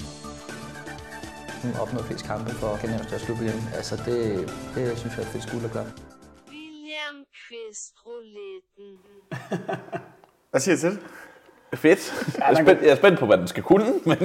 Nu 1.65 1.81
opnået 1.83 2.05
flest 2.05 2.25
kampe 2.25 2.51
for 2.51 2.77
Kanarias 2.81 3.07
største 3.07 3.27
klub 3.27 3.41
igen. 3.41 3.61
Altså 3.75 3.97
det, 3.97 4.19
det 4.75 4.99
synes 4.99 5.17
jeg 5.17 5.23
er 5.23 5.27
et 5.27 5.33
fedt 5.33 5.43
skud 5.43 5.65
at 5.65 5.73
gøre. 5.73 5.87
William 6.49 7.17
Quist 7.41 7.95
rouletten. 8.07 8.91
Hvad 10.51 10.61
siger 10.61 10.75
du 10.75 10.81
til 10.81 10.91
det? 10.91 11.01
Fedt. 11.75 12.35
Jeg 12.39 12.51
er, 12.51 12.55
spændt, 12.55 12.83
jeg 12.83 12.91
er 12.91 12.97
spændt 12.97 13.19
på, 13.19 13.27
hvad 13.27 13.39
den 13.39 13.49
skal 13.49 13.63
kunne, 13.63 13.85
men 14.11 14.19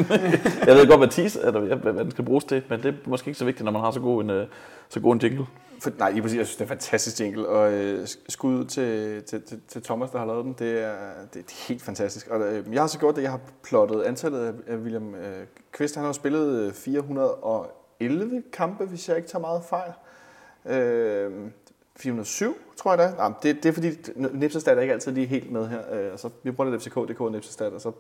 jeg 0.68 0.76
ved 0.76 0.88
godt, 0.88 1.00
hvad, 1.00 1.08
tease, 1.08 1.40
eller 1.42 1.60
hvad, 1.60 1.94
hvad 1.94 2.04
den 2.04 2.12
skal 2.12 2.26
bruges 2.26 2.44
til, 2.44 2.64
men 2.70 2.84
det 2.84 2.90
er 2.90 3.10
måske 3.10 3.28
ikke 3.28 3.40
så 3.40 3.46
vigtigt, 3.46 3.66
når 3.66 3.72
man 3.72 3.82
har 3.82 3.92
så 3.92 4.00
god 4.00 4.24
en, 4.24 4.30
øh, 4.30 4.48
så 4.90 5.00
god 5.00 5.14
en 5.14 5.20
jingle. 5.20 5.46
For, 5.84 5.92
nej, 5.98 6.12
lige 6.12 6.22
præcis. 6.22 6.38
Jeg 6.38 6.46
synes, 6.46 6.58
det 6.58 6.64
er 6.64 6.68
fantastisk 6.68 7.20
jingle, 7.20 7.48
og 7.48 7.74
øh, 7.74 8.08
skud 8.30 8.66
til, 8.66 9.24
til, 9.24 9.42
til, 9.42 9.62
til 9.68 9.84
Thomas, 9.84 10.10
der 10.10 10.20
har 10.20 10.26
lavet 10.26 10.46
den. 10.46 10.56
Det 10.60 10.84
er, 10.84 10.96
det, 11.34 11.40
er 11.40 11.68
helt 11.68 11.82
fantastisk. 11.82 12.28
Og, 12.28 12.42
øh, 12.42 12.74
jeg 12.74 12.82
har 12.82 12.88
så 12.88 13.00
gjort 13.00 13.16
det, 13.16 13.22
jeg 13.22 13.32
har 13.32 13.40
plottet 13.64 14.04
antallet 14.04 14.56
af, 14.68 14.76
William 14.78 15.16
øh, 15.16 15.46
Kvist. 15.72 15.96
Han 15.96 16.02
har 16.02 16.10
jo 16.10 16.14
spillet 16.14 16.60
øh, 16.60 16.74
411 16.74 18.44
kampe, 18.54 18.86
hvis 18.86 19.10
jeg 19.10 19.18
ikke 19.18 19.30
tager 19.30 19.42
meget 19.42 19.64
fejl. 19.64 19.92
Øh, 20.66 21.32
407, 21.96 22.58
tror 22.78 22.92
jeg 22.92 22.98
da. 22.98 23.16
Nej, 23.18 23.34
det, 23.44 23.56
det 23.64 23.70
er 23.70 23.74
fordi, 23.74 23.90
Nipsestat 24.16 24.78
er 24.78 24.82
ikke 24.82 24.94
altid 24.94 25.12
lige 25.12 25.28
helt 25.28 25.52
med 25.52 25.68
her. 25.68 25.82
Øh, 25.92 26.18
så 26.18 26.30
vi 26.44 26.52
bruger 26.52 26.72
lidt 26.72 26.84
FCK.dk 26.84 27.22
og 27.22 27.32
Nipsestat, 27.32 27.74
og 27.74 27.82
så 27.82 27.92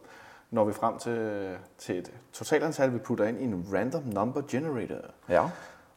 når 0.52 0.66
vi 0.66 0.74
frem 0.74 0.98
til, 0.98 1.50
til 1.78 1.98
et 1.98 2.12
totalantal, 2.34 2.94
vi 2.94 2.98
putter 2.98 3.26
ind 3.26 3.42
i 3.42 3.44
en 3.44 3.66
random 3.74 4.04
number 4.04 4.42
generator. 4.48 4.98
Ja. 5.30 5.50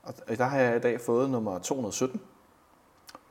Og 0.06 0.38
der 0.38 0.44
har 0.44 0.58
jeg 0.58 0.76
i 0.76 0.80
dag 0.80 1.00
fået 1.00 1.30
nummer 1.30 1.58
217. 1.58 2.20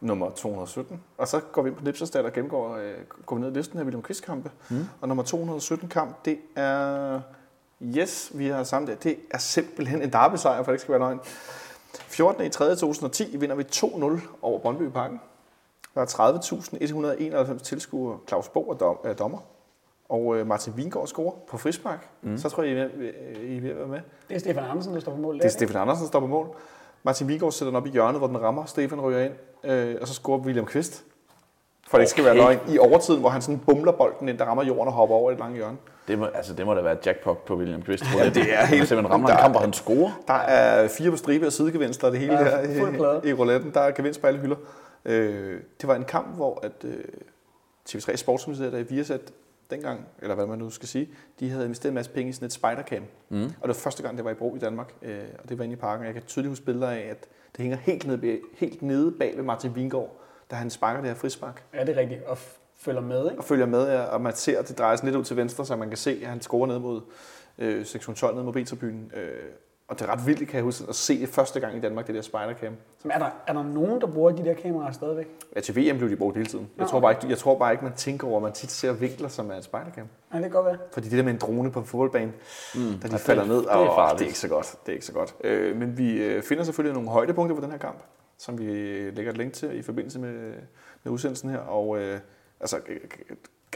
Nummer 0.01 0.29
217. 0.29 1.03
Og 1.17 1.27
så 1.27 1.39
går 1.39 1.61
vi 1.61 1.69
ind 1.69 1.77
på 1.77 1.83
Nipserstat 1.83 2.25
og 2.25 2.33
gennemgår, 2.33 2.75
øh, 2.75 2.93
går 3.25 3.35
vi 3.35 3.41
ned 3.41 3.51
i 3.51 3.57
listen 3.57 3.79
af 3.79 3.83
William 3.83 4.01
Kvist-kampe. 4.01 4.51
Mm. 4.69 4.85
Og 5.01 5.07
nummer 5.07 5.23
217 5.23 5.89
kamp, 5.89 6.25
det 6.25 6.39
er... 6.55 7.21
Yes, 7.81 8.31
vi 8.33 8.47
har 8.47 8.63
samme 8.63 8.87
der. 8.87 8.95
Det 8.95 9.17
er 9.31 9.37
simpelthen 9.37 10.01
en 10.01 10.13
derby-sejr, 10.13 10.63
for 10.63 10.71
det 10.71 10.75
ikke 10.75 10.81
skal 10.81 10.91
være 10.91 10.99
løgn. 10.99 11.19
14. 11.93 12.45
i 12.45 12.49
3. 12.49 12.75
2010 12.75 13.37
vinder 13.37 13.55
vi 13.55 13.63
2-0 13.75 14.21
over 14.41 14.59
Brøndby 14.59 14.89
Parken. 14.89 15.21
Der 15.95 16.01
er 16.01 17.51
30.191 17.53 17.59
tilskuere. 17.59 18.19
Claus 18.27 18.49
Bo 18.49 18.69
er 19.03 19.13
dommer. 19.13 19.39
Og 20.09 20.37
øh, 20.37 20.47
Martin 20.47 20.73
Vingård 20.77 21.07
scorer 21.07 21.33
på 21.47 21.57
frispark. 21.57 22.09
Mm. 22.21 22.37
Så 22.37 22.49
tror 22.49 22.63
jeg, 22.63 22.71
I 22.71 22.77
er 22.79 22.85
I 23.43 23.57
er 23.57 23.61
ved 23.61 23.69
at 23.69 23.77
være 23.77 23.87
med. 23.87 23.99
Det 24.29 24.35
er 24.35 24.39
Stefan 24.39 24.63
Andersen, 24.63 24.93
der 24.93 24.99
står 24.99 25.11
på 25.11 25.17
mål. 25.17 25.35
Det 25.37 25.45
er 25.45 25.49
Stefan 25.49 25.81
Andersen, 25.81 26.01
der 26.03 26.07
står 26.07 26.19
på 26.19 26.27
mål. 26.27 26.55
Martin 27.03 27.27
Vigård 27.27 27.51
sætter 27.51 27.69
den 27.71 27.75
op 27.75 27.87
i 27.87 27.89
hjørnet, 27.89 28.19
hvor 28.19 28.27
den 28.27 28.41
rammer. 28.41 28.65
Stefan 28.65 29.01
ryger 29.01 29.19
ind, 29.19 29.33
øh, 29.63 29.95
og 30.01 30.07
så 30.07 30.13
scorer 30.13 30.39
William 30.39 30.65
Kvist. 30.65 31.03
For 31.87 31.97
det 31.97 32.03
ikke 32.03 32.09
skal 32.11 32.23
være 32.25 32.33
Okay. 32.33 32.43
løgn. 32.43 32.59
I 32.75 32.77
overtiden, 32.77 33.19
hvor 33.19 33.29
han 33.29 33.41
sådan 33.41 33.59
bumler 33.59 33.91
bolden 33.91 34.29
ind, 34.29 34.37
der 34.37 34.45
rammer 34.45 34.63
jorden 34.63 34.87
og 34.87 34.93
hopper 34.93 35.15
over 35.15 35.31
i 35.31 35.33
et 35.33 35.39
langt 35.39 35.55
hjørne. 35.55 35.77
Det 36.07 36.19
må, 36.19 36.25
altså, 36.25 36.53
det 36.53 36.65
må 36.65 36.73
da 36.73 36.81
være 36.81 36.97
jackpot 37.05 37.45
på 37.45 37.55
William 37.55 37.81
Kvist. 37.81 38.03
Ja, 38.17 38.25
det 38.29 38.37
er 38.37 38.41
helt- 38.43 38.53
Han 38.79 38.87
simpelthen 38.87 39.09
rammer 39.11 39.27
en 39.27 39.33
der- 39.35 39.41
kamp, 39.41 39.53
hvor 39.53 39.61
han 39.61 39.73
scorer. 39.73 40.21
Der 40.27 40.33
er 40.33 40.87
fire 40.87 41.11
på 41.11 41.17
stribe 41.17 41.45
og 41.47 41.53
sidegevinster, 41.53 42.07
og 42.07 42.11
det 42.13 42.19
hele 42.19 42.33
Ja, 42.33 42.43
her 42.43 42.59
i, 43.23 43.29
i 43.29 43.33
rouletten. 43.33 43.71
Der 43.73 43.79
er 43.79 43.91
gevinst 43.91 44.21
på 44.21 44.27
alle 44.27 44.39
hylder. 44.39 44.55
Øh, 45.05 45.59
det 45.81 45.87
var 45.87 45.95
en 45.95 46.03
kamp, 46.03 46.35
hvor 46.35 46.59
at, 46.63 46.71
øh, 46.83 47.03
TV3 47.89 48.15
Sportsmuseet 48.15 48.73
der 48.73 48.79
i 48.79 48.83
Viasat 48.83 49.21
dengang, 49.69 50.05
eller 50.21 50.35
hvad 50.35 50.45
man 50.45 50.59
nu 50.59 50.69
skal 50.69 50.87
sige, 50.87 51.09
de 51.39 51.49
havde 51.49 51.65
investeret 51.65 51.89
en 51.91 51.95
masse 51.95 52.11
penge 52.11 52.29
i 52.29 52.33
sådan 52.33 52.45
et 52.45 52.51
spidercam. 52.51 53.03
Mm. 53.29 53.43
Og 53.43 53.49
det 53.61 53.67
var 53.67 53.73
første 53.73 54.03
gang, 54.03 54.17
det 54.17 54.25
var 54.25 54.31
i 54.31 54.33
brug 54.33 54.55
i 54.55 54.59
Danmark, 54.59 54.93
øh, 55.01 55.23
og 55.43 55.49
det 55.49 55.57
var 55.57 55.63
inde 55.63 55.73
i 55.73 55.77
parken. 55.77 56.05
Jeg 56.05 56.13
kan 56.13 56.23
tydeligt 56.23 56.49
huske 56.51 56.65
billeder 56.65 56.89
af, 56.89 56.99
at 57.11 57.27
det 57.57 57.61
hænger 57.61 57.77
helt 57.77 58.07
nede, 58.07 58.17
bag- 58.17 58.41
helt 58.55 58.81
nede 58.81 59.11
bag 59.11 59.33
ved 59.37 59.43
Martin 59.43 59.75
Vingård, 59.75 60.21
da 60.51 60.55
han 60.55 60.69
sparker 60.69 61.01
det 61.01 61.09
her 61.09 61.15
frispark. 61.15 61.63
Ja, 61.73 61.81
det 61.85 61.89
er 61.97 61.99
rigtigt. 62.01 62.23
Og 62.23 62.33
f- 62.37 62.59
følger 62.77 63.01
med, 63.01 63.23
ikke? 63.25 63.37
Og 63.37 63.43
følger 63.43 63.65
med, 63.65 63.87
ja, 63.91 64.01
og 64.03 64.21
man 64.21 64.33
ser, 64.35 64.59
at 64.59 64.67
det 64.67 64.77
drejer 64.77 64.95
sig 64.95 65.05
lidt 65.05 65.15
ud 65.15 65.23
til 65.23 65.37
venstre, 65.37 65.65
så 65.65 65.75
man 65.75 65.87
kan 65.89 65.97
se, 65.97 66.19
at 66.23 66.27
han 66.29 66.41
scorer 66.41 66.67
ned 66.67 66.79
mod 66.79 67.01
øh, 67.57 67.85
sektion 67.85 68.15
12, 68.15 68.35
ned 68.35 68.43
mod 68.43 68.53
B-tribunen. 68.53 69.11
Øh, 69.15 69.43
og 69.87 69.99
det 69.99 70.07
er 70.07 70.11
ret 70.11 70.25
vildt, 70.27 70.39
kan 70.49 70.55
jeg 70.55 70.63
huske, 70.63 70.85
at 70.89 70.95
se 70.95 71.21
det 71.21 71.29
første 71.29 71.59
gang 71.59 71.77
i 71.77 71.79
Danmark, 71.79 72.07
det 72.07 72.15
der 72.15 72.21
spidercam. 72.21 72.73
Så 72.99 73.07
er 73.11 73.17
der, 73.19 73.29
er 73.47 73.53
der 73.53 73.63
nogen, 73.63 74.01
der 74.01 74.07
bruger 74.07 74.31
de 74.31 74.45
der 74.45 74.53
kameraer 74.53 74.91
stadigvæk? 74.91 75.27
Ja, 75.55 75.59
til 75.61 75.75
VM 75.75 75.97
blev 75.97 76.09
de 76.09 76.15
brugt 76.15 76.35
hele 76.37 76.49
tiden. 76.49 76.69
Jeg, 76.77 76.83
Nå, 76.83 76.87
tror 76.89 76.99
bare 76.99 77.11
ikke, 77.11 77.29
jeg 77.29 77.37
tror 77.37 77.57
bare 77.57 77.71
ikke, 77.71 77.83
man 77.83 77.93
tænker 77.93 78.27
over, 78.27 78.37
at 78.37 78.43
man 78.43 78.53
tit 78.53 78.71
ser 78.71 78.93
vinkler, 78.93 79.27
som 79.27 79.51
er 79.51 79.55
et 79.55 79.63
spidercam. 79.63 80.07
Ja, 80.33 80.37
det 80.37 80.43
kan 80.43 80.51
godt 80.51 80.65
være. 80.65 80.77
Fordi 80.93 81.09
det 81.09 81.17
der 81.17 81.23
med 81.23 81.33
en 81.33 81.39
drone 81.39 81.71
på 81.71 81.79
en 81.79 81.85
fodboldbane, 81.85 82.33
mm. 82.75 82.81
da 82.81 82.85
de 82.85 82.97
Ja, 83.03 83.07
det- 83.07 83.19
falder 83.21 83.45
ned, 83.45 83.57
det 83.57 83.67
er 83.71 83.77
åh, 83.77 83.95
farligt. 83.95 84.19
det 84.19 84.25
er 84.25 84.29
ikke 84.29 84.39
så 84.39 84.47
godt. 84.47 84.75
Det 84.85 84.89
er 84.91 84.93
ikke 84.93 85.05
så 85.05 85.13
godt. 85.13 85.35
Øh, 85.43 85.75
men 85.77 85.97
vi 85.97 86.23
øh, 86.23 86.43
finder 86.43 86.63
selvfølgelig 86.63 86.93
nogle 86.93 87.09
højdepunkter 87.09 87.55
på 87.55 87.61
den 87.61 87.71
her 87.71 87.77
kamp, 87.77 87.97
som 88.37 88.57
vi 88.59 88.65
lægger 89.11 89.31
et 89.31 89.37
link 89.37 89.53
til 89.53 89.79
i 89.79 89.81
forbindelse 89.81 90.19
med, 90.19 90.53
med 91.03 91.13
udsendelsen 91.13 91.49
her. 91.49 91.59
Og 91.59 91.97
øh, 91.99 92.19
altså, 92.59 92.77
øh, 92.89 92.97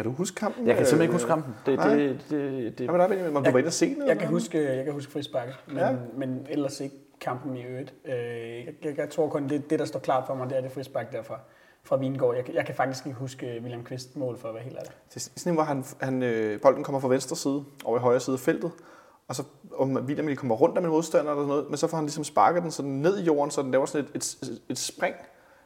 kan 0.03 0.05
du 0.05 0.17
huske 0.17 0.35
kampen? 0.35 0.67
Jeg 0.67 0.75
kan 0.75 0.85
simpelthen 0.85 1.01
ikke 1.01 1.13
huske 1.13 1.27
kampen. 1.27 1.55
Det, 1.65 1.75
Nej. 1.77 1.95
det, 1.95 2.25
det, 2.29 2.77
det, 2.77 2.85
Jamen, 2.85 2.99
der 2.99 3.05
er 3.05 3.09
Benjamin. 3.09 3.33
Må 3.33 3.39
du 3.39 3.45
Jeg- 3.45 3.53
være 3.53 3.59
inde 3.61 3.67
og 3.69 3.73
se 3.73 3.95
den? 3.95 4.07
Jeg 4.07 4.19
kan 4.19 4.27
huske, 4.27 4.75
jeg 4.75 4.83
kan 4.85 4.93
huske 4.93 5.11
frisparket, 5.11 5.55
men, 5.67 5.77
Ja. 5.77 5.95
men 6.17 6.47
ellers 6.49 6.79
ikke 6.79 6.95
kampen 7.21 7.57
i 7.57 7.63
øvrigt. 7.63 7.93
Øh, 8.05 8.13
jeg, 8.13 8.73
jeg, 8.83 8.97
jeg, 8.97 9.09
tror 9.09 9.27
kun, 9.29 9.49
det, 9.49 9.69
det, 9.69 9.79
der 9.79 9.85
står 9.85 9.99
klart 9.99 10.23
for 10.27 10.35
mig, 10.35 10.49
det 10.49 10.57
er 10.57 10.61
det 10.61 10.71
frispark 10.71 11.11
derfra 11.11 11.39
fra 11.83 11.97
Vingård. 11.97 12.35
Jeg, 12.35 12.53
jeg 12.53 12.65
kan 12.65 12.75
faktisk 12.75 13.05
ikke 13.05 13.19
huske 13.19 13.59
William 13.61 13.83
Kvist 13.83 14.15
mål 14.17 14.37
for 14.37 14.47
at 14.47 14.53
være 14.53 14.63
helt 14.63 14.77
ærlig. 14.77 14.91
Det 15.09 15.15
er 15.15 15.19
sådan 15.35 15.51
en, 15.51 15.55
hvor 15.55 15.63
han, 15.63 15.83
han, 16.01 16.23
øh, 16.23 16.61
bolden 16.61 16.83
kommer 16.83 16.99
fra 16.99 17.07
venstre 17.07 17.35
side, 17.35 17.63
over 17.85 17.97
i 17.97 18.01
højre 18.01 18.19
side 18.19 18.33
af 18.33 18.39
feltet, 18.39 18.71
og 19.27 19.35
så 19.35 19.43
om 19.77 19.95
William 19.95 20.27
lige 20.27 20.37
kommer 20.37 20.55
rundt 20.55 20.77
om 20.77 20.83
en 20.85 20.89
modstander 20.89 21.31
eller 21.31 21.41
sådan 21.43 21.47
noget, 21.47 21.65
men 21.69 21.77
så 21.77 21.87
får 21.87 21.97
han 21.97 22.05
ligesom 22.05 22.23
sparket 22.23 22.63
den 22.63 22.71
sådan 22.71 22.91
ned 22.91 23.19
i 23.19 23.23
jorden, 23.23 23.51
så 23.51 23.61
den 23.61 23.71
laver 23.71 23.85
sådan 23.85 24.05
et, 24.15 24.37
et, 24.41 24.59
et 24.69 24.77
spring 24.77 25.15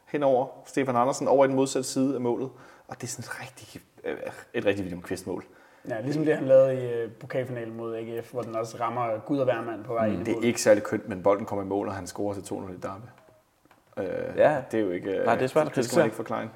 henover 0.07 0.47
Stefan 0.65 0.95
Andersen 0.95 1.27
over 1.27 1.45
i 1.45 1.47
den 1.47 1.55
modsatte 1.55 1.89
side 1.89 2.15
af 2.15 2.21
målet. 2.21 2.49
Og 2.87 2.95
det 3.01 3.03
er 3.03 3.07
sådan 3.07 3.23
et 3.23 3.41
rigtig, 3.41 3.81
øh, 3.81 3.92
et 4.53 4.65
rigtig 4.65 4.81
William 4.83 5.01
Kvist-mål. 5.01 5.43
Ja, 5.89 6.01
ligesom 6.01 6.25
det, 6.25 6.35
han 6.35 6.47
lavede 6.47 6.75
i 6.83 6.93
øh, 6.93 7.11
pokalfinalen 7.11 7.77
mod 7.77 7.95
AGF, 7.95 8.31
hvor 8.31 8.41
den 8.41 8.55
også 8.55 8.77
rammer 8.79 9.19
Gud 9.25 9.37
og 9.39 9.45
hvermand 9.45 9.83
på 9.83 9.93
vej 9.93 10.05
ind 10.07 10.27
i 10.27 10.31
Det 10.31 10.37
er 10.37 10.43
ikke 10.47 10.61
særlig 10.61 10.83
kønt, 10.83 11.09
men 11.09 11.23
bolden 11.23 11.45
kommer 11.45 11.65
i 11.65 11.67
mål, 11.67 11.87
og 11.87 11.93
han 11.93 12.07
scorer 12.07 12.33
til 12.33 12.41
2-0 12.41 12.71
i 12.71 12.75
Derby. 12.81 13.05
Øh, 13.97 14.37
Ja. 14.37 14.61
Det 14.71 14.79
er 14.79 14.83
jo 14.83 14.89
ikke... 14.91 15.09
øh, 15.19 15.25
Nej, 15.25 15.35
det 15.35 15.43
er 15.43 15.47
svært 15.47 15.67
at 15.67 15.69
det, 15.69 15.75
det 15.75 15.85
skal 15.85 15.97
man 15.99 16.03
kritisere. 16.03 16.05
ikke 16.05 16.15
forklare. 16.15 16.49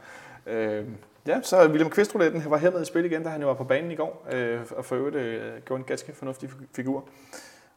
Øh, 0.46 0.86
Ja, 1.28 1.42
så 1.42 1.68
William 1.70 1.90
Kvistrouletten 1.90 2.44
var 2.50 2.58
hermed 2.58 2.82
i 2.82 2.86
spil 2.86 3.06
igen, 3.06 3.24
da 3.24 3.30
han 3.30 3.42
jo 3.42 3.48
var 3.48 3.54
på 3.54 3.64
banen 3.64 3.92
i 3.92 3.96
går, 3.96 4.28
øh, 4.32 4.60
og 4.72 4.86
for 4.86 4.96
øvrigt 4.96 5.16
øh, 5.16 5.42
gjorde 5.66 5.80
en 5.80 5.86
ganske 5.86 6.14
fornuftig 6.16 6.50
fi- 6.50 6.66
figur. 6.76 7.08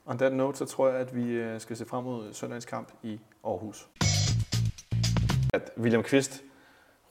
On 0.07 0.19
that 0.19 0.33
note, 0.33 0.59
så 0.59 0.65
tror 0.65 0.89
jeg, 0.89 0.97
at 0.97 1.17
vi 1.17 1.33
øh, 1.33 1.61
skal 1.61 1.77
se 1.77 1.87
frem 1.87 2.05
mod 2.05 2.33
søndagens 2.33 2.65
kamp 2.65 2.89
i 3.03 3.21
Aarhus. 3.45 3.89
At 5.53 5.71
William 5.79 6.03
Kvist 6.03 6.43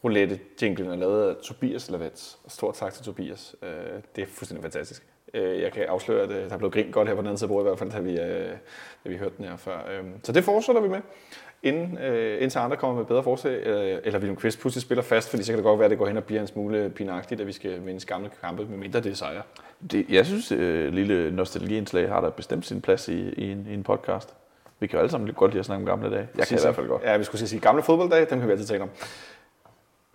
roulette 0.03 0.39
jinglen 0.61 0.91
er 0.91 0.95
lavet 0.95 1.29
af 1.29 1.35
Tobias 1.35 1.91
Lavets, 1.91 2.39
og 2.45 2.51
stort 2.51 2.75
tak 2.75 2.93
til 2.93 3.05
Tobias. 3.05 3.55
Øh, 3.63 3.69
det 4.15 4.21
er 4.21 4.25
fuldstændig 4.27 4.63
fantastisk. 4.63 5.05
Øh, 5.33 5.61
jeg 5.61 5.71
kan 5.71 5.83
afsløre, 5.83 6.23
at 6.23 6.31
øh, 6.31 6.49
der 6.49 6.57
blev 6.57 6.71
grint 6.71 6.93
godt 6.93 7.07
her 7.07 7.15
på 7.15 7.21
den 7.21 7.27
anden 7.27 7.37
side 7.37 7.45
af 7.45 7.49
bordet, 7.49 7.65
i 7.65 7.69
hvert 7.69 7.79
fald, 7.79 7.91
da 7.91 7.99
vi, 7.99 8.11
øh, 8.11 8.57
da 9.03 9.09
vi 9.09 9.17
hørte 9.17 9.35
den 9.37 9.45
her 9.45 9.57
før. 9.57 9.77
Øh, 9.91 10.03
så 10.23 10.31
det 10.31 10.43
fortsætter 10.43 10.81
vi 10.81 10.87
med 10.87 11.01
inden, 11.63 11.97
øh, 11.97 12.43
indtil 12.43 12.59
andre 12.59 12.77
kommer 12.77 12.97
med 12.97 13.05
bedre 13.05 13.23
forslag, 13.23 13.67
øh, 13.67 13.99
eller 14.03 14.19
William 14.19 14.35
Kvist 14.35 14.59
pludselig 14.59 14.81
spiller 14.81 15.01
fast, 15.01 15.29
fordi 15.29 15.43
så 15.43 15.51
kan 15.51 15.57
det 15.57 15.63
godt 15.63 15.79
være, 15.79 15.85
at 15.85 15.89
det 15.89 15.97
går 15.97 16.07
hen 16.07 16.17
og 16.17 16.23
bliver 16.23 16.41
en 16.41 16.47
smule 16.47 16.89
pinagtigt, 16.95 17.41
at 17.41 17.47
vi 17.47 17.51
skal 17.51 17.85
vinde 17.85 18.05
gamle 18.05 18.29
kampe, 18.41 18.65
medmindre 18.65 18.99
det 18.99 19.11
er 19.11 19.15
sejr. 19.15 19.41
Det, 19.91 20.05
jeg 20.09 20.25
synes, 20.25 20.51
øh, 20.51 20.93
lille 20.93 21.31
nostalgiindslag 21.31 22.09
har 22.09 22.21
da 22.21 22.29
bestemt 22.29 22.65
sin 22.65 22.81
plads 22.81 23.07
i, 23.07 23.29
i, 23.29 23.51
en, 23.51 23.67
i 23.69 23.73
en 23.73 23.83
podcast. 23.83 24.33
Vi 24.79 24.87
kan 24.87 24.97
jo 24.97 24.99
alle 24.99 25.11
sammen 25.11 25.33
godt 25.33 25.51
lide 25.51 25.59
at 25.59 25.65
snakke 25.65 25.81
om 25.81 25.85
gamle 25.85 26.15
dage. 26.15 26.27
Jeg 26.37 26.47
kan 26.47 26.57
i 26.57 26.61
hvert 26.61 26.75
fald 26.75 26.87
godt. 26.87 27.03
Ja, 27.03 27.17
vi 27.17 27.23
skulle 27.23 27.47
sige 27.47 27.59
gamle 27.59 27.83
fodbolddage, 27.83 28.25
dem 28.29 28.39
kan 28.39 28.47
vi 28.47 28.51
altid 28.51 28.67
tale 28.67 28.83
om. 28.83 28.89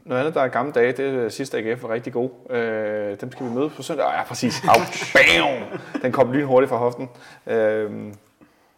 Noget 0.05 0.21
andet, 0.21 0.35
der 0.35 0.41
er 0.41 0.49
gamle 0.49 0.73
dage, 0.73 0.93
det 0.93 1.25
er 1.25 1.29
sidste 1.29 1.59
AGF 1.59 1.83
var 1.83 1.89
rigtig 1.93 2.13
god. 2.13 2.31
Øh, 2.51 3.21
dem 3.21 3.33
skal 3.33 3.47
vi 3.47 3.51
møde 3.51 3.71
på 3.71 3.83
søndag. 3.83 4.07
Ja, 4.07 4.23
præcis. 4.25 4.55
Au, 4.69 4.81
bam! 5.15 5.79
Den 6.03 6.13
kom 6.13 6.33
lynhurtigt 6.33 6.69
fra 6.71 6.77
hoften. 6.77 7.09
Øh, 7.47 8.13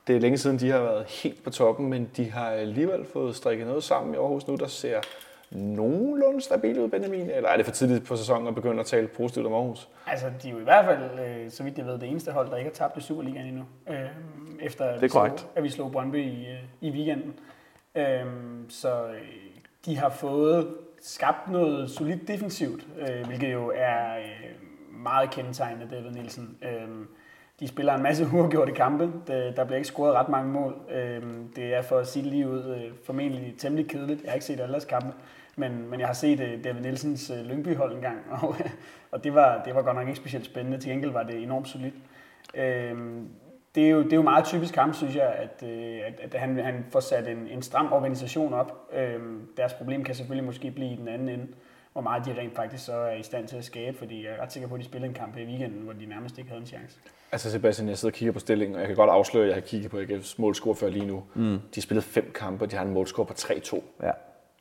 det 0.06 0.16
er 0.16 0.20
længe 0.20 0.38
siden, 0.38 0.58
de 0.58 0.70
har 0.70 0.78
været 0.78 1.04
helt 1.08 1.44
på 1.44 1.50
toppen, 1.50 1.90
men 1.90 2.10
de 2.16 2.30
har 2.30 2.50
alligevel 2.50 3.06
fået 3.12 3.36
strikket 3.36 3.66
noget 3.66 3.84
sammen 3.84 4.14
i 4.14 4.16
Aarhus 4.16 4.46
nu, 4.46 4.54
der 4.56 4.66
ser 4.66 5.00
nogenlunde 5.50 6.40
stabilt 6.40 6.78
ud, 6.78 6.88
Benjamin. 6.88 7.30
Eller 7.30 7.48
er 7.48 7.56
det 7.56 7.64
for 7.66 7.72
tidligt 7.72 8.06
på 8.06 8.16
sæsonen 8.16 8.48
at 8.48 8.54
begynde 8.54 8.80
at 8.80 8.86
tale 8.86 9.06
positivt 9.08 9.46
om 9.46 9.52
Aarhus? 9.52 9.88
Altså, 10.06 10.26
de 10.42 10.48
er 10.48 10.52
jo 10.52 10.58
i 10.58 10.62
hvert 10.62 10.84
fald, 10.84 11.02
øh, 11.28 11.50
så 11.50 11.62
vidt 11.62 11.78
jeg 11.78 11.86
ved, 11.86 11.98
det 11.98 12.08
eneste 12.08 12.32
hold, 12.32 12.50
der 12.50 12.56
ikke 12.56 12.70
har 12.70 12.74
tabt 12.74 12.96
i 12.96 13.00
Superligaen 13.00 13.46
endnu. 13.46 13.64
Øh, 13.90 13.96
efter 14.62 14.84
at, 14.84 14.94
Det 14.94 14.98
er 14.98 15.00
vi 15.00 15.08
slog, 15.08 15.20
korrekt. 15.22 15.46
at 15.54 15.62
vi 15.62 15.68
slog 15.68 15.92
Brøndby 15.92 16.16
i, 16.24 16.46
øh, 16.46 16.58
i 16.80 16.90
weekenden. 16.90 17.34
Øh, 17.94 18.04
så 18.68 19.04
øh, 19.04 19.14
de 19.86 19.96
har 19.98 20.08
fået 20.08 20.68
skabt 21.00 21.50
noget 21.50 21.90
solidt 21.90 22.28
defensivt, 22.28 22.86
øh, 22.98 23.26
hvilket 23.26 23.52
jo 23.52 23.72
er 23.74 24.18
øh, 24.18 25.02
meget 25.02 25.30
kendetegnende 25.30 25.96
David 25.96 26.10
Nielsen. 26.10 26.58
Øh, 26.62 27.06
de 27.60 27.68
spiller 27.68 27.94
en 27.94 28.02
masse 28.02 28.26
uafgjorte 28.34 28.72
kampe. 28.72 29.12
Der 29.26 29.64
bliver 29.64 29.76
ikke 29.76 29.88
scoret 29.88 30.14
ret 30.14 30.28
mange 30.28 30.52
mål. 30.52 30.74
Øh, 30.90 31.22
Det 31.56 31.74
er 31.74 31.82
for 31.82 31.98
at 31.98 32.06
sige 32.06 32.22
det 32.22 32.32
lige 32.32 32.48
ud 32.48 32.64
øh, 32.64 32.92
formentlig 33.04 33.54
temmelig 33.58 33.88
kedeligt. 33.88 34.22
Jeg 34.22 34.30
har 34.30 34.34
ikke 34.34 34.46
set 34.46 34.60
alle 34.60 34.72
deres 34.72 34.84
kampe, 34.84 35.12
men, 35.56 35.90
men 35.90 36.00
jeg 36.00 36.08
har 36.08 36.14
set 36.14 36.40
øh, 36.40 36.64
David 36.64 36.80
Nielsens 36.80 37.30
øh, 37.30 37.44
Lyngby-hold 37.44 37.92
engang, 37.94 38.18
og, 38.42 38.56
og 39.10 39.24
det, 39.24 39.34
var, 39.34 39.62
det 39.64 39.74
var 39.74 39.82
godt 39.82 39.96
nok 39.96 40.08
ikke 40.08 40.20
specielt 40.20 40.46
spændende. 40.46 40.78
Til 40.78 40.90
gengæld 40.90 41.12
var 41.12 41.22
det 41.22 41.42
enormt 41.42 41.68
solidt. 41.68 41.94
Øh, 42.54 42.96
det 43.76 43.84
er, 43.84 43.90
jo, 43.90 44.02
det 44.02 44.12
er 44.12 44.16
jo 44.16 44.22
meget 44.22 44.44
typisk 44.44 44.76
ham, 44.76 44.94
synes 44.94 45.16
jeg, 45.16 45.34
at, 45.38 45.68
øh, 45.68 45.98
at, 46.06 46.20
at 46.34 46.40
han, 46.40 46.58
han 46.58 46.86
får 46.90 47.00
sat 47.00 47.28
en, 47.28 47.48
en 47.50 47.62
stram 47.62 47.92
organisation 47.92 48.54
op. 48.54 48.90
Øh, 48.92 49.20
Deres 49.56 49.72
problem 49.72 50.04
kan 50.04 50.14
selvfølgelig 50.14 50.46
måske 50.46 50.70
blive 50.70 50.92
i 50.92 50.96
den 50.96 51.08
anden 51.08 51.28
ende, 51.28 51.46
hvor 51.92 52.02
meget 52.02 52.24
de 52.26 52.34
rent 52.40 52.56
faktisk 52.56 52.84
så 52.84 52.92
er 52.92 53.14
i 53.16 53.22
stand 53.22 53.48
til 53.48 53.56
at 53.56 53.64
skabe, 53.64 53.98
fordi 53.98 54.24
jeg 54.24 54.32
er 54.32 54.42
ret 54.42 54.52
sikker 54.52 54.68
på, 54.68 54.74
at 54.74 54.80
de 54.80 54.84
spillede 54.84 55.08
en 55.08 55.14
kamp 55.14 55.36
i 55.36 55.44
weekenden, 55.44 55.82
hvor 55.82 55.92
de 55.92 56.06
nærmest 56.06 56.38
ikke 56.38 56.50
havde 56.50 56.60
en 56.60 56.66
chance. 56.66 56.98
Altså 57.32 57.50
Sebastian, 57.50 57.88
jeg 57.88 57.98
sidder 57.98 58.12
og 58.12 58.16
kigger 58.16 58.32
på 58.32 58.38
stillingen, 58.38 58.74
og 58.74 58.80
jeg 58.80 58.88
kan 58.88 58.96
godt 58.96 59.10
afsløre, 59.10 59.44
at 59.44 59.48
jeg 59.48 59.56
har 59.56 59.60
kigget 59.60 59.90
på 59.90 59.98
AGF's 60.00 60.34
målscore 60.38 60.74
før 60.74 60.88
lige 60.88 61.06
nu. 61.06 61.22
Mm. 61.34 61.42
De 61.42 61.58
har 61.74 61.82
spillet 61.82 62.04
fem 62.04 62.30
kampe, 62.34 62.64
og 62.64 62.70
de 62.70 62.76
har 62.76 62.84
en 62.84 62.92
målscore 62.92 63.26
på 63.26 63.32
3-2. 63.32 63.82
Ja. 64.02 64.10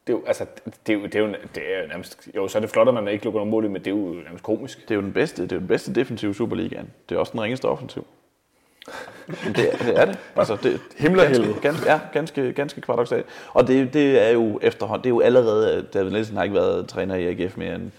Det 0.07 0.13
er 0.13 0.17
jo, 0.17 0.23
altså, 0.27 0.45
det 0.87 0.93
er 0.93 0.97
jo, 0.97 1.05
det 1.05 1.15
er 1.15 1.19
jo, 1.19 1.27
det 1.55 1.75
er 1.75 1.81
jo 1.81 1.87
nærmest, 1.87 2.29
jo, 2.35 2.47
så 2.47 2.57
er 2.57 2.59
det 2.59 2.69
flot, 2.69 2.87
at 2.87 2.93
man 2.93 3.07
ikke 3.07 3.23
lukker 3.23 3.39
nogen 3.39 3.51
mål 3.51 3.65
i, 3.65 3.67
men 3.67 3.81
det 3.81 3.87
er 3.87 3.95
jo 3.95 4.13
nærmest 4.23 4.43
komisk. 4.43 4.81
Det 4.81 4.91
er 4.91 4.95
jo 4.95 5.01
den 5.01 5.13
bedste, 5.13 5.43
det 5.43 5.51
er 5.51 5.55
jo 5.55 5.59
den 5.59 5.67
bedste 5.67 5.93
defensiv 5.95 6.29
i 6.29 6.33
Superligaen. 6.33 6.89
Det 7.09 7.15
er 7.15 7.19
også 7.19 7.31
den 7.31 7.41
ringeste 7.41 7.65
offensiv. 7.65 8.07
Det, 9.55 9.73
er- 9.73 9.77
det 9.77 9.97
er 10.01 10.05
det. 10.05 10.17
Altså, 10.35 10.57
det 10.63 10.79
Himmel 10.97 11.19
og 11.19 11.25
ganske, 11.25 11.53
ganske, 11.61 11.91
ja, 11.91 11.99
ganske, 12.13 12.53
ganske 12.53 12.81
paradoxalt. 12.81 13.25
Og 13.53 13.67
det, 13.67 13.93
det 13.93 14.27
er 14.27 14.29
jo 14.29 14.59
efterhånden, 14.61 15.03
det 15.03 15.09
er 15.09 15.13
jo 15.13 15.19
allerede, 15.19 15.71
at 15.71 15.93
David 15.93 16.11
Nielsen 16.11 16.35
har 16.37 16.43
ikke 16.43 16.55
været 16.55 16.87
træner 16.87 17.15
i 17.15 17.27
AGF 17.43 17.57
mere 17.57 17.75
end, 17.75 17.91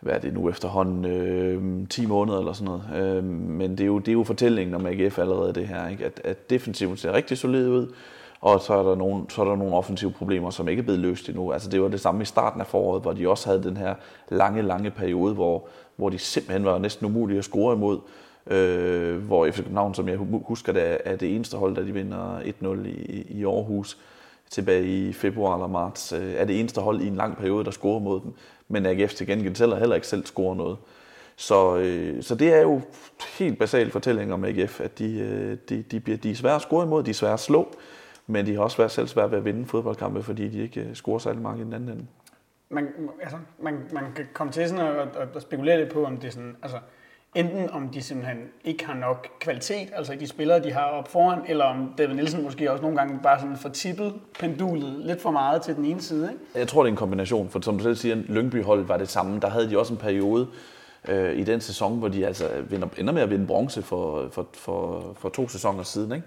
hvad 0.00 0.14
er 0.14 0.18
det 0.18 0.34
nu 0.34 0.48
efterhånden, 0.48 1.04
øh, 1.04 1.88
10 1.88 2.06
måneder 2.06 2.38
eller 2.38 2.52
sådan 2.52 2.66
noget. 2.92 3.16
Øh, 3.16 3.24
men 3.24 3.70
det 3.70 3.80
er, 3.80 3.86
jo, 3.86 3.98
det 3.98 4.08
er 4.08 4.12
jo 4.12 4.24
fortællingen 4.24 4.74
om 4.74 4.86
AGF 4.86 5.18
allerede 5.18 5.52
det 5.52 5.68
her, 5.68 5.88
ikke? 5.88 6.04
At, 6.04 6.20
at 6.24 6.50
defensiven 6.50 6.96
ser 6.96 7.12
rigtig 7.12 7.38
solid 7.38 7.68
ud, 7.68 7.86
og 8.40 8.60
så 8.60 8.74
er, 8.74 8.82
der 8.82 8.94
nogle, 8.94 9.24
så 9.28 9.40
er 9.42 9.44
der 9.48 9.56
nogle 9.56 9.74
offensive 9.74 10.10
problemer, 10.12 10.50
som 10.50 10.68
ikke 10.68 10.80
er 10.80 10.84
blevet 10.84 11.00
løst 11.00 11.28
endnu. 11.28 11.52
Altså 11.52 11.68
det 11.70 11.82
var 11.82 11.88
det 11.88 12.00
samme 12.00 12.22
i 12.22 12.24
starten 12.24 12.60
af 12.60 12.66
foråret, 12.66 13.02
hvor 13.02 13.12
de 13.12 13.28
også 13.28 13.48
havde 13.48 13.62
den 13.62 13.76
her 13.76 13.94
lange, 14.28 14.62
lange 14.62 14.90
periode, 14.90 15.34
hvor, 15.34 15.64
hvor 15.96 16.08
de 16.08 16.18
simpelthen 16.18 16.64
var 16.64 16.78
næsten 16.78 17.06
umulige 17.06 17.38
at 17.38 17.44
score 17.44 17.74
imod. 17.74 17.98
Øh, 18.50 19.16
hvor 19.16 19.50
FC 19.50 19.56
København, 19.56 19.94
som 19.94 20.08
jeg 20.08 20.16
husker, 20.16 20.72
det 20.72 20.98
er, 21.04 21.16
det 21.16 21.34
eneste 21.34 21.56
hold, 21.56 21.76
der 21.76 21.82
de 21.82 21.92
vinder 21.92 22.40
1-0 22.40 22.86
i, 22.86 23.26
i 23.28 23.44
Aarhus 23.44 23.98
tilbage 24.50 24.84
i 24.84 25.12
februar 25.12 25.54
eller 25.54 25.66
marts, 25.66 26.12
øh, 26.12 26.34
er 26.34 26.44
det 26.44 26.60
eneste 26.60 26.80
hold 26.80 27.00
i 27.00 27.06
en 27.06 27.16
lang 27.16 27.36
periode, 27.36 27.64
der 27.64 27.70
scorer 27.70 28.00
mod 28.00 28.20
dem. 28.20 28.32
Men 28.68 28.86
AGF 28.86 29.14
til 29.14 29.26
gengæld 29.26 29.54
selv 29.54 29.74
heller 29.74 29.94
ikke 29.94 30.06
selv 30.06 30.26
scorer 30.26 30.54
noget. 30.54 30.76
Så, 31.36 31.76
øh, 31.76 32.22
så 32.22 32.34
det 32.34 32.54
er 32.54 32.60
jo 32.60 32.80
helt 33.38 33.58
basal 33.58 33.90
fortælling 33.90 34.32
om 34.32 34.44
AGF, 34.44 34.80
at 34.80 34.98
de, 34.98 35.18
øh, 35.18 35.56
de, 35.68 35.82
de, 35.82 36.00
bliver, 36.00 36.18
de 36.18 36.30
er 36.30 36.34
svære 36.34 36.54
at 36.54 36.62
score 36.62 36.84
imod, 36.86 37.02
de 37.02 37.10
er 37.10 37.14
svære 37.14 37.32
at 37.32 37.40
slå, 37.40 37.68
men 38.26 38.46
de 38.46 38.54
har 38.54 38.62
også 38.62 38.76
været 38.76 38.90
selv 38.90 39.08
svært 39.08 39.30
ved 39.30 39.38
at 39.38 39.44
vinde 39.44 39.66
fodboldkampe, 39.66 40.22
fordi 40.22 40.48
de 40.48 40.62
ikke 40.62 40.80
øh, 40.80 40.94
scorer 40.94 41.18
særlig 41.18 41.42
mange 41.42 41.60
i 41.60 41.64
den 41.64 41.72
anden 41.72 41.88
ende. 41.88 42.06
man, 42.68 42.88
altså, 43.22 43.36
man, 43.62 43.74
man 43.92 44.04
kan 44.16 44.26
komme 44.32 44.52
til 44.52 44.68
sådan 44.68 44.86
at, 44.86 45.16
at, 45.16 45.36
at 45.36 45.42
spekulere 45.42 45.78
lidt 45.78 45.92
på, 45.92 46.04
om 46.04 46.16
det 46.16 46.28
er 46.28 46.32
sådan, 46.32 46.56
altså, 46.62 46.78
enten 47.36 47.70
om 47.70 47.88
de 47.88 48.02
simpelthen 48.02 48.38
ikke 48.64 48.86
har 48.86 48.94
nok 48.94 49.28
kvalitet, 49.40 49.88
altså 49.94 50.14
de 50.20 50.26
spillere, 50.26 50.62
de 50.62 50.72
har 50.72 50.84
op 50.84 51.08
foran, 51.08 51.38
eller 51.48 51.64
om 51.64 51.92
David 51.98 52.14
Nielsen 52.14 52.42
måske 52.42 52.70
også 52.70 52.82
nogle 52.82 52.96
gange 52.96 53.20
bare 53.22 53.40
sådan 53.40 53.56
får 53.56 53.68
tippet 53.68 54.14
pendulet 54.38 55.06
lidt 55.06 55.22
for 55.22 55.30
meget 55.30 55.62
til 55.62 55.76
den 55.76 55.84
ene 55.84 56.00
side. 56.00 56.28
Ikke? 56.32 56.44
Jeg 56.54 56.68
tror, 56.68 56.82
det 56.82 56.88
er 56.88 56.92
en 56.92 56.96
kombination, 56.96 57.48
for 57.48 57.60
som 57.60 57.78
du 57.78 57.82
selv 57.82 57.96
siger, 57.96 58.14
lyngby 58.14 58.64
hold 58.64 58.84
var 58.84 58.96
det 58.96 59.08
samme. 59.08 59.40
Der 59.40 59.48
havde 59.48 59.70
de 59.70 59.78
også 59.78 59.92
en 59.92 59.98
periode 59.98 60.46
øh, 61.08 61.38
i 61.38 61.44
den 61.44 61.60
sæson, 61.60 61.98
hvor 61.98 62.08
de 62.08 62.26
altså 62.26 62.48
vinder, 62.68 62.88
ender 62.98 63.12
med 63.12 63.22
at 63.22 63.30
vinde 63.30 63.46
bronze 63.46 63.82
for, 63.82 64.28
for, 64.32 64.46
for, 64.52 65.04
for 65.18 65.28
to 65.28 65.48
sæsoner 65.48 65.82
siden. 65.82 66.12
Ikke? 66.12 66.26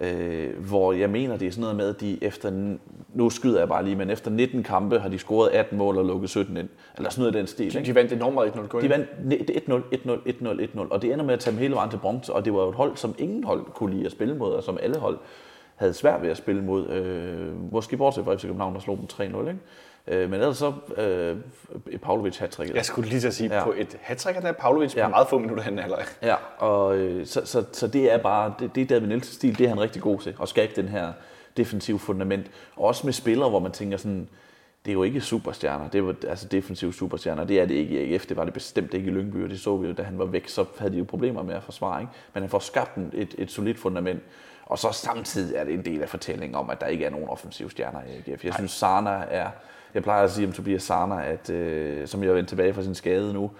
Øh, 0.00 0.66
hvor 0.66 0.92
jeg 0.92 1.10
mener, 1.10 1.36
det 1.36 1.48
er 1.48 1.50
sådan 1.50 1.60
noget 1.60 1.76
med, 1.76 1.88
at 1.88 2.00
de 2.00 2.24
efter, 2.24 2.76
nu 3.14 3.30
skyder 3.30 3.58
jeg 3.58 3.68
bare 3.68 3.84
lige, 3.84 3.96
men 3.96 4.10
efter 4.10 4.30
19 4.30 4.62
kampe 4.62 4.98
har 4.98 5.08
de 5.08 5.18
scoret 5.18 5.50
18 5.50 5.78
mål 5.78 5.98
og 5.98 6.04
lukket 6.04 6.30
17 6.30 6.56
ind. 6.56 6.68
Eller 6.96 7.10
sådan 7.10 7.22
noget 7.22 7.34
i 7.34 7.38
den 7.38 7.46
stil. 7.46 7.72
De, 7.72 7.78
Ikke? 7.78 7.90
de 7.90 7.94
vandt 7.94 8.12
enormt 8.12 8.34
meget 8.34 8.52
1-0. 8.52 8.80
De 8.80 8.88
vandt 8.90 9.08
1-0, 9.08 9.72
1-0, 9.72 10.78
1-0, 10.78 10.78
1-0, 10.78 10.88
og 10.90 11.02
det 11.02 11.12
ender 11.12 11.24
med 11.24 11.34
at 11.34 11.40
tage 11.40 11.52
dem 11.52 11.60
hele 11.60 11.74
vejen 11.74 11.90
til 11.90 11.96
bronze, 11.98 12.32
og 12.32 12.44
det 12.44 12.54
var 12.54 12.62
jo 12.62 12.68
et 12.68 12.74
hold, 12.74 12.96
som 12.96 13.14
ingen 13.18 13.44
hold 13.44 13.64
kunne 13.74 13.94
lide 13.94 14.06
at 14.06 14.12
spille 14.12 14.36
mod, 14.36 14.52
og 14.52 14.62
som 14.62 14.78
alle 14.82 14.98
hold 14.98 15.18
havde 15.76 15.92
svært 15.92 16.22
ved 16.22 16.28
at 16.30 16.36
spille 16.36 16.62
mod. 16.62 16.88
Øh, 16.88 17.72
måske 17.72 17.96
bortset 17.96 18.24
fra 18.24 18.34
FC 18.34 18.42
København, 18.42 18.74
der 18.74 18.80
slog 18.80 18.96
dem 18.96 19.06
3-0, 19.12 19.22
ikke? 19.48 19.60
Øh, 20.06 20.30
men 20.30 20.40
ellers 20.40 20.56
så 20.58 20.72
øh, 20.96 21.36
Pavlovic 22.02 22.36
hat 22.38 22.60
Jeg 22.74 22.84
skulle 22.84 23.08
lige 23.10 23.26
at 23.26 23.34
sige, 23.34 23.54
Ja. 23.54 23.64
på 23.64 23.72
et 23.76 23.98
hat-trick 24.02 24.44
af 24.44 24.56
Pavlovic 24.56 24.96
ja. 24.96 25.04
På 25.04 25.10
meget 25.10 25.28
få 25.28 25.38
minutter 25.38 25.64
hen 25.64 25.78
halvleg. 25.78 26.04
Ja, 26.22 26.34
og 26.58 26.96
øh, 26.96 27.26
så, 27.26 27.46
så, 27.46 27.64
så 27.72 27.86
det 27.86 28.12
er 28.12 28.18
bare, 28.18 28.54
det, 28.58 28.74
det 28.74 28.82
er 28.82 28.86
David 28.86 29.06
Nielsens 29.08 29.34
stil, 29.34 29.58
det 29.58 29.64
er 29.64 29.68
han 29.68 29.80
rigtig 29.80 30.02
god 30.02 30.18
til, 30.18 30.36
at 30.42 30.48
skabe 30.48 30.72
den 30.76 30.88
her 30.88 31.12
defensiv 31.56 31.98
fundament. 31.98 32.46
Og 32.76 32.84
også 32.84 33.06
med 33.06 33.12
spillere, 33.12 33.48
hvor 33.50 33.58
man 33.58 33.72
tænker 33.72 33.96
sådan, 33.96 34.28
det 34.84 34.90
er 34.90 34.92
jo 34.94 35.02
ikke 35.02 35.20
superstjerner, 35.20 35.88
det 35.88 36.06
var 36.06 36.14
altså 36.28 36.48
defensive 36.48 36.92
superstjerner, 36.94 37.44
det 37.44 37.60
er 37.60 37.66
det 37.66 37.74
ikke 37.74 38.04
i 38.06 38.14
AGF, 38.14 38.26
det 38.26 38.36
var 38.36 38.44
det 38.44 38.52
bestemt 38.54 38.94
ikke 38.94 39.06
i 39.10 39.14
Lyngby, 39.14 39.44
og 39.44 39.50
det 39.50 39.60
så 39.60 39.76
vi 39.76 39.88
jo, 39.88 39.92
da 39.94 40.02
han 40.02 40.18
var 40.18 40.24
væk, 40.24 40.48
så 40.48 40.64
havde 40.78 40.92
de 40.92 40.98
jo 40.98 41.04
problemer 41.04 41.42
med 41.42 41.54
at 41.54 41.62
forsvare, 41.62 42.00
ikke? 42.00 42.12
men 42.34 42.42
han 42.42 42.50
får 42.50 42.58
skabt 42.58 42.96
en- 42.96 43.10
et, 43.14 43.34
et 43.38 43.50
solidt 43.50 43.78
fundament. 43.78 44.22
Og 44.66 44.78
så 44.78 44.92
samtidig 44.92 45.56
er 45.56 45.64
det 45.64 45.74
en 45.74 45.84
del 45.84 46.02
af 46.02 46.08
fortællingen 46.08 46.54
om, 46.54 46.70
at 46.70 46.80
der 46.80 46.86
ikke 46.86 47.04
er 47.04 47.10
nogen 47.10 47.28
offensive 47.28 47.70
stjerner 47.70 48.00
i 48.26 48.30
AGF. 48.30 48.44
Jeg 48.44 48.54
synes, 48.54 48.70
Sana 48.70 49.10
er, 49.10 49.46
jeg 49.94 50.02
plejer 50.02 50.24
at 50.24 50.30
sige 50.30 50.46
om 50.46 50.52
Tobias 50.52 50.82
Sana, 50.82 51.26
at, 51.26 51.50
øh, 51.50 52.06
som 52.06 52.22
jeg 52.22 52.30
er 52.30 52.34
vendt 52.34 52.48
tilbage 52.48 52.74
fra 52.74 52.82
sin 52.82 52.94
skade 52.94 53.32
nu, 53.32 53.50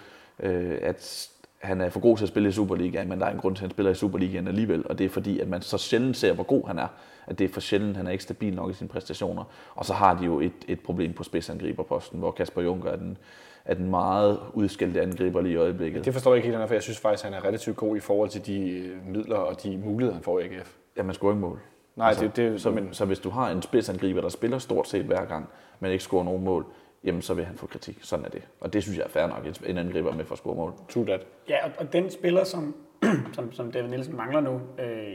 øh, 0.40 0.78
at 0.82 1.28
han 1.58 1.80
er 1.80 1.90
for 1.90 2.00
god 2.00 2.16
til 2.16 2.24
at 2.24 2.28
spille 2.28 2.48
i 2.48 2.52
Superligaen, 2.52 3.08
men 3.08 3.20
der 3.20 3.26
er 3.26 3.30
en 3.30 3.38
grund 3.38 3.56
til, 3.56 3.60
at 3.60 3.68
han 3.68 3.70
spiller 3.70 3.92
i 3.92 3.94
Superligaen 3.94 4.48
alligevel, 4.48 4.88
og 4.88 4.98
det 4.98 5.04
er 5.04 5.08
fordi, 5.08 5.40
at 5.40 5.48
man 5.48 5.62
så 5.62 5.78
sjældent 5.78 6.16
ser, 6.16 6.32
hvor 6.32 6.44
god 6.44 6.66
han 6.66 6.78
er, 6.78 6.88
at 7.26 7.38
det 7.38 7.44
er 7.44 7.48
for 7.48 7.60
sjældent, 7.60 7.96
han 7.96 8.06
er 8.06 8.10
ikke 8.10 8.24
stabil 8.24 8.54
nok 8.54 8.70
i 8.70 8.74
sine 8.74 8.88
præstationer. 8.88 9.44
Og 9.74 9.84
så 9.84 9.92
har 9.92 10.14
de 10.14 10.24
jo 10.24 10.40
et, 10.40 10.52
et 10.68 10.80
problem 10.80 11.12
på 11.12 11.22
spidsangriberposten, 11.22 12.18
hvor 12.18 12.30
Kasper 12.30 12.62
Juncker 12.62 12.90
er 12.90 12.96
den, 12.96 13.18
er 13.64 13.74
den 13.74 13.90
meget 13.90 14.40
udskældte 14.52 15.02
angriber 15.02 15.40
lige 15.40 15.52
i 15.52 15.56
øjeblikket. 15.56 16.04
Det 16.04 16.12
forstår 16.12 16.34
jeg 16.34 16.44
ikke 16.44 16.56
helt, 16.56 16.68
for 16.68 16.74
jeg 16.74 16.82
synes 16.82 16.98
faktisk, 16.98 17.24
at 17.24 17.32
han 17.32 17.42
er 17.42 17.46
relativt 17.48 17.76
god 17.76 17.96
i 17.96 18.00
forhold 18.00 18.28
til 18.28 18.46
de 18.46 18.70
øh, 18.70 19.06
midler 19.06 19.36
og 19.36 19.62
de 19.62 19.78
muligheder, 19.78 20.14
han 20.14 20.22
får 20.22 20.38
i 20.38 20.42
AGF. 20.42 20.72
Ja, 20.96 21.02
man 21.02 21.14
scorer 21.14 21.32
ikke 21.32 21.40
mål. 21.40 21.60
Nej, 21.96 22.08
altså, 22.08 22.24
det, 22.24 22.36
det, 22.36 22.60
så, 22.60 22.70
men, 22.70 22.88
så 22.92 23.04
hvis 23.04 23.18
du 23.18 23.30
har 23.30 23.50
en 23.50 23.62
spidsangriber, 23.62 24.20
der 24.20 24.28
spiller 24.28 24.58
stort 24.58 24.88
set 24.88 25.04
hver 25.04 25.24
gang, 25.24 25.48
men 25.84 25.92
ikke 25.92 26.04
scorer 26.04 26.24
nogen 26.24 26.44
mål, 26.44 26.66
jamen 27.04 27.22
så 27.22 27.34
vil 27.34 27.44
han 27.44 27.56
få 27.56 27.66
kritik. 27.66 27.98
Sådan 28.02 28.24
er 28.24 28.28
det. 28.28 28.42
Og 28.60 28.72
det 28.72 28.82
synes 28.82 28.98
jeg 28.98 29.04
er 29.04 29.08
fair 29.08 29.26
nok, 29.26 29.46
en 29.66 29.78
angriber 29.78 30.12
med 30.14 30.24
for 30.24 30.32
at 30.32 30.38
score 30.38 30.54
mål. 30.54 30.72
true 30.88 31.06
that. 31.06 31.20
Ja, 31.48 31.64
og, 31.64 31.70
og 31.78 31.92
den 31.92 32.10
spiller, 32.10 32.44
som, 32.44 32.74
som, 33.34 33.52
som 33.52 33.72
David 33.72 33.88
Nielsen 33.88 34.16
mangler 34.16 34.40
nu, 34.40 34.60
øh, 34.78 35.06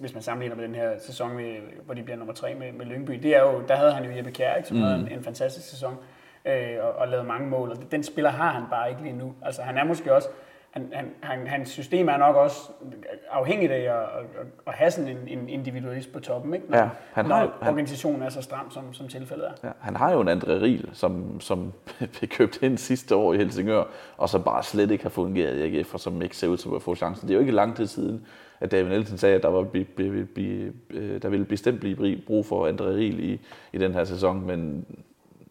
hvis 0.00 0.14
man 0.14 0.22
sammenligner 0.22 0.56
med 0.56 0.64
den 0.64 0.74
her 0.74 0.98
sæson, 0.98 1.36
med, 1.36 1.56
hvor 1.84 1.94
de 1.94 2.02
bliver 2.02 2.16
nummer 2.16 2.34
tre 2.34 2.54
med, 2.54 2.72
med 2.72 2.86
Lyngby, 2.86 3.12
det 3.12 3.36
er 3.36 3.42
jo, 3.42 3.62
der 3.68 3.76
havde 3.76 3.92
han 3.92 4.04
jo 4.04 4.16
Jeppe 4.16 4.30
Kjær, 4.30 4.54
ikke, 4.54 4.68
som 4.68 4.76
mm. 4.76 4.82
havde 4.82 5.00
en, 5.00 5.08
en 5.08 5.24
fantastisk 5.24 5.70
sæson. 5.70 5.96
øh, 6.44 6.76
og, 6.80 6.92
og 6.92 7.08
lavet 7.08 7.26
mange 7.26 7.48
mål, 7.48 7.70
og 7.70 7.76
den 7.90 8.02
spiller 8.02 8.30
har 8.30 8.50
han 8.50 8.62
bare 8.70 8.90
ikke 8.90 9.02
lige 9.02 9.16
nu. 9.16 9.34
Altså 9.42 9.62
han 9.62 9.78
er 9.78 9.84
måske 9.84 10.14
også, 10.14 10.28
han, 10.70 10.88
han, 10.92 11.06
han, 11.20 11.46
hans 11.46 11.68
system 11.68 12.08
er 12.08 12.16
nok 12.16 12.36
også 12.36 12.70
afhængigt 13.30 13.72
af 13.72 13.78
at, 13.80 14.02
at, 14.40 14.46
at 14.66 14.72
have 14.72 14.90
sådan 14.90 15.10
en, 15.10 15.38
en 15.38 15.48
individualist 15.48 16.12
på 16.12 16.20
toppen, 16.20 16.54
ikke? 16.54 16.66
Når, 16.70 16.78
Ja, 16.78 16.88
han 17.12 17.24
når 17.24 17.34
har 17.34 17.42
jo- 17.42 17.50
han- 17.60 17.68
organisationen 17.72 18.22
er 18.22 18.28
så 18.28 18.42
stram, 18.42 18.70
som, 18.70 18.92
som 18.92 19.08
tilfældet 19.08 19.46
er. 19.46 19.52
Ja, 19.68 19.72
han 19.80 19.96
har 19.96 20.12
jo 20.12 20.20
en 20.20 20.28
André 20.28 20.50
Riel, 20.50 20.90
som, 20.92 21.40
som 21.40 21.72
blev 22.18 22.28
købt 22.28 22.62
ind 22.62 22.78
sidste 22.78 23.16
år 23.16 23.32
i 23.34 23.36
Helsingør, 23.36 23.84
og 24.16 24.28
så 24.28 24.38
bare 24.38 24.62
slet 24.62 24.90
ikke 24.90 25.04
har 25.04 25.10
fungeret 25.10 25.56
i 25.58 25.78
AGF, 25.78 25.94
og 25.94 26.00
som 26.00 26.22
ikke 26.22 26.36
ser 26.36 26.48
ud 26.48 26.56
til 26.56 26.68
at 26.76 26.82
få 26.82 26.94
chancen. 26.94 27.28
Det 27.28 27.34
er 27.34 27.36
jo 27.36 27.40
ikke 27.40 27.52
lang 27.52 27.76
tid 27.76 27.86
siden, 27.86 28.26
at 28.60 28.70
David 28.70 28.88
Nielsen 28.90 29.18
sagde, 29.18 29.34
at 29.36 29.42
der, 29.42 29.48
var, 29.48 29.62
bi, 29.62 29.84
bi, 29.84 30.22
bi, 30.24 30.70
øh, 30.90 31.22
der 31.22 31.28
ville 31.28 31.46
bestemt 31.46 31.80
blive 31.80 32.22
brug 32.26 32.46
for 32.46 32.68
André 32.68 32.84
Riel 32.84 33.20
i, 33.20 33.40
i 33.72 33.78
den 33.78 33.92
her 33.92 34.04
sæson, 34.04 34.46
men 34.46 34.86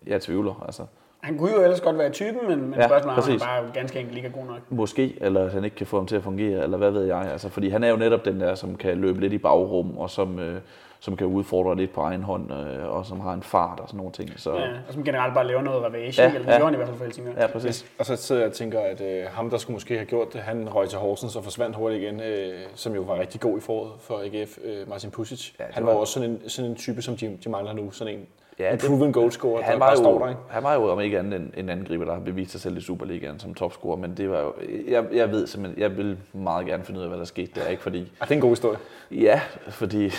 jeg 0.07 0.21
tvivler. 0.21 0.63
Altså. 0.65 0.85
Han 1.21 1.37
kunne 1.37 1.51
jo 1.51 1.61
ellers 1.63 1.81
godt 1.81 1.97
være 1.97 2.09
typen, 2.09 2.47
men, 2.47 2.61
men 2.61 2.73
Ja, 2.79 2.87
spørgsmålet 2.87 3.17
er, 3.17 3.23
om 3.23 3.29
han 3.29 3.39
bare 3.39 3.71
ganske 3.73 3.99
enkelt 3.99 4.17
ikke 4.17 4.27
er 4.27 4.31
god 4.31 4.45
nok. 4.45 4.59
Måske, 4.69 5.17
eller 5.21 5.49
han 5.49 5.63
ikke 5.63 5.75
kan 5.75 5.87
få 5.87 5.97
ham 5.97 6.05
til 6.07 6.15
at 6.15 6.23
fungere, 6.23 6.63
eller 6.63 6.77
hvad 6.77 6.91
ved 6.91 7.03
jeg. 7.05 7.17
Altså, 7.31 7.49
fordi 7.49 7.69
han 7.69 7.83
er 7.83 7.89
jo 7.89 7.95
netop 7.95 8.25
den 8.25 8.39
der, 8.41 8.55
som 8.55 8.75
kan 8.75 8.97
løbe 8.97 9.19
lidt 9.19 9.33
i 9.33 9.37
bagrum, 9.37 9.97
og 9.97 10.09
som, 10.09 10.39
øh, 10.39 10.61
som 10.99 11.15
kan 11.17 11.27
udfordre 11.27 11.75
lidt 11.75 11.93
på 11.93 12.01
egen 12.01 12.23
hånd, 12.23 12.51
øh, 12.53 12.89
og 12.89 13.05
som 13.05 13.19
har 13.19 13.33
en 13.33 13.43
fart 13.43 13.79
og 13.79 13.87
sådan 13.87 13.97
nogle 13.97 14.11
ting. 14.11 14.29
Så, 14.37 14.55
Ja, 14.55 14.67
og 14.87 14.93
som 14.93 15.03
generelt 15.03 15.33
bare 15.33 15.47
laver 15.47 15.61
noget 15.61 15.83
ravage, 15.83 16.13
Ja, 16.21 16.27
eller 16.27 16.39
det 16.39 16.47
ja. 16.47 16.57
gjorde 16.57 16.65
han 16.65 16.73
i 16.73 16.75
hvert 16.75 16.87
fald 16.87 16.97
for 16.97 17.05
Helsingør. 17.05 17.31
ja, 17.37 17.47
præcis. 17.47 17.85
Og 17.99 18.05
så 18.05 18.15
sidder 18.15 18.41
jeg 18.41 18.49
og 18.49 18.55
tænker, 18.55 18.79
at 18.79 19.01
øh, 19.01 19.23
ham, 19.31 19.49
der 19.49 19.57
skulle 19.57 19.75
måske 19.75 19.93
have 19.95 20.05
gjort 20.05 20.33
det, 20.33 20.41
han 20.41 20.69
røg 20.75 20.89
til 20.89 20.99
Horsens 20.99 21.35
og 21.35 21.43
forsvandt 21.43 21.75
hurtigt 21.75 22.03
igen, 22.03 22.21
øh, 22.21 22.59
som 22.75 22.95
jo 22.95 23.01
var 23.01 23.19
rigtig 23.19 23.41
god 23.41 23.57
i 23.57 23.61
foråret 23.61 23.91
for 23.99 24.21
AGF, 24.25 24.57
øh, 24.63 24.89
Martin 24.89 25.11
Pusic. 25.11 25.51
Ja, 25.59 25.63
han 25.69 25.85
var- 25.85 25.91
var 25.91 25.99
også 25.99 26.13
sådan 26.13 26.29
en, 26.29 26.49
sådan 26.49 26.71
en 26.71 26.77
type, 26.77 27.01
som 27.01 27.17
de, 27.17 27.37
de 27.43 27.49
mangler 27.49 27.73
nu. 27.73 27.91
Sådan 27.91 28.13
en, 28.13 28.25
Ja, 28.59 28.71
en 28.73 28.79
proven 28.87 29.13
goalscorer, 29.13 29.61
Han 29.63 29.73
der 29.73 29.79
var, 29.79 29.95
står 29.95 30.13
jo, 30.13 30.19
der. 30.19 30.29
Ikke? 30.29 30.41
han 30.49 30.63
var 30.63 30.73
jo 30.73 30.91
om 30.91 30.99
ikke 30.99 31.19
andet 31.19 31.39
en, 31.41 31.53
en 31.57 31.69
angriber, 31.69 32.05
der 32.05 32.13
har 32.13 32.19
bevist 32.19 32.51
sig 32.51 32.61
selv 32.61 32.77
i 32.77 32.81
Superligaen 32.81 33.39
som 33.39 33.53
topscorer, 33.53 33.97
men 33.97 34.17
det 34.17 34.29
var 34.29 34.39
jo, 34.39 34.53
jeg, 34.87 35.05
jeg 35.13 35.31
ved 35.31 35.47
simpelthen, 35.47 35.81
jeg 35.81 35.97
vil 35.97 36.17
meget 36.33 36.65
gerne 36.65 36.83
finde 36.83 36.99
ud 36.99 37.03
af, 37.03 37.09
hvad 37.09 37.19
der 37.19 37.25
skete 37.25 37.59
der, 37.61 37.67
ikke 37.67 37.83
fordi, 37.83 37.99
Ja, 37.99 38.03
det 38.25 38.31
er 38.31 38.35
en 38.35 38.41
god 38.41 38.49
historie. 38.49 38.77
ja, 39.11 39.41
fordi 39.69 40.11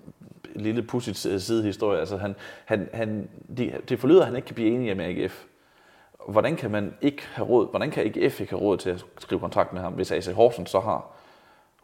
lille 0.54 0.82
pudsigt 0.82 1.16
sidehistorie, 1.42 1.98
altså 2.00 2.16
han, 2.16 2.34
han, 2.64 2.88
han, 2.92 3.28
de, 3.58 3.72
det 3.88 3.98
forlyder, 3.98 4.20
at 4.20 4.26
han 4.26 4.36
ikke 4.36 4.46
kan 4.46 4.54
blive 4.54 4.68
enig 4.74 4.96
med 4.96 5.04
AGF. 5.04 5.44
Hvordan 6.28 6.56
kan 6.56 6.70
man 6.70 6.94
ikke 7.02 7.22
have 7.32 7.48
råd, 7.48 7.70
hvordan 7.70 7.90
kan 7.90 8.04
AGF 8.04 8.40
ikke 8.40 8.50
have 8.52 8.60
råd 8.62 8.76
til 8.76 8.90
at 8.90 9.04
skrive 9.18 9.40
kontrakt 9.40 9.72
med 9.72 9.80
ham, 9.80 9.92
hvis 9.92 10.12
AC 10.12 10.26
Horsens 10.26 10.70
så 10.70 10.80
har? 10.80 11.10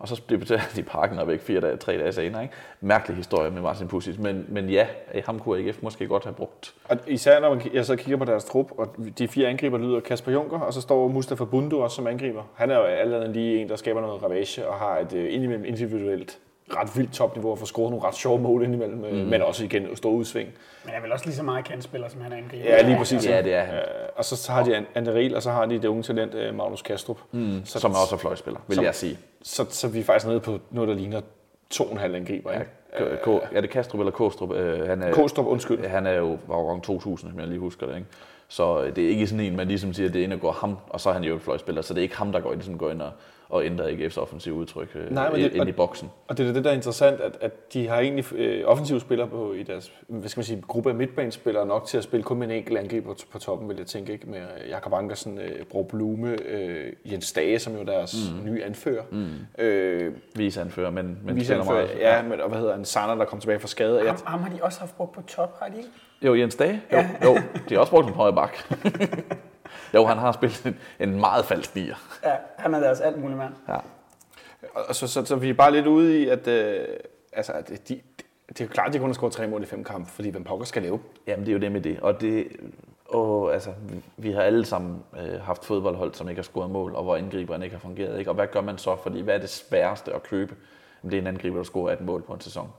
Og 0.01 0.09
så 0.09 0.23
debuterede 0.29 0.63
de 0.77 0.83
parken 0.83 1.19
og 1.19 1.29
væk 1.29 1.41
fire 1.41 1.61
dage, 1.61 1.77
tre 1.77 1.99
dage 1.99 2.13
senere. 2.13 2.43
Ikke? 2.43 2.55
Mærkelig 2.81 3.17
historie 3.17 3.51
med 3.51 3.63
Martin 3.63 3.89
Pusic, 3.89 4.19
men, 4.19 4.47
men 4.49 4.69
ja, 4.69 4.87
ham 5.27 5.39
kunne 5.39 5.59
AGF 5.59 5.83
måske 5.83 6.07
godt 6.07 6.25
have 6.25 6.35
brugt. 6.35 6.75
Og 6.85 6.97
især 7.07 7.41
når 7.41 7.61
jeg 7.75 7.87
så 7.87 7.97
kigger 7.97 8.17
på 8.17 8.25
deres 8.25 8.45
trup, 8.45 8.71
og 8.79 8.97
de 9.19 9.29
fire 9.29 9.49
angriber 9.49 9.79
lyder 9.79 10.01
Kasper 10.01 10.33
Junker, 10.33 10.59
og 10.59 10.73
så 10.73 10.81
står 10.81 11.09
Mustafa 11.09 11.45
Bundu 11.45 11.83
også 11.83 11.97
som 11.97 12.07
angriber. 12.07 12.43
Han 12.55 12.71
er 12.71 12.77
jo 12.77 12.83
allerede 12.85 13.33
lige 13.33 13.61
en, 13.61 13.69
der 13.69 13.77
skaber 13.77 14.01
noget 14.01 14.23
ravage 14.23 14.69
og 14.69 14.75
har 14.75 14.99
et 14.99 15.13
øh, 15.13 15.35
indimellem 15.35 15.65
individuelt 15.65 16.39
ret 16.77 16.97
vildt 16.97 17.13
topniveau 17.13 17.51
og 17.51 17.59
får 17.59 17.67
scoret 17.67 17.91
nogle 17.91 18.07
ret 18.07 18.15
sjove 18.15 18.39
mål 18.39 18.63
indimellem, 18.65 18.99
mm. 18.99 19.05
men 19.29 19.43
også 19.43 19.65
igen 19.65 19.97
store 19.97 20.13
udsving. 20.13 20.49
Men 20.85 20.95
er 20.95 21.01
vel 21.01 21.13
også 21.13 21.25
lige 21.25 21.35
så 21.37 21.43
meget 21.43 21.65
kantspiller, 21.65 22.09
som 22.09 22.21
han 22.21 22.33
er 22.33 22.37
angriber. 22.37 22.65
Ja, 22.65 22.83
lige 22.83 22.97
præcis. 22.97 23.27
Ja, 23.27 23.43
det 23.43 23.55
er 23.55 23.63
han. 23.63 23.75
Øh, 23.75 23.81
og 24.17 24.25
så, 24.25 24.37
så 24.37 24.53
har 24.53 24.63
de 24.65 24.85
Ander 24.95 25.15
Riel, 25.15 25.37
og 25.37 25.43
så 25.43 25.51
har 25.51 25.67
de 25.67 25.75
det 25.75 25.85
unge 25.85 26.03
talent 26.03 26.35
øh, 26.35 26.55
Magnus 26.55 26.83
Kastrup. 26.83 27.19
Mm, 27.33 27.63
så, 27.65 27.81
som 27.81 27.91
også 27.91 28.15
er 28.15 28.19
fløjspiller, 28.19 28.61
vil 28.69 28.75
som- 28.75 28.85
jeg 28.85 28.95
sige. 28.95 29.19
Så, 29.43 29.67
så 29.71 29.89
vi 29.89 30.01
er 30.01 30.05
faktisk 30.05 30.27
nede 30.27 30.41
på 30.41 30.59
noget, 30.71 30.89
der 30.89 30.95
ligner 30.95 31.21
to 31.71 31.85
og 31.85 31.93
en 31.93 31.99
halv 31.99 32.15
angriber. 32.15 32.53
Ikke? 32.53 32.67
K- 32.93 33.29
K- 33.29 33.57
er 33.57 33.61
det 33.61 33.71
Kastrup 33.71 34.01
eller 34.01 34.11
Kostrup? 34.13 34.53
Øh, 34.53 34.89
han 34.89 35.03
er, 35.03 35.13
Kostrup, 35.13 35.47
undskyld. 35.47 35.87
Han 35.87 36.07
er 36.07 36.13
jo 36.13 36.39
fra 36.47 36.55
årgang 36.57 36.83
2000, 36.83 37.31
som 37.31 37.41
jeg 37.41 37.49
lige 37.49 37.59
husker 37.61 37.87
det. 37.87 37.95
Ikke? 37.95 38.07
Så 38.49 38.83
øh, 38.83 38.97
det 38.97 39.05
er 39.05 39.09
ikke 39.09 39.27
sådan 39.27 39.45
en, 39.45 39.57
man 39.57 39.69
ligesom 39.69 39.93
siger, 39.93 40.09
at 40.09 40.15
det 40.15 40.25
ene 40.25 40.39
går 40.39 40.53
ham, 40.53 40.77
og 40.89 41.01
så 41.01 41.09
er 41.09 41.13
han 41.13 41.25
jo 41.25 41.37
et 41.37 41.43
fløjspiller. 41.43 41.83
Så 41.83 41.95
det 41.95 42.01
er 42.01 42.03
ikke 42.03 42.17
ham, 42.17 42.33
der 42.33 42.41
går, 42.41 42.53
ligesom 42.53 42.79
går 42.79 42.91
ind 42.91 43.03
og, 43.03 43.11
og 43.51 43.65
ændrer 43.65 43.87
AGF's 43.89 44.19
offensive 44.21 44.55
udtryk 44.55 44.89
øh, 44.95 45.11
Nej, 45.11 45.31
men 45.31 45.41
det- 45.41 45.55
ind 45.55 45.69
i 45.69 45.73
boksen. 45.73 46.11
Og 46.29 46.39
det 46.39 46.49
er 46.49 46.53
det, 46.53 46.65
der 46.65 46.71
er 46.71 46.75
interessant, 46.75 47.21
at, 47.21 47.39
at 47.41 47.73
de 47.73 47.89
har 47.89 47.99
egentlig 48.01 48.33
øh, 48.35 48.63
offensive 48.67 49.01
spillere 49.01 49.29
på, 49.29 49.53
i 49.53 49.63
deres 49.63 49.93
hvad 50.09 50.29
skal 50.29 50.39
man 50.39 50.45
sige, 50.45 50.63
gruppe 50.69 50.91
af 50.91 50.95
midtbanespillere 50.97 51.67
nok 51.67 51.87
til 51.87 51.99
at 51.99 52.05
spille 52.05 52.25
kun 52.25 52.39
med 52.39 52.47
en 52.47 52.55
enkelt 52.55 52.79
angriber 52.79 53.09
på, 53.15 53.19
på 53.33 53.39
toppen, 53.39 53.69
vil 53.69 53.77
jeg 53.77 53.87
tænke. 53.87 54.13
Ikke? 54.13 54.31
Med 54.31 54.39
øh, 54.39 54.69
Jakob 54.69 54.93
Ankersen, 54.93 55.39
øh, 55.39 55.65
Bro 55.71 55.83
Blume, 55.83 56.37
øh, 56.49 56.93
Jens 57.13 57.33
Dage, 57.33 57.59
som 57.59 57.73
jo 57.75 57.81
er 57.81 57.85
deres 57.85 58.17
mm. 58.39 58.51
nye 58.51 58.65
anfører. 58.65 59.03
Mm. 59.11 59.29
Øh, 59.65 60.13
Viseanfører, 60.37 60.91
men, 60.91 61.19
men 61.25 61.45
spiller 61.45 61.61
anfører, 61.63 61.87
meget. 61.87 61.99
ja, 62.01 62.23
men, 62.23 62.41
og 62.41 62.49
hvad 62.49 62.59
hedder 62.59 62.75
han, 62.75 62.85
Sander, 62.85 63.15
der 63.15 63.25
kom 63.25 63.41
tilbage 63.41 63.59
fra 63.61 63.69
skade. 63.69 63.99
Jeg, 64.05 64.11
Ham, 64.11 64.19
ham 64.27 64.41
har 64.43 64.49
de 64.57 64.63
også 64.63 64.81
haft 64.81 64.97
brugt 64.97 65.13
på 65.13 65.23
top, 65.23 65.59
har 65.63 65.69
de 65.69 65.77
ikke? 65.77 65.89
Jo, 66.23 66.35
Jens 66.35 66.55
Dage? 66.55 66.83
Jo, 66.93 66.99
jo, 67.25 67.35
de 67.69 67.75
har 67.75 67.79
også 67.81 67.91
brugt 67.93 68.07
en 68.07 68.13
højre 68.15 68.35
bak. 68.35 68.57
jo, 69.95 70.07
han 70.07 70.19
har 70.19 70.33
spillet 70.33 70.65
en, 70.67 70.79
en 71.01 71.21
meget 71.21 71.45
falsk 71.45 71.75
nier. 71.75 71.95
Ja, 72.25 72.33
han 72.59 72.75
er 72.75 72.81
deres 72.81 73.01
alt 73.01 73.19
muligt 73.21 73.39
mand. 73.39 73.53
Ja. 73.69 73.77
og 74.89 74.95
så, 74.95 75.07
så, 75.07 75.25
så, 75.25 75.37
vi 75.37 75.51
er 75.51 75.55
bare 75.55 75.73
lidt 75.73 75.87
ude 75.87 76.23
i, 76.23 76.29
at, 76.29 76.47
øh, 76.47 76.87
altså, 77.33 77.53
at 77.53 77.69
de, 77.89 78.01
det 78.49 78.61
er 78.61 78.65
jo 78.65 78.69
klart, 78.69 78.87
at 78.89 78.93
de 78.93 78.99
kun 78.99 79.09
har 79.09 79.15
scoret 79.15 79.33
tre 79.33 79.47
mål 79.47 79.63
i 79.63 79.67
fem 79.67 79.85
kampe, 79.85 80.11
fordi 80.11 80.29
hvem 80.29 80.45
pokker 80.45 80.67
skal 80.67 80.83
leve. 80.83 81.01
Jamen, 81.27 81.47
det 81.47 81.53
er 81.53 81.57
jo 81.57 81.61
det 81.61 81.73
med 81.73 81.81
det. 81.81 82.01
Og 82.01 82.21
det, 82.21 82.47
og, 83.09 83.53
altså, 83.55 83.71
vi- 83.89 84.03
vi 84.17 84.33
har 84.33 84.43
alle 84.43 84.65
sammen 84.65 85.03
øh, 85.21 85.41
haft 85.41 85.65
fodboldhold, 85.65 86.15
som 86.15 86.29
ikke 86.29 86.39
har 86.39 86.45
scoret 86.45 86.71
mål, 86.71 86.95
og 86.95 87.03
hvor 87.03 87.17
angriberen 87.17 87.63
ikke 87.63 87.75
har 87.75 87.81
fungeret. 87.81 88.19
Ikke? 88.19 88.31
Og 88.31 88.35
hvad 88.35 88.47
gør 88.47 88.61
man 88.61 88.79
så? 88.79 88.97
Fordi 89.03 89.21
hvad 89.21 89.35
er 89.35 89.39
det 89.39 89.51
sværeste 89.51 90.13
at 90.13 90.23
købe? 90.23 90.55
Jamen, 91.03 91.11
det 91.11 91.17
er 91.17 91.21
en 91.21 91.27
angriber, 91.27 91.57
der 91.57 91.65
scorer 91.65 91.91
18 91.93 92.07
mål 92.07 92.23
på 92.23 92.33
en 92.35 92.41
sæson. 92.41 92.71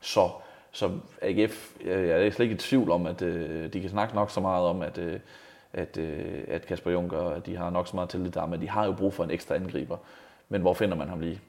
Så, 0.00 0.28
så 0.72 0.90
AGF, 1.22 1.70
øh, 1.80 2.08
jeg 2.08 2.26
er 2.26 2.30
slet 2.30 2.44
ikke 2.44 2.54
i 2.54 2.58
tvivl 2.58 2.90
om, 2.90 3.06
at 3.06 3.22
øh, 3.22 3.72
de 3.72 3.80
kan 3.80 3.90
snakke 3.90 4.14
nok 4.14 4.30
så 4.30 4.40
meget 4.40 4.66
om, 4.66 4.82
at, 4.82 4.98
øh, 4.98 5.20
at, 5.74 5.96
øh, 5.96 6.44
at 6.48 6.66
Kasper 6.66 6.90
Juncker, 6.90 7.38
de 7.40 7.56
har 7.56 7.70
nok 7.70 7.88
så 7.88 7.96
meget 7.96 8.08
til 8.10 8.24
det 8.24 8.34
der, 8.34 8.46
men 8.46 8.60
de 8.60 8.68
har 8.68 8.84
jo 8.86 8.92
brug 8.92 9.14
for 9.14 9.24
en 9.24 9.30
ekstra 9.30 9.54
angriber. 9.54 9.96
Men 10.48 10.60
hvor 10.60 10.74
finder 10.74 10.96
man 10.96 11.08
ham 11.08 11.20
lige? 11.20 11.40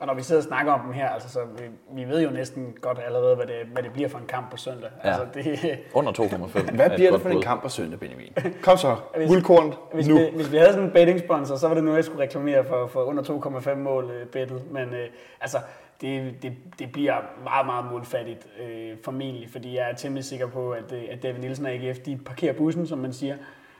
Og 0.00 0.06
når 0.06 0.14
vi 0.14 0.22
sidder 0.22 0.40
og 0.40 0.44
snakker 0.44 0.72
om 0.72 0.80
dem 0.80 0.92
her, 0.92 1.08
altså, 1.08 1.28
så 1.28 1.38
vi, 1.58 1.62
vi 2.02 2.08
ved 2.10 2.22
jo 2.22 2.30
næsten 2.30 2.76
godt 2.80 2.98
allerede, 3.06 3.36
hvad 3.36 3.46
det, 3.46 3.54
hvad 3.72 3.82
det 3.82 3.92
bliver 3.92 4.08
for 4.08 4.18
en 4.18 4.26
kamp 4.26 4.50
på 4.50 4.56
søndag. 4.56 4.90
Ja. 5.04 5.08
Altså, 5.08 5.26
det, 5.34 5.78
Under 5.94 6.12
2,5. 6.12 6.74
Hvad 6.74 6.86
er 6.90 6.94
bliver 6.96 7.10
det 7.10 7.20
for 7.20 7.28
en 7.28 7.42
kamp 7.42 7.62
på 7.62 7.68
søndag, 7.68 8.00
Benjamin? 8.00 8.32
Kom 8.62 8.76
så, 8.76 8.96
Hvis- 9.16 9.28
guldkorn 9.28 9.74
hvis, 9.94 10.08
nu. 10.08 10.18
vi, 10.18 10.30
hvis 10.34 10.52
vi 10.52 10.56
havde 10.56 10.70
sådan 10.72 10.84
en 10.84 10.90
betting 10.92 11.20
sponsor, 11.20 11.56
så 11.56 11.68
var 11.68 11.74
det 11.74 11.84
nu, 11.84 11.94
jeg 11.94 12.04
skulle 12.04 12.22
reklamere 12.22 12.64
for, 12.64 12.86
for 12.86 13.02
under 13.02 13.22
2,5 13.22 13.74
mål 13.74 14.10
øh, 14.10 14.26
bettet. 14.26 14.62
Men 14.72 14.94
øh, 14.94 15.06
altså, 15.40 15.58
det, 16.00 16.34
det, 16.42 16.52
det 16.78 16.92
bliver 16.92 17.14
meget, 17.44 17.66
meget 17.66 17.84
målfattigt 17.92 18.46
øh, 18.62 18.96
formentlig, 19.04 19.48
fordi 19.50 19.76
jeg 19.76 19.90
er 19.90 19.94
temmelig 19.94 20.24
sikker 20.24 20.46
på, 20.46 20.70
at, 20.70 20.92
øh, 20.92 21.02
at 21.10 21.22
David 21.22 21.40
Nielsen 21.40 21.66
og 21.66 21.72
AGF, 21.72 21.98
de 21.98 22.16
parkerer 22.26 22.52
bussen, 22.52 22.86
som 22.86 22.98
man 22.98 23.12
siger. 23.12 23.36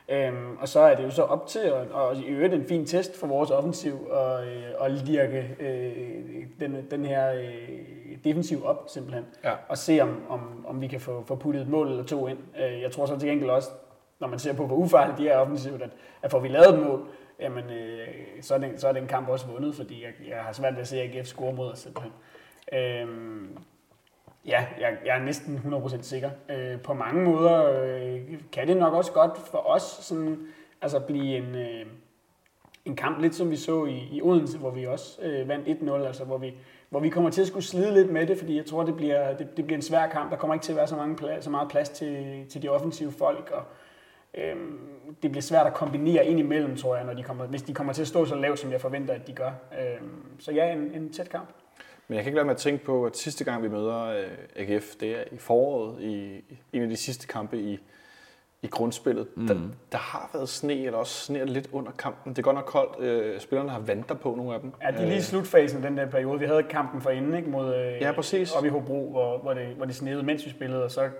Øhm, 0.08 0.56
og 0.60 0.68
så 0.68 0.80
er 0.80 0.94
det 0.94 1.04
jo 1.04 1.10
så 1.10 1.22
op 1.22 1.46
til, 1.46 1.72
og, 1.72 1.86
og 1.92 2.16
i 2.16 2.24
øvrigt 2.24 2.54
en 2.54 2.64
fin 2.68 2.86
test 2.86 3.20
for 3.20 3.26
vores 3.26 3.50
offensiv, 3.50 4.06
og, 4.10 4.46
øh, 4.46 4.62
og 4.78 4.90
lirke 4.90 5.56
øh, 5.60 6.44
den, 6.60 6.86
den 6.90 7.04
her 7.04 7.32
øh, 7.34 7.68
defensiv 8.24 8.64
op 8.64 8.84
simpelthen, 8.88 9.24
Ja. 9.44 9.52
og 9.68 9.78
se 9.78 10.00
om, 10.00 10.22
om, 10.28 10.64
om 10.68 10.80
vi 10.80 10.86
kan 10.86 11.00
få, 11.00 11.24
få 11.26 11.34
puttet 11.34 11.62
et 11.62 11.68
mål 11.68 11.88
eller 11.88 12.04
to 12.04 12.26
ind. 12.26 12.38
Øh, 12.64 12.80
jeg 12.82 12.90
tror 12.92 13.06
så 13.06 13.18
til 13.18 13.28
gengæld 13.28 13.50
også, 13.50 13.68
når 14.20 14.28
man 14.28 14.38
ser 14.38 14.52
på, 14.52 14.66
hvor 14.66 14.76
ufarligt 14.76 15.18
de 15.18 15.28
er 15.28 15.38
offensivt, 15.38 15.82
at, 15.82 15.90
at 16.22 16.30
får 16.30 16.38
vi 16.38 16.48
lavet 16.48 16.74
et 16.74 16.86
mål, 16.86 17.06
jamen, 17.40 17.64
øh, 17.64 18.08
så, 18.40 18.54
er 18.54 18.58
den, 18.58 18.78
så 18.78 18.88
er 18.88 18.92
den 18.92 19.06
kamp 19.06 19.28
også 19.28 19.46
vundet, 19.46 19.74
fordi 19.74 20.02
jeg, 20.02 20.10
jeg 20.28 20.42
har 20.42 20.52
svært 20.52 20.74
ved 20.74 20.80
at 20.80 20.88
se 20.88 21.00
AGF 21.00 21.26
score 21.26 21.52
mod 21.52 21.72
os 21.72 21.78
simpelthen. 21.78 22.12
Øhm, 22.72 23.58
ja, 24.46 24.66
jeg, 24.80 24.96
jeg 25.04 25.18
er 25.18 25.22
næsten 25.22 25.56
100% 25.56 26.02
sikker. 26.02 26.30
Øh, 26.48 26.80
på 26.80 26.94
mange 26.94 27.24
måder 27.24 27.82
øh, 27.82 28.20
kan 28.52 28.68
det 28.68 28.76
nok 28.76 28.94
også 28.94 29.12
godt 29.12 29.38
for 29.38 29.58
os 29.58 29.82
sådan, 29.82 30.38
altså 30.82 31.00
blive 31.00 31.36
en, 31.36 31.54
øh, 31.54 31.86
en 32.84 32.96
kamp, 32.96 33.20
lidt 33.20 33.34
som 33.34 33.50
vi 33.50 33.56
så 33.56 33.84
i, 33.84 34.08
i 34.12 34.22
Odense, 34.22 34.58
hvor 34.58 34.70
vi 34.70 34.86
også 34.86 35.22
øh, 35.22 35.48
vandt 35.48 35.68
1-0, 35.68 36.06
altså 36.06 36.24
hvor 36.24 36.38
vi, 36.38 36.54
hvor 36.90 37.00
vi 37.00 37.08
kommer 37.08 37.30
til 37.30 37.40
at 37.40 37.46
skulle 37.46 37.64
slide 37.64 37.94
lidt 37.94 38.12
med 38.12 38.26
det, 38.26 38.38
fordi 38.38 38.56
jeg 38.56 38.66
tror, 38.66 38.82
det 38.82 38.96
bliver, 38.96 39.36
det, 39.36 39.56
det 39.56 39.64
bliver 39.64 39.78
en 39.78 39.82
svær 39.82 40.08
kamp. 40.08 40.30
Der 40.30 40.36
kommer 40.36 40.54
ikke 40.54 40.64
til 40.64 40.72
at 40.72 40.76
være 40.76 40.86
så, 40.86 40.96
mange 40.96 41.16
plads, 41.16 41.44
så 41.44 41.50
meget 41.50 41.68
plads 41.68 41.88
til, 41.88 42.44
til 42.48 42.62
de 42.62 42.68
offensive 42.68 43.12
folk, 43.12 43.50
og 43.50 43.62
øhm, 44.38 44.78
det 45.22 45.30
bliver 45.30 45.42
svært 45.42 45.66
at 45.66 45.74
kombinere 45.74 46.26
ind 46.26 46.38
imellem, 46.38 46.76
tror 46.76 46.96
jeg, 46.96 47.04
når 47.04 47.14
de 47.14 47.22
kommer, 47.22 47.46
hvis 47.46 47.62
de 47.62 47.74
kommer 47.74 47.92
til 47.92 48.02
at 48.02 48.08
stå 48.08 48.24
så 48.24 48.34
lavt, 48.34 48.58
som 48.58 48.72
jeg 48.72 48.80
forventer, 48.80 49.14
at 49.14 49.26
de 49.26 49.32
gør. 49.32 49.50
Øhm, 49.80 50.40
så 50.40 50.52
ja, 50.52 50.72
en, 50.72 50.78
en 50.94 51.12
tæt 51.12 51.28
kamp. 51.30 51.48
Men 52.08 52.14
jeg 52.16 52.24
kan 52.24 52.30
ikke 52.30 52.36
lade 52.36 52.44
mig 52.44 52.52
at 52.52 52.58
tænke 52.58 52.84
på, 52.84 53.04
at 53.06 53.16
sidste 53.16 53.44
gang 53.44 53.62
vi 53.62 53.68
møder 53.68 54.04
øh, 54.04 54.24
AGF, 54.56 54.84
det 55.00 55.10
er 55.10 55.22
i 55.32 55.36
foråret, 55.38 56.00
i, 56.02 56.40
en 56.72 56.82
af 56.82 56.88
de 56.88 56.96
sidste 56.96 57.26
kampe 57.26 57.58
i, 57.58 57.78
i 58.62 58.66
grundspillet. 58.66 59.26
Mm. 59.36 59.46
Der, 59.46 59.54
der 59.92 59.98
har 59.98 60.30
været 60.34 60.48
sne, 60.48 60.84
eller 60.84 60.98
også 60.98 61.24
sne 61.24 61.44
lidt 61.44 61.68
under 61.72 61.92
kampen. 61.92 62.32
Det 62.32 62.38
er 62.38 62.42
godt 62.42 62.56
nok 62.56 62.64
koldt. 62.64 63.00
Øh, 63.00 63.40
spillerne 63.40 63.70
har 63.70 63.78
vanter 63.78 64.14
på, 64.14 64.34
nogle 64.34 64.54
af 64.54 64.60
dem. 64.60 64.72
Ja, 64.82 64.90
de 64.90 64.96
er 64.96 65.06
lige 65.06 65.16
i 65.16 65.20
slutfasen 65.20 65.84
af 65.84 65.90
den 65.90 65.98
der 65.98 66.06
periode. 66.06 66.38
Vi 66.38 66.46
havde 66.46 66.62
kampen 66.62 67.00
for 67.00 67.10
enden 67.10 67.34
ikke, 67.34 67.50
mod 67.50 67.74
øh, 67.74 67.92
Ja, 68.00 68.12
præcis. 68.12 68.52
op 68.52 68.64
i 68.64 68.68
Hobro, 68.68 69.10
hvor, 69.10 69.38
hvor, 69.38 69.54
det, 69.54 69.66
hvor 69.66 69.84
det 69.84 69.94
snede, 69.94 70.22
mens 70.22 70.44
vi 70.44 70.50
spillede, 70.50 70.84
og 70.84 70.90
så 70.90 71.10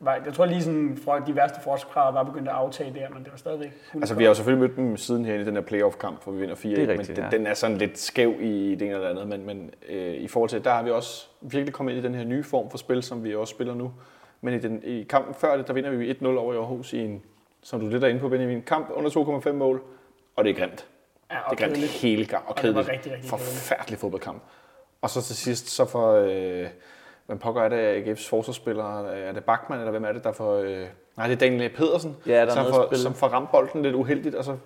var, 0.00 0.20
jeg 0.26 0.34
tror 0.34 0.46
lige 0.46 0.62
sådan, 0.62 0.98
fra 1.04 1.20
de 1.20 1.36
værste 1.36 1.60
forskrader 1.60 2.12
var 2.12 2.22
begyndt 2.22 2.48
at 2.48 2.54
aftage 2.54 2.94
der, 2.94 3.08
men 3.08 3.22
det 3.24 3.30
var 3.32 3.38
stadigvæk 3.38 3.70
Altså, 3.94 4.14
vi 4.14 4.22
har 4.24 4.28
jo 4.30 4.34
selvfølgelig 4.34 4.68
mødt 4.68 4.76
dem 4.76 4.96
siden 4.96 5.24
her 5.24 5.34
i 5.34 5.44
den 5.44 5.54
der 5.56 5.60
playoff-kamp, 5.62 6.24
hvor 6.24 6.32
vi 6.32 6.40
vinder 6.40 6.54
4 6.54 6.74
Det 6.76 6.82
er 6.82 6.86
men 6.86 6.98
rigtigt, 6.98 7.16
den, 7.16 7.24
ja. 7.24 7.30
den 7.30 7.46
er 7.46 7.54
sådan 7.54 7.78
lidt 7.78 7.98
skæv 7.98 8.34
i 8.40 8.74
det 8.74 8.82
ene 8.82 8.94
eller 8.94 9.08
andet. 9.10 9.28
Men, 9.28 9.46
men 9.46 9.70
øh, 9.88 10.14
i 10.14 10.28
forhold 10.28 10.50
til, 10.50 10.64
der 10.64 10.70
har 10.70 10.82
vi 10.82 10.90
også 10.90 11.26
virkelig 11.40 11.74
kommet 11.74 11.92
ind 11.92 12.04
i 12.04 12.06
den 12.08 12.14
her 12.14 12.24
nye 12.24 12.44
form 12.44 12.70
for 12.70 12.78
spil, 12.78 13.02
som 13.02 13.24
vi 13.24 13.34
også 13.34 13.50
spiller 13.50 13.74
nu. 13.74 13.92
Men 14.40 14.54
i, 14.54 14.58
den, 14.58 14.82
i 14.84 15.02
kampen 15.02 15.34
før 15.34 15.56
det, 15.56 15.66
der 15.68 15.72
vinder 15.72 15.90
vi 15.90 16.10
1-0 16.12 16.26
over 16.26 16.52
i 16.54 16.56
Aarhus 16.56 16.92
i 16.92 16.98
en 16.98 17.22
som 17.62 17.80
du 17.80 17.88
lidt 17.88 18.04
er 18.04 18.08
inde 18.08 18.20
på, 18.20 18.28
Benjamin. 18.28 18.62
Kamp 18.62 18.90
under 18.90 19.10
2,5 19.46 19.52
mål, 19.52 19.82
og 20.36 20.44
det 20.44 20.50
er 20.50 20.54
grimt. 20.54 20.86
Ja, 21.30 21.34
Det 21.36 21.42
og 21.46 21.52
er 21.52 21.56
grimt 21.56 21.72
kedeligt. 21.74 21.92
hele 21.92 22.26
gang, 22.26 22.44
og 22.46 22.54
Og 22.56 22.62
det 22.62 22.74
var 22.74 22.82
kedeligt. 22.82 22.98
rigtig, 22.98 23.12
rigtig. 23.12 23.30
Forfærdelig 23.30 23.98
fodboldkamp. 23.98 24.42
Og 25.02 25.10
så 25.10 25.22
til 25.22 25.36
sidst, 25.36 25.68
så 25.68 25.84
får, 25.84 26.12
øh, 26.14 26.66
hvem 27.28 27.38
pokker 27.38 27.62
er 27.62 27.68
det, 27.68 28.02
AGF's 28.02 28.28
forsvarsspiller, 28.28 29.08
er 29.08 29.32
det 29.32 29.44
Bachmann, 29.44 29.80
eller 29.80 29.90
hvem 29.90 30.04
er 30.04 30.12
det, 30.12 30.24
der 30.24 30.32
får, 30.32 30.56
øh, 30.56 30.86
nej, 31.16 31.26
det 31.26 31.34
er 31.34 31.38
Daniel 31.38 31.70
Pedersen, 31.70 32.16
Ja, 32.26 32.32
der 32.32 32.40
er 32.40 32.50
som, 32.50 32.66
får, 32.66 32.94
som 32.94 33.14
får 33.14 33.26
ramt 33.26 33.50
bolden 33.50 33.82
lidt 33.82 33.94
uheldigt, 33.94 34.34
og 34.34 34.44
så 34.44 34.56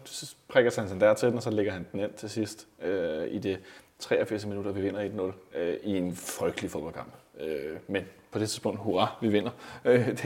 prikker 0.48 0.70
Santander 0.70 1.06
der 1.06 1.14
til 1.14 1.28
den, 1.28 1.36
og 1.36 1.42
så 1.42 1.50
lægger 1.50 1.72
han 1.72 1.86
den 1.92 2.00
ind 2.00 2.12
til 2.12 2.30
sidst 2.30 2.66
øh, 2.82 3.26
i 3.30 3.38
det 3.38 3.58
83 3.98 4.46
minutter, 4.46 4.72
vi 4.72 4.80
vinder 4.80 5.32
1-0 5.54 5.58
øh, 5.58 5.76
i 5.82 5.96
en 5.96 6.16
frygtelig 6.16 6.70
fodboldkamp. 6.70 7.12
Øh, 7.40 7.76
men 7.88 8.04
på 8.32 8.38
det 8.38 8.48
tidspunkt, 8.48 8.80
hurra, 8.80 9.16
vi 9.20 9.28
vinder. 9.28 9.50
Øh, 9.84 10.06
det, 10.20 10.22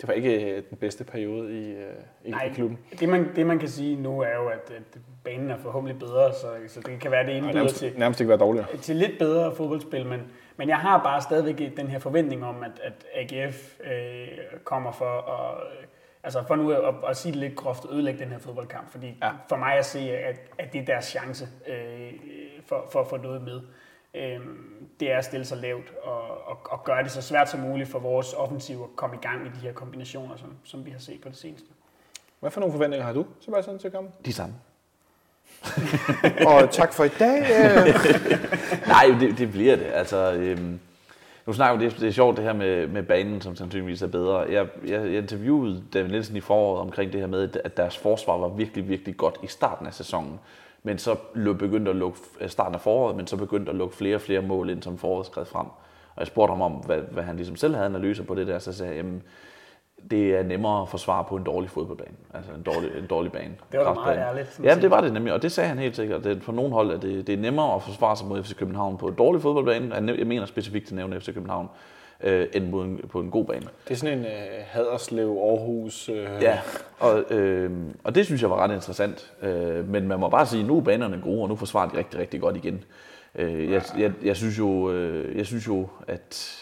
det 0.00 0.08
var 0.08 0.12
ikke 0.12 0.54
øh, 0.56 0.62
den 0.70 0.78
bedste 0.78 1.04
periode 1.04 1.60
i, 1.60 1.72
øh, 1.72 1.82
i, 2.24 2.28
i 2.28 2.54
klubben. 2.54 2.78
det 3.00 3.08
man, 3.08 3.28
det 3.36 3.46
man 3.46 3.58
kan 3.58 3.68
sige 3.68 3.96
nu 3.96 4.20
er 4.20 4.34
jo, 4.34 4.48
at, 4.48 4.72
at 4.76 5.00
banen 5.24 5.50
er 5.50 5.56
forhåbentlig 5.56 5.98
bedre, 5.98 6.34
så, 6.34 6.46
så 6.68 6.80
det 6.80 7.00
kan 7.00 7.10
være, 7.10 7.26
det 7.26 7.36
ene 7.36 7.46
byder 7.46 7.54
nærmest, 7.54 7.76
til, 7.76 7.92
nærmest 7.96 8.20
ikke 8.20 8.28
være 8.28 8.38
dårligere. 8.38 8.76
til 8.76 8.96
lidt 8.96 9.18
bedre 9.18 9.54
fodboldspil, 9.54 10.06
men, 10.06 10.20
men 10.58 10.68
jeg 10.68 10.76
har 10.78 11.02
bare 11.02 11.20
stadigvæk 11.22 11.76
den 11.76 11.86
her 11.88 11.98
forventning 11.98 12.44
om, 12.44 12.62
at, 12.62 12.80
at 12.82 13.06
AGF 13.14 13.80
øh, 13.80 14.28
kommer 14.64 14.92
for 14.92 15.20
at, 15.20 15.62
øh, 15.78 15.84
altså 16.22 16.44
for 16.46 16.56
nu 16.56 16.70
at, 16.70 16.94
at 17.08 17.16
sige 17.16 17.32
det 17.32 17.40
lidt 17.40 17.56
groft, 17.56 17.86
ødelægge 17.90 18.20
den 18.20 18.28
her 18.28 18.38
fodboldkamp, 18.38 18.90
fordi 18.90 19.06
Ja. 19.06 19.26
ja. 19.26 19.32
for 19.48 19.56
mig 19.56 19.72
at 19.78 19.86
se, 19.86 19.98
at, 20.16 20.40
at 20.58 20.72
det 20.72 20.80
er 20.80 20.84
deres 20.84 21.04
chance 21.04 21.48
øh, 21.66 22.12
for, 22.66 22.86
for 22.92 23.00
at 23.00 23.06
få 23.06 23.16
noget 23.16 23.42
med. 23.42 23.60
Øh, 24.14 24.40
det 25.00 25.12
er 25.12 25.18
at 25.18 25.24
stille 25.24 25.44
sig 25.44 25.58
lavt 25.58 25.92
og, 26.02 26.48
og, 26.48 26.58
og 26.70 26.84
gøre 26.84 27.02
det 27.02 27.10
så 27.10 27.22
svært 27.22 27.48
som 27.50 27.60
muligt 27.60 27.88
for 27.88 27.98
vores 27.98 28.34
offensiv 28.34 28.82
at 28.82 28.96
komme 28.96 29.16
i 29.16 29.18
gang 29.18 29.46
i 29.46 29.50
de 29.50 29.58
her 29.60 29.72
kombinationer, 29.72 30.36
som, 30.36 30.56
som 30.64 30.86
vi 30.86 30.90
har 30.90 30.98
set 30.98 31.20
på 31.20 31.28
det 31.28 31.36
seneste. 31.36 31.66
Hvad 32.40 32.50
for 32.50 32.60
nogle 32.60 32.72
forventninger 32.72 33.06
har 33.06 33.12
du, 33.12 33.26
Sebastian, 33.40 33.78
til 33.78 33.90
kampen? 33.90 34.12
De 34.24 34.32
samme. 34.32 34.54
Og 36.46 36.70
tak 36.70 36.92
for 36.92 37.04
i 37.04 37.08
dag. 37.08 37.38
Øh. 37.40 37.94
Nej, 38.94 39.06
det, 39.20 39.38
det 39.38 39.50
bliver 39.50 39.76
det. 39.76 39.86
Altså, 39.92 40.32
øhm, 40.32 40.80
nu 41.46 41.52
snakker 41.52 41.78
vi, 41.78 41.84
det, 41.84 42.00
det 42.00 42.08
er 42.08 42.12
sjovt 42.12 42.36
det 42.36 42.44
her 42.44 42.52
med, 42.52 42.86
med 42.86 43.02
banen, 43.02 43.40
som 43.40 43.56
sandsynligvis 43.56 44.02
er 44.02 44.06
bedre. 44.06 44.38
Jeg, 44.38 44.66
jeg, 44.86 45.00
jeg 45.00 45.18
interviewede 45.18 45.82
David 45.94 46.10
Nielsen 46.10 46.36
i 46.36 46.40
foråret 46.40 46.80
omkring 46.80 47.12
det 47.12 47.20
her 47.20 47.28
med, 47.28 47.56
at 47.64 47.76
deres 47.76 47.98
forsvar 47.98 48.36
var 48.36 48.48
virkelig, 48.48 48.88
virkelig 48.88 49.16
godt 49.16 49.36
i 49.42 49.46
starten 49.46 49.86
af 49.86 49.94
sæsonen. 49.94 50.40
Men 50.82 50.98
så 50.98 51.16
begyndte 51.58 51.90
at 51.90 51.96
lukke 51.96 52.18
øh, 52.40 52.48
starten 52.48 52.74
af 52.74 52.80
foråret, 52.80 53.16
men 53.16 53.26
så 53.26 53.36
begyndte 53.36 53.70
at 53.70 53.76
lukke 53.76 53.96
flere 53.96 54.14
og 54.14 54.20
flere 54.20 54.42
mål 54.42 54.70
ind, 54.70 54.82
som 54.82 54.98
foråret 54.98 55.26
skred 55.26 55.44
frem. 55.44 55.66
Og 56.14 56.20
jeg 56.20 56.26
spurgte 56.26 56.50
ham 56.52 56.62
om, 56.62 56.72
hvad, 56.72 56.98
hvad 56.98 57.22
han 57.22 57.36
ligesom 57.36 57.56
selv 57.56 57.74
havde 57.74 57.86
analyser 57.86 58.24
på 58.24 58.34
det 58.34 58.46
der, 58.46 58.58
så 58.58 58.72
sagde 58.72 58.92
jeg, 58.92 58.96
jamen, 58.96 59.22
det 60.10 60.36
er 60.36 60.42
nemmere 60.42 60.82
at 60.82 60.88
forsvare 60.88 61.24
på 61.24 61.36
en 61.36 61.44
dårlig 61.44 61.70
fodboldbane. 61.70 62.14
Altså 62.34 62.52
en 62.52 62.62
dårlig, 62.62 62.90
en 62.98 63.06
dårlig 63.06 63.32
bane. 63.32 63.54
Det 63.72 63.80
var 63.80 63.86
da 63.86 63.94
meget 63.94 64.18
ærligt, 64.18 64.60
Ja, 64.64 64.74
det 64.74 64.90
var 64.90 65.00
det 65.00 65.12
nemlig, 65.12 65.32
og 65.32 65.42
det 65.42 65.52
sagde 65.52 65.68
han 65.68 65.78
helt 65.78 65.96
sikkert. 65.96 66.24
Det, 66.24 66.42
på 66.42 66.52
nogle 66.52 66.72
hold 66.72 66.90
er 66.90 66.98
det, 66.98 67.26
det 67.26 67.32
er 67.32 67.38
nemmere 67.38 67.74
at 67.74 67.82
forsvare 67.82 68.16
sig 68.16 68.26
mod 68.26 68.42
FC 68.42 68.54
København 68.56 68.98
på 68.98 69.08
en 69.08 69.14
dårlig 69.14 69.42
fodboldbane. 69.42 69.94
Jeg 70.18 70.26
mener 70.26 70.46
specifikt 70.46 70.86
til 70.86 70.94
at 70.94 70.96
nævne 70.96 71.20
FC 71.20 71.34
København, 71.34 71.68
øh, 72.24 72.46
end 72.54 72.68
mod 72.68 72.84
en, 72.84 73.00
på 73.08 73.20
en 73.20 73.30
god 73.30 73.44
bane. 73.44 73.66
Det 73.88 73.90
er 73.90 73.94
sådan 73.94 74.18
en 74.18 74.24
øh, 74.24 74.30
Haderslev, 74.66 75.28
Aarhus... 75.28 76.08
Øh, 76.08 76.26
Ja, 76.42 76.58
og, 76.98 77.32
øh, 77.32 77.70
og 78.04 78.14
det 78.14 78.26
synes 78.26 78.42
jeg 78.42 78.50
var 78.50 78.56
ret 78.56 78.74
interessant. 78.74 79.32
Øh, 79.42 79.88
men 79.88 80.08
man 80.08 80.20
må 80.20 80.28
bare 80.28 80.46
sige, 80.46 80.60
at 80.60 80.66
nu 80.66 80.76
er 80.76 80.80
banerne 80.82 81.20
gode, 81.24 81.42
og 81.42 81.48
nu 81.48 81.56
forsvarer 81.56 81.88
de 81.88 81.98
rigtig, 81.98 82.20
rigtig 82.20 82.40
godt 82.40 82.56
igen. 82.56 82.84
Øh, 83.34 83.70
jeg, 83.72 83.82
jeg, 83.98 84.12
jeg, 84.24 84.36
synes 84.36 84.58
jo, 84.58 84.90
øh, 84.90 85.36
jeg 85.38 85.46
synes 85.46 85.66
jo, 85.66 85.86
at 86.08 86.54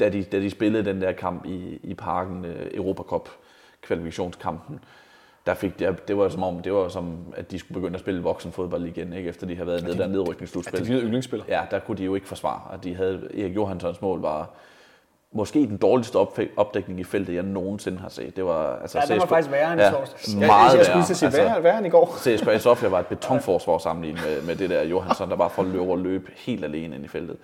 da 0.00 0.08
de, 0.08 0.22
da 0.22 0.40
de 0.40 0.50
spillede 0.50 0.84
den 0.84 1.00
der 1.02 1.12
kamp 1.12 1.46
i, 1.46 1.78
i 1.82 1.94
parken, 1.94 2.44
øh, 2.44 2.66
Europa 2.74 3.02
Cup 3.02 3.28
kvalifikationskampen, 3.82 4.80
der 5.46 5.54
fik 5.54 5.78
det, 5.78 6.08
det 6.08 6.16
var 6.16 6.28
som 6.28 6.42
om, 6.42 6.62
det 6.62 6.72
var 6.72 6.88
som, 6.88 7.16
at 7.36 7.50
de 7.50 7.58
skulle 7.58 7.80
begynde 7.80 7.94
at 7.94 8.00
spille 8.00 8.22
voksenfodbold 8.22 8.84
igen, 8.84 9.12
ikke? 9.12 9.28
efter 9.28 9.46
de 9.46 9.54
havde 9.54 9.66
været 9.66 9.82
nede 9.84 9.98
der 9.98 10.04
Er 10.04 10.08
nedrykningsslutspil. 10.08 10.78
det 10.78 10.86
dine 10.88 11.00
yndlingsspiller? 11.00 11.44
Ja, 11.48 11.60
der 11.70 11.78
kunne 11.78 11.96
de 11.98 12.04
jo 12.04 12.14
ikke 12.14 12.28
forsvare. 12.28 12.60
Og 12.70 12.84
de 12.84 12.94
havde, 12.94 13.28
Erik 13.38 13.54
Johanssons 13.56 14.02
mål 14.02 14.20
var 14.20 14.50
måske 15.32 15.58
den 15.58 15.76
dårligste 15.76 16.16
op- 16.16 16.38
opdækning 16.56 17.00
i 17.00 17.04
feltet, 17.04 17.34
jeg 17.34 17.42
nogensinde 17.42 17.98
har 17.98 18.08
set. 18.08 18.36
Det 18.36 18.44
var, 18.44 18.76
altså, 18.76 18.98
Ja, 18.98 19.14
den 19.14 19.20
var 19.20 19.26
faktisk 19.26 19.50
værre 19.52 19.72
end 19.72 19.80
i 19.80 19.84
torsdags. 19.84 20.34
Meget 20.34 20.40
jeg, 20.42 20.50
jeg, 20.50 20.68
jeg 20.70 20.76
værre. 20.76 20.84
skulle 20.84 20.98
at 21.00 21.16
sige, 21.16 21.26
Altså, 21.26 21.42
er- 21.42 21.60
hvad 21.60 21.70
er 21.70 21.74
han 21.74 21.86
i 21.86 21.88
går? 21.88 22.14
CSKA 22.18 22.58
Sofia 22.58 22.88
var 22.88 22.98
et 23.00 23.06
betonforsvar 23.16 23.78
sammenlignet 23.78 24.22
med, 24.26 24.42
med 24.42 24.56
det 24.56 24.70
der 24.70 24.82
Johansson, 24.82 25.30
der 25.30 25.36
bare 25.36 25.50
får 25.50 25.62
løb 25.62 25.80
og 25.80 25.98
løb 25.98 26.28
helt 26.36 26.64
alene 26.64 26.96
ind 26.96 27.04
i 27.04 27.08
feltet. 27.08 27.36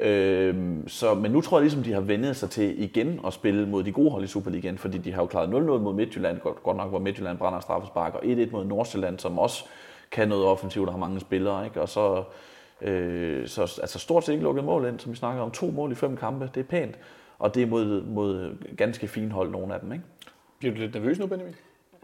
Øhm, 0.00 0.88
så, 0.88 1.14
men 1.14 1.30
nu 1.30 1.40
tror 1.40 1.58
jeg 1.58 1.62
ligesom, 1.62 1.82
de 1.82 1.92
har 1.92 2.00
vendet 2.00 2.36
sig 2.36 2.50
til 2.50 2.82
igen 2.82 3.20
at 3.26 3.32
spille 3.32 3.68
mod 3.68 3.82
de 3.82 3.92
gode 3.92 4.10
hold 4.10 4.24
i 4.24 4.26
Superligaen, 4.26 4.78
fordi 4.78 4.98
de 4.98 5.12
har 5.12 5.22
jo 5.22 5.26
klaret 5.26 5.48
0-0 5.48 5.50
mod 5.52 5.94
Midtjylland, 5.94 6.40
godt, 6.40 6.62
godt 6.62 6.76
nok 6.76 6.88
hvor 6.88 6.98
Midtjylland 6.98 7.38
brænder 7.38 7.60
straffespark, 7.60 8.14
og 8.14 8.22
1-1 8.24 8.50
mod 8.50 8.64
Nordsjælland, 8.64 9.18
som 9.18 9.38
også 9.38 9.64
kan 10.10 10.28
noget 10.28 10.44
offensivt 10.44 10.88
og 10.88 10.94
har 10.94 10.98
mange 10.98 11.20
spillere. 11.20 11.64
Ikke? 11.64 11.80
Og 11.80 11.88
så, 11.88 12.22
øh, 12.80 13.48
så 13.48 13.62
altså 13.62 13.98
stort 13.98 14.24
set 14.24 14.32
ikke 14.32 14.44
lukket 14.44 14.64
mål 14.64 14.86
ind, 14.86 14.98
som 14.98 15.12
vi 15.12 15.16
snakker 15.16 15.42
om. 15.42 15.50
To 15.50 15.70
mål 15.70 15.92
i 15.92 15.94
fem 15.94 16.16
kampe, 16.16 16.50
det 16.54 16.60
er 16.60 16.64
pænt. 16.64 16.98
Og 17.38 17.54
det 17.54 17.62
er 17.62 17.66
mod, 17.66 18.02
mod 18.02 18.56
ganske 18.76 19.08
fine 19.08 19.32
hold, 19.32 19.50
nogle 19.50 19.74
af 19.74 19.80
dem. 19.80 19.92
Ikke? 19.92 20.04
Bliver 20.58 20.74
du 20.74 20.80
lidt 20.80 20.94
nervøs 20.94 21.18
nu, 21.18 21.26
Benjamin? 21.26 21.54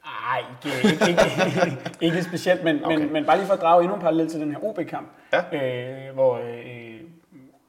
Nej, 0.05 0.43
ikke, 0.65 0.89
ikke, 0.89 1.25
ikke, 1.47 1.79
ikke 2.01 2.23
specielt, 2.23 2.65
men, 2.65 2.85
okay. 2.85 2.99
men, 2.99 3.13
men 3.13 3.25
bare 3.25 3.37
lige 3.37 3.47
for 3.47 3.55
at 3.55 3.61
drage 3.61 3.83
endnu 3.83 3.95
en 3.95 4.01
parallel 4.01 4.29
til 4.29 4.41
den 4.41 4.51
her 4.51 4.65
OB-kamp, 4.65 5.09
ja. 5.33 6.09
øh, 6.09 6.15
hvor 6.15 6.35
øh, 6.37 6.96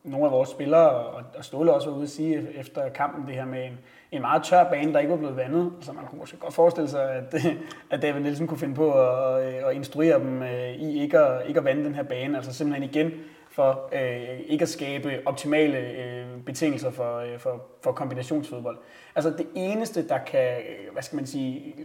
nogle 0.08 0.26
af 0.26 0.32
vores 0.32 0.50
spillere, 0.50 0.90
og, 0.90 1.24
Ståle 1.42 1.74
også 1.74 1.90
var 1.90 1.96
ude 1.96 2.04
at 2.04 2.10
sige 2.10 2.48
efter 2.60 2.90
kampen, 2.90 3.28
det 3.28 3.36
her 3.36 3.46
med 3.46 3.66
en, 3.66 3.78
en 4.12 4.22
meget 4.22 4.44
tør 4.44 4.70
bane, 4.70 4.94
der 4.94 5.00
ikke 5.00 5.12
var 5.12 5.18
blevet 5.18 5.38
vandet. 5.38 5.72
Så 5.82 5.94
man 5.94 6.06
kunne 6.06 6.20
måske 6.20 6.38
godt 6.38 6.54
forestille 6.54 6.90
sig, 6.90 7.12
at, 7.12 7.36
at 7.92 8.02
David 8.02 8.22
Nielsen 8.22 8.48
kunne 8.48 8.58
finde 8.58 8.76
på 8.76 8.92
at, 8.92 9.48
øh, 9.48 9.70
at 9.70 9.76
instruere 9.76 10.20
dem 10.20 10.42
øh, 10.42 10.70
i 10.70 11.02
ikke 11.02 11.20
at, 11.20 11.48
ikke 11.48 11.60
at 11.60 11.66
vande 11.66 11.86
den 11.86 11.96
her 11.96 12.04
bane. 12.04 12.38
Altså 12.38 12.54
simpelthen 12.54 12.90
igen 12.90 13.12
for 13.52 13.90
øh, 13.94 14.40
ikke 14.40 14.64
at 14.64 14.70
skabe 14.70 15.22
optimale 15.26 15.78
øh, 15.78 16.26
betingelser 16.46 16.92
for, 16.92 17.18
øh, 17.18 17.40
for, 17.40 17.66
for 17.84 17.92
kombinationsfodbold. 17.92 18.78
Altså 19.16 19.30
det 19.30 19.48
eneste, 19.56 20.08
der 20.08 20.18
kan, 20.18 20.58
øh, 20.58 20.94
hvad 20.94 21.04
skal 21.04 21.16
man 21.16 21.26
sige, 21.26 21.76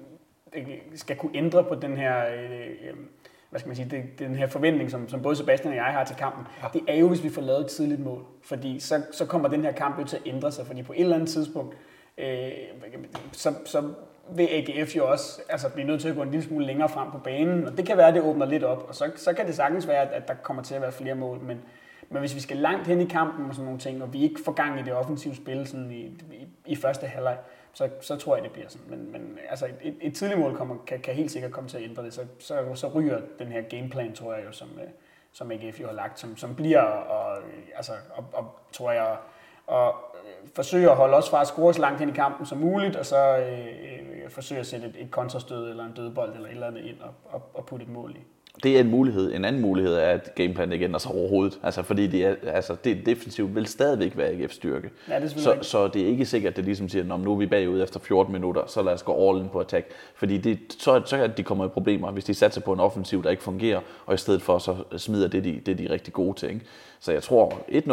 skal 0.94 1.16
kunne 1.16 1.36
ændre 1.36 1.64
på 1.64 1.74
den 1.74 1.96
her, 1.96 2.26
øh, 2.26 2.60
øh, 2.60 2.94
hvad 3.52 3.60
skal 3.60 3.68
man 3.68 3.76
sige, 3.76 3.88
det, 3.90 4.18
den 4.18 4.34
her 4.34 4.46
forventning, 4.46 4.90
som, 4.90 5.08
som 5.08 5.22
både 5.22 5.36
Sebastian 5.36 5.72
og 5.72 5.76
jeg 5.76 5.84
har 5.84 6.04
til 6.04 6.16
kampen, 6.16 6.46
ja. 6.62 6.68
det 6.72 6.82
er 6.88 6.94
jo, 6.94 7.08
hvis 7.08 7.24
vi 7.24 7.28
får 7.28 7.42
lavet 7.42 7.60
et 7.60 7.66
tidligt 7.66 8.00
mål. 8.00 8.24
Fordi 8.42 8.80
så, 8.80 9.02
så 9.12 9.26
kommer 9.26 9.48
den 9.48 9.64
her 9.64 9.72
kamp 9.72 9.98
jo 9.98 10.04
til 10.04 10.16
at 10.16 10.22
ændre 10.26 10.52
sig, 10.52 10.66
fordi 10.66 10.82
på 10.82 10.92
et 10.92 11.00
eller 11.00 11.14
andet 11.14 11.28
tidspunkt, 11.28 11.76
øh, 12.18 12.50
så, 13.32 13.54
så 13.64 13.92
vil 14.34 14.48
AGF 14.50 14.96
jo 14.96 15.10
også 15.10 15.42
altså, 15.48 15.68
blive 15.68 15.86
nødt 15.86 16.00
til 16.00 16.08
at 16.08 16.16
gå 16.16 16.22
en 16.22 16.30
lille 16.30 16.46
smule 16.46 16.66
længere 16.66 16.88
frem 16.88 17.10
på 17.10 17.18
banen, 17.18 17.66
og 17.66 17.76
det 17.76 17.86
kan 17.86 17.96
være, 17.96 18.08
at 18.08 18.14
det 18.14 18.22
åbner 18.22 18.46
lidt 18.46 18.64
op, 18.64 18.84
og 18.88 18.94
så, 18.94 19.10
så 19.16 19.32
kan 19.32 19.46
det 19.46 19.54
sagtens 19.54 19.88
være, 19.88 20.02
at, 20.02 20.22
at 20.22 20.28
der 20.28 20.34
kommer 20.34 20.62
til 20.62 20.74
at 20.74 20.82
være 20.82 20.92
flere 20.92 21.14
mål, 21.14 21.40
men, 21.40 21.60
men 22.10 22.20
hvis 22.20 22.34
vi 22.34 22.40
skal 22.40 22.56
langt 22.56 22.86
hen 22.86 23.00
i 23.00 23.04
kampen 23.04 23.46
og 23.48 23.54
sådan 23.54 23.64
nogle 23.64 23.80
ting, 23.80 24.02
og 24.02 24.12
vi 24.12 24.22
ikke 24.22 24.40
får 24.44 24.52
gang 24.52 24.80
i 24.80 24.82
det 24.82 24.92
offensive 24.92 25.34
spil 25.34 25.66
sådan 25.66 25.90
i, 25.90 26.02
i, 26.32 26.46
i 26.66 26.76
første 26.76 27.06
halvleg, 27.06 27.36
så, 27.74 27.88
så 28.00 28.16
tror 28.16 28.36
jeg, 28.36 28.44
det 28.44 28.52
bliver 28.52 28.68
sådan. 28.68 28.86
Men, 28.90 29.12
men 29.12 29.38
altså, 29.48 29.66
et, 29.82 29.96
et 30.00 30.14
tidligt 30.14 30.40
mål 30.40 30.56
kommer, 30.56 30.76
kan, 30.86 31.00
kan 31.00 31.14
helt 31.14 31.30
sikkert 31.30 31.52
komme 31.52 31.70
til 31.70 31.76
at 31.76 31.82
ændre 31.82 32.04
det. 32.04 32.14
Så, 32.14 32.20
så, 32.38 32.74
så 32.74 32.88
ryger 32.88 33.20
den 33.38 33.48
her 33.48 33.62
gameplan, 33.62 34.14
tror 34.14 34.34
jeg 34.34 34.44
jo, 34.46 34.52
som, 34.52 34.68
øh, 34.82 34.88
som 35.32 35.50
AGF 35.50 35.80
jo 35.80 35.86
har 35.86 35.94
lagt, 35.94 36.20
som, 36.20 36.36
som 36.36 36.54
bliver, 36.54 36.82
og, 36.82 37.42
altså, 37.76 37.92
og, 38.14 38.24
og 38.32 38.58
tror 38.72 38.92
jeg, 38.92 39.16
og 39.66 39.94
øh, 40.24 40.48
forsøge 40.54 40.90
at 40.90 40.96
holde 40.96 41.16
os 41.16 41.30
fra 41.30 41.40
at 41.40 41.46
score 41.46 41.74
så 41.74 41.80
langt 41.80 42.00
hen 42.00 42.08
i 42.08 42.12
kampen 42.12 42.46
som 42.46 42.58
muligt, 42.58 42.96
og 42.96 43.06
så 43.06 43.38
øh, 43.38 44.24
øh, 44.24 44.30
forsøge 44.30 44.60
at 44.60 44.66
sætte 44.66 44.86
et, 44.86 44.96
et 44.98 45.10
kontrastød 45.10 45.70
eller 45.70 45.84
en 45.84 45.92
dødbold 45.92 46.34
eller 46.34 46.48
et 46.48 46.52
eller 46.52 46.66
andet 46.66 46.84
ind 46.84 47.00
og, 47.00 47.14
og, 47.24 47.42
og 47.54 47.66
putte 47.66 47.84
et 47.84 47.90
mål 47.90 48.16
i. 48.16 48.20
Det 48.62 48.76
er 48.76 48.80
en 48.80 48.90
mulighed. 48.90 49.34
En 49.34 49.44
anden 49.44 49.62
mulighed 49.62 49.94
er, 49.94 50.06
at 50.06 50.34
gameplanen 50.34 50.72
ikke 50.72 50.84
ændrer 50.84 50.98
sig 50.98 51.10
overhovedet. 51.12 51.60
Altså, 51.62 51.82
fordi 51.82 52.06
det, 52.06 52.24
er, 52.24 52.34
altså, 52.46 52.76
det 52.84 53.06
defensivt 53.06 53.54
vil 53.54 53.66
stadigvæk 53.66 54.16
være 54.16 54.30
AGF's 54.30 54.54
styrke. 54.54 54.90
Ja, 55.08 55.20
det 55.20 55.30
så, 55.30 55.34
selvfølgelig 55.34 55.66
så 55.66 55.88
det 55.88 56.02
er 56.02 56.06
ikke 56.06 56.26
sikkert, 56.26 56.50
at 56.50 56.56
det 56.56 56.64
ligesom 56.64 56.88
siger, 56.88 57.14
at 57.14 57.20
nu 57.20 57.32
er 57.32 57.36
vi 57.36 57.46
bagud 57.46 57.82
efter 57.82 58.00
14 58.00 58.32
minutter, 58.32 58.62
så 58.66 58.82
lad 58.82 58.92
os 58.92 59.02
gå 59.02 59.30
all 59.30 59.40
in 59.40 59.48
på 59.48 59.60
attack. 59.60 59.90
Fordi 60.14 60.38
det, 60.38 60.58
så, 60.78 61.02
så 61.04 61.16
kan 61.16 61.32
de 61.36 61.42
komme 61.42 61.64
i 61.64 61.68
problemer, 61.68 62.10
hvis 62.10 62.24
de 62.24 62.34
satser 62.34 62.60
på 62.60 62.72
en 62.72 62.80
offensiv, 62.80 63.22
der 63.22 63.30
ikke 63.30 63.42
fungerer, 63.42 63.80
og 64.06 64.14
i 64.14 64.18
stedet 64.18 64.42
for 64.42 64.58
så 64.58 64.76
smider 64.96 65.28
det, 65.28 65.44
de, 65.44 65.60
det 65.66 65.78
de 65.78 65.84
er 65.84 65.90
rigtig 65.90 66.12
gode 66.12 66.38
til. 66.38 66.48
Ikke? 66.48 66.66
Så 67.00 67.12
jeg 67.12 67.22
tror, 67.22 67.50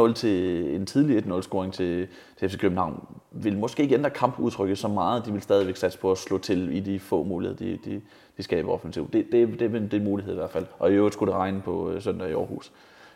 1-0 0.10 0.14
til 0.14 0.66
en 0.76 0.86
tidlig 0.86 1.18
1-0-scoring 1.18 1.74
til, 1.74 2.08
til 2.40 2.50
FC 2.50 2.58
København 2.58 3.08
vil 3.32 3.58
måske 3.58 3.84
ikke 3.84 3.96
ændre 3.96 4.10
kampudtrykket 4.10 4.78
så 4.78 4.88
meget. 4.88 5.26
De 5.26 5.32
vil 5.32 5.42
stadigvæk 5.42 5.76
satse 5.76 6.00
på 6.00 6.12
at 6.12 6.18
slå 6.18 6.38
til 6.38 6.78
i 6.78 6.80
de 6.80 7.00
få 7.00 7.24
muligheder, 7.24 7.58
de, 7.58 7.78
de, 7.86 8.02
de 8.40 8.44
skaber 8.44 8.72
offensivt. 8.74 9.14
Det, 9.14 9.26
det, 9.32 9.48
det, 9.60 9.72
det 9.72 9.94
er 9.94 9.98
en 9.98 10.04
mulighed 10.04 10.34
i 10.34 10.38
hvert 10.38 10.52
fald. 10.52 10.66
Og 10.80 10.92
i 10.92 10.94
øvrigt 10.94 11.14
skulle 11.14 11.32
det 11.32 11.40
regne 11.40 11.62
på 11.62 11.92
øh, 11.92 12.02
søndag 12.02 12.30
i 12.30 12.34
Aarhus. 12.34 12.72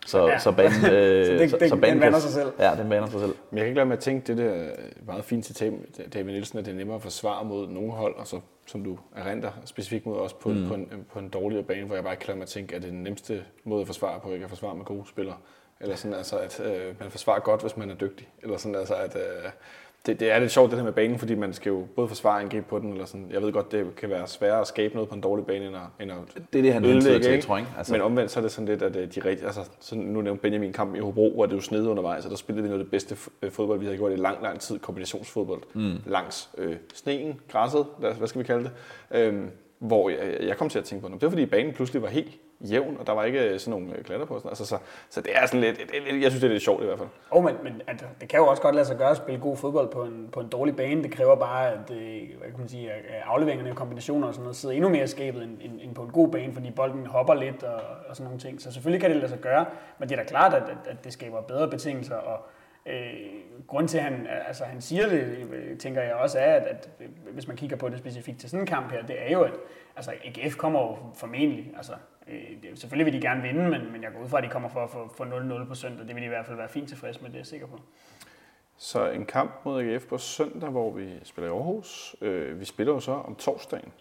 Så, 0.06 0.28
Ja. 0.28 0.40
så 0.40 0.52
banen... 0.52 0.72
Øh, 0.92 1.26
Så 1.28 1.32
det- 1.34 1.52
det- 1.52 1.60
den 1.72 1.82
banen 1.82 1.82
kan- 1.82 2.00
vander 2.02 2.20
sig 2.20 2.32
selv. 2.32 2.48
Ja, 2.60 2.72
den 2.78 2.90
baner 2.90 3.08
sig 3.08 3.20
selv. 3.20 3.34
Men 3.50 3.58
jeg 3.58 3.60
kan 3.60 3.68
ikke 3.68 3.76
lade 3.76 3.86
med 3.86 3.98
at 3.98 4.04
tænke, 4.04 4.28
det 4.28 4.38
der 4.38 4.70
meget 5.08 5.24
fint 5.24 5.46
citat 5.46 5.72
med 5.74 6.10
David 6.14 6.32
Nielsen, 6.34 6.60
at 6.60 6.66
det 6.66 6.72
er 6.72 6.76
nemmere 6.76 6.96
at 6.96 7.02
forsvare 7.02 7.46
mod 7.46 7.68
nogle 7.68 7.92
hold, 7.92 8.16
og 8.16 8.28
så, 8.28 8.40
som 8.66 8.84
du 8.84 8.98
erindrer 9.16 9.52
specifikt 9.66 10.06
mod 10.06 10.18
os 10.18 10.34
på, 10.34 10.50
mm. 10.50 10.68
på, 10.68 10.74
en, 10.74 11.06
på 11.14 11.20
en 11.20 11.30
dårligere 11.30 11.64
bane, 11.64 11.86
hvor 11.86 11.96
jeg 11.96 12.04
bare 12.04 12.14
ikke 12.14 12.22
kan 12.22 12.28
lade 12.28 12.38
med 12.38 12.44
at 12.44 12.50
tænke, 12.50 12.76
at 12.76 12.82
det 12.82 12.88
er 12.88 12.92
den 12.92 13.04
nemmeste 13.04 13.44
måde 13.64 13.82
at 13.82 13.88
forsvare 13.88 14.20
på, 14.20 14.32
ikke 14.32 14.44
at 14.44 14.50
forsvare 14.50 14.76
med 14.76 14.86
gode 14.86 15.04
spillere. 15.08 15.36
Eller 15.82 15.96
sådan 15.96 16.18
altså, 16.18 16.38
at 16.38 16.62
øh, 16.66 16.96
man 17.00 17.12
forsvarer 17.12 17.40
godt, 17.40 17.62
hvis 17.62 17.78
man 17.78 17.90
er 17.92 17.96
dygtig. 17.96 18.28
Eller 18.44 18.58
sådan 18.58 18.76
altså, 18.76 18.94
at, 18.96 19.16
øh, 19.16 19.50
Det, 20.06 20.20
det 20.20 20.32
er 20.32 20.40
lidt 20.40 20.52
sjovt 20.52 20.72
det 20.72 20.80
her 20.80 20.86
med 20.86 20.94
banen, 20.94 21.20
fordi 21.20 21.36
man 21.36 21.54
skal 21.54 21.70
jo 21.70 21.88
både 21.96 22.08
forsvare 22.08 22.36
og 22.36 22.42
angribe 22.42 22.66
på 22.70 22.80
den. 22.80 22.92
Eller 22.92 23.06
sådan. 23.06 23.28
Jeg 23.32 23.42
ved 23.42 23.52
godt, 23.52 23.72
det 23.72 23.96
kan 23.96 24.10
være 24.10 24.28
sværere 24.28 24.62
at 24.62 24.68
skabe 24.68 24.94
noget 24.94 25.10
på 25.10 25.16
en 25.16 25.22
dårlig 25.22 25.46
bane, 25.46 25.66
end 25.68 25.76
at, 25.76 25.82
end 26.00 26.12
at 26.12 26.18
Det 26.54 26.60
er 26.60 26.64
det, 26.64 26.74
han 26.74 26.86
ødelægge, 26.86 27.20
til, 27.20 27.32
ikke? 27.34 27.46
tror 27.46 27.58
jeg. 27.58 27.66
Altså. 27.78 27.94
Men 27.94 28.02
omvendt 28.02 28.32
så 28.32 28.40
er 28.40 28.42
det 28.42 28.52
sådan 28.52 28.68
lidt, 28.68 28.82
at 28.82 28.96
øh, 28.96 29.16
de 29.16 29.20
rigtige, 29.20 29.46
altså 29.46 29.70
sådan, 29.80 30.04
nu 30.04 30.22
nævnte 30.22 30.42
Benjamin 30.42 30.74
kampen 30.74 30.96
i 30.98 31.00
Hobro, 31.00 31.34
hvor 31.36 31.46
det 31.46 31.56
jo 31.56 31.62
snede 31.62 31.90
undervejs, 31.90 32.26
og 32.26 32.32
der 32.32 32.38
spillede 32.38 32.64
vi 32.64 32.70
noget 32.70 32.80
af 32.80 32.86
det 32.86 32.92
bedste 32.92 33.18
øh, 33.42 33.52
fodbold, 33.52 33.80
vi 33.80 33.86
havde 33.86 33.98
gjort 33.98 34.12
i 34.12 34.16
lang, 34.16 34.38
lang 34.44 34.60
tid, 34.60 34.80
kombinationsfodbold, 34.80 35.62
mm. 35.74 35.94
langs 36.06 36.50
øh, 36.58 36.76
sneen, 36.94 37.40
græsset, 37.52 37.86
hvad 38.00 38.28
skal 38.28 38.40
vi 38.42 38.46
kalde 38.46 38.64
det, 38.64 38.72
øhm, 39.18 39.50
hvor 39.80 40.10
jeg, 40.10 40.38
jeg 40.42 40.58
kom 40.58 40.70
til 40.70 40.80
at 40.80 40.86
tænke 40.86 41.02
på, 41.02 41.08
"Nå, 41.08 41.16
det 41.16 41.22
var 41.24 41.30
fordi 41.30 41.46
banen 41.46 41.74
pludselig 41.74 42.02
var 42.02 42.08
helt 42.10 42.32
jævn, 42.64 42.98
og 43.00 43.08
der 43.08 43.14
var 43.14 43.24
ikke 43.24 43.50
øh, 43.50 43.60
sådan 43.60 43.80
nogle 43.80 43.98
øh, 43.98 44.04
klatter 44.04 44.26
på. 44.26 44.38
Sådan. 44.38 44.50
Altså, 44.50 44.66
så, 44.66 44.78
så 45.10 45.22
det 45.22 45.32
er 45.36 45.46
sådan 45.46 45.62
lidt, 45.62 45.80
jeg 46.22 46.32
synes, 46.32 46.42
det 46.42 46.44
er 46.44 46.52
lidt 46.52 46.64
sjovt 46.64 46.84
i 46.84 46.86
hvert 46.86 46.98
fald. 46.98 47.10
Oh, 47.32 47.44
men, 47.44 47.56
men 47.64 47.82
altså, 47.88 48.06
det 48.22 48.30
kan 48.30 48.40
jo 48.40 48.48
også 48.48 48.62
godt 48.62 48.76
lade 48.76 48.86
sig 48.86 48.98
gøre 48.98 49.10
at 49.10 49.18
spille 49.18 49.42
god 49.42 49.58
fodbold 49.58 49.90
på 49.90 50.04
en, 50.04 50.30
på 50.32 50.40
en 50.40 50.48
dårlig 50.48 50.76
bane. 50.76 51.04
Det 51.04 51.12
kræver 51.12 51.36
bare, 51.36 51.72
at 51.72 51.92
øh, 51.92 52.38
hvad 52.40 52.50
kan 52.50 52.60
man 52.60 52.70
sige, 52.70 52.92
at 52.92 53.02
afleveringerne 53.26 53.72
og 53.72 53.76
kombinationer 53.76 54.28
og 54.28 54.34
sådan 54.34 54.44
noget 54.44 54.56
sidder 54.56 54.76
endnu 54.76 54.90
mere 54.90 55.08
skabet 55.08 55.44
end, 55.44 55.58
end, 55.62 55.80
end 55.82 55.96
på 55.96 56.02
en 56.02 56.12
god 56.12 56.28
bane, 56.28 56.54
fordi 56.54 56.72
bolden 56.72 57.06
hopper 57.06 57.34
lidt 57.34 57.64
og, 57.64 57.82
og 58.10 58.16
sådan 58.16 58.26
nogle 58.26 58.40
ting. 58.40 58.62
Så 58.62 58.72
selvfølgelig 58.72 59.02
kan 59.02 59.10
det 59.10 59.18
lade 59.18 59.30
sig 59.30 59.40
gøre, 59.40 59.66
men 60.00 60.10
det 60.10 60.20
er 60.20 60.24
da 60.24 60.28
klart, 60.28 60.54
at, 60.54 60.64
at, 60.64 60.78
at 60.88 61.04
det 61.04 61.14
skaber 61.14 61.42
bedre 61.42 61.70
betingelser. 61.70 62.16
Og 62.16 62.40
øh, 62.86 63.14
grund 63.68 63.88
til, 63.88 63.98
at 63.98 64.04
han, 64.04 64.28
altså, 64.48 64.64
han 64.64 64.82
siger 64.82 65.10
det, 65.10 65.80
tænker 65.80 66.02
jeg 66.02 66.14
også 66.14 66.40
er, 66.40 66.54
at, 66.54 66.64
at 66.68 66.90
hvis 67.32 67.48
man 67.48 67.58
kigger 67.58 67.78
på 67.78 67.90
det 67.90 68.00
specifikt 68.00 68.40
til 68.40 68.50
sådan 68.50 68.62
en 68.62 68.68
kamp 68.68 68.92
her, 68.92 69.06
det 69.06 69.16
er 69.28 69.32
jo, 69.32 69.42
at 69.42 69.54
altså, 69.96 70.12
AGF 70.26 70.56
kommer 70.56 70.80
jo 70.80 70.98
formentlig, 71.16 71.74
altså, 71.78 71.94
øh, 72.28 72.78
selvfølgelig 72.78 73.14
vil 73.14 73.22
de 73.22 73.28
gerne 73.28 73.42
vinde, 73.42 73.70
men, 73.70 73.92
men 73.92 74.04
jeg 74.04 74.12
går 74.14 74.24
ud 74.24 74.30
fra, 74.30 74.38
at 74.38 74.44
de 74.44 74.50
kommer 74.50 74.70
for 74.70 74.84
at 74.84 74.90
få 74.90 75.14
få 75.18 75.24
0-0 75.24 75.68
på 75.68 75.76
søndag. 75.76 76.08
Det 76.08 76.16
vil 76.16 76.22
de 76.22 76.26
i 76.26 76.30
hvert 76.30 76.46
fald 76.46 76.58
være 76.58 76.70
fint 76.70 76.90
tilfreds 76.90 77.22
med, 77.22 77.30
det 77.30 77.36
er 77.36 77.40
jeg 77.40 77.46
sikker 77.46 77.68
på. 77.68 77.80
Så 78.78 79.10
en 79.10 79.26
kamp 79.26 79.52
mod 79.66 79.82
AGF 79.82 80.06
på 80.06 80.18
søndag, 80.18 80.70
hvor 80.70 80.92
vi 80.92 81.10
spiller 81.24 81.50
i 81.50 81.54
Aarhus. 81.54 82.16
Øh, 82.22 82.60
vi 82.60 82.66
spiller 82.66 82.94
jo 82.94 83.00
så 83.00 83.12
om 83.12 83.36
torsdagen 83.36 83.92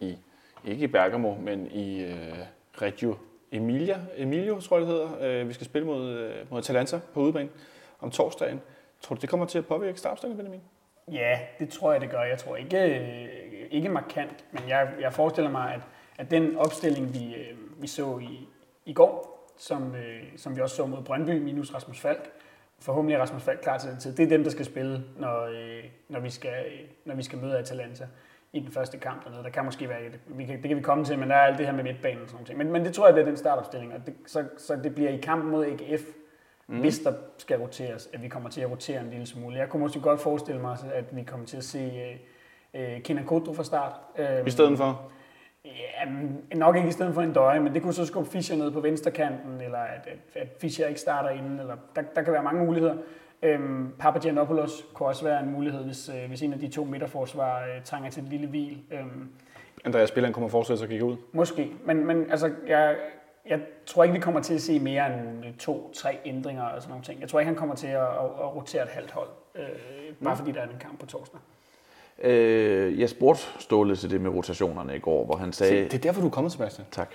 i, 0.00 0.18
ikke 0.64 0.84
i 0.84 0.86
Bergamo, 0.86 1.34
men 1.34 1.66
i 1.70 2.04
øh, 2.04 2.38
Reggio 2.82 3.16
Emilia, 3.52 3.98
Emilio, 4.16 4.60
tror 4.60 4.78
jeg 4.78 4.86
det 4.86 4.94
hedder. 4.94 5.40
Øh, 5.40 5.48
vi 5.48 5.52
skal 5.52 5.66
spille 5.66 5.86
mod, 5.86 6.08
øh, 6.10 6.50
mod 6.50 6.58
Atalanta 6.58 7.00
på 7.14 7.20
udebane 7.20 7.48
om 8.00 8.10
torsdagen. 8.10 8.60
Tror 9.00 9.14
du, 9.14 9.20
det 9.20 9.28
kommer 9.28 9.46
til 9.46 9.58
at 9.58 9.66
påvirke 9.66 9.98
startopstillingen, 9.98 10.44
Benjamin? 10.44 10.62
Ja, 11.12 11.38
det 11.58 11.68
tror 11.68 11.92
jeg, 11.92 12.00
det 12.00 12.10
gør. 12.10 12.22
Jeg 12.22 12.38
tror 12.38 12.56
ikke, 12.56 13.00
øh, 13.00 13.28
ikke 13.70 13.88
markant, 13.88 14.44
men 14.52 14.62
jeg, 14.68 14.92
jeg 15.00 15.12
forestiller 15.12 15.50
mig, 15.50 15.74
at, 15.74 15.80
at 16.18 16.30
den 16.30 16.56
opstilling, 16.56 17.14
vi, 17.14 17.34
øh, 17.34 17.56
vi 17.80 17.86
så 17.86 18.18
i, 18.18 18.48
i 18.84 18.92
går, 18.92 19.36
som, 19.58 19.94
øh, 19.94 20.22
som 20.36 20.56
vi 20.56 20.60
også 20.60 20.76
så 20.76 20.86
mod 20.86 21.02
Brøndby 21.02 21.30
minus 21.30 21.74
Rasmus 21.74 22.00
Falk, 22.00 22.30
forhåbentlig 22.80 23.14
er 23.14 23.20
Rasmus 23.20 23.42
Falk 23.42 23.58
klar 23.62 23.78
til 23.78 23.90
den 23.90 23.98
tid. 23.98 24.16
Det 24.16 24.24
er 24.24 24.28
dem, 24.28 24.42
der 24.44 24.50
skal 24.50 24.64
spille, 24.64 25.04
når, 25.18 25.44
øh, 25.44 25.84
når, 26.08 26.20
vi, 26.20 26.30
skal, 26.30 26.50
øh, 26.66 26.80
når 27.04 27.14
vi 27.14 27.22
skal 27.22 27.38
møde 27.38 27.58
Atalanta 27.58 28.06
i 28.52 28.60
den 28.60 28.72
første 28.72 28.98
kamp 28.98 29.24
dernede. 29.24 29.42
Der 29.42 29.50
kan 29.50 29.64
måske 29.64 29.88
være, 29.88 30.02
et- 30.06 30.20
vi 30.26 30.44
kan, 30.44 30.60
det 30.62 30.68
kan 30.68 30.76
vi 30.76 30.82
komme 30.82 31.04
til, 31.04 31.18
men 31.18 31.30
der 31.30 31.36
er 31.36 31.40
alt 31.40 31.58
det 31.58 31.66
her 31.66 31.72
med 31.72 31.84
midtbanen 31.84 32.22
og 32.22 32.28
sådan 32.28 32.44
noget. 32.44 32.58
Men, 32.58 32.72
men 32.72 32.84
det 32.84 32.94
tror 32.94 33.06
jeg, 33.06 33.14
det 33.16 33.20
er 33.22 33.26
den 33.26 33.36
startopstilling, 33.36 33.94
og 33.94 34.06
det, 34.06 34.14
så, 34.26 34.44
så 34.58 34.76
det 34.76 34.94
bliver 34.94 35.10
i 35.10 35.16
kampen 35.16 35.50
mod 35.50 35.64
AGF, 35.66 36.02
mm. 36.66 36.80
hvis 36.80 36.98
der 36.98 37.12
skal 37.38 37.58
roteres, 37.58 38.08
at 38.12 38.22
vi 38.22 38.28
kommer 38.28 38.50
til 38.50 38.60
at 38.60 38.70
rotere 38.70 39.00
en 39.00 39.10
lille 39.10 39.26
smule. 39.26 39.56
Jeg 39.56 39.68
kunne 39.68 39.80
måske 39.80 40.00
godt 40.00 40.20
forestille 40.20 40.60
mig, 40.60 40.76
at 40.94 41.16
vi 41.16 41.22
kommer 41.22 41.46
til 41.46 41.56
at 41.56 41.64
se 41.64 42.18
øh, 42.74 42.92
øh, 42.94 43.02
Kenan 43.02 43.24
Kodro 43.24 43.52
fra 43.52 43.64
start. 43.64 43.92
Øhm, 44.18 44.46
I 44.46 44.50
stedet 44.50 44.78
for? 44.78 45.10
Ja, 45.66 46.10
nok 46.56 46.76
ikke 46.76 46.88
i 46.88 46.92
stedet 46.92 47.14
for 47.14 47.22
en 47.22 47.32
døje, 47.32 47.60
men 47.60 47.74
det 47.74 47.82
kunne 47.82 47.92
så 47.92 48.06
skubbe 48.06 48.30
Fischer 48.30 48.56
ned 48.56 48.70
på 48.70 48.80
venstrekanten, 48.80 49.60
eller 49.60 49.78
at, 49.78 50.06
at, 50.06 50.42
at 50.42 50.48
Fischer 50.60 50.86
ikke 50.86 51.00
starter 51.00 51.28
inden, 51.30 51.60
eller 51.60 51.76
der, 51.96 52.02
der 52.02 52.22
kan 52.22 52.32
være 52.32 52.42
mange 52.42 52.64
muligheder. 52.64 52.96
Øhm, 53.42 53.92
Papagiannopoulos 53.98 54.84
kunne 54.94 55.08
også 55.08 55.24
være 55.24 55.42
en 55.42 55.52
mulighed, 55.52 55.84
hvis, 55.84 56.08
øh, 56.08 56.28
hvis 56.28 56.42
en 56.42 56.52
af 56.52 56.58
de 56.58 56.68
to 56.68 56.84
midterforsvar 56.84 57.60
øh, 57.60 57.84
trænger 57.84 58.10
til 58.10 58.22
et 58.22 58.28
lille 58.28 58.46
hvil. 58.46 58.82
Øhm, 58.90 59.30
Andreas 59.84 60.08
Spilleren 60.08 60.32
kommer 60.32 60.48
fortsat 60.48 60.82
at 60.82 60.88
kigge 60.88 61.04
ud. 61.04 61.16
Måske, 61.32 61.72
men, 61.84 62.06
men 62.06 62.30
altså, 62.30 62.52
jeg, 62.66 62.96
jeg 63.46 63.60
tror 63.86 64.04
ikke, 64.04 64.14
vi 64.14 64.20
kommer 64.20 64.40
til 64.40 64.54
at 64.54 64.60
se 64.60 64.78
mere 64.78 65.06
end 65.18 65.58
to-tre 65.58 66.18
ændringer 66.24 66.62
og 66.62 66.82
sådan 66.82 66.90
nogle 66.90 67.04
ting. 67.04 67.20
Jeg 67.20 67.28
tror 67.28 67.40
ikke, 67.40 67.48
han 67.48 67.58
kommer 67.58 67.74
til 67.74 67.86
at, 67.86 68.02
at, 68.02 68.24
at 68.40 68.56
rotere 68.56 68.82
et 68.82 68.88
halvt 68.88 69.10
hold, 69.10 69.28
øh, 69.54 69.64
bare 70.24 70.36
fordi 70.36 70.52
der 70.52 70.60
er 70.60 70.66
en 70.66 70.78
kamp 70.80 71.00
på 71.00 71.06
torsdag. 71.06 71.40
Øh, 72.22 73.00
jeg 73.00 73.08
spurgte 73.10 73.42
Ståle 73.58 73.96
til 73.96 74.10
det 74.10 74.20
med 74.20 74.30
rotationerne 74.30 74.96
i 74.96 74.98
går, 74.98 75.24
hvor 75.24 75.36
han 75.36 75.52
sagde... 75.52 75.84
Det 75.84 75.94
er 75.94 75.98
derfor, 75.98 76.20
du 76.20 76.26
er 76.26 76.30
kommet, 76.30 76.52
Sebastian. 76.52 76.86
Tak. 76.90 77.10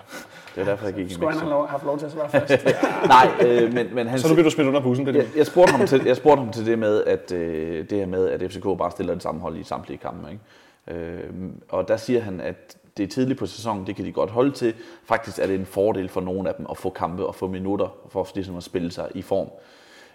Det 0.55 0.61
er 0.61 0.65
derfor, 0.65 0.85
jeg 0.85 0.93
gik 0.93 1.05
i 1.05 1.13
Skulle 1.13 1.31
han 1.31 1.39
have 1.39 1.49
lov, 1.49 1.67
haft 1.67 1.85
lov 1.85 1.97
til 1.97 2.05
at 2.05 2.11
svare 2.11 2.29
først? 2.29 2.65
Nej, 3.07 3.31
øh, 3.45 3.73
men, 3.73 3.95
men 3.95 4.07
han... 4.07 4.19
Så 4.19 4.27
nu 4.27 4.33
bliver 4.33 4.43
du 4.43 4.49
smidt 4.49 4.67
under 4.67 4.81
bussen, 4.81 5.05
Benjamin. 5.05 5.29
jeg, 5.29 5.37
jeg, 5.37 5.45
spurgte 5.45 5.71
ham 5.71 5.87
til, 5.87 6.01
jeg 6.05 6.15
spurgte 6.17 6.43
ham 6.43 6.51
til 6.51 6.65
det 6.65 6.79
med, 6.79 7.03
at 7.03 7.31
øh, 7.31 7.89
det 7.89 7.97
her 7.97 8.05
med, 8.05 8.29
at 8.29 8.51
FCK 8.51 8.63
bare 8.63 8.91
stiller 8.91 9.13
det 9.13 9.23
samme 9.23 9.41
hold 9.41 9.57
i 9.57 9.63
samtlige 9.63 9.97
kampe. 9.97 10.27
Ikke? 10.31 11.01
Øh, 11.01 11.29
og 11.69 11.87
der 11.87 11.97
siger 11.97 12.21
han, 12.21 12.41
at 12.41 12.77
det 12.97 13.03
er 13.03 13.07
tidligt 13.07 13.39
på 13.39 13.45
sæsonen, 13.45 13.87
det 13.87 13.95
kan 13.95 14.05
de 14.05 14.11
godt 14.11 14.29
holde 14.29 14.51
til. 14.51 14.73
Faktisk 15.05 15.39
er 15.39 15.47
det 15.47 15.55
en 15.55 15.65
fordel 15.65 16.09
for 16.09 16.21
nogle 16.21 16.49
af 16.49 16.55
dem 16.55 16.65
at 16.69 16.77
få 16.77 16.89
kampe 16.89 17.25
og 17.25 17.35
få 17.35 17.47
minutter, 17.47 17.95
for 18.09 18.27
ligesom 18.35 18.57
at 18.57 18.63
spille 18.63 18.91
sig 18.91 19.07
i 19.15 19.21
form. 19.21 19.47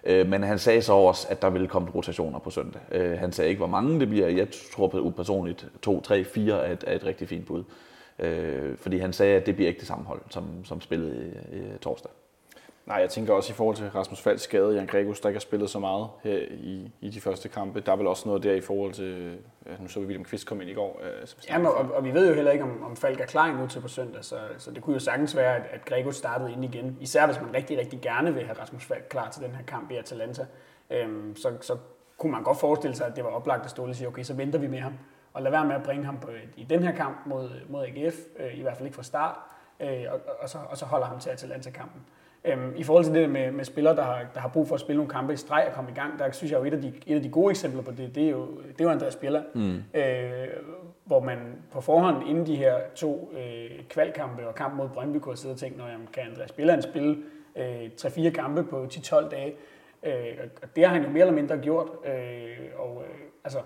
Øh, 0.06 0.28
men 0.28 0.42
han 0.42 0.58
sagde 0.58 0.82
så 0.82 0.92
også, 0.92 1.26
at 1.30 1.42
der 1.42 1.50
ville 1.50 1.68
komme 1.68 1.90
rotationer 1.94 2.38
på 2.38 2.50
søndag. 2.50 2.80
Øh, 2.92 3.18
han 3.18 3.32
sagde 3.32 3.48
ikke, 3.48 3.58
hvor 3.58 3.66
mange 3.66 4.00
det 4.00 4.08
bliver. 4.08 4.28
Jeg 4.28 4.48
tror 4.76 4.88
på 4.88 5.12
personligt, 5.16 5.66
2, 5.82 6.00
3, 6.00 6.24
4 6.24 6.66
er 6.66 6.72
et, 6.72 6.84
er 6.86 6.94
et 6.96 7.04
rigtig 7.04 7.28
fint 7.28 7.46
bud. 7.46 7.64
Øh, 8.18 8.76
fordi 8.76 8.98
han 8.98 9.12
sagde, 9.12 9.36
at 9.36 9.46
det 9.46 9.54
bliver 9.54 9.68
ikke 9.68 9.80
det 9.80 9.88
samme 9.88 10.04
hold, 10.04 10.20
som, 10.30 10.64
som 10.64 10.80
spillede 10.80 11.32
i, 11.52 11.56
i 11.56 11.78
torsdag. 11.80 12.10
Nej, 12.86 12.96
jeg 12.96 13.10
tænker 13.10 13.34
også 13.34 13.52
i 13.52 13.54
forhold 13.54 13.76
til 13.76 13.90
Rasmus 13.90 14.20
Falks 14.20 14.42
skade, 14.42 14.74
Jan 14.74 14.86
Gregus, 14.86 15.20
der 15.20 15.28
ikke 15.28 15.36
har 15.36 15.40
spillet 15.40 15.70
så 15.70 15.78
meget 15.78 16.08
her 16.22 16.38
i, 16.50 16.92
i 17.00 17.10
de 17.10 17.20
første 17.20 17.48
kampe. 17.48 17.80
Der 17.80 17.92
er 17.92 17.96
vel 17.96 18.06
også 18.06 18.28
noget 18.28 18.42
der 18.42 18.52
i 18.52 18.60
forhold 18.60 18.92
til, 18.92 19.38
ja, 19.66 19.70
nu 19.80 19.88
så 19.88 20.00
vi 20.00 20.06
William 20.06 20.24
Kvist 20.24 20.46
komme 20.46 20.62
ind 20.62 20.70
i 20.70 20.74
går. 20.74 21.00
Øh, 21.02 21.26
som 21.26 21.40
Jamen, 21.48 21.66
og, 21.66 21.74
og 21.74 22.04
vi 22.04 22.14
ved 22.14 22.28
jo 22.28 22.34
heller 22.34 22.50
ikke, 22.52 22.64
om, 22.64 22.82
om 22.82 22.96
Falk 22.96 23.20
er 23.20 23.26
klar 23.26 23.46
endnu 23.46 23.66
til 23.66 23.80
på 23.80 23.88
søndag, 23.88 24.24
så, 24.24 24.38
så 24.58 24.70
det 24.70 24.82
kunne 24.82 24.94
jo 24.94 25.00
sagtens 25.00 25.36
være, 25.36 25.56
at, 25.56 25.62
at 25.70 25.84
Grego 25.84 26.10
startede 26.10 26.52
ind 26.52 26.64
igen. 26.64 26.98
Især 27.00 27.26
hvis 27.26 27.40
man 27.40 27.54
rigtig, 27.54 27.78
rigtig 27.78 28.00
gerne 28.00 28.34
vil 28.34 28.44
have 28.44 28.60
Rasmus 28.60 28.84
Falk 28.84 29.06
klar 29.10 29.30
til 29.30 29.42
den 29.42 29.50
her 29.50 29.64
kamp 29.64 29.90
i 29.90 29.96
Atalanta. 29.96 30.46
Øhm, 30.90 31.36
så, 31.36 31.52
så 31.60 31.76
kunne 32.18 32.32
man 32.32 32.42
godt 32.42 32.60
forestille 32.60 32.96
sig, 32.96 33.06
at 33.06 33.16
det 33.16 33.24
var 33.24 33.30
oplagt 33.30 33.64
at 33.64 33.70
Ståle 33.70 33.94
sige, 33.94 34.08
okay, 34.08 34.22
så 34.22 34.34
venter 34.34 34.58
vi 34.58 34.66
med 34.66 34.78
ham. 34.78 34.92
Og 35.32 35.42
lad 35.42 35.50
være 35.50 35.66
med 35.66 35.74
at 35.74 35.82
bringe 35.82 36.04
ham 36.04 36.18
på, 36.20 36.30
i 36.56 36.64
den 36.64 36.82
her 36.82 36.92
kamp 36.92 37.16
mod, 37.26 37.50
mod 37.68 37.84
AGF, 37.84 38.14
øh, 38.38 38.58
i 38.58 38.62
hvert 38.62 38.76
fald 38.76 38.86
ikke 38.86 38.96
fra 38.96 39.02
start, 39.02 39.36
øh, 39.80 40.04
og, 40.10 40.20
og, 40.40 40.48
så, 40.48 40.58
og 40.68 40.76
så 40.76 40.86
holder 40.86 41.06
ham 41.06 41.18
til 41.18 41.30
Atalanta-kampen. 41.30 42.00
Øhm, 42.46 42.72
I 42.76 42.82
forhold 42.82 43.04
til 43.04 43.14
det 43.14 43.30
med, 43.30 43.52
med 43.52 43.64
spillere, 43.64 43.96
der 43.96 44.02
har, 44.02 44.24
der 44.34 44.40
har 44.40 44.48
brug 44.48 44.68
for 44.68 44.74
at 44.74 44.80
spille 44.80 44.96
nogle 44.96 45.12
kampe 45.12 45.32
i 45.32 45.36
streg 45.36 45.64
og 45.68 45.74
komme 45.74 45.90
i 45.90 45.94
gang, 45.94 46.18
der 46.18 46.30
synes 46.30 46.52
jeg 46.52 46.58
jo 46.60 46.64
et 46.64 46.74
af 46.74 46.82
de, 46.82 46.92
et 47.06 47.16
af 47.16 47.22
de 47.22 47.28
gode 47.28 47.50
eksempler 47.50 47.82
på 47.82 47.90
det, 47.90 48.14
det 48.14 48.24
er 48.24 48.30
jo, 48.30 48.46
det 48.56 48.80
er 48.80 48.84
jo 48.84 48.90
Andreas 48.90 49.12
Spiller, 49.12 49.42
mm. 49.54 50.00
øh, 50.00 50.48
hvor 51.04 51.20
man 51.20 51.38
på 51.72 51.80
forhånd 51.80 52.28
inden 52.28 52.46
de 52.46 52.56
her 52.56 52.74
to 52.94 53.32
øh, 53.32 53.84
kvalkampe 53.88 54.48
og 54.48 54.54
kamp 54.54 54.74
mod 54.74 54.88
Brøndby 54.88 55.16
kunne 55.16 55.32
have 55.32 55.36
siddet 55.36 55.54
og 55.54 55.60
tænkt, 55.60 55.78
når 55.78 55.86
kan 56.12 56.22
Andreas 56.30 56.50
Spiller 56.50 56.80
spille 56.80 57.16
øh, 57.56 57.90
3-4 58.00 58.30
kampe 58.30 58.64
på 58.64 58.84
10-12 58.92 59.28
dage, 59.28 59.54
øh, 60.02 60.12
og 60.62 60.76
det 60.76 60.86
har 60.86 60.94
han 60.94 61.02
jo 61.02 61.10
mere 61.10 61.20
eller 61.20 61.34
mindre 61.34 61.58
gjort, 61.58 61.88
øh, 62.06 62.56
og 62.78 63.02
øh, 63.08 63.18
altså, 63.44 63.58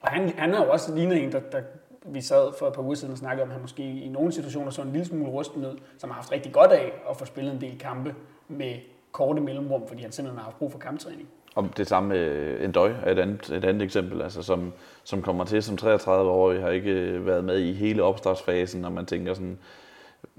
og 0.00 0.08
han, 0.08 0.28
han 0.28 0.54
har 0.54 0.64
jo 0.64 0.70
også 0.70 0.94
lignet 0.94 1.22
en, 1.22 1.32
der, 1.32 1.40
der 1.40 1.62
vi 2.08 2.20
sad 2.20 2.52
for 2.58 2.66
et 2.66 2.74
par 2.74 2.82
uger 2.82 2.94
siden 2.94 3.12
og 3.12 3.18
snakkede 3.18 3.42
om, 3.42 3.48
at 3.48 3.52
han 3.52 3.62
måske 3.62 3.82
i 3.82 4.08
nogle 4.08 4.32
situationer 4.32 4.70
så 4.70 4.82
en 4.82 4.92
lille 4.92 5.06
smule 5.06 5.30
rusten 5.30 5.66
ud, 5.66 5.78
som 5.98 6.10
har 6.10 6.14
haft 6.14 6.32
rigtig 6.32 6.52
godt 6.52 6.72
af 6.72 6.92
at 7.10 7.16
få 7.16 7.24
spillet 7.24 7.54
en 7.54 7.60
del 7.60 7.78
kampe 7.78 8.14
med 8.48 8.74
korte 9.12 9.40
mellemrum, 9.40 9.88
fordi 9.88 10.02
han 10.02 10.12
simpelthen 10.12 10.38
har 10.38 10.44
haft 10.44 10.58
brug 10.58 10.72
for 10.72 10.78
kamptræning. 10.78 11.28
Og 11.54 11.68
det 11.76 11.86
samme 11.86 12.08
med 12.08 12.60
Endøj 12.60 12.92
er 13.02 13.12
et 13.12 13.18
andet, 13.18 13.50
et 13.50 13.64
andet 13.64 13.82
eksempel, 13.82 14.22
altså 14.22 14.42
som, 14.42 14.72
som 15.04 15.22
kommer 15.22 15.44
til 15.44 15.62
som 15.62 15.78
33-årig, 15.82 16.60
har 16.60 16.70
ikke 16.70 16.90
øh, 16.90 17.26
været 17.26 17.44
med 17.44 17.58
i 17.58 17.72
hele 17.72 18.02
opstartsfasen, 18.02 18.84
og 18.84 18.92
man 18.92 19.06
tænker 19.06 19.34
sådan, 19.34 19.58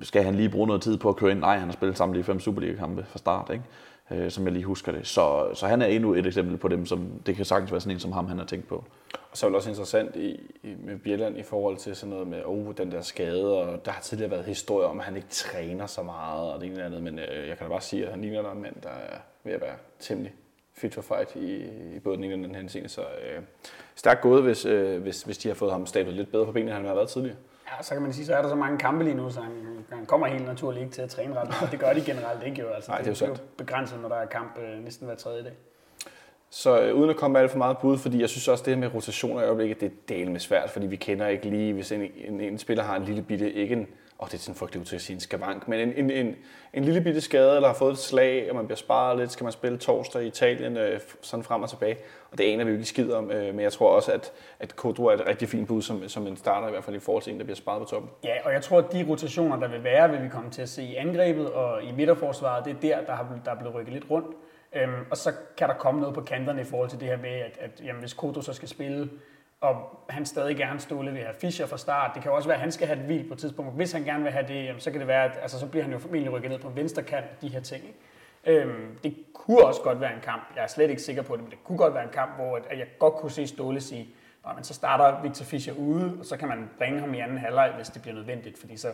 skal 0.02 0.24
han 0.24 0.36
lige 0.36 0.50
bruge 0.50 0.68
noget 0.68 0.82
tid 0.82 0.98
på 0.98 1.10
at 1.10 1.16
køre 1.16 1.32
ind? 1.32 1.40
Nej, 1.40 1.58
han 1.58 1.68
har 1.68 1.74
spillet 1.74 1.98
samtlige 1.98 2.24
fem 2.24 2.40
Superliga-kampe 2.40 3.06
fra 3.10 3.18
start, 3.18 3.50
ikke? 3.54 3.64
Øh, 4.12 4.32
som 4.32 4.44
jeg 4.44 4.54
lige 4.54 4.66
husker 4.66 4.92
det. 4.92 5.08
Så, 5.08 5.50
så 5.54 5.68
han 5.68 5.82
er 5.82 5.86
endnu 5.86 6.14
et 6.14 6.26
eksempel 6.26 6.58
på 6.58 6.68
dem, 6.68 6.86
som 6.86 7.12
det 7.26 7.36
kan 7.36 7.46
sagtens 7.46 7.72
være 7.72 7.82
sådan 7.82 7.96
en 7.96 8.00
som 8.00 8.12
ham, 8.12 8.28
han 8.28 8.38
har 8.38 8.46
tænkt 8.46 8.68
på. 8.68 8.84
Og 9.32 9.38
så 9.38 9.46
er 9.46 9.50
det 9.50 9.56
også 9.56 9.70
interessant 9.70 10.16
i, 10.16 10.54
i, 10.64 10.76
med 10.84 10.98
Bjelland 10.98 11.38
i 11.38 11.44
forhold 11.44 11.78
til 11.78 11.96
sådan 11.96 12.10
noget 12.10 12.28
med, 12.28 12.42
oh, 12.46 12.74
den 12.78 12.92
der 12.92 13.02
skade, 13.02 13.62
og 13.62 13.86
der 13.86 13.92
har 13.92 14.02
tidligere 14.02 14.32
været 14.32 14.46
historier 14.46 14.88
om, 14.88 15.00
at 15.00 15.06
han 15.06 15.16
ikke 15.16 15.28
træner 15.30 15.86
så 15.86 16.04
meget, 16.04 16.54
og 16.54 16.60
det 16.60 16.66
ene 16.66 16.76
eller 16.76 16.86
andet, 16.86 17.04
men 17.04 17.20
øh, 17.20 17.48
jeg 17.48 17.58
kan 17.58 17.66
da 17.66 17.70
bare 17.70 17.82
sige, 17.82 18.06
at 18.06 18.12
han 18.12 18.22
ligner 18.22 18.52
en 18.52 18.62
mand, 18.62 18.76
der 18.84 18.90
er 18.90 19.18
ved 19.44 19.54
at 19.54 19.62
være 19.62 19.76
temmelig 20.00 20.34
fit 20.74 20.94
for 20.94 21.02
fight 21.02 21.36
i, 21.36 21.56
i 21.96 22.00
både 22.00 22.16
den 22.16 22.24
ene 22.24 22.34
og 22.34 22.38
den 22.38 22.56
anden 22.56 22.70
scene, 22.70 22.90
så 22.90 23.02
øh, 23.02 23.42
stærkt 23.96 24.22
gået, 24.22 24.44
hvis, 24.44 24.66
øh, 24.66 25.02
hvis, 25.02 25.24
hvis 25.24 25.38
de 25.38 25.48
har 25.48 25.56
fået 25.56 25.72
ham 25.72 25.86
stablet 25.86 26.16
lidt 26.16 26.32
bedre 26.32 26.46
på 26.46 26.52
benene, 26.52 26.72
end 26.72 26.78
han 26.78 26.86
har 26.86 26.96
været 26.96 27.10
tidligere. 27.10 27.38
Ja, 27.68 27.84
så 27.84 27.94
kan 27.94 28.02
man 28.02 28.14
sige, 28.14 28.26
så 28.26 28.36
er 28.36 28.42
der 28.42 28.50
så 28.50 28.56
mange 28.56 28.78
kampe 28.78 29.04
lige 29.04 29.16
nu, 29.16 29.30
så 29.30 29.42
han, 29.42 29.52
han 29.66 29.77
kommer 30.08 30.28
helt 30.28 30.46
naturligt 30.46 30.84
ikke 30.84 30.94
til 30.94 31.02
at 31.02 31.10
træne 31.10 31.36
ret 31.36 31.48
meget. 31.48 31.72
Det 31.72 31.80
gør 31.80 31.94
de 31.94 32.02
generelt 32.02 32.44
ikke 32.44 32.62
jo. 32.62 32.68
Altså, 32.68 32.92
Nej, 32.92 33.02
det 33.02 33.08
er 33.08 33.12
jo 33.12 33.16
det 33.16 33.22
er 33.22 33.28
jo 33.28 33.36
begrænset, 33.58 34.00
når 34.02 34.10
der 34.10 34.16
er 34.16 34.26
kamp 34.26 34.58
øh, 34.60 34.84
næsten 34.84 35.08
hver 35.08 35.16
tredje 35.16 35.44
dag. 35.44 35.54
Så 36.50 36.82
øh, 36.82 36.96
uden 36.96 37.10
at 37.10 37.16
komme 37.16 37.34
med 37.34 37.42
alt 37.42 37.52
for 37.52 37.58
meget 37.58 37.78
bud, 37.78 37.98
fordi 37.98 38.22
jeg 38.22 38.30
synes 38.30 38.48
også, 38.48 38.64
det 38.64 38.74
her 38.74 38.80
med 38.80 38.94
rotationer 38.94 39.42
i 39.42 39.46
øjeblikket, 39.46 39.82
det 39.82 39.86
er 39.86 39.96
delen 40.10 40.32
med 40.32 40.40
svært, 40.40 40.70
fordi 40.70 40.88
vi 40.88 40.96
kender 40.96 41.28
ikke 41.28 41.50
lige, 41.50 41.74
hvis 41.74 41.92
en, 41.92 42.12
en, 42.16 42.42
en 42.42 42.58
spiller 42.58 42.84
har 42.84 42.96
en 42.96 43.04
lille 43.04 43.22
bitte, 43.22 43.54
ikke 43.54 43.76
en 43.76 43.88
og 44.20 44.28
det 44.28 44.34
er 44.34 44.38
sådan 44.38 44.56
frygteligt 44.56 44.82
ud 44.82 44.86
til 44.86 44.96
at 44.96 45.02
sige 45.02 45.14
en 45.14 45.20
skavank, 45.20 45.68
men 45.68 45.80
en, 45.80 45.94
en, 45.94 46.12
en, 46.12 46.36
en 46.74 46.84
lille 46.84 47.02
bitte 47.02 47.22
skade, 47.22 47.56
eller 47.56 47.68
har 47.68 47.76
fået 47.76 47.92
et 47.92 47.98
slag, 47.98 48.50
og 48.50 48.56
man 48.56 48.66
bliver 48.66 48.78
sparet 48.78 49.18
lidt, 49.18 49.32
skal 49.32 49.44
man 49.44 49.54
spille 49.54 49.78
torsdag 49.78 50.24
i 50.24 50.28
Italien, 50.28 50.78
øh, 50.78 51.00
sådan 51.22 51.44
frem 51.44 51.64
og 51.64 51.70
tilbage. 51.70 51.98
Og 52.32 52.38
det 52.38 52.44
aner 52.44 52.64
vi 52.64 52.72
jo 52.72 52.76
ikke 52.76 52.90
skid 52.90 53.12
om, 53.12 53.32
øh, 53.32 53.56
men 53.56 53.60
jeg 53.60 53.74
tror 53.74 53.96
også, 53.96 54.12
at, 54.12 54.32
at 54.60 54.76
Kodro 54.76 55.06
er 55.06 55.14
et 55.14 55.28
rigtig 55.28 55.50
fint 55.50 55.68
bud 55.68 55.82
som, 55.82 56.10
som 56.10 56.28
en 56.28 56.38
starter, 56.38 56.68
i 56.68 56.72
hvert 56.72 56.84
fald 56.84 56.96
i 56.96 57.00
forhold 57.00 57.24
til 57.24 57.34
en, 57.34 57.40
der 57.40 57.46
bliver 57.46 57.56
sparet 57.56 57.82
på 57.82 57.90
toppen. 57.90 58.12
Ja, 58.24 58.36
og 58.44 58.54
jeg 58.54 58.62
tror, 58.62 58.78
at 58.78 58.92
de 58.92 59.06
rotationer, 59.10 59.60
der 59.60 59.68
vil 59.68 59.84
være, 59.84 60.10
vil 60.10 60.24
vi 60.24 60.30
komme 60.30 60.50
til 60.50 60.62
at 60.62 60.70
se 60.70 60.84
i 60.84 60.96
angrebet 60.96 61.52
og 61.52 61.84
i 61.84 61.92
midterforsvaret. 61.92 62.66
Det 62.66 62.76
er 62.76 62.80
der, 62.82 63.06
der, 63.06 63.14
har, 63.14 63.40
der 63.46 63.52
er 63.52 63.56
blevet 63.56 63.76
rykket 63.76 63.94
lidt 63.94 64.06
rundt. 64.10 64.36
Øhm, 64.76 65.06
og 65.12 65.18
så 65.18 65.32
kan 65.58 65.70
der 65.70 65.76
komme 65.76 66.02
noget 66.02 66.16
på 66.16 66.22
kanterne 66.22 66.62
i 66.62 66.64
forhold 66.64 66.90
til 66.90 67.00
det 67.00 67.08
her 67.08 67.18
med, 67.18 67.30
at, 67.30 67.58
at 67.60 67.82
jamen, 67.86 68.00
hvis 68.00 68.14
Kodro 68.14 68.42
så 68.42 68.54
skal 68.54 68.68
spille, 68.68 69.10
og 69.62 70.04
han 70.10 70.26
stadig 70.26 70.58
gerne 70.58 70.80
stole 70.80 71.12
vil 71.12 71.22
have 71.22 71.36
Fischer 71.42 71.66
fra 71.66 71.78
start. 71.78 72.12
Det 72.16 72.24
kan 72.24 72.32
også 72.32 72.48
være, 72.48 72.56
at 72.56 72.62
han 72.62 72.72
skal 72.72 72.88
have 72.88 73.00
et 73.00 73.06
hvil 73.06 73.28
på 73.28 73.34
et 73.34 73.40
tidspunkt. 73.40 73.76
Hvis 73.76 73.92
han 73.92 74.04
gerne 74.04 74.24
vil 74.24 74.32
have 74.32 74.48
det, 74.48 74.66
jamen, 74.66 74.80
så 74.80 74.92
kan 74.92 75.00
det 75.00 75.08
være, 75.08 75.24
at 75.24 75.40
altså, 75.42 75.60
så 75.60 75.68
bliver 75.68 75.84
han 75.84 75.94
jo 75.94 76.00
formentlig 76.00 76.34
rykket 76.34 76.52
ned 76.52 76.60
på 76.60 76.70
venstre 76.70 77.04
kant, 77.04 77.42
de 77.42 77.48
her 77.48 77.60
ting. 77.60 77.84
Ikke? 77.86 78.62
Øhm, 78.62 78.98
det 79.04 79.16
kunne 79.34 79.66
også 79.66 79.82
godt 79.82 80.02
være 80.02 80.14
en 80.14 80.22
kamp, 80.22 80.44
jeg 80.56 80.64
er 80.64 80.68
slet 80.68 80.90
ikke 80.90 81.02
sikker 81.02 81.22
på 81.22 81.36
det, 81.36 81.44
men 81.44 81.52
det 81.52 81.64
kunne 81.64 81.78
godt 81.78 81.94
være 81.94 82.04
en 82.04 82.10
kamp, 82.10 82.36
hvor 82.36 82.60
at 82.70 82.80
jeg 82.80 82.88
godt 83.00 83.14
kunne 83.14 83.32
se 83.32 83.48
Ståle 83.48 83.82
sige, 83.82 84.10
Nå, 84.46 84.54
men 84.56 84.64
så 84.64 84.74
starter 84.74 85.22
Victor 85.22 85.46
Fischer 85.46 85.74
ude, 85.74 86.18
og 86.20 86.26
så 86.26 86.38
kan 86.38 86.48
man 86.48 86.70
bringe 86.78 87.00
ham 87.00 87.14
i 87.14 87.20
anden 87.20 87.38
halvleg, 87.38 87.74
hvis 87.76 87.88
det 87.88 88.02
bliver 88.02 88.16
nødvendigt, 88.16 88.60
fordi 88.60 88.78
så, 88.78 88.88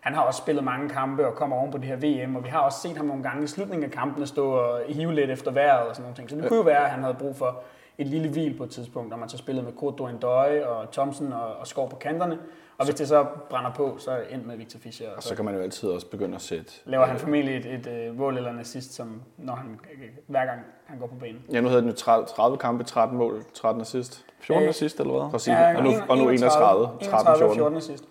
han 0.00 0.14
har 0.14 0.22
også 0.22 0.38
spillet 0.38 0.64
mange 0.64 0.88
kampe 0.88 1.26
og 1.26 1.34
kommer 1.34 1.56
oven 1.56 1.70
på 1.70 1.78
det 1.78 1.86
her 1.86 1.96
VM, 1.96 2.36
og 2.36 2.44
vi 2.44 2.48
har 2.48 2.58
også 2.58 2.80
set 2.80 2.96
ham 2.96 3.06
nogle 3.06 3.22
gange 3.22 3.44
i 3.44 3.46
slutningen 3.46 3.84
af 3.84 3.90
kampene 3.90 4.26
stå 4.26 4.50
og 4.50 4.80
hive 4.88 5.14
lidt 5.14 5.30
efter 5.30 5.50
vejret 5.50 5.88
og 5.88 5.96
sådan 5.96 6.02
nogle 6.02 6.16
ting. 6.16 6.30
Så 6.30 6.36
det 6.36 6.48
kunne 6.48 6.56
jo 6.56 6.62
være, 6.62 6.84
at 6.84 6.90
han 6.90 7.02
havde 7.02 7.14
brug 7.14 7.36
for 7.36 7.62
et 8.00 8.06
lille 8.06 8.28
hvil 8.28 8.56
på 8.56 8.64
et 8.64 8.70
tidspunkt, 8.70 9.10
når 9.10 9.16
man 9.16 9.28
så 9.28 9.36
spillede 9.36 9.64
med 9.64 9.72
Kurt 9.72 9.98
Doindøje 9.98 10.66
og 10.66 10.90
Thompson 10.92 11.32
og, 11.32 11.56
og 11.56 11.66
Skov 11.66 11.90
på 11.90 11.96
kanterne. 11.96 12.38
Og 12.78 12.84
hvis 12.86 12.94
det 12.94 13.08
så 13.08 13.26
brænder 13.50 13.70
på, 13.74 13.96
så 13.98 14.10
er 14.10 14.22
ind 14.30 14.42
med 14.44 14.56
Victor 14.56 14.78
Fischer. 14.78 15.10
Og 15.10 15.16
Og 15.16 15.22
så 15.22 15.34
kan 15.34 15.44
man 15.44 15.54
jo 15.54 15.60
altid 15.60 15.88
også 15.88 16.06
begynde 16.06 16.34
at 16.34 16.42
sætte... 16.42 16.72
laver 16.84 17.04
han 17.06 17.18
formentlig 17.18 17.56
et, 17.56 17.66
et, 17.66 17.86
et 17.86 18.16
mål 18.16 18.36
eller 18.36 18.50
en 18.50 18.58
assist, 18.58 18.94
som 18.94 19.22
når 19.38 19.54
han, 19.54 19.80
hver 20.26 20.44
gang 20.46 20.60
han 20.86 20.98
går 20.98 21.06
på 21.06 21.14
banen. 21.14 21.44
Ja, 21.52 21.60
nu 21.60 21.68
hedder 21.68 21.80
den 21.80 21.90
jo 21.90 21.96
30, 21.96 22.26
30 22.26 22.58
kampe, 22.58 22.84
13 22.84 23.18
mål, 23.18 23.44
13 23.54 23.80
assist. 23.80 24.24
14 24.40 24.62
Øh, 24.64 24.68
assist, 24.68 25.00
eller 25.00 25.20
hvad? 25.20 25.30
Præcis. 25.30 25.54
og, 25.76 25.82
nu, 25.82 25.90
og 26.08 26.18
nu 26.18 26.28
31, 26.28 26.88
13, 27.02 27.08
31 27.08 27.38
14. 27.38 27.56
14 27.56 27.76
assist. 27.78 28.04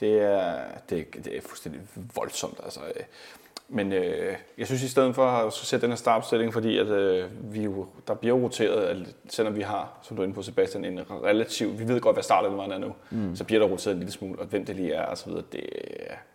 Det 0.00 0.20
er, 0.22 0.54
det, 0.90 1.06
det 1.24 1.36
er 1.36 1.40
fuldstændig 1.40 1.80
voldsomt. 2.14 2.60
Altså. 2.64 2.80
Men 3.72 3.92
øh, 3.92 4.34
jeg 4.58 4.66
synes 4.66 4.82
i 4.82 4.88
stedet 4.88 5.14
for 5.14 5.26
at 5.26 5.52
sætte 5.52 5.82
den 5.86 5.90
her 5.90 5.96
startopstilling, 5.96 6.52
fordi 6.52 6.78
at, 6.78 6.86
øh, 6.86 7.30
vi 7.42 7.62
jo, 7.62 7.86
der 8.08 8.14
bliver 8.14 8.34
roteret, 8.34 8.84
at 8.84 8.96
selvom 9.28 9.56
vi 9.56 9.60
har, 9.60 9.98
som 10.02 10.16
du 10.16 10.22
er 10.22 10.24
inde 10.24 10.34
på 10.34 10.42
Sebastian, 10.42 10.84
en 10.84 11.00
relativ, 11.24 11.78
vi 11.78 11.88
ved 11.88 12.00
godt, 12.00 12.16
hvad 12.16 12.22
starten 12.22 12.72
er 12.72 12.78
nu, 12.78 12.92
mm. 13.10 13.36
så 13.36 13.44
bliver 13.44 13.60
der 13.62 13.68
roteret 13.68 13.94
en 13.94 13.98
lille 13.98 14.12
smule, 14.12 14.38
og 14.38 14.46
hvem 14.46 14.64
det 14.64 14.76
lige 14.76 14.92
er 14.92 15.06
og 15.06 15.18
så 15.18 15.26
videre, 15.26 15.42
det, 15.52 15.66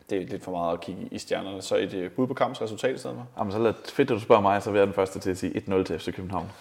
det 0.10 0.22
er 0.22 0.26
lidt 0.26 0.44
for 0.44 0.52
meget 0.52 0.74
at 0.74 0.82
kigge 0.82 1.08
i 1.12 1.18
stjernerne. 1.18 1.62
Så 1.62 1.76
et 1.76 1.94
øh, 1.94 2.12
bud 2.12 2.28
på 2.28 2.34
kampens 2.34 2.62
resultat 2.62 2.96
i 2.96 2.98
stedet 2.98 3.16
for. 3.16 3.28
Jamen, 3.40 3.52
så 3.52 3.60
lad, 3.60 3.74
fedt, 3.86 4.12
at 4.12 4.16
du 4.16 4.20
spørger 4.20 4.42
mig, 4.42 4.64
så 4.64 4.72
vil 4.72 4.78
jeg 4.78 4.88
den 4.88 4.94
første 4.94 5.20
til 5.20 5.32
at 5.32 5.38
sige 5.38 5.64
1-0 5.68 5.84
til 5.84 6.00
FC 6.00 6.16
København. 6.16 6.52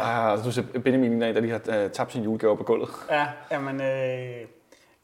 Ah, 0.00 0.30
altså, 0.30 0.46
du 0.46 0.52
ser 0.52 0.80
Benjamin 0.80 1.12
en, 1.12 1.20
der 1.22 1.40
lige 1.40 1.52
har 1.52 1.84
øh, 1.84 1.90
tabt 1.90 2.12
sin 2.12 2.22
julegave 2.22 2.56
på 2.56 2.62
gulvet. 2.62 2.88
Ja, 3.10 3.26
jamen, 3.50 3.80
øh, 3.80 4.46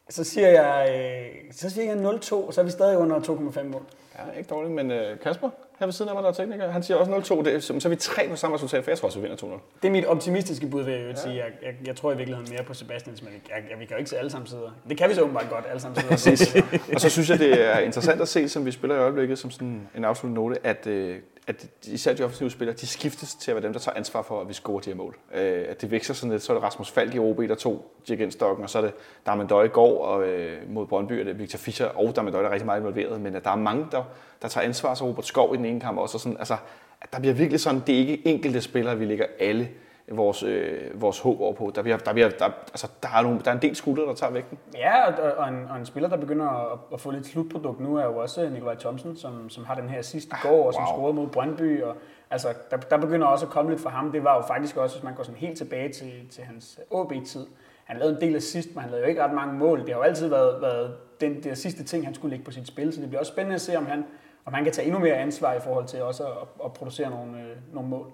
så 0.09 0.24
siger 0.24 0.48
jeg, 0.48 0.88
øh, 0.90 1.52
så 1.52 1.70
siger 1.70 1.94
jeg 1.94 2.05
0-2, 2.05 2.34
og 2.34 2.55
så 2.55 2.60
er 2.60 2.64
vi 2.64 2.70
stadig 2.70 2.98
under 2.98 3.20
2,5 3.20 3.62
mål. 3.62 3.82
Ja, 4.18 4.38
ikke 4.38 4.48
dårligt, 4.48 4.74
men 4.74 4.90
øh, 4.90 5.18
Kasper, 5.20 5.51
her 5.78 5.86
ved 5.86 5.93
siden 5.93 6.09
af 6.09 6.14
mig, 6.14 6.22
der 6.22 6.28
er 6.28 6.34
tekniker, 6.34 6.70
han 6.70 6.82
siger 6.82 6.97
også 6.97 7.34
0-2. 7.34 7.44
Det, 7.44 7.64
så 7.64 7.80
så 7.80 7.88
er 7.88 7.90
vi 7.90 7.97
tre 7.97 8.28
på 8.28 8.36
samme 8.36 8.55
resultat, 8.55 8.84
for 8.84 8.90
jeg 8.90 8.98
tror 8.98 9.06
også, 9.06 9.20
vi 9.20 9.28
vinder 9.28 9.36
2-0. 9.47 9.60
Det 9.82 9.88
er 9.88 9.93
mit 9.93 10.05
optimistiske 10.05 10.66
bud, 10.66 10.82
vil 10.82 10.94
jeg 10.94 11.10
jo 11.10 11.16
sige. 11.16 11.34
Jeg, 11.34 11.44
jeg, 11.62 11.74
jeg, 11.86 11.97
tror 11.97 12.12
i 12.12 12.16
virkeligheden 12.16 12.52
mere 12.52 12.62
på 12.62 12.74
Sebastians, 12.74 13.22
men 13.22 13.32
jeg, 13.32 13.64
jeg, 13.70 13.80
vi 13.80 13.84
kan 13.84 13.94
jo 13.94 13.98
ikke 13.98 14.10
se 14.10 14.18
alle 14.18 14.30
sammen 14.30 14.47
sidde. 14.47 14.70
Det 14.88 14.98
kan 14.98 15.09
vi 15.10 15.14
så 15.14 15.22
åbenbart 15.22 15.47
godt, 15.51 15.64
alle 15.70 15.80
sammen 15.80 16.18
sidde. 16.18 16.62
Og 16.94 17.01
så 17.01 17.10
synes 17.10 17.30
jeg, 17.30 17.38
det 17.38 17.64
er 17.64 17.78
interessant 17.78 18.20
at 18.20 18.28
se, 18.28 18.48
som 18.48 18.66
vi 18.66 18.70
spiller 18.70 18.97
i 18.97 18.98
øjeblikket, 18.98 19.38
som 19.38 19.51
sådan 19.51 19.88
en 19.97 20.05
absolut 20.05 20.34
note, 20.34 20.66
at, 20.66 20.86
øh, 20.86 21.16
at 21.47 21.66
især 21.86 22.14
de 22.14 22.23
offensive 22.23 22.51
spillere, 22.51 22.77
de 22.77 22.86
skiftes 22.86 23.35
til 23.35 23.51
at 23.51 23.55
være 23.55 23.64
dem, 23.64 23.73
der 23.73 23.81
tager 23.81 23.97
ansvar 23.97 24.23
for, 24.23 24.40
at 24.40 24.48
vi 24.48 24.55
scorer 24.55 24.81
de 24.81 24.90
her 24.90 24.97
mål. 24.97 25.16
Øh, 25.35 25.64
at 25.68 25.81
det 25.81 25.90
vækster 25.90 26.14
sådan 26.14 26.31
lidt, 26.31 26.43
så 26.43 26.52
er 26.52 26.56
det 26.56 26.64
Rasmus 26.64 26.90
Falk 26.90 27.14
i 27.14 27.18
OB, 27.18 27.39
der 27.39 27.55
tog 27.55 27.93
Stokken, 28.31 28.64
og 28.64 28.70
så 28.70 28.78
er 28.78 28.82
det 28.82 28.93
Darmen 29.27 29.47
Døje 29.47 29.68
går 29.68 30.05
og, 30.05 30.28
øh, 30.28 30.70
mod 30.70 30.86
Brøndby, 30.86 31.20
og 31.20 31.24
det 31.24 31.32
er 31.32 31.36
Victor 31.36 31.59
Fischer 31.59 31.86
og 31.86 32.16
Darmen 32.16 32.32
Døje, 32.32 32.43
der 32.43 32.48
er 32.48 32.52
rigtig 32.52 32.66
meget 32.66 32.81
involveret, 32.81 33.20
men 33.20 33.35
at 33.35 33.44
der 33.44 33.51
er 33.51 33.56
mange, 33.56 33.86
der, 33.93 34.02
der 34.43 34.48
tager 34.48 34.64
ansvar, 34.64 34.94
så 34.94 35.05
Robert 35.05 35.27
Skov 35.27 35.55
i 35.55 35.56
den 35.56 35.64
ene 35.64 35.81
kamp 35.81 35.98
også, 35.98 36.16
og 36.16 36.20
sådan, 36.20 36.39
altså, 36.39 36.56
at 37.01 37.12
der 37.12 37.20
bliver 37.20 37.35
virkelig 37.35 37.60
sådan, 37.60 37.82
det 37.86 37.94
er 37.94 37.98
ikke 37.98 38.27
enkelte 38.27 38.60
spillere, 38.60 38.98
vi 38.98 39.05
ligger 39.05 39.27
alle 39.39 39.68
vores, 40.09 40.43
øh, 40.43 41.01
vores 41.01 41.20
håb 41.20 41.41
over 41.41 41.53
på. 41.53 41.73
Der, 41.74 41.83
bliver, 41.83 41.97
der, 41.97 42.12
bliver, 42.12 42.28
der, 42.28 42.45
altså, 42.45 42.91
der, 43.03 43.09
er 43.19 43.23
nogle, 43.23 43.41
der 43.45 43.51
er 43.51 43.55
en 43.55 43.62
del 43.62 43.77
skuldre, 43.77 44.03
der 44.03 44.15
tager 44.15 44.33
vægten. 44.33 44.59
Ja, 44.74 45.07
og, 45.07 45.33
og, 45.37 45.49
en, 45.49 45.66
og 45.70 45.77
en 45.78 45.87
spiller, 45.87 46.09
der 46.09 46.16
begynder 46.16 46.47
at, 46.47 46.78
at 46.93 47.01
få 47.01 47.11
lidt 47.11 47.27
slutprodukt 47.27 47.81
nu, 47.81 47.97
er 47.97 48.05
jo 48.05 48.16
også 48.16 48.49
Nikolaj 48.49 48.74
Thomsen, 48.74 49.16
som, 49.16 49.51
som 49.51 49.65
har 49.65 49.74
den 49.74 49.89
her 49.89 50.03
sidste 50.03 50.37
går, 50.43 50.66
og 50.66 50.74
som 50.74 50.83
wow. 50.83 50.93
scorede 50.93 51.15
mod 51.15 51.27
Brøndby. 51.27 51.83
Og, 51.83 51.97
altså, 52.31 52.49
der, 52.70 52.77
der 52.77 52.97
begynder 52.97 53.27
også 53.27 53.47
at 53.47 53.53
komme 53.53 53.70
lidt 53.70 53.83
fra 53.83 53.91
ham. 53.91 54.12
Det 54.12 54.24
var 54.24 54.37
jo 54.37 54.43
faktisk 54.43 54.77
også, 54.77 54.97
hvis 54.97 55.05
man 55.05 55.15
går 55.15 55.23
sådan 55.23 55.39
helt 55.39 55.59
tilbage 55.59 55.93
til, 55.93 56.12
til 56.31 56.45
hans 56.45 56.81
OB-tid. 56.91 57.47
Han 57.85 57.97
lavede 57.97 58.15
en 58.15 58.20
del 58.20 58.35
af 58.35 58.43
sidst, 58.43 58.74
men 58.74 58.83
han 58.83 58.91
lavede 58.91 59.05
jo 59.05 59.09
ikke 59.09 59.24
ret 59.24 59.35
mange 59.35 59.55
mål. 59.55 59.81
Det 59.81 59.89
har 59.89 59.97
jo 59.97 60.03
altid 60.03 60.28
været, 60.28 60.62
været 60.62 60.95
den 61.20 61.43
der 61.43 61.55
sidste 61.55 61.85
ting, 61.85 62.05
han 62.05 62.15
skulle 62.15 62.31
lægge 62.31 62.45
på 62.45 62.51
sit 62.51 62.66
spil, 62.66 62.93
så 62.93 63.01
det 63.01 63.09
bliver 63.09 63.20
også 63.20 63.33
spændende 63.33 63.55
at 63.55 63.61
se, 63.61 63.77
om 63.78 63.87
han, 63.87 64.05
om 64.45 64.55
han 64.55 64.65
kan 64.65 64.73
tage 64.73 64.87
endnu 64.87 65.01
mere 65.01 65.15
ansvar 65.15 65.53
i 65.53 65.61
forhold 65.61 65.87
til 65.87 66.03
også 66.03 66.24
at, 66.24 66.49
at 66.65 66.73
producere 66.73 67.11
nogle, 67.11 67.41
øh, 67.41 67.74
nogle 67.74 67.89
mål. 67.89 68.12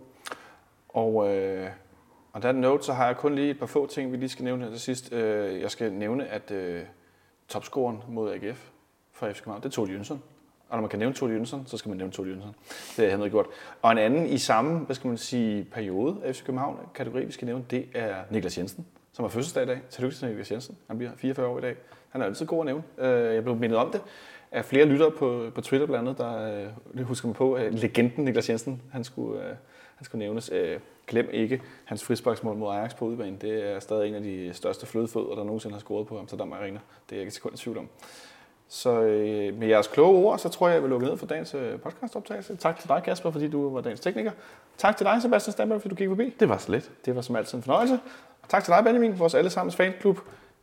Og, 0.92 1.28
øh, 1.36 1.68
og 2.32 2.42
der 2.42 2.52
note, 2.52 2.84
så 2.84 2.92
har 2.92 3.06
jeg 3.06 3.16
kun 3.16 3.34
lige 3.34 3.50
et 3.50 3.58
par 3.58 3.66
få 3.66 3.86
ting, 3.86 4.12
vi 4.12 4.16
lige 4.16 4.28
skal 4.28 4.44
nævne 4.44 4.64
her 4.64 4.70
til 4.70 4.80
sidst. 4.80 5.12
Øh, 5.12 5.60
jeg 5.60 5.70
skal 5.70 5.92
nævne, 5.92 6.26
at 6.26 6.50
øh, 6.50 6.82
topscoren 7.48 8.02
mod 8.08 8.32
AGF 8.32 8.68
for 9.12 9.28
FC 9.32 9.38
København, 9.38 9.62
det 9.62 9.68
er 9.68 9.72
Tore 9.72 9.90
Jønsson. 9.90 10.22
Og 10.68 10.76
når 10.76 10.80
man 10.80 10.90
kan 10.90 10.98
nævne 10.98 11.14
Tore 11.14 11.30
Jønsson, 11.30 11.66
så 11.66 11.76
skal 11.76 11.88
man 11.88 11.98
nævne 11.98 12.12
Tore 12.12 12.28
Jønsson. 12.28 12.54
Det 12.96 13.10
har 13.10 13.18
han 13.18 13.30
gjort. 13.30 13.46
Og 13.82 13.92
en 13.92 13.98
anden 13.98 14.26
i 14.26 14.38
samme, 14.38 14.78
hvad 14.78 14.96
skal 14.96 15.08
man 15.08 15.16
sige, 15.16 15.64
periode 15.64 16.16
af 16.24 16.34
FC 16.34 16.44
København, 16.44 16.78
kategori, 16.94 17.24
vi 17.24 17.32
skal 17.32 17.46
nævne, 17.46 17.64
det 17.70 17.86
er 17.94 18.14
Niklas 18.30 18.58
Jensen, 18.58 18.86
som 19.12 19.22
har 19.22 19.30
fødselsdag 19.30 19.62
i 19.62 19.66
dag. 19.66 19.80
Tillykke 19.90 20.16
til 20.16 20.28
Niklas 20.28 20.50
Jensen. 20.52 20.76
Han 20.88 20.98
bliver 20.98 21.10
44 21.16 21.46
år 21.46 21.58
i 21.58 21.60
dag. 21.60 21.76
Han 22.08 22.20
er 22.20 22.26
altid 22.26 22.46
god 22.46 22.60
at 22.60 22.66
nævne. 22.66 22.82
Øh, 22.98 23.34
Jeg 23.34 23.42
blev 23.42 23.56
mindet 23.56 23.78
om 23.78 23.90
det 23.90 24.00
af 24.52 24.64
flere 24.64 24.84
lyttere 24.84 25.10
på, 25.10 25.50
på 25.54 25.60
Twitter 25.60 25.86
blandt 25.86 26.08
andet, 26.08 26.18
der 26.18 26.70
øh, 26.94 27.04
husker 27.04 27.28
mig 27.28 27.36
på, 27.36 27.54
at 27.54 27.74
legenden 27.74 28.24
Niklas 28.24 28.50
Jensen, 28.50 28.82
han 28.92 29.04
skulle, 29.04 29.48
øh, 29.48 29.54
han 30.02 30.04
skulle 30.04 30.24
nævnes. 30.24 30.50
Øh, 30.52 30.80
glem 31.06 31.28
ikke 31.32 31.62
hans 31.84 32.04
frisparksmål 32.04 32.56
mod 32.56 32.74
Ajax 32.74 32.96
på 32.96 33.04
udebane. 33.04 33.36
Det 33.40 33.72
er 33.72 33.80
stadig 33.80 34.08
en 34.08 34.14
af 34.14 34.22
de 34.22 34.50
største 34.52 34.86
flødefødder, 34.86 35.34
der 35.34 35.44
nogensinde 35.44 35.74
har 35.74 35.80
scoret 35.80 36.06
på 36.06 36.18
Amsterdam 36.18 36.52
Arena. 36.52 36.80
Det 37.08 37.12
er 37.12 37.16
jeg 37.16 37.20
ikke 37.20 37.30
sekund 37.30 37.54
i 37.54 37.56
tvivl 37.56 37.78
om. 37.78 37.88
Så 38.68 39.02
øh, 39.02 39.58
med 39.58 39.68
jeres 39.68 39.86
kloge 39.86 40.26
ord, 40.26 40.38
så 40.38 40.48
tror 40.48 40.68
jeg, 40.68 40.74
jeg 40.74 40.82
vil 40.82 40.90
lukke 40.90 41.06
ned 41.06 41.16
for 41.16 41.26
dagens 41.26 41.54
øh, 41.54 41.80
podcastoptagelse. 41.80 42.56
Tak 42.56 42.80
til 42.80 42.88
dig, 42.88 43.02
Kasper, 43.04 43.30
fordi 43.30 43.48
du 43.48 43.70
var 43.70 43.80
dagens 43.80 44.00
tekniker. 44.00 44.30
Tak 44.78 44.96
til 44.96 45.06
dig, 45.06 45.22
Sebastian 45.22 45.52
Stamberg, 45.52 45.80
fordi 45.80 45.94
du 45.94 45.98
gik 45.98 46.08
forbi. 46.08 46.34
Det 46.40 46.48
var 46.48 46.58
så 46.58 46.72
lidt. 46.72 46.90
Det 47.04 47.16
var 47.16 47.22
som 47.22 47.36
altid 47.36 47.58
en 47.58 47.62
fornøjelse. 47.62 48.00
Og 48.42 48.48
tak 48.48 48.64
til 48.64 48.72
dig, 48.72 48.84
Benjamin, 48.84 49.18
vores 49.18 49.34
allesammens 49.34 49.76
fanklub 49.76 50.18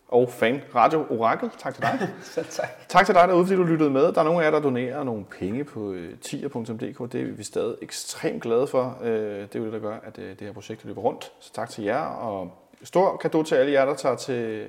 og 0.09 0.29
fan 0.29 0.61
Radio 0.75 1.05
Orakel. 1.09 1.49
Tak 1.57 1.73
til 1.73 1.83
dig. 1.83 2.09
Så 2.23 2.43
tak. 2.43 2.87
Tak 2.87 3.05
til 3.05 3.15
dig 3.15 3.27
derude, 3.27 3.45
fordi 3.45 3.57
du 3.57 3.63
lyttede 3.63 3.89
med. 3.89 4.11
Der 4.13 4.19
er 4.19 4.23
nogle 4.23 4.39
af 4.39 4.45
jer, 4.45 4.51
der 4.51 4.59
donerer 4.59 5.03
nogle 5.03 5.25
penge 5.39 5.63
på 5.63 5.91
øh, 5.91 6.17
tier.dk. 6.17 7.11
Det 7.11 7.21
er 7.21 7.25
vi 7.25 7.43
stadig 7.43 7.75
ekstremt 7.81 8.43
glade 8.43 8.67
for. 8.67 8.97
Øh, 9.03 9.11
det 9.11 9.55
er 9.55 9.59
jo 9.59 9.65
det, 9.65 9.73
der 9.73 9.79
gør, 9.79 9.97
at 10.03 10.19
øh, 10.19 10.29
det 10.29 10.41
her 10.41 10.53
projekt 10.53 10.85
løber 10.85 11.01
rundt. 11.01 11.31
Så 11.39 11.53
tak 11.53 11.69
til 11.69 11.83
jer, 11.83 12.01
og 12.01 12.51
stor 12.83 13.17
kado 13.17 13.43
til 13.43 13.55
alle 13.55 13.71
jer, 13.71 13.85
der 13.85 13.95
tager 13.95 14.15
til, 14.15 14.67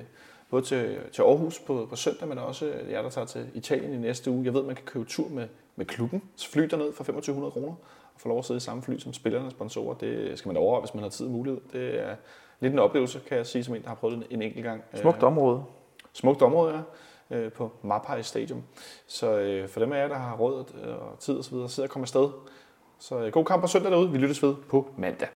både 0.49 0.61
til, 0.65 0.97
til 1.13 1.21
Aarhus 1.21 1.59
på, 1.59 1.87
på 1.89 1.95
søndag, 1.95 2.27
men 2.27 2.37
også 2.37 2.73
jer, 2.89 3.01
der 3.01 3.09
tager 3.09 3.27
til 3.27 3.45
Italien 3.53 3.93
i 3.93 3.97
næste 3.97 4.31
uge. 4.31 4.45
Jeg 4.45 4.53
ved, 4.53 4.63
man 4.63 4.75
kan 4.75 4.85
købe 4.85 5.05
tur 5.05 5.29
med, 5.29 5.47
med 5.75 5.85
klubben. 5.85 6.21
Fly 6.51 6.61
derned 6.61 6.93
for 6.93 7.03
2500 7.03 7.51
kroner 7.51 7.75
og 8.15 8.21
få 8.21 8.27
lov 8.27 8.39
at 8.39 8.45
sidde 8.45 8.57
i 8.57 8.61
samme 8.61 8.83
fly 8.83 8.97
som 8.97 9.13
spillerne 9.13 9.45
og 9.45 9.51
sponsorer. 9.51 9.95
Det 9.95 10.39
skal 10.39 10.49
man 10.49 10.57
overveje, 10.57 10.81
hvis 10.81 10.93
man 10.93 11.03
har 11.03 11.09
tid 11.09 11.25
og 11.25 11.31
mulighed. 11.31 11.61
Det 11.73 11.99
er 11.99 12.15
lidt 12.61 12.73
en 12.73 12.79
oplevelse, 12.79 13.19
kan 13.27 13.37
jeg 13.37 13.45
sige, 13.45 13.63
som 13.63 13.75
en, 13.75 13.81
der 13.81 13.87
har 13.87 13.95
prøvet 13.95 14.17
det 14.17 14.27
en 14.29 14.41
enkelt 14.41 14.63
gang. 14.63 14.83
Smukt 14.93 15.23
område. 15.23 15.63
smukt 16.13 16.41
område, 16.41 16.83
ja, 17.29 17.37
øh, 17.37 17.51
på 17.51 17.71
Mapai 17.81 18.23
Stadium. 18.23 18.63
Så 19.07 19.37
øh, 19.39 19.69
for 19.69 19.79
dem 19.79 19.91
af 19.91 20.01
jer, 20.01 20.07
der 20.07 20.15
har 20.15 20.35
råd 20.35 20.65
øh, 20.83 20.89
og 20.89 21.19
tid 21.19 21.37
og 21.37 21.43
så 21.43 21.51
videre, 21.51 21.69
sidder 21.69 21.87
og 21.89 21.91
kommer 21.91 22.03
afsted. 22.03 22.29
Så 22.99 23.19
øh, 23.19 23.31
god 23.31 23.45
kamp 23.45 23.61
på 23.61 23.67
søndag 23.67 23.91
derude. 23.91 24.11
Vi 24.11 24.17
lyttes 24.17 24.43
ved 24.43 24.55
på 24.69 24.89
mandag. 24.97 25.27